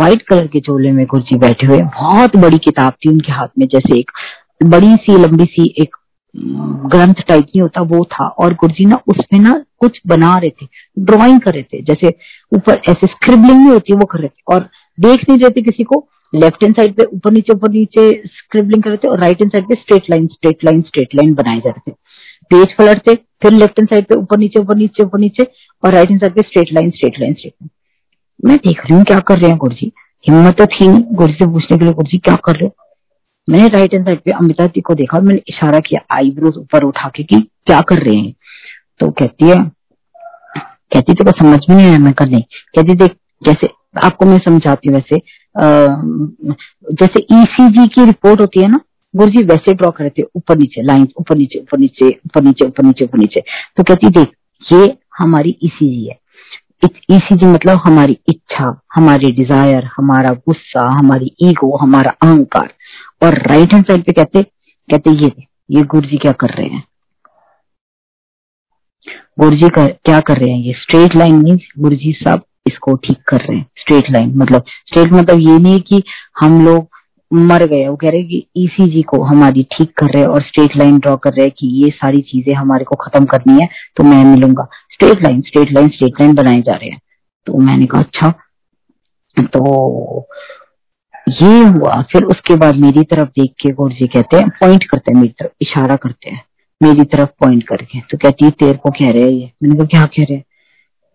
व्हाइट 0.00 0.22
कलर 0.22 0.46
के 0.46 0.60
चोले 0.60 0.92
में 0.92 1.06
गुरुजी 1.06 1.36
बैठे 1.36 1.66
हुए। 1.66 1.82
बहुत 1.82 2.36
बड़ी 2.36 2.58
किताब 2.58 2.92
थी 2.92 3.10
उनके 3.10 3.32
हाथ 3.32 3.48
में, 3.58 3.66
जैसे 3.66 3.98
एक 3.98 4.10
बड़ी 4.62 4.94
सी, 4.96 5.18
लंबी 5.18 5.44
सी 5.44 5.74
एक 5.78 5.96
ग्रंथ 6.86 7.14
टाइप 7.28 7.42
नहीं 7.42 7.62
होता, 7.62 7.80
वो 7.80 8.04
था। 8.04 8.28
और 8.28 8.54
गुरुजी 8.54 8.84
ना 8.84 9.00
उसमें 9.08 9.40
ना 9.40 9.64
कुछ 9.78 10.00
बना 10.06 10.38
रहे 10.38 10.50
थे 10.50 10.66
ड्राइंग 10.98 11.40
कर 11.40 11.54
रहे 11.54 11.62
थे। 11.62 11.82
जैसे 11.82 12.08
ऊपर 12.56 12.80
ऐसे 12.88 13.06
स्क्रिबलिंग 13.06 13.56
नहीं 13.56 13.70
होती, 13.70 13.92
वो 13.92 14.04
कर 14.04 14.18
रहे 14.18 14.28
थे। 14.28 14.54
और 14.54 14.68
देख 15.00 15.28
नहीं 15.28 15.38
रहे 15.38 15.50
थे 15.50 15.62
किसी 15.62 15.84
को 15.84 16.08
लेफ़्ट 16.32 16.62
हैंड 16.62 16.76
साइड 16.76 16.94
पे 16.96 17.04
ऊपर 17.14 17.32
नीचे 17.32 17.52
ऊपर 17.52 17.70
नीचे 17.70 18.10
स्क्रिबलिंग 18.26 18.82
कर 18.82 18.90
रहे 18.90 18.98
थे 19.04 19.08
और 19.08 19.20
राइट 19.20 19.40
हैंड 19.40 19.52
साइड 19.52 19.64
पे 19.68 19.74
straight 19.74 20.10
line 20.10 20.26
straight 20.26 20.64
line 20.64 20.82
straight 20.82 21.14
line 21.14 21.34
बनाए 21.34 21.60
जा 21.60 21.70
रहे 21.70 21.90
थे 21.90 21.94
पेज 22.50 22.74
पलटते 22.78 23.14
फिर 23.42 23.52
लेफ़्ट 23.52 23.78
हैंड 23.78 23.88
साइड 23.88 24.04
पे 24.04 24.14
ऊपर 24.14 24.38
नीचे 24.38 24.60
ऊपर 24.60 24.76
नीचे 24.76 25.02
ऊपर 25.02 25.18
नीचे 25.18 25.46
और 25.82 25.92
राइट 25.92 26.10
हैंड 26.10 26.20
साइड 26.20 26.34
पे 26.34 26.42
straight 26.42 26.72
line 26.72 26.90
straight 26.90 27.20
line 27.20 27.34
straight 27.34 27.54
line 27.62 27.70
मैं 28.40 28.56
देख 28.56 28.80
रही 28.80 28.94
हूँ 28.94 29.04
क्या 29.04 29.18
कर 29.28 29.38
रहे 29.38 29.48
हैं 29.50 29.58
गुरु 29.58 29.74
जी 29.74 29.92
हिम्मत 30.24 30.56
तो 30.58 30.66
थी 30.66 30.86
नहीं 30.88 31.02
गुरु 31.16 31.32
से 31.32 31.46
पूछने 31.46 31.76
के 31.78 31.84
लिए। 31.84 31.92
गुरु 31.94 32.08
जी 32.08 32.18
क्या 32.18 32.34
कर 32.44 32.52
रहे 32.52 32.64
हो? 32.64 32.74
मैंने 33.48 33.68
राइट 33.68 33.94
हैंड 33.94 34.04
साइड 34.06 34.20
पे 34.20 34.30
अमिता 34.30 34.66
जी 34.66 34.80
को 34.80 34.94
देखा 34.94 35.16
और 35.18 35.22
मैंने 35.24 35.40
इशारा 35.48 35.78
किया 35.80 36.00
आईब्रोज 36.16 36.56
ऊपर 36.58 36.84
उठा 36.84 37.08
के 37.08 37.22
कि 37.22 37.40
क्या 37.66 37.80
कर 37.80 38.02
रहे 38.02 38.16
हैं। 38.16 38.32
तो 39.00 39.10
कहती 39.10 39.48
है, 39.48 39.56
कहती 40.92 41.14
तो 41.14 41.30
समझ 41.30 41.58
में 41.70 41.76
नहीं 41.76 41.86
आया 41.86 41.98
मैं 41.98 42.12
कर 42.12 42.28
नहीं 42.28 42.42
कहती 42.76 42.94
देख, 42.94 43.16
जैसे 43.42 43.68
आपको 44.04 44.26
मैं 44.26 44.38
समझाती 44.38 44.88
हूँ 44.88 44.96
वैसे 44.96 45.18
जैसे 45.54 47.20
ईसीजी 47.32 47.84
e 47.84 47.88
की 47.94 48.04
रिपोर्ट 48.06 48.40
होती 48.40 48.60
है 48.62 48.68
ना, 48.68 48.80
गुरुजी 49.14 49.42
वैसे 49.44 49.74
ड्रॉ 49.74 49.90
करे 49.90 50.10
थे, 50.10 50.22
ऊपर 50.36 50.58
नीचे 50.58 50.82
लाइन 50.82 51.06
ऊपर 51.20 51.36
नीचे 51.36 51.58
ऊपर 51.60 51.78
नीचे 51.78 52.08
ऊपर 52.26 52.42
नीचे 52.44 52.66
ऊपर 52.66 52.84
नीचे 52.84 53.04
ऊपर 53.04 53.18
नीचे। 53.18 53.40
तो 53.76 53.82
कहती 53.82 54.08
देख, 54.10 54.28
ये 54.66 54.96
हमारी 55.18 55.56
ईसीजी 55.64 56.04
e 56.04 56.08
है। 56.08 56.18
ईसीजी 57.12 57.46
e 57.46 57.48
मतलब 57.48 57.80
हमारी 57.86 58.18
इच्छा, 58.28 58.74
हमारी 58.94 59.30
डिज़ायर 59.32 59.88
हमारा 59.96 60.30
गुस्सा, 60.46 60.86
हमारी 60.98 61.32
ईगो 61.48 61.76
हमारा 61.76 62.14
अहंकार। 62.22 62.72
और 63.22 63.38
राइट 63.48 63.72
हैंड 63.74 63.84
साइड 63.86 64.04
पे 64.04 64.12
कहते 64.12 64.42
कहते 64.42 65.10
ये 65.14 65.32
ये 65.70 65.82
गुरु 65.90 66.08
जी 66.08 66.16
क्या 66.18 66.32
कर 66.40 66.50
रहे 66.50 66.68
हैं? 66.68 66.82
गुरु 69.38 69.56
जी 69.56 69.68
क्या 69.70 70.20
कर 70.20 70.38
रहे 70.38 70.50
हैं, 70.50 70.60
ये 70.60 70.72
स्ट्रेट 70.76 71.16
लाइन 71.16 71.34
मीन 71.44 71.58
गुरु 71.78 71.96
जी 71.96 72.12
सब 72.20 72.42
इसको 72.66 72.94
ठीक 72.96 73.18
कर 73.28 73.40
रहे 73.40 73.56
हैं 73.56 73.66
स्ट्रेट 73.78 74.10
लाइन 74.10 74.32
मतलब 74.36 74.64
स्ट्रेट 74.86 75.12
मतलब 75.12 75.40
ये 75.40 75.58
नहीं 75.58 75.80
कि 75.80 76.02
हम 76.40 76.64
लोग 76.64 76.88
मर 77.30 77.64
गए, 77.66 77.86
वो 77.88 77.96
कह 77.96 78.10
रहे 78.10 78.22
कि 78.22 78.46
ईसीजी 78.56 79.00
e 79.00 79.04
को 79.04 79.22
हमारी 79.24 79.62
ठीक 79.72 79.92
कर 79.98 80.06
रहे 80.06 80.22
हैं 80.22 80.28
और 80.28 80.42
स्ट्रेट 80.42 80.76
लाइन 80.76 80.98
ड्रॉ 80.98 81.16
कर 81.16 81.32
रहे 81.32 81.44
हैं 81.46 81.52
कि 81.58 81.66
ये 81.82 81.90
सारी 81.90 82.20
चीज़ें 82.22 82.54
हमारे 82.54 82.84
को 82.84 82.96
खत्म 82.96 83.24
करनी 83.24 83.60
है 83.62 83.68
तो 83.96 84.04
मैं 84.04 84.24
मिलूँगा। 84.24 84.64
Straight 84.92 85.22
line 85.22 85.40
straight 85.40 85.72
line 85.72 85.88
straight 85.88 86.20
line 86.20 86.34
बनाए 86.34 86.60
जा 86.60 86.74
रहे 86.74 86.88
हैं। 86.90 87.00
तो 87.46 87.58
मैंने 87.58 87.86
कहा 87.86 88.00
अच्छा। 88.00 88.30
तो 89.46 90.26
ये 91.32 91.62
हुआ। 91.68 92.00
फिर 92.12 92.24
उसके 92.24 92.56
बाद 92.56 92.76
मेरी 92.76 93.02
तरफ़ 93.10 93.28
देख 93.38 93.52
के 93.62 93.72
गौर 93.72 93.92
जी 93.92 94.06
कहते 94.08 94.36
हैं 94.36 94.48
पॉइंट 94.60 94.84
करते 94.84 95.12
हैं 95.12 95.20
मेरी 95.20 95.32
तरफ़, 95.40 95.50
इशारा 95.62 95.96
करते 95.96 96.30
हैं, 96.30 96.42
मेरी 96.80 97.04
तरफ़ 97.06 97.28
पॉइंट 97.40 97.62
करके। 97.68 98.00
तो 98.00 98.18
कहती 98.18 98.44
है, 98.44 98.50
तेरे 98.50 98.78
को 98.78 98.90
कह 98.90 99.10
रहे 99.10 99.22
हैं 99.22 99.30
ये? 99.30 99.50
मैंने 99.62 99.76
कहा, 99.76 99.84
क्या 99.86 100.04
कह 100.06 100.22
रहे 100.22 100.34
हैं? 100.34 100.44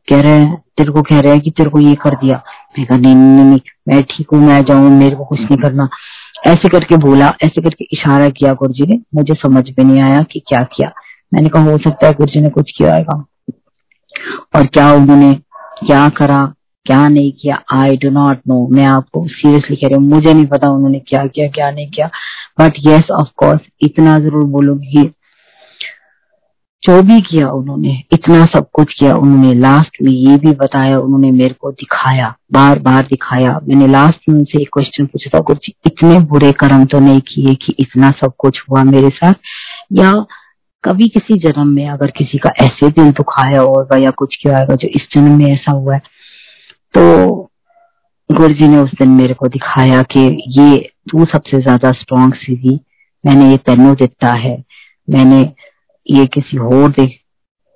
कह 0.08 0.22
रहे 0.22 0.32
हैं, 0.32 0.56
तेरे 0.78 0.92
को 0.92 1.02
कह 1.02 1.20
रहे 1.20 1.32
हैं 1.32 1.42
कि 1.42 1.52
तेरे 1.52 1.70
को 1.70 1.80
ये 1.80 1.96
कर 1.96 2.16
दिया। 2.16 2.42
मैं 2.80 2.86
कहा, 2.86 2.98
नहीं 2.98 3.16
नहीं 3.16 3.46
नहीं 3.46 3.60
मैं 3.88 4.02
ठीक 4.04 4.28
हूँ, 4.34 4.40
मैं 4.40 4.62
जाऊँ, 4.62 4.90
मेरे 4.90 5.16
को 5.16 5.26
कुछ 5.26 5.40
नहीं 5.40 5.58
करना। 5.58 5.88
ऐसे 6.48 6.70
करके 6.70 6.98
बोला, 6.98 7.34
ऐसे 7.44 7.62
करके 7.62 7.86
इशारा 7.94 8.30
किया 8.30 8.54
गुरु 8.54 8.74
जी 8.74 8.86
ने। 8.88 9.00
मुझे 9.16 9.34
समझ 9.34 9.64
में 9.70 9.84
नहीं 9.86 10.02
आया 10.02 10.22
कि 10.22 10.40
क्या 10.40 10.64
किया। 10.64 10.92
मैंने 11.34 11.50
कहा, 11.50 11.64
हो 11.64 11.78
सकता 11.78 12.08
है 12.08 12.14
गुरु 12.14 12.32
जी 12.32 12.42
ने 12.42 12.50
कुछ 12.50 12.72
किया 12.78 12.96
होगा। 12.96 13.26
और 14.56 14.66
क्या 14.66 14.92
उन्होंने, 14.94 15.34
क्या 15.86 16.08
करा, 16.10 16.46
क्या 16.86 17.08
नहीं 17.08 17.32
किया 17.32 17.56
आई 17.74 17.96
डो 17.98 18.10
नॉट 18.10 18.40
नो 18.48 18.68
मैं 18.72 18.86
आपको 18.86 19.28
सीरियसली 19.28 19.76
कह 19.76 19.88
रही 19.88 19.96
हूँ, 19.96 20.04
मुझे 20.04 20.34
नहीं 20.34 20.46
पता 20.46 20.70
उन्होंने 20.70 21.00
क्या 21.00 21.26
किया, 21.28 21.48
क्या 21.48 21.70
नहीं 21.72 21.90
किया। 21.90 22.10
बट 22.62 22.74
येस 22.80 23.10
ऑफ़ 23.12 23.30
कोर्स 23.38 23.62
इतना 23.82 24.20
ज़रूर 24.20 24.44
बोलूँगी 24.44 25.12
जो 26.88 27.02
भी 27.02 27.20
किया 27.22 27.50
उन्होंने, 27.50 27.92
इतना 28.14 28.44
सब 28.48 28.66
कुछ 28.74 28.94
किया 28.94 29.14
उन्होंने। 29.16 29.54
लास्ट 29.54 29.98
में 30.02 30.12
ये 30.12 30.36
भी 30.38 30.52
बताया 30.56 31.00
उन्होंने 31.00 31.32
मेरे 31.32 31.54
को 31.54 31.72
दिखाया 31.74 32.34
बार 32.54 32.80
बार 32.80 33.04
दिखाया। 33.04 33.60
मैंने 33.64 33.88
लास्ट 33.88 34.30
में 34.30 34.36
उनसे 34.36 34.62
एक 34.62 34.70
क्वेश्चन 34.74 35.06
पूछा 35.06 35.30
था 35.30 35.40
कुछ 35.44 35.70
इतने 35.86 36.20
बुरे 36.28 36.52
कर्म 36.60 36.86
तो 36.86 37.00
नहीं 37.00 37.22
किए 37.28 37.56
कि 37.56 37.76
इतना 37.80 38.12
सब 38.20 38.34
कुछ 38.38 38.62
हुआ 38.70 38.84
मेरे 38.86 39.10
साथ? 39.10 39.34
या 39.94 40.14
कभी 40.84 41.08
किसी 41.10 41.38
जन्म 41.40 41.68
में 41.68 41.88
अगर 41.90 42.12
किसी 42.12 42.38
का 42.38 42.50
ऐसे 42.62 42.90
दिल 42.90 43.12
दुखाया 43.12 43.62
होगा 43.62 43.98
या 43.98 44.10
कुछ 44.12 44.36
किया 44.36 44.60
होगा 44.60 44.76
जो 44.76 44.88
इस 44.88 45.08
जन्म 45.16 45.38
में 45.38 45.46
ऐसा 45.46 45.72
हुआ 45.72 45.94
है 45.94 46.02
तो 46.94 47.34
गुरु 48.30 48.54
जी 48.54 48.68
ने 48.68 48.78
उस 48.78 48.92
दिन 49.00 49.10
मेरे 49.12 49.34
को 49.34 49.48
दिखाया 49.48 50.02
कि 50.04 50.20
ये, 50.50 50.78
तू 51.12 51.26
सबसे 51.26 51.62
ज़्यादा 51.62 51.92
स्ट्रॉन्ग 51.92 52.34
सी 52.34 52.56
थी 52.58 52.80
मैंने 53.24 53.50
ये 53.52 53.58
तेनों 53.58 53.94
दिता 53.96 54.32
है। 54.38 54.56
मैंने 55.08 55.42
ये 56.10 56.26
किसी 56.26 56.58
और 56.58 56.94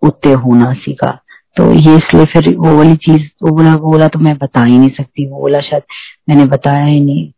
उत्ते 0.02 0.32
होना 0.32 0.74
सीखा। 0.74 1.20
तो 1.56 1.74
ये 1.74 1.96
इसलिए 1.96 2.26
फिर 2.26 2.56
वो 2.56 2.78
वाली 2.78 2.96
चीज़, 2.96 3.22
वो 3.44 3.52
बोला 3.52 3.76
वो 3.76 3.92
बोला 3.92 4.08
तो 4.08 4.20
मैं 4.20 4.38
बता 4.38 4.64
ही 4.64 4.78
नहीं 4.78 4.90
सकती। 4.90 5.30
वो 5.30 5.40
बोला, 5.40 5.62
शायद 5.62 5.84
मैंने 6.30 6.46
बताया 6.46 6.86
ही 6.86 7.00
नहीं। 7.00 7.32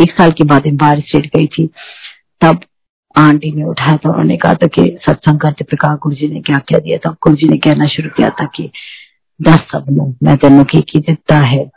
एक 0.00 0.10
साल 0.10 0.30
के 0.30 0.44
बाद 0.44 0.62
बाहर 0.66 1.00
स्टेट 1.00 1.36
गई 1.36 1.46
थी। 1.46 1.66
तब 2.40 2.60
आंटी 3.18 3.52
ने 3.52 3.64
उठाया 3.64 3.96
था 3.96 4.10
उन्होंने 4.10 4.36
कहा 4.36 4.54
था 4.54 4.66
कि 4.66 4.98
सत्संग 5.06 5.40
करते 5.40 5.64
पे 5.64 5.76
कहा, 5.76 5.94
गुरु 5.94 6.14
जी 6.14 6.28
ने 6.28 6.40
क्या 6.40 6.58
क्या 6.58 6.78
दिया 6.78 6.98
था? 6.98 7.10
गुरु 7.10 7.36
जी 7.36 7.48
ने 7.48 7.56
कहना 7.56 7.86
शुरू 7.86 8.10
किया 8.10 8.28
था 8.30 8.44
कि, 8.44 8.70
दस 9.42 9.58
सब 9.58 10.14
मैं 10.22 10.36
तेनों 10.36 10.64
की 10.64 10.98
दिता 10.98 11.38
है 11.38 11.70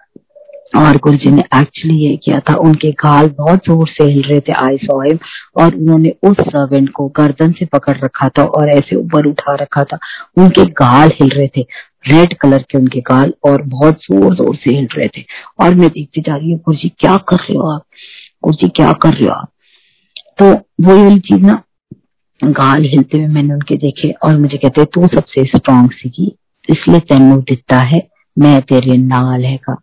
और 0.71 0.97
गुरु 0.97 1.17
जी 1.17 1.29
ने 1.31 1.41
एक्चुअली 1.55 1.95
ये 1.97 2.15
किया 2.23 2.39
था, 2.39 2.53
उनके 2.55 2.91
गाल 3.03 3.27
बहुत 3.37 3.65
ज़ोर 3.65 3.87
से 3.87 4.03
हिल 4.03 4.21
रहे 4.23 4.39
थे 4.39 4.53
आई 4.63 4.77
सॉ 4.77 4.99
हिम 5.01 5.17
और 5.57 5.75
उन्होंने 5.75 6.13
उस 6.23 6.37
सर्वेंट 6.41 6.89
को 6.89 7.07
गर्दन 7.17 7.51
से 7.51 7.65
पकड़ 7.65 7.95
रखा 7.97 8.27
था 8.29 8.43
और 8.43 8.69
ऐसे 8.69 8.95
ऊपर 8.95 9.27
उठा 9.27 9.55
रखा 9.61 9.83
था। 9.83 9.99
उनके 10.37 10.65
गाल 10.81 11.11
हिल 11.21 11.29
रहे 11.29 11.47
थे 11.57 11.65
रेड 12.07 12.33
कलर 12.37 12.63
के 12.71 12.77
उनके 12.77 12.99
गाल, 13.01 13.33
और 13.45 13.61
बहुत 13.63 13.99
ज़ोर 14.01 14.35
ज़ोर 14.35 14.55
से 14.55 14.73
हिल 14.75 14.87
रहे 14.95 15.07
थे। 15.07 15.23
और 15.59 15.75
मैं 15.75 15.89
देखती 15.89 16.21
जा 16.21 16.35
रही 16.35 16.51
हूँ 16.51 16.59
गुरु 16.59 16.77
जी 16.77 16.89
क्या 16.99 17.15
कर 17.29 17.35
रहे 17.37 17.57
हो 17.57 17.69
आप? 17.69 17.83
गुरु 18.43 18.55
जी 18.55 18.69
क्या 18.75 18.91
कर 18.93 19.13
रहे 19.13 19.25
हो 19.25 19.33
आप? 19.33 19.49
तो 20.39 20.51
वही 20.83 21.03
वाली 21.03 21.19
चीज़ 21.21 21.41
ना, 21.41 21.61
गाल 22.41 22.83
हिलते 22.85 23.17
हुए 23.17 23.27
मैंने 23.27 23.53
उनके 23.53 23.75
देखे 23.77 24.11
और 24.23 24.37
मुझे 24.37 24.57
कहते, 24.57 24.85
तू 24.85 25.07
सबसे 25.07 25.43
स्ट्रांग 25.47 25.89
सी 25.91 26.35
इसलिए 26.69 26.99
तेनू 27.01 27.35
दिता 27.41 27.77
है, 27.79 28.01
मैं 28.37 28.61
तेरे 28.61 28.97
नाल 28.97 29.43
है 29.45 29.57
का। 29.59 29.75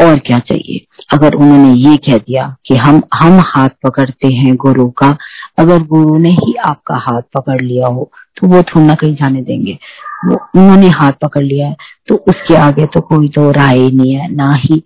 और 0.00 0.18
क्या 0.18 0.38
चाहिए? 0.38 0.86
अगर 1.14 1.34
उन्होंने 1.34 1.72
ये 1.80 1.96
कह 1.98 2.18
दिया 2.18 2.44
कि 2.66 2.74
हम 2.76 3.02
हम 3.14 3.40
हाथ 3.46 3.68
पकड़ते 3.84 4.28
हैं 4.28 4.54
गुरु 4.56 4.88
का, 4.92 5.16
अगर 5.58 5.82
गुरु 5.84 6.16
ने 6.18 6.30
ही 6.30 6.54
आपका 6.64 6.96
हाथ 7.00 7.22
पकड़ 7.34 7.60
लिया 7.60 7.86
हो 7.86 8.10
तो 8.36 8.46
वो 8.46 8.62
थोड़ा 8.62 8.86
ना 8.86 8.94
कहीं 8.94 9.14
जाने 9.14 9.42
देंगे। 9.42 9.78
वो, 10.26 10.34
उन्होंने 10.56 10.88
हाथ 10.90 11.12
पकड़ 11.22 11.42
लिया 11.42 11.66
है 11.68 11.76
तो 12.08 12.14
उसके 12.28 12.54
आगे 12.56 12.86
तो 12.86 13.00
कोई 13.02 13.28
तो 13.28 13.50
राय 13.50 13.88
नहीं 13.90 14.14
है, 14.14 14.32
ना 14.34 14.52
ही। 14.56 14.82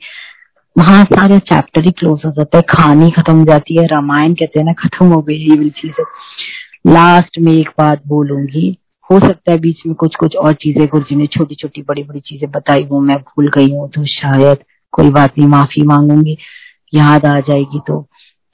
वहाँ 0.77 1.05
सारे 1.05 1.39
चैप्टर 1.41 1.85
ही 1.85 1.91
क्लोज 1.91 2.23
हो 2.27 2.31
जाता 2.31 2.59
है, 2.59 2.63
कहानी 2.69 3.11
खत्म 3.11 3.39
हो 3.39 3.45
जाती 3.45 3.77
है, 3.77 3.87
रामायण 3.87 4.35
कहते 4.35 4.59
हैं 4.59 4.67
ना, 4.67 4.73
खत्म 4.79 5.07
हो 5.07 5.21
गई 5.23 5.35
ये 5.35 5.69
चीज़। 5.71 6.01
लास्ट 6.87 7.39
में 7.39 7.53
एक 7.53 7.69
बात 7.79 8.03
बोलूँगी, 8.07 8.77
हो 9.11 9.19
सकता 9.19 9.53
है 9.53 9.59
बीच 9.59 9.81
में 9.87 9.95
कुछ 9.95 10.15
कुछ 10.15 10.37
और 10.37 10.53
चीज़ें 10.55 10.87
गुरु 10.87 11.05
जी 11.05 11.17
ने 11.17 11.27
छोटी 11.27 11.55
छोटी 11.55 11.83
बड़ी 11.83 12.03
बड़ी 12.03 12.21
चीज़ें 12.21 12.51
बताई 12.51 12.85
वो 12.85 13.01
मैं 13.01 13.17
भूल 13.19 13.51
गई 13.55 13.71
हूँ 13.73 13.89
तो 13.91 14.05
शायद 14.07 14.65
कोई 14.95 15.11
बात 15.11 15.39
नहीं 15.39 15.49
माफ़ी 15.49 15.83
मांगूँगी। 15.87 16.37
याद 16.93 17.27
आ 17.27 17.39
जाएगी 17.43 17.79
तो 17.87 18.01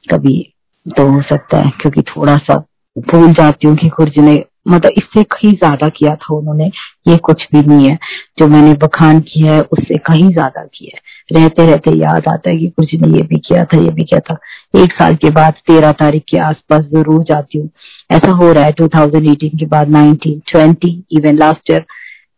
कभी 0.05 0.39
तो 0.87 1.09
हो 1.09 1.21
सकता 1.23 1.59
है 1.59 1.71
क्योंकि 1.81 2.03
थोड़ा 2.07 2.37
सा 2.39 2.55
भूल 2.97 3.33
जाती 3.33 3.67
हूँ 3.67 3.77
कि 3.77 3.89
गुरु 3.89 4.11
जी 4.11 4.21
ने 4.23 4.45
मतलब 4.69 4.93
इससे 4.93 5.23
कहीं 5.25 5.53
ज़्यादा 5.53 5.89
किया 5.89 6.15
था 6.15 6.35
उन्होंने 6.35 6.65
ये 7.09 7.17
कुछ 7.19 7.47
भी 7.53 7.61
नहीं 7.63 7.89
है। 7.89 7.97
जो 8.39 8.47
मैंने 8.49 8.73
बखान 8.83 9.21
किया 9.23 9.53
है 9.53 9.61
उससे 9.63 9.99
कहीं 9.99 10.29
ज़्यादा 10.31 10.65
किया 10.75 10.97
है। 10.97 11.09
रहते 11.33 11.67
रहते 11.67 11.91
याद 11.99 12.29
आता 12.29 12.51
है 12.51 12.57
कि 12.59 12.69
कुछ 12.71 12.95
ने 12.95 13.09
ये 13.09 13.23
भी 13.23 13.39
किया 13.39 13.65
था 13.65 13.79
ये 13.79 13.91
भी 13.91 14.05
किया 14.05 14.21
था। 14.21 14.37
एक 14.75 14.93
साल 14.93 15.15
के 15.17 15.31
बाद 15.31 15.55
तेरह 15.67 15.93
तारीख 15.95 16.25
के 16.31 16.39
आसपास 16.41 16.85
ज़रूर 16.87 17.23
जाती 17.25 17.59
हूँ। 17.59 17.69
ऐसा 18.11 18.33
हो 18.33 18.53
रहा 18.53 18.65
है 18.65 18.73
2018 18.73 19.59
के 19.59 19.67
बाद 19.67 19.89
19, 19.91 20.41
20 20.49 21.03
इवन 21.13 21.39
लास्ट 21.39 21.71
ईयर 21.71 21.85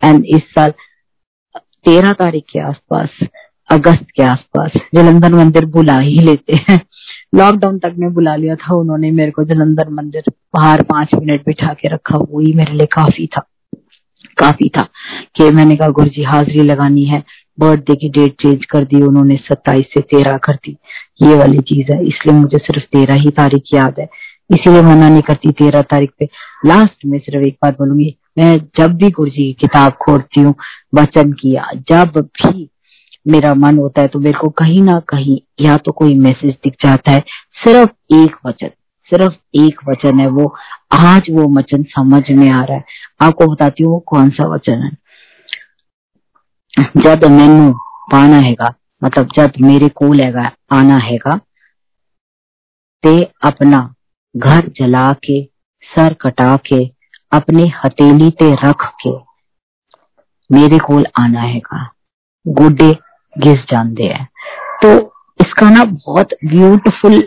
एंड 0.02 0.24
इस 0.26 0.42
साल 0.50 0.72
तेरह 1.84 2.12
तारीख 2.14 2.44
के 2.52 2.60
आसपास 2.60 3.26
अगस्त 3.72 4.06
के 4.16 4.22
आसपास। 4.22 4.70
जलंधर 4.94 5.32
मंदिर 5.34 5.64
बुला 5.66 5.98
ही 5.98 6.18
लेते 6.18 6.54
हैं। 6.54 6.80
लॉकडाउन 7.34 7.78
तक 7.78 7.94
में 7.98 8.12
बुला 8.14 8.36
लिया 8.36 8.54
था, 8.54 8.74
उन्होंने 8.74 9.10
मेरे 9.10 9.30
को 9.30 9.44
जलंधर 9.44 9.88
मंदिर 9.88 10.22
बाहर 10.28 10.82
पाँच 10.82 11.08
मिनट 11.14 11.46
बिठा 11.46 11.72
के 11.72 11.88
रखा, 11.88 12.18
वही 12.18 12.52
मेरे 12.52 12.72
लिए 12.72 12.86
काफ़ी 12.86 13.26
था। 13.26 13.46
काफ़ी 14.38 14.68
था 14.68 14.82
कि 15.36 15.50
मैंने 15.50 15.76
कहा 15.76 15.88
गुरु 15.88 16.08
जी 16.08 16.22
हाजिरी 16.22 16.62
लगानी 16.62 17.04
है 17.04 17.22
बर्थडे 17.60 17.94
की 17.94 18.08
डेट 18.08 18.32
चेंज 18.32 18.64
कर 18.64 18.84
दी, 18.84 19.02
उन्होंने 19.02 19.36
सत्ताईस 19.36 19.84
से 19.94 20.00
तेरह 20.00 20.36
कर 20.36 20.54
दी। 20.54 20.76
ये 21.22 21.36
वाली 21.36 21.58
चीज़ 21.58 21.92
है, 21.92 22.06
इसलिए 22.06 22.36
मुझे 22.36 22.58
सिर्फ़ 22.58 22.84
तेरह 22.84 23.14
ही 23.14 23.30
तारीख 23.30 23.62
याद 23.74 23.94
है। 23.98 24.08
इसीलिए 24.50 24.82
मना 24.82 25.08
नहीं 25.08 25.22
करती 25.22 25.52
तेरह 25.52 25.82
तारीख 25.82 26.10
पे। 26.18 26.28
लास्ट 26.66 27.06
में 27.06 27.18
सिर्फ़ 27.18 27.46
एक 27.46 27.56
बात 27.62 27.78
बोलूँगी, 27.78 28.16
मैं 28.38 28.58
जब 28.78 28.92
भी 28.92 29.10
गुरु 29.10 29.30
जी 29.30 29.44
की 29.44 29.52
किताब 29.52 29.92
खोलती 29.92 30.40
हूँ, 30.40 30.54
वचन 30.94 31.32
किया, 31.32 31.66
जब 31.88 32.12
भी 32.18 32.68
मेरा 33.26 33.54
मन 33.54 33.78
होता 33.78 34.00
है 34.00 34.08
तो 34.08 34.18
मेरे 34.18 34.38
को 34.38 34.48
कहीं 34.48 34.82
ना 34.82 34.98
कहीं 35.08 35.38
या 35.60 35.76
तो 35.76 35.92
कोई 35.92 36.14
मैसेज 36.14 36.54
दिख 36.64 36.74
जाता 36.84 37.12
है। 37.12 37.20
सिर्फ़ 37.64 37.90
एक 38.14 38.36
वचन, 38.46 38.70
सिर्फ़ 39.10 39.34
एक 39.54 39.80
वचन 39.88 40.20
है 40.20 40.26
वो। 40.28 40.54
आज 40.92 41.30
वो 41.30 41.48
वचन 41.58 41.82
समझ 41.90 42.22
में 42.30 42.48
आ 42.50 42.62
रहा 42.64 42.76
है। 42.76 42.84
आपको 43.20 43.46
बताती 43.46 43.82
हूँ 43.82 43.92
वो 43.92 43.98
कौन 44.06 44.30
सा 44.30 44.48
वचन 44.48 44.82
है। 44.82 44.90
जब 46.96 47.24
मैनू 47.30 47.72
पाना 48.12 48.36
हैगा 48.38 48.74
मतलब 49.02 49.28
जब 49.36 49.52
मेरे 49.60 49.88
को 49.88 50.12
लेगा 50.12 50.50
आना 50.72 50.96
हैगा, 50.96 51.36
ते 53.04 53.22
अपना 53.42 53.94
घर 54.34 54.68
जला 54.76 55.12
के, 55.24 55.42
सर 55.82 56.14
कटा 56.14 56.56
के, 56.66 56.84
अपने 57.32 57.66
हथेली 57.84 58.30
ते 58.30 58.52
रख 58.64 58.84
के 59.06 59.10
मेरे 60.50 60.78
को 60.78 61.02
आना 61.18 61.40
हैगा। 61.40 61.88
गोडे 62.46 62.90
घिस 63.36 63.58
जाते 63.70 64.04
हैं। 64.04 64.28
तो 64.82 64.90
इसका 65.40 65.70
ना 65.70 65.84
बहुत 65.84 66.34
ब्यूटीफुल 66.44 67.22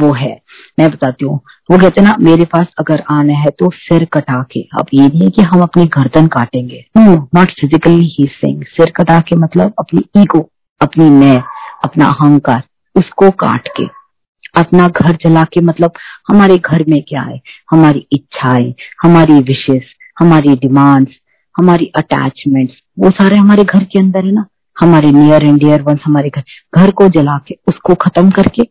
वो 0.00 0.12
है। 0.12 0.32
मैं 0.78 0.90
बताती 0.90 1.24
हूँ। 1.24 1.36
वो 1.70 1.78
कहते 1.78 2.02
ना, 2.02 2.14
मेरे 2.20 2.44
पास 2.44 2.66
अगर 2.78 3.02
आना 3.10 3.32
है 3.34 3.50
तो 3.58 3.70
सिर 3.74 4.04
कटा 4.12 4.42
के। 4.52 4.60
अब 4.78 4.86
ये 4.94 5.06
नहीं 5.08 5.30
कि 5.30 5.42
हम 5.42 5.62
अपनी 5.62 5.84
गर्दन 5.96 6.26
काटेंगे। 6.28 6.84
नॉट 6.98 7.50
फिजिकली 7.50 8.06
ही 8.08 8.26
सिंग 8.30 8.64
सिर 8.68 8.90
कटा 8.96 9.18
के 9.20 9.36
मतलब 9.36 9.72
अपनी 9.78 10.04
ईगो 10.22 10.48
अपनी 10.80 11.08
मैं, 11.10 11.42
अपना 11.84 12.06
अहंकार, 12.06 12.62
उसको 12.96 13.30
काट 13.40 13.68
के। 13.76 13.84
अपना 14.54 14.86
घर 14.88 15.16
जला 15.22 15.42
के 15.44 15.60
मतलब 15.60 15.92
हमारे 16.28 16.56
घर 16.58 16.84
में 16.88 17.00
क्या 17.02 17.22
है? 17.22 17.40
हमारी 17.70 18.06
इच्छाएँ, 18.12 18.74
हमारी 19.02 19.40
विशेष 19.42 19.84
हमारी 20.18 20.54
डिमांड्स 20.56 21.12
हमारी 21.54 21.90
अटैचमेंट्स 21.96 22.74
वो 22.98 23.10
सारे 23.12 23.36
हमारे 23.36 23.64
घर 23.64 23.84
के 23.84 23.98
अंदर 23.98 24.24
है 24.24 24.32
ना। 24.32 24.44
हमारे 24.80 25.12
नियर 25.12 25.44
एंड 25.44 25.58
डियर 25.58 25.82
वंस 25.82 26.00
हमारे 26.04 26.28
घर 26.28 26.42
घर 26.76 26.90
को 26.90 27.08
जला 27.08 27.38
के, 27.48 27.56
उसको 27.68 27.94
खत्म 27.94 28.30
करके, 28.30 28.62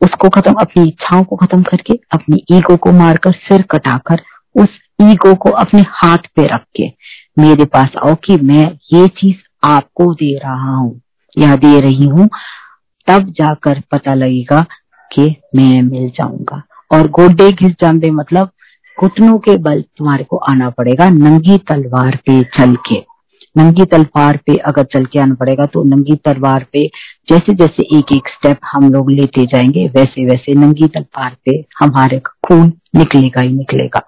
उसको 0.00 0.28
खत्म, 0.28 0.52
अपनी 0.52 0.88
इच्छाओं 0.88 1.24
को 1.24 1.36
खत्म 1.36 1.62
करके, 1.62 1.94
अपनी 2.12 2.44
ईगो 2.52 2.76
को 2.76 2.92
मारकर, 2.92 3.32
सिर 3.32 3.62
कटाकर, 3.62 4.20
उस 4.56 4.68
ईगो 5.02 5.34
को 5.34 5.50
अपने 5.50 5.84
हाथ 5.88 6.18
पे 6.36 6.46
रख 6.46 6.64
के, 6.76 6.92
मेरे 7.38 7.64
पास 7.64 7.88
आओ 8.06 8.14
कि 8.14 8.36
मैं 8.36 8.64
ये 8.92 9.08
चीज़ 9.08 9.36
आपको 9.64 10.12
दे 10.14 10.38
रहा 10.38 10.74
हूँ, 10.76 11.00
या 11.38 11.56
दे 11.56 11.80
रही 11.80 12.06
हूँ। 12.06 12.28
तब 13.06 13.30
जाकर 13.30 13.82
पता 13.92 14.14
लगेगा 14.14 14.64
कि 15.10 15.36
मैं 15.56 15.82
मिल 15.82 16.08
जाऊँगा। 16.10 16.62
और 16.92 17.08
गोडे 17.08 17.50
घिस 17.52 17.72
जाते 17.72 18.10
मतलब 18.10 18.50
घुटनों 18.98 19.38
के 19.38 19.56
बल 19.56 19.82
तुम्हारे 19.96 20.24
को 20.24 20.36
आना 20.36 20.70
पड़ेगा, 20.70 21.08
नंगी 21.10 21.58
तलवार 21.58 22.16
पे 22.16 22.42
चल 22.42 22.76
के। 22.76 23.13
नंगी 23.56 23.84
तलवार 23.84 24.36
पे 24.46 24.56
अगर 24.68 24.84
चल 24.84 25.04
के 25.04 25.18
आना 25.18 25.34
पड़ेगा 25.34 25.64
तो 25.64 25.82
नंगी 25.84 26.14
तलवार 26.24 26.64
पे 26.72 26.86
जैसे 27.30 27.54
जैसे 27.54 27.82
एक 27.98 28.12
एक 28.12 28.28
स्टेप 28.28 28.58
हम 28.72 28.88
लोग 28.92 29.10
लेते 29.10 29.44
जाएँगे, 29.46 29.86
वैसे 29.88 30.24
वैसे 30.26 30.54
नंगी 30.54 30.88
तलवार 30.88 31.36
पे 31.44 31.64
हमारे 31.80 32.18
खून 32.18 32.72
निकलेगा 32.96 33.42
ही 33.42 33.52
निकलेगा। 33.52 34.00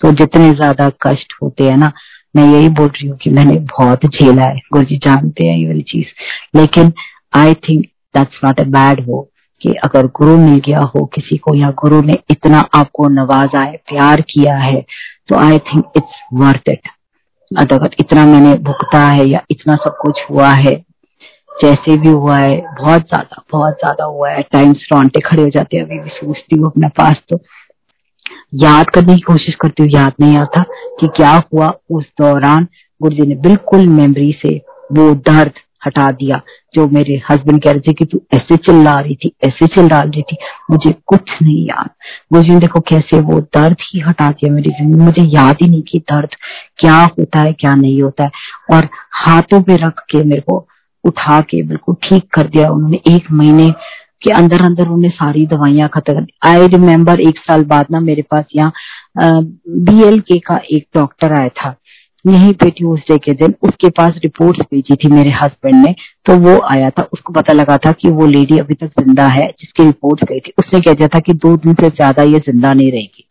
तो 0.00 0.10
जितने 0.12 0.50
ज़्यादा 0.50 0.88
कष्ट 1.02 1.32
होते 1.42 1.64
हैं 1.64 1.76
ना, 1.76 1.92
मैं 2.36 2.44
यही 2.46 2.68
बोल 2.68 2.88
रही 2.88 3.08
हूँ 3.08 3.16
कि 3.16 3.30
मैंने 3.30 3.58
बहुत 3.70 4.06
झेला 4.06 4.42
है। 4.42 4.60
गुरु 4.72 4.84
जी 4.84 4.96
जानते 4.96 5.44
हैं 5.44 5.56
ये 5.58 5.66
वाली 5.66 5.82
चीज़। 5.82 6.58
लेकिन 6.58 6.92
I 7.36 7.54
think 7.68 7.84
that's 8.14 8.40
not 8.44 8.60
a 8.60 8.64
bad 8.64 9.04
वो 9.08 9.28
कि 9.60 9.72
अगर 9.84 10.06
गुरु 10.16 10.36
मिल 10.38 10.60
गया 10.66 10.80
हो 10.94 11.04
किसी 11.04 11.36
को 11.36 11.54
या 11.54 11.70
गुरु 11.80 12.00
ने 12.02 12.18
इतना 12.30 12.58
आपको 12.74 13.08
नवाजा 13.08 13.62
है, 13.62 13.76
प्यार 13.88 14.20
किया 14.20 14.56
है 14.56 14.84
तो 15.28 15.36
I 15.36 15.58
think 15.58 15.84
it's 15.96 16.22
worth 16.34 16.68
it 16.68 16.88
अगर 17.50 17.90
इतना 18.00 18.24
मैंने 18.26 18.54
भुगता 18.54 19.00
है 19.06 19.28
या 19.28 19.40
इतना 19.50 19.74
सब 19.74 19.96
कुछ 20.00 20.20
हुआ 20.30 20.48
है, 20.48 20.74
जैसे 21.62 21.96
भी 21.96 22.08
हुआ 22.08 22.36
है, 22.36 22.56
बहुत 22.80 23.02
ज़्यादा 23.02 23.42
बहुत 23.52 23.74
ज़्यादा 23.74 24.04
हुआ 24.04 24.30
है। 24.30 24.42
टाइम्स 24.42 24.86
रोंटे 24.92 25.20
खड़े 25.20 25.42
हो 25.42 25.48
जाते 25.50 25.76
हैं, 25.76 25.84
अभी 25.84 25.98
भी 25.98 26.10
सोचती 26.10 26.56
हूँ 26.56 26.66
अपने 26.66 26.88
पास 26.88 27.16
तो। 27.30 27.38
याद 28.54 28.90
करने 28.90 29.14
की 29.14 29.20
कोशिश 29.20 29.54
करती 29.54 29.82
हूँ, 29.82 29.90
याद 29.90 30.12
नहीं 30.20 30.36
आता 30.38 30.62
कि 31.00 31.06
क्या 31.06 31.42
हुआ 31.54 31.72
उस 31.90 32.04
दौरान। 32.20 32.66
गुरु 33.02 33.14
जी 33.14 33.22
ने 33.22 33.34
बिल्कुल 33.34 33.86
मेमोरी 33.88 34.32
से 34.42 34.56
वो 34.92 35.14
दर्द 35.14 35.52
हटा 35.82 36.10
दिया। 36.12 36.40
जो 36.74 36.86
मेरे 36.88 37.20
हस्बैंड 37.28 37.62
कह 37.62 37.70
रहे 37.70 37.80
थे 37.80 37.92
कि 37.94 38.04
तू 38.04 38.20
ऐसे 38.34 38.56
चिल्ला 38.58 38.92
रही 38.92 39.14
थी, 39.16 39.32
ऐसे 39.44 39.66
चिल्ला 39.66 40.00
रही 40.00 40.22
थी, 40.22 40.36
मुझे 40.70 40.94
कुछ 41.06 41.30
नहीं 41.42 41.64
याद। 41.66 41.90
ने 42.34 42.58
देखो 42.60 42.80
कैसे 42.88 43.20
वो 43.22 43.40
दर्द 43.56 43.76
ही 43.82 44.00
हटा 44.00 44.30
दिया 44.30 44.52
मेरी 44.52 44.70
ज़िंदगी 44.72 45.04
मुझे 45.04 45.22
याद 45.24 45.56
ही 45.62 45.68
नहीं 45.68 45.82
कि 45.82 45.98
दर्द 46.10 46.34
क्या 46.78 46.96
होता 47.18 47.40
है, 47.40 47.52
क्या 47.52 47.74
नहीं 47.74 48.02
होता 48.02 48.24
है। 48.24 48.30
और 48.72 48.88
हाथों 49.18 49.62
पे 49.62 49.76
रख 49.78 50.02
के 50.10 50.22
मेरे 50.24 50.40
को 50.40 50.66
उठा 51.04 51.40
के 51.40 51.62
बिल्कुल 51.64 51.94
ठीक 52.04 52.28
कर 52.34 52.48
दिया 52.48 52.70
उन्होंने। 52.70 53.00
एक 53.08 53.30
महीने 53.32 53.70
के 54.22 54.30
अंदर 54.32 54.64
अंदर 54.64 54.82
उन्होंने 54.82 55.08
सारी 55.10 55.46
दवाइयाँ 55.46 55.88
खत्म 55.88 56.14
कर 56.14 56.20
दी। 56.20 56.32
आई 56.46 56.66
रिमेम्बर 56.68 57.20
एक 57.20 57.38
साल 57.40 57.64
बाद 57.64 57.86
ना 57.90 58.00
मेरे 58.00 58.22
पास 58.30 58.44
यहाँ 58.56 58.72
बी 59.18 60.02
एल 60.04 60.18
के 60.22 60.38
का 60.38 60.60
एक 60.72 60.86
डॉक्टर 60.94 61.32
आया 61.32 61.48
था। 61.56 61.74
यहीं 62.24 62.52
पे 62.52 62.70
ट्यूजडे 62.70 63.16
के 63.18 63.32
दिन 63.32 63.54
उसके 63.62 63.88
पास 63.88 64.14
रिपोर्ट्स 64.22 64.60
भेजी 64.72 64.94
थी 64.94 65.08
मेरे 65.08 65.30
हस्बैंड 65.32 65.74
ने 65.86 65.94
तो 66.26 66.36
वो 66.36 66.58
आया 66.70 66.90
था, 66.90 67.02
उसको 67.12 67.32
पता 67.32 67.52
लगा 67.52 67.76
था 67.76 67.92
कि 67.92 68.10
वो 68.10 68.26
लेडी 68.26 68.58
अभी 68.58 68.74
तक 68.74 69.00
ज़िंदा 69.00 69.26
है, 69.26 69.46
जिसकी 69.60 69.84
रिपोर्ट 69.84 70.24
गई 70.24 70.40
थी। 70.40 70.52
उसने 70.58 70.80
कह 70.80 70.92
दिया 70.92 71.08
था 71.08 71.18
कि 71.18 71.32
दो 71.32 71.56
दिन 71.56 71.74
से 71.74 71.88
ज़्यादा 71.88 72.22
ये 72.22 72.38
ज़िंदा 72.38 72.72
नहीं 72.74 72.90
रहेगी। 72.92 73.24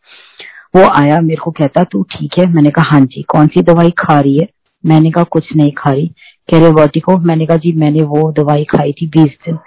वो 0.76 0.88
आया, 0.90 1.20
मेरे 1.22 1.42
को 1.44 1.52
कहता, 1.52 1.84
तू 1.84 2.04
ठीक 2.04 2.38
है? 2.40 2.46
मैंने 2.46 2.70
कहा 2.70 2.90
हाँ 2.92 3.02
जी, 3.02 3.22
कौन 3.22 3.48
सी 3.48 3.62
दवाई 3.62 3.92
खा 3.92 4.20
रही 4.20 4.38
है? 4.38 4.48
मैंने 4.84 5.12
कहा, 5.12 5.24
कुछ 5.24 5.56
नहीं 5.56 5.72
खा 5.78 5.92
रही। 5.92 6.08
कह 6.50 6.60
रहे 6.60 6.70
वर्टिको 6.72 7.18
मैंने 7.18 7.46
कहा, 7.46 7.58
जी, 7.58 7.74
मैंने 7.74 8.02
वो 8.04 8.32
दवाई 8.32 8.64
खाई 8.64 8.92
थी 8.92 9.08
बीस 9.08 9.38
दिन। 9.46 9.58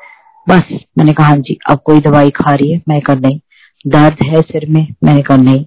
बस। 0.47 0.78
मैंने 0.98 1.12
कहा 1.12 1.26
हाँ 1.26 1.36
जी, 1.36 1.59
अब 1.70 1.78
कोई 1.84 2.01
दवाई 2.01 2.30
खा 2.30 2.55
रही 2.55 2.72
है? 2.72 2.82
मैं 2.88 3.01
कहा, 3.01 3.16
नहीं। 3.16 3.40
दर्द 3.86 4.16
है 4.24 4.40
सिर 4.40 4.68
में? 4.68 4.86
मैंने 5.05 5.22
कहा, 5.22 5.36
नहीं। 5.36 5.64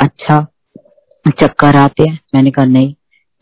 अच्छा 0.00 0.46
चक्कर 1.32 1.76
आते 1.76 2.08
हैं। 2.08 2.18
मैंने 2.34 2.50
कहा, 2.50 2.64
नहीं। 2.64 2.92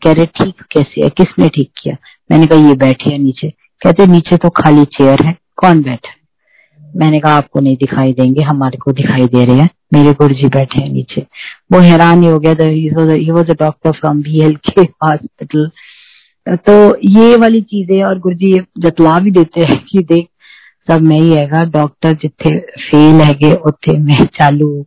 कह 0.01 0.11
रहे, 0.11 0.25
ठीक, 0.25 0.61
कैसे 0.71 1.01
है? 1.01 1.09
किसने 1.09 1.47
ठीक 1.49 1.69
किया? 1.77 1.95
मैंने 2.31 2.45
कहा, 2.45 2.67
ये 2.67 2.73
बैठे 2.75 3.09
हैं 3.09 3.19
नीचे। 3.19 3.49
कहते, 3.81 4.05
नीचे 4.05 4.37
तो 4.37 4.49
खाली 4.55 4.83
चेयर 4.93 5.25
है, 5.25 5.35
कौन 5.57 5.81
बैठा? 5.81 6.13
मैंने 6.95 7.19
कहा, 7.19 7.33
आपको 7.33 7.59
नहीं 7.59 7.75
दिखाई 7.75 8.13
देंगे 8.13 8.43
हमारे 8.43 8.77
को 8.77 8.91
दिखाई 8.91 9.25
दे 9.25 9.45
रहे 9.45 9.59
हैं। 9.59 9.69
मेरे 9.93 10.11
गुरु 10.13 10.35
जी 10.35 10.47
बैठे 10.47 10.81
हैं 10.81 10.89
नीचे। 10.89 11.21
वो 11.73 11.79
हैरान 11.79 12.21
ही 12.23 12.29
हो 12.29 12.39
गया 12.39 12.53
was 13.33 13.49
a 13.49 13.53
doctor 13.53 13.91
from 13.91 14.21
B 14.21 14.41
L 14.41 14.55
K 14.67 14.81
hospital 14.81 15.69
तो 16.47 16.73
ये 17.03 17.35
वाली 17.35 17.61
चीज़ें, 17.61 18.03
और 18.03 18.19
गुरु 18.19 18.35
जी 18.35 18.59
जतला 18.79 19.19
भी 19.19 19.31
देते 19.31 19.61
हैं 19.61 19.77
कि 19.83 19.99
देख, 20.03 20.27
सब 20.87 21.01
मैं 21.01 21.19
ही 21.19 21.33
है 21.33 21.65
डॉक्टर 21.65 22.13
जिथे 22.13 22.57
फेल 22.59 23.21
है 23.21 23.33
मैं 23.99 24.25
चालू 24.25 24.85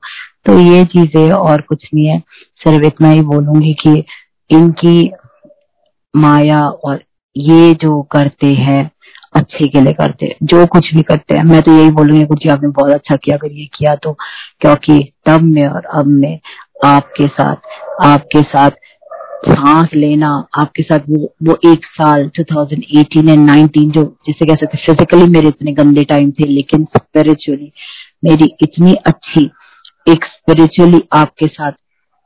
तो 0.49 0.59
ये 0.59 0.85
चीज़ें 0.85 1.33
और 1.33 1.61
कुछ 1.61 1.89
नहीं 1.95 2.07
है। 2.07 2.19
सिर्फ़ 2.61 2.85
इतना 2.87 3.11
ही 3.11 3.21
बोलूँगी 3.23 3.73
कि 3.75 4.05
इनकी 4.51 5.11
माया 6.15 6.61
और 6.61 7.03
ये 7.37 7.75
जो 7.75 8.01
करते 8.03 8.47
हैं, 8.47 8.91
अच्छे 9.37 9.67
के 9.69 9.81
लिए 9.81 9.93
करते 9.93 10.27
हैं, 10.27 10.35
जो 10.43 10.65
कुछ 10.67 10.95
भी 10.95 11.03
करते 11.03 11.37
हैं। 11.37 11.45
मैं 11.45 11.61
तो 11.63 11.73
यही 11.73 11.91
बोलूँगी 11.91 12.25
कुछ 12.25 12.47
आपने 12.49 12.69
बहुत 12.69 12.93
अच्छा 12.93 13.17
किया। 13.17 13.37
अगर 13.37 13.53
ये 13.53 13.69
किया 13.75 13.95
तो 13.95 14.13
क्योंकि 14.61 14.99
तब 15.27 15.43
में 15.43 15.69
और 15.69 15.85
अब 15.95 16.07
में 16.07 16.39
आपके 16.87 17.27
साथ 17.27 18.07
आपके 18.07 18.43
साथ 18.43 18.71
सांस 19.49 19.89
लेना, 19.95 20.29
आपके 20.59 20.83
साथ 20.83 20.99
वो 21.11 21.35
वो 21.43 21.59
एक 21.73 21.85
साल 21.87 22.31
2018 22.39 23.29
एंड 23.31 23.51
19 23.51 23.91
जो, 23.93 24.03
जिसे 24.27 24.47
कह 24.47 24.55
सकते 24.55 24.79
फिजिकली 24.79 25.27
मेरे 25.27 25.49
इतने 25.49 25.73
गंदे 25.73 26.05
टाइम 26.05 26.31
थे, 26.31 26.45
लेकिन 26.45 26.85
स्पिरिचुअली 26.85 27.73
मेरी 28.25 28.55
इतनी 28.63 28.95
अच्छी 29.07 29.51
एक 30.09 30.25
स्पिरिचुअली 30.27 31.03
आपके 31.13 31.47
साथ 31.47 31.73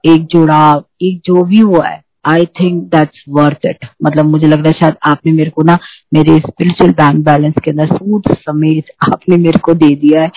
एक 0.05 0.25
जुड़ाव, 0.27 0.85
एक 1.03 1.21
जो 1.27 1.43
भी 1.45 1.59
हुआ 1.61 1.87
है 1.87 2.01
I 2.25 2.45
think 2.61 2.83
that's 2.91 3.25
worth 3.29 3.67
it 3.67 3.87
मतलब 4.05 4.25
मुझे 4.25 4.47
लग 4.47 4.59
रहा 4.59 4.69
है 4.69 4.73
शायद 4.73 4.97
आपने 5.07 5.33
मेरे 5.33 5.51
को 5.51 5.63
ना 5.63 5.79
मेरे 6.15 6.37
स्पिरिचुअल 6.39 6.91
बैंक 6.93 7.25
बैलेंस 7.25 7.55
के 7.65 7.71
अंदर 7.71 7.97
सूद 7.97 8.35
समेत 8.41 8.93
आपने 9.05 9.37
मेरे 9.37 9.59
को 9.59 9.75
दे 9.75 9.95
दिया 9.97 10.23
है। 10.23 10.31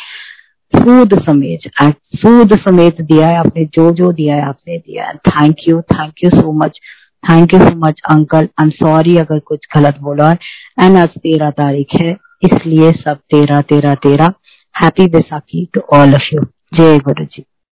सूद 0.73 1.13
समेत 1.23 1.69
सूद 2.15 2.57
समेत 2.59 3.01
दिया 3.01 3.27
है 3.27 3.38
आपने, 3.38 3.65
जो 3.65 3.91
जो 3.91 4.11
दिया 4.13 4.35
है 4.35 4.47
आपने 4.47 4.77
दिया 4.77 5.05
है। 5.05 5.13
Thank 5.27 5.67
you 5.67 5.81
thank 5.93 6.23
you 6.23 6.30
so 6.31 6.51
much 6.63 6.80
thank 7.23 7.53
you 7.53 7.59
so 7.59 7.76
much 7.77 8.01
uncle 8.09 8.47
I 8.59 8.63
am 8.63 8.69
sorry 8.72 9.17
अगर 9.17 9.39
कुछ 9.47 9.67
गलत 9.76 9.99
बोला 10.01 10.30
है। 10.30 10.38
एंड 10.81 10.97
आज 10.97 11.09
तेरह 11.09 11.49
तारीख 11.51 11.95
है, 11.95 12.11
इसलिए 12.43 12.91
सब 12.93 13.19
तेरह 13.31 13.61
तेरह 13.69 13.95
तेरह। 14.03 14.34
Happy 14.76 15.07
Baisakhi 15.09 15.67
to 15.73 15.81
all 15.93 16.13
of 16.15 16.34
you 16.34 16.41
जय 16.71 16.99
गुरु 16.99 17.25
जी 17.25 17.43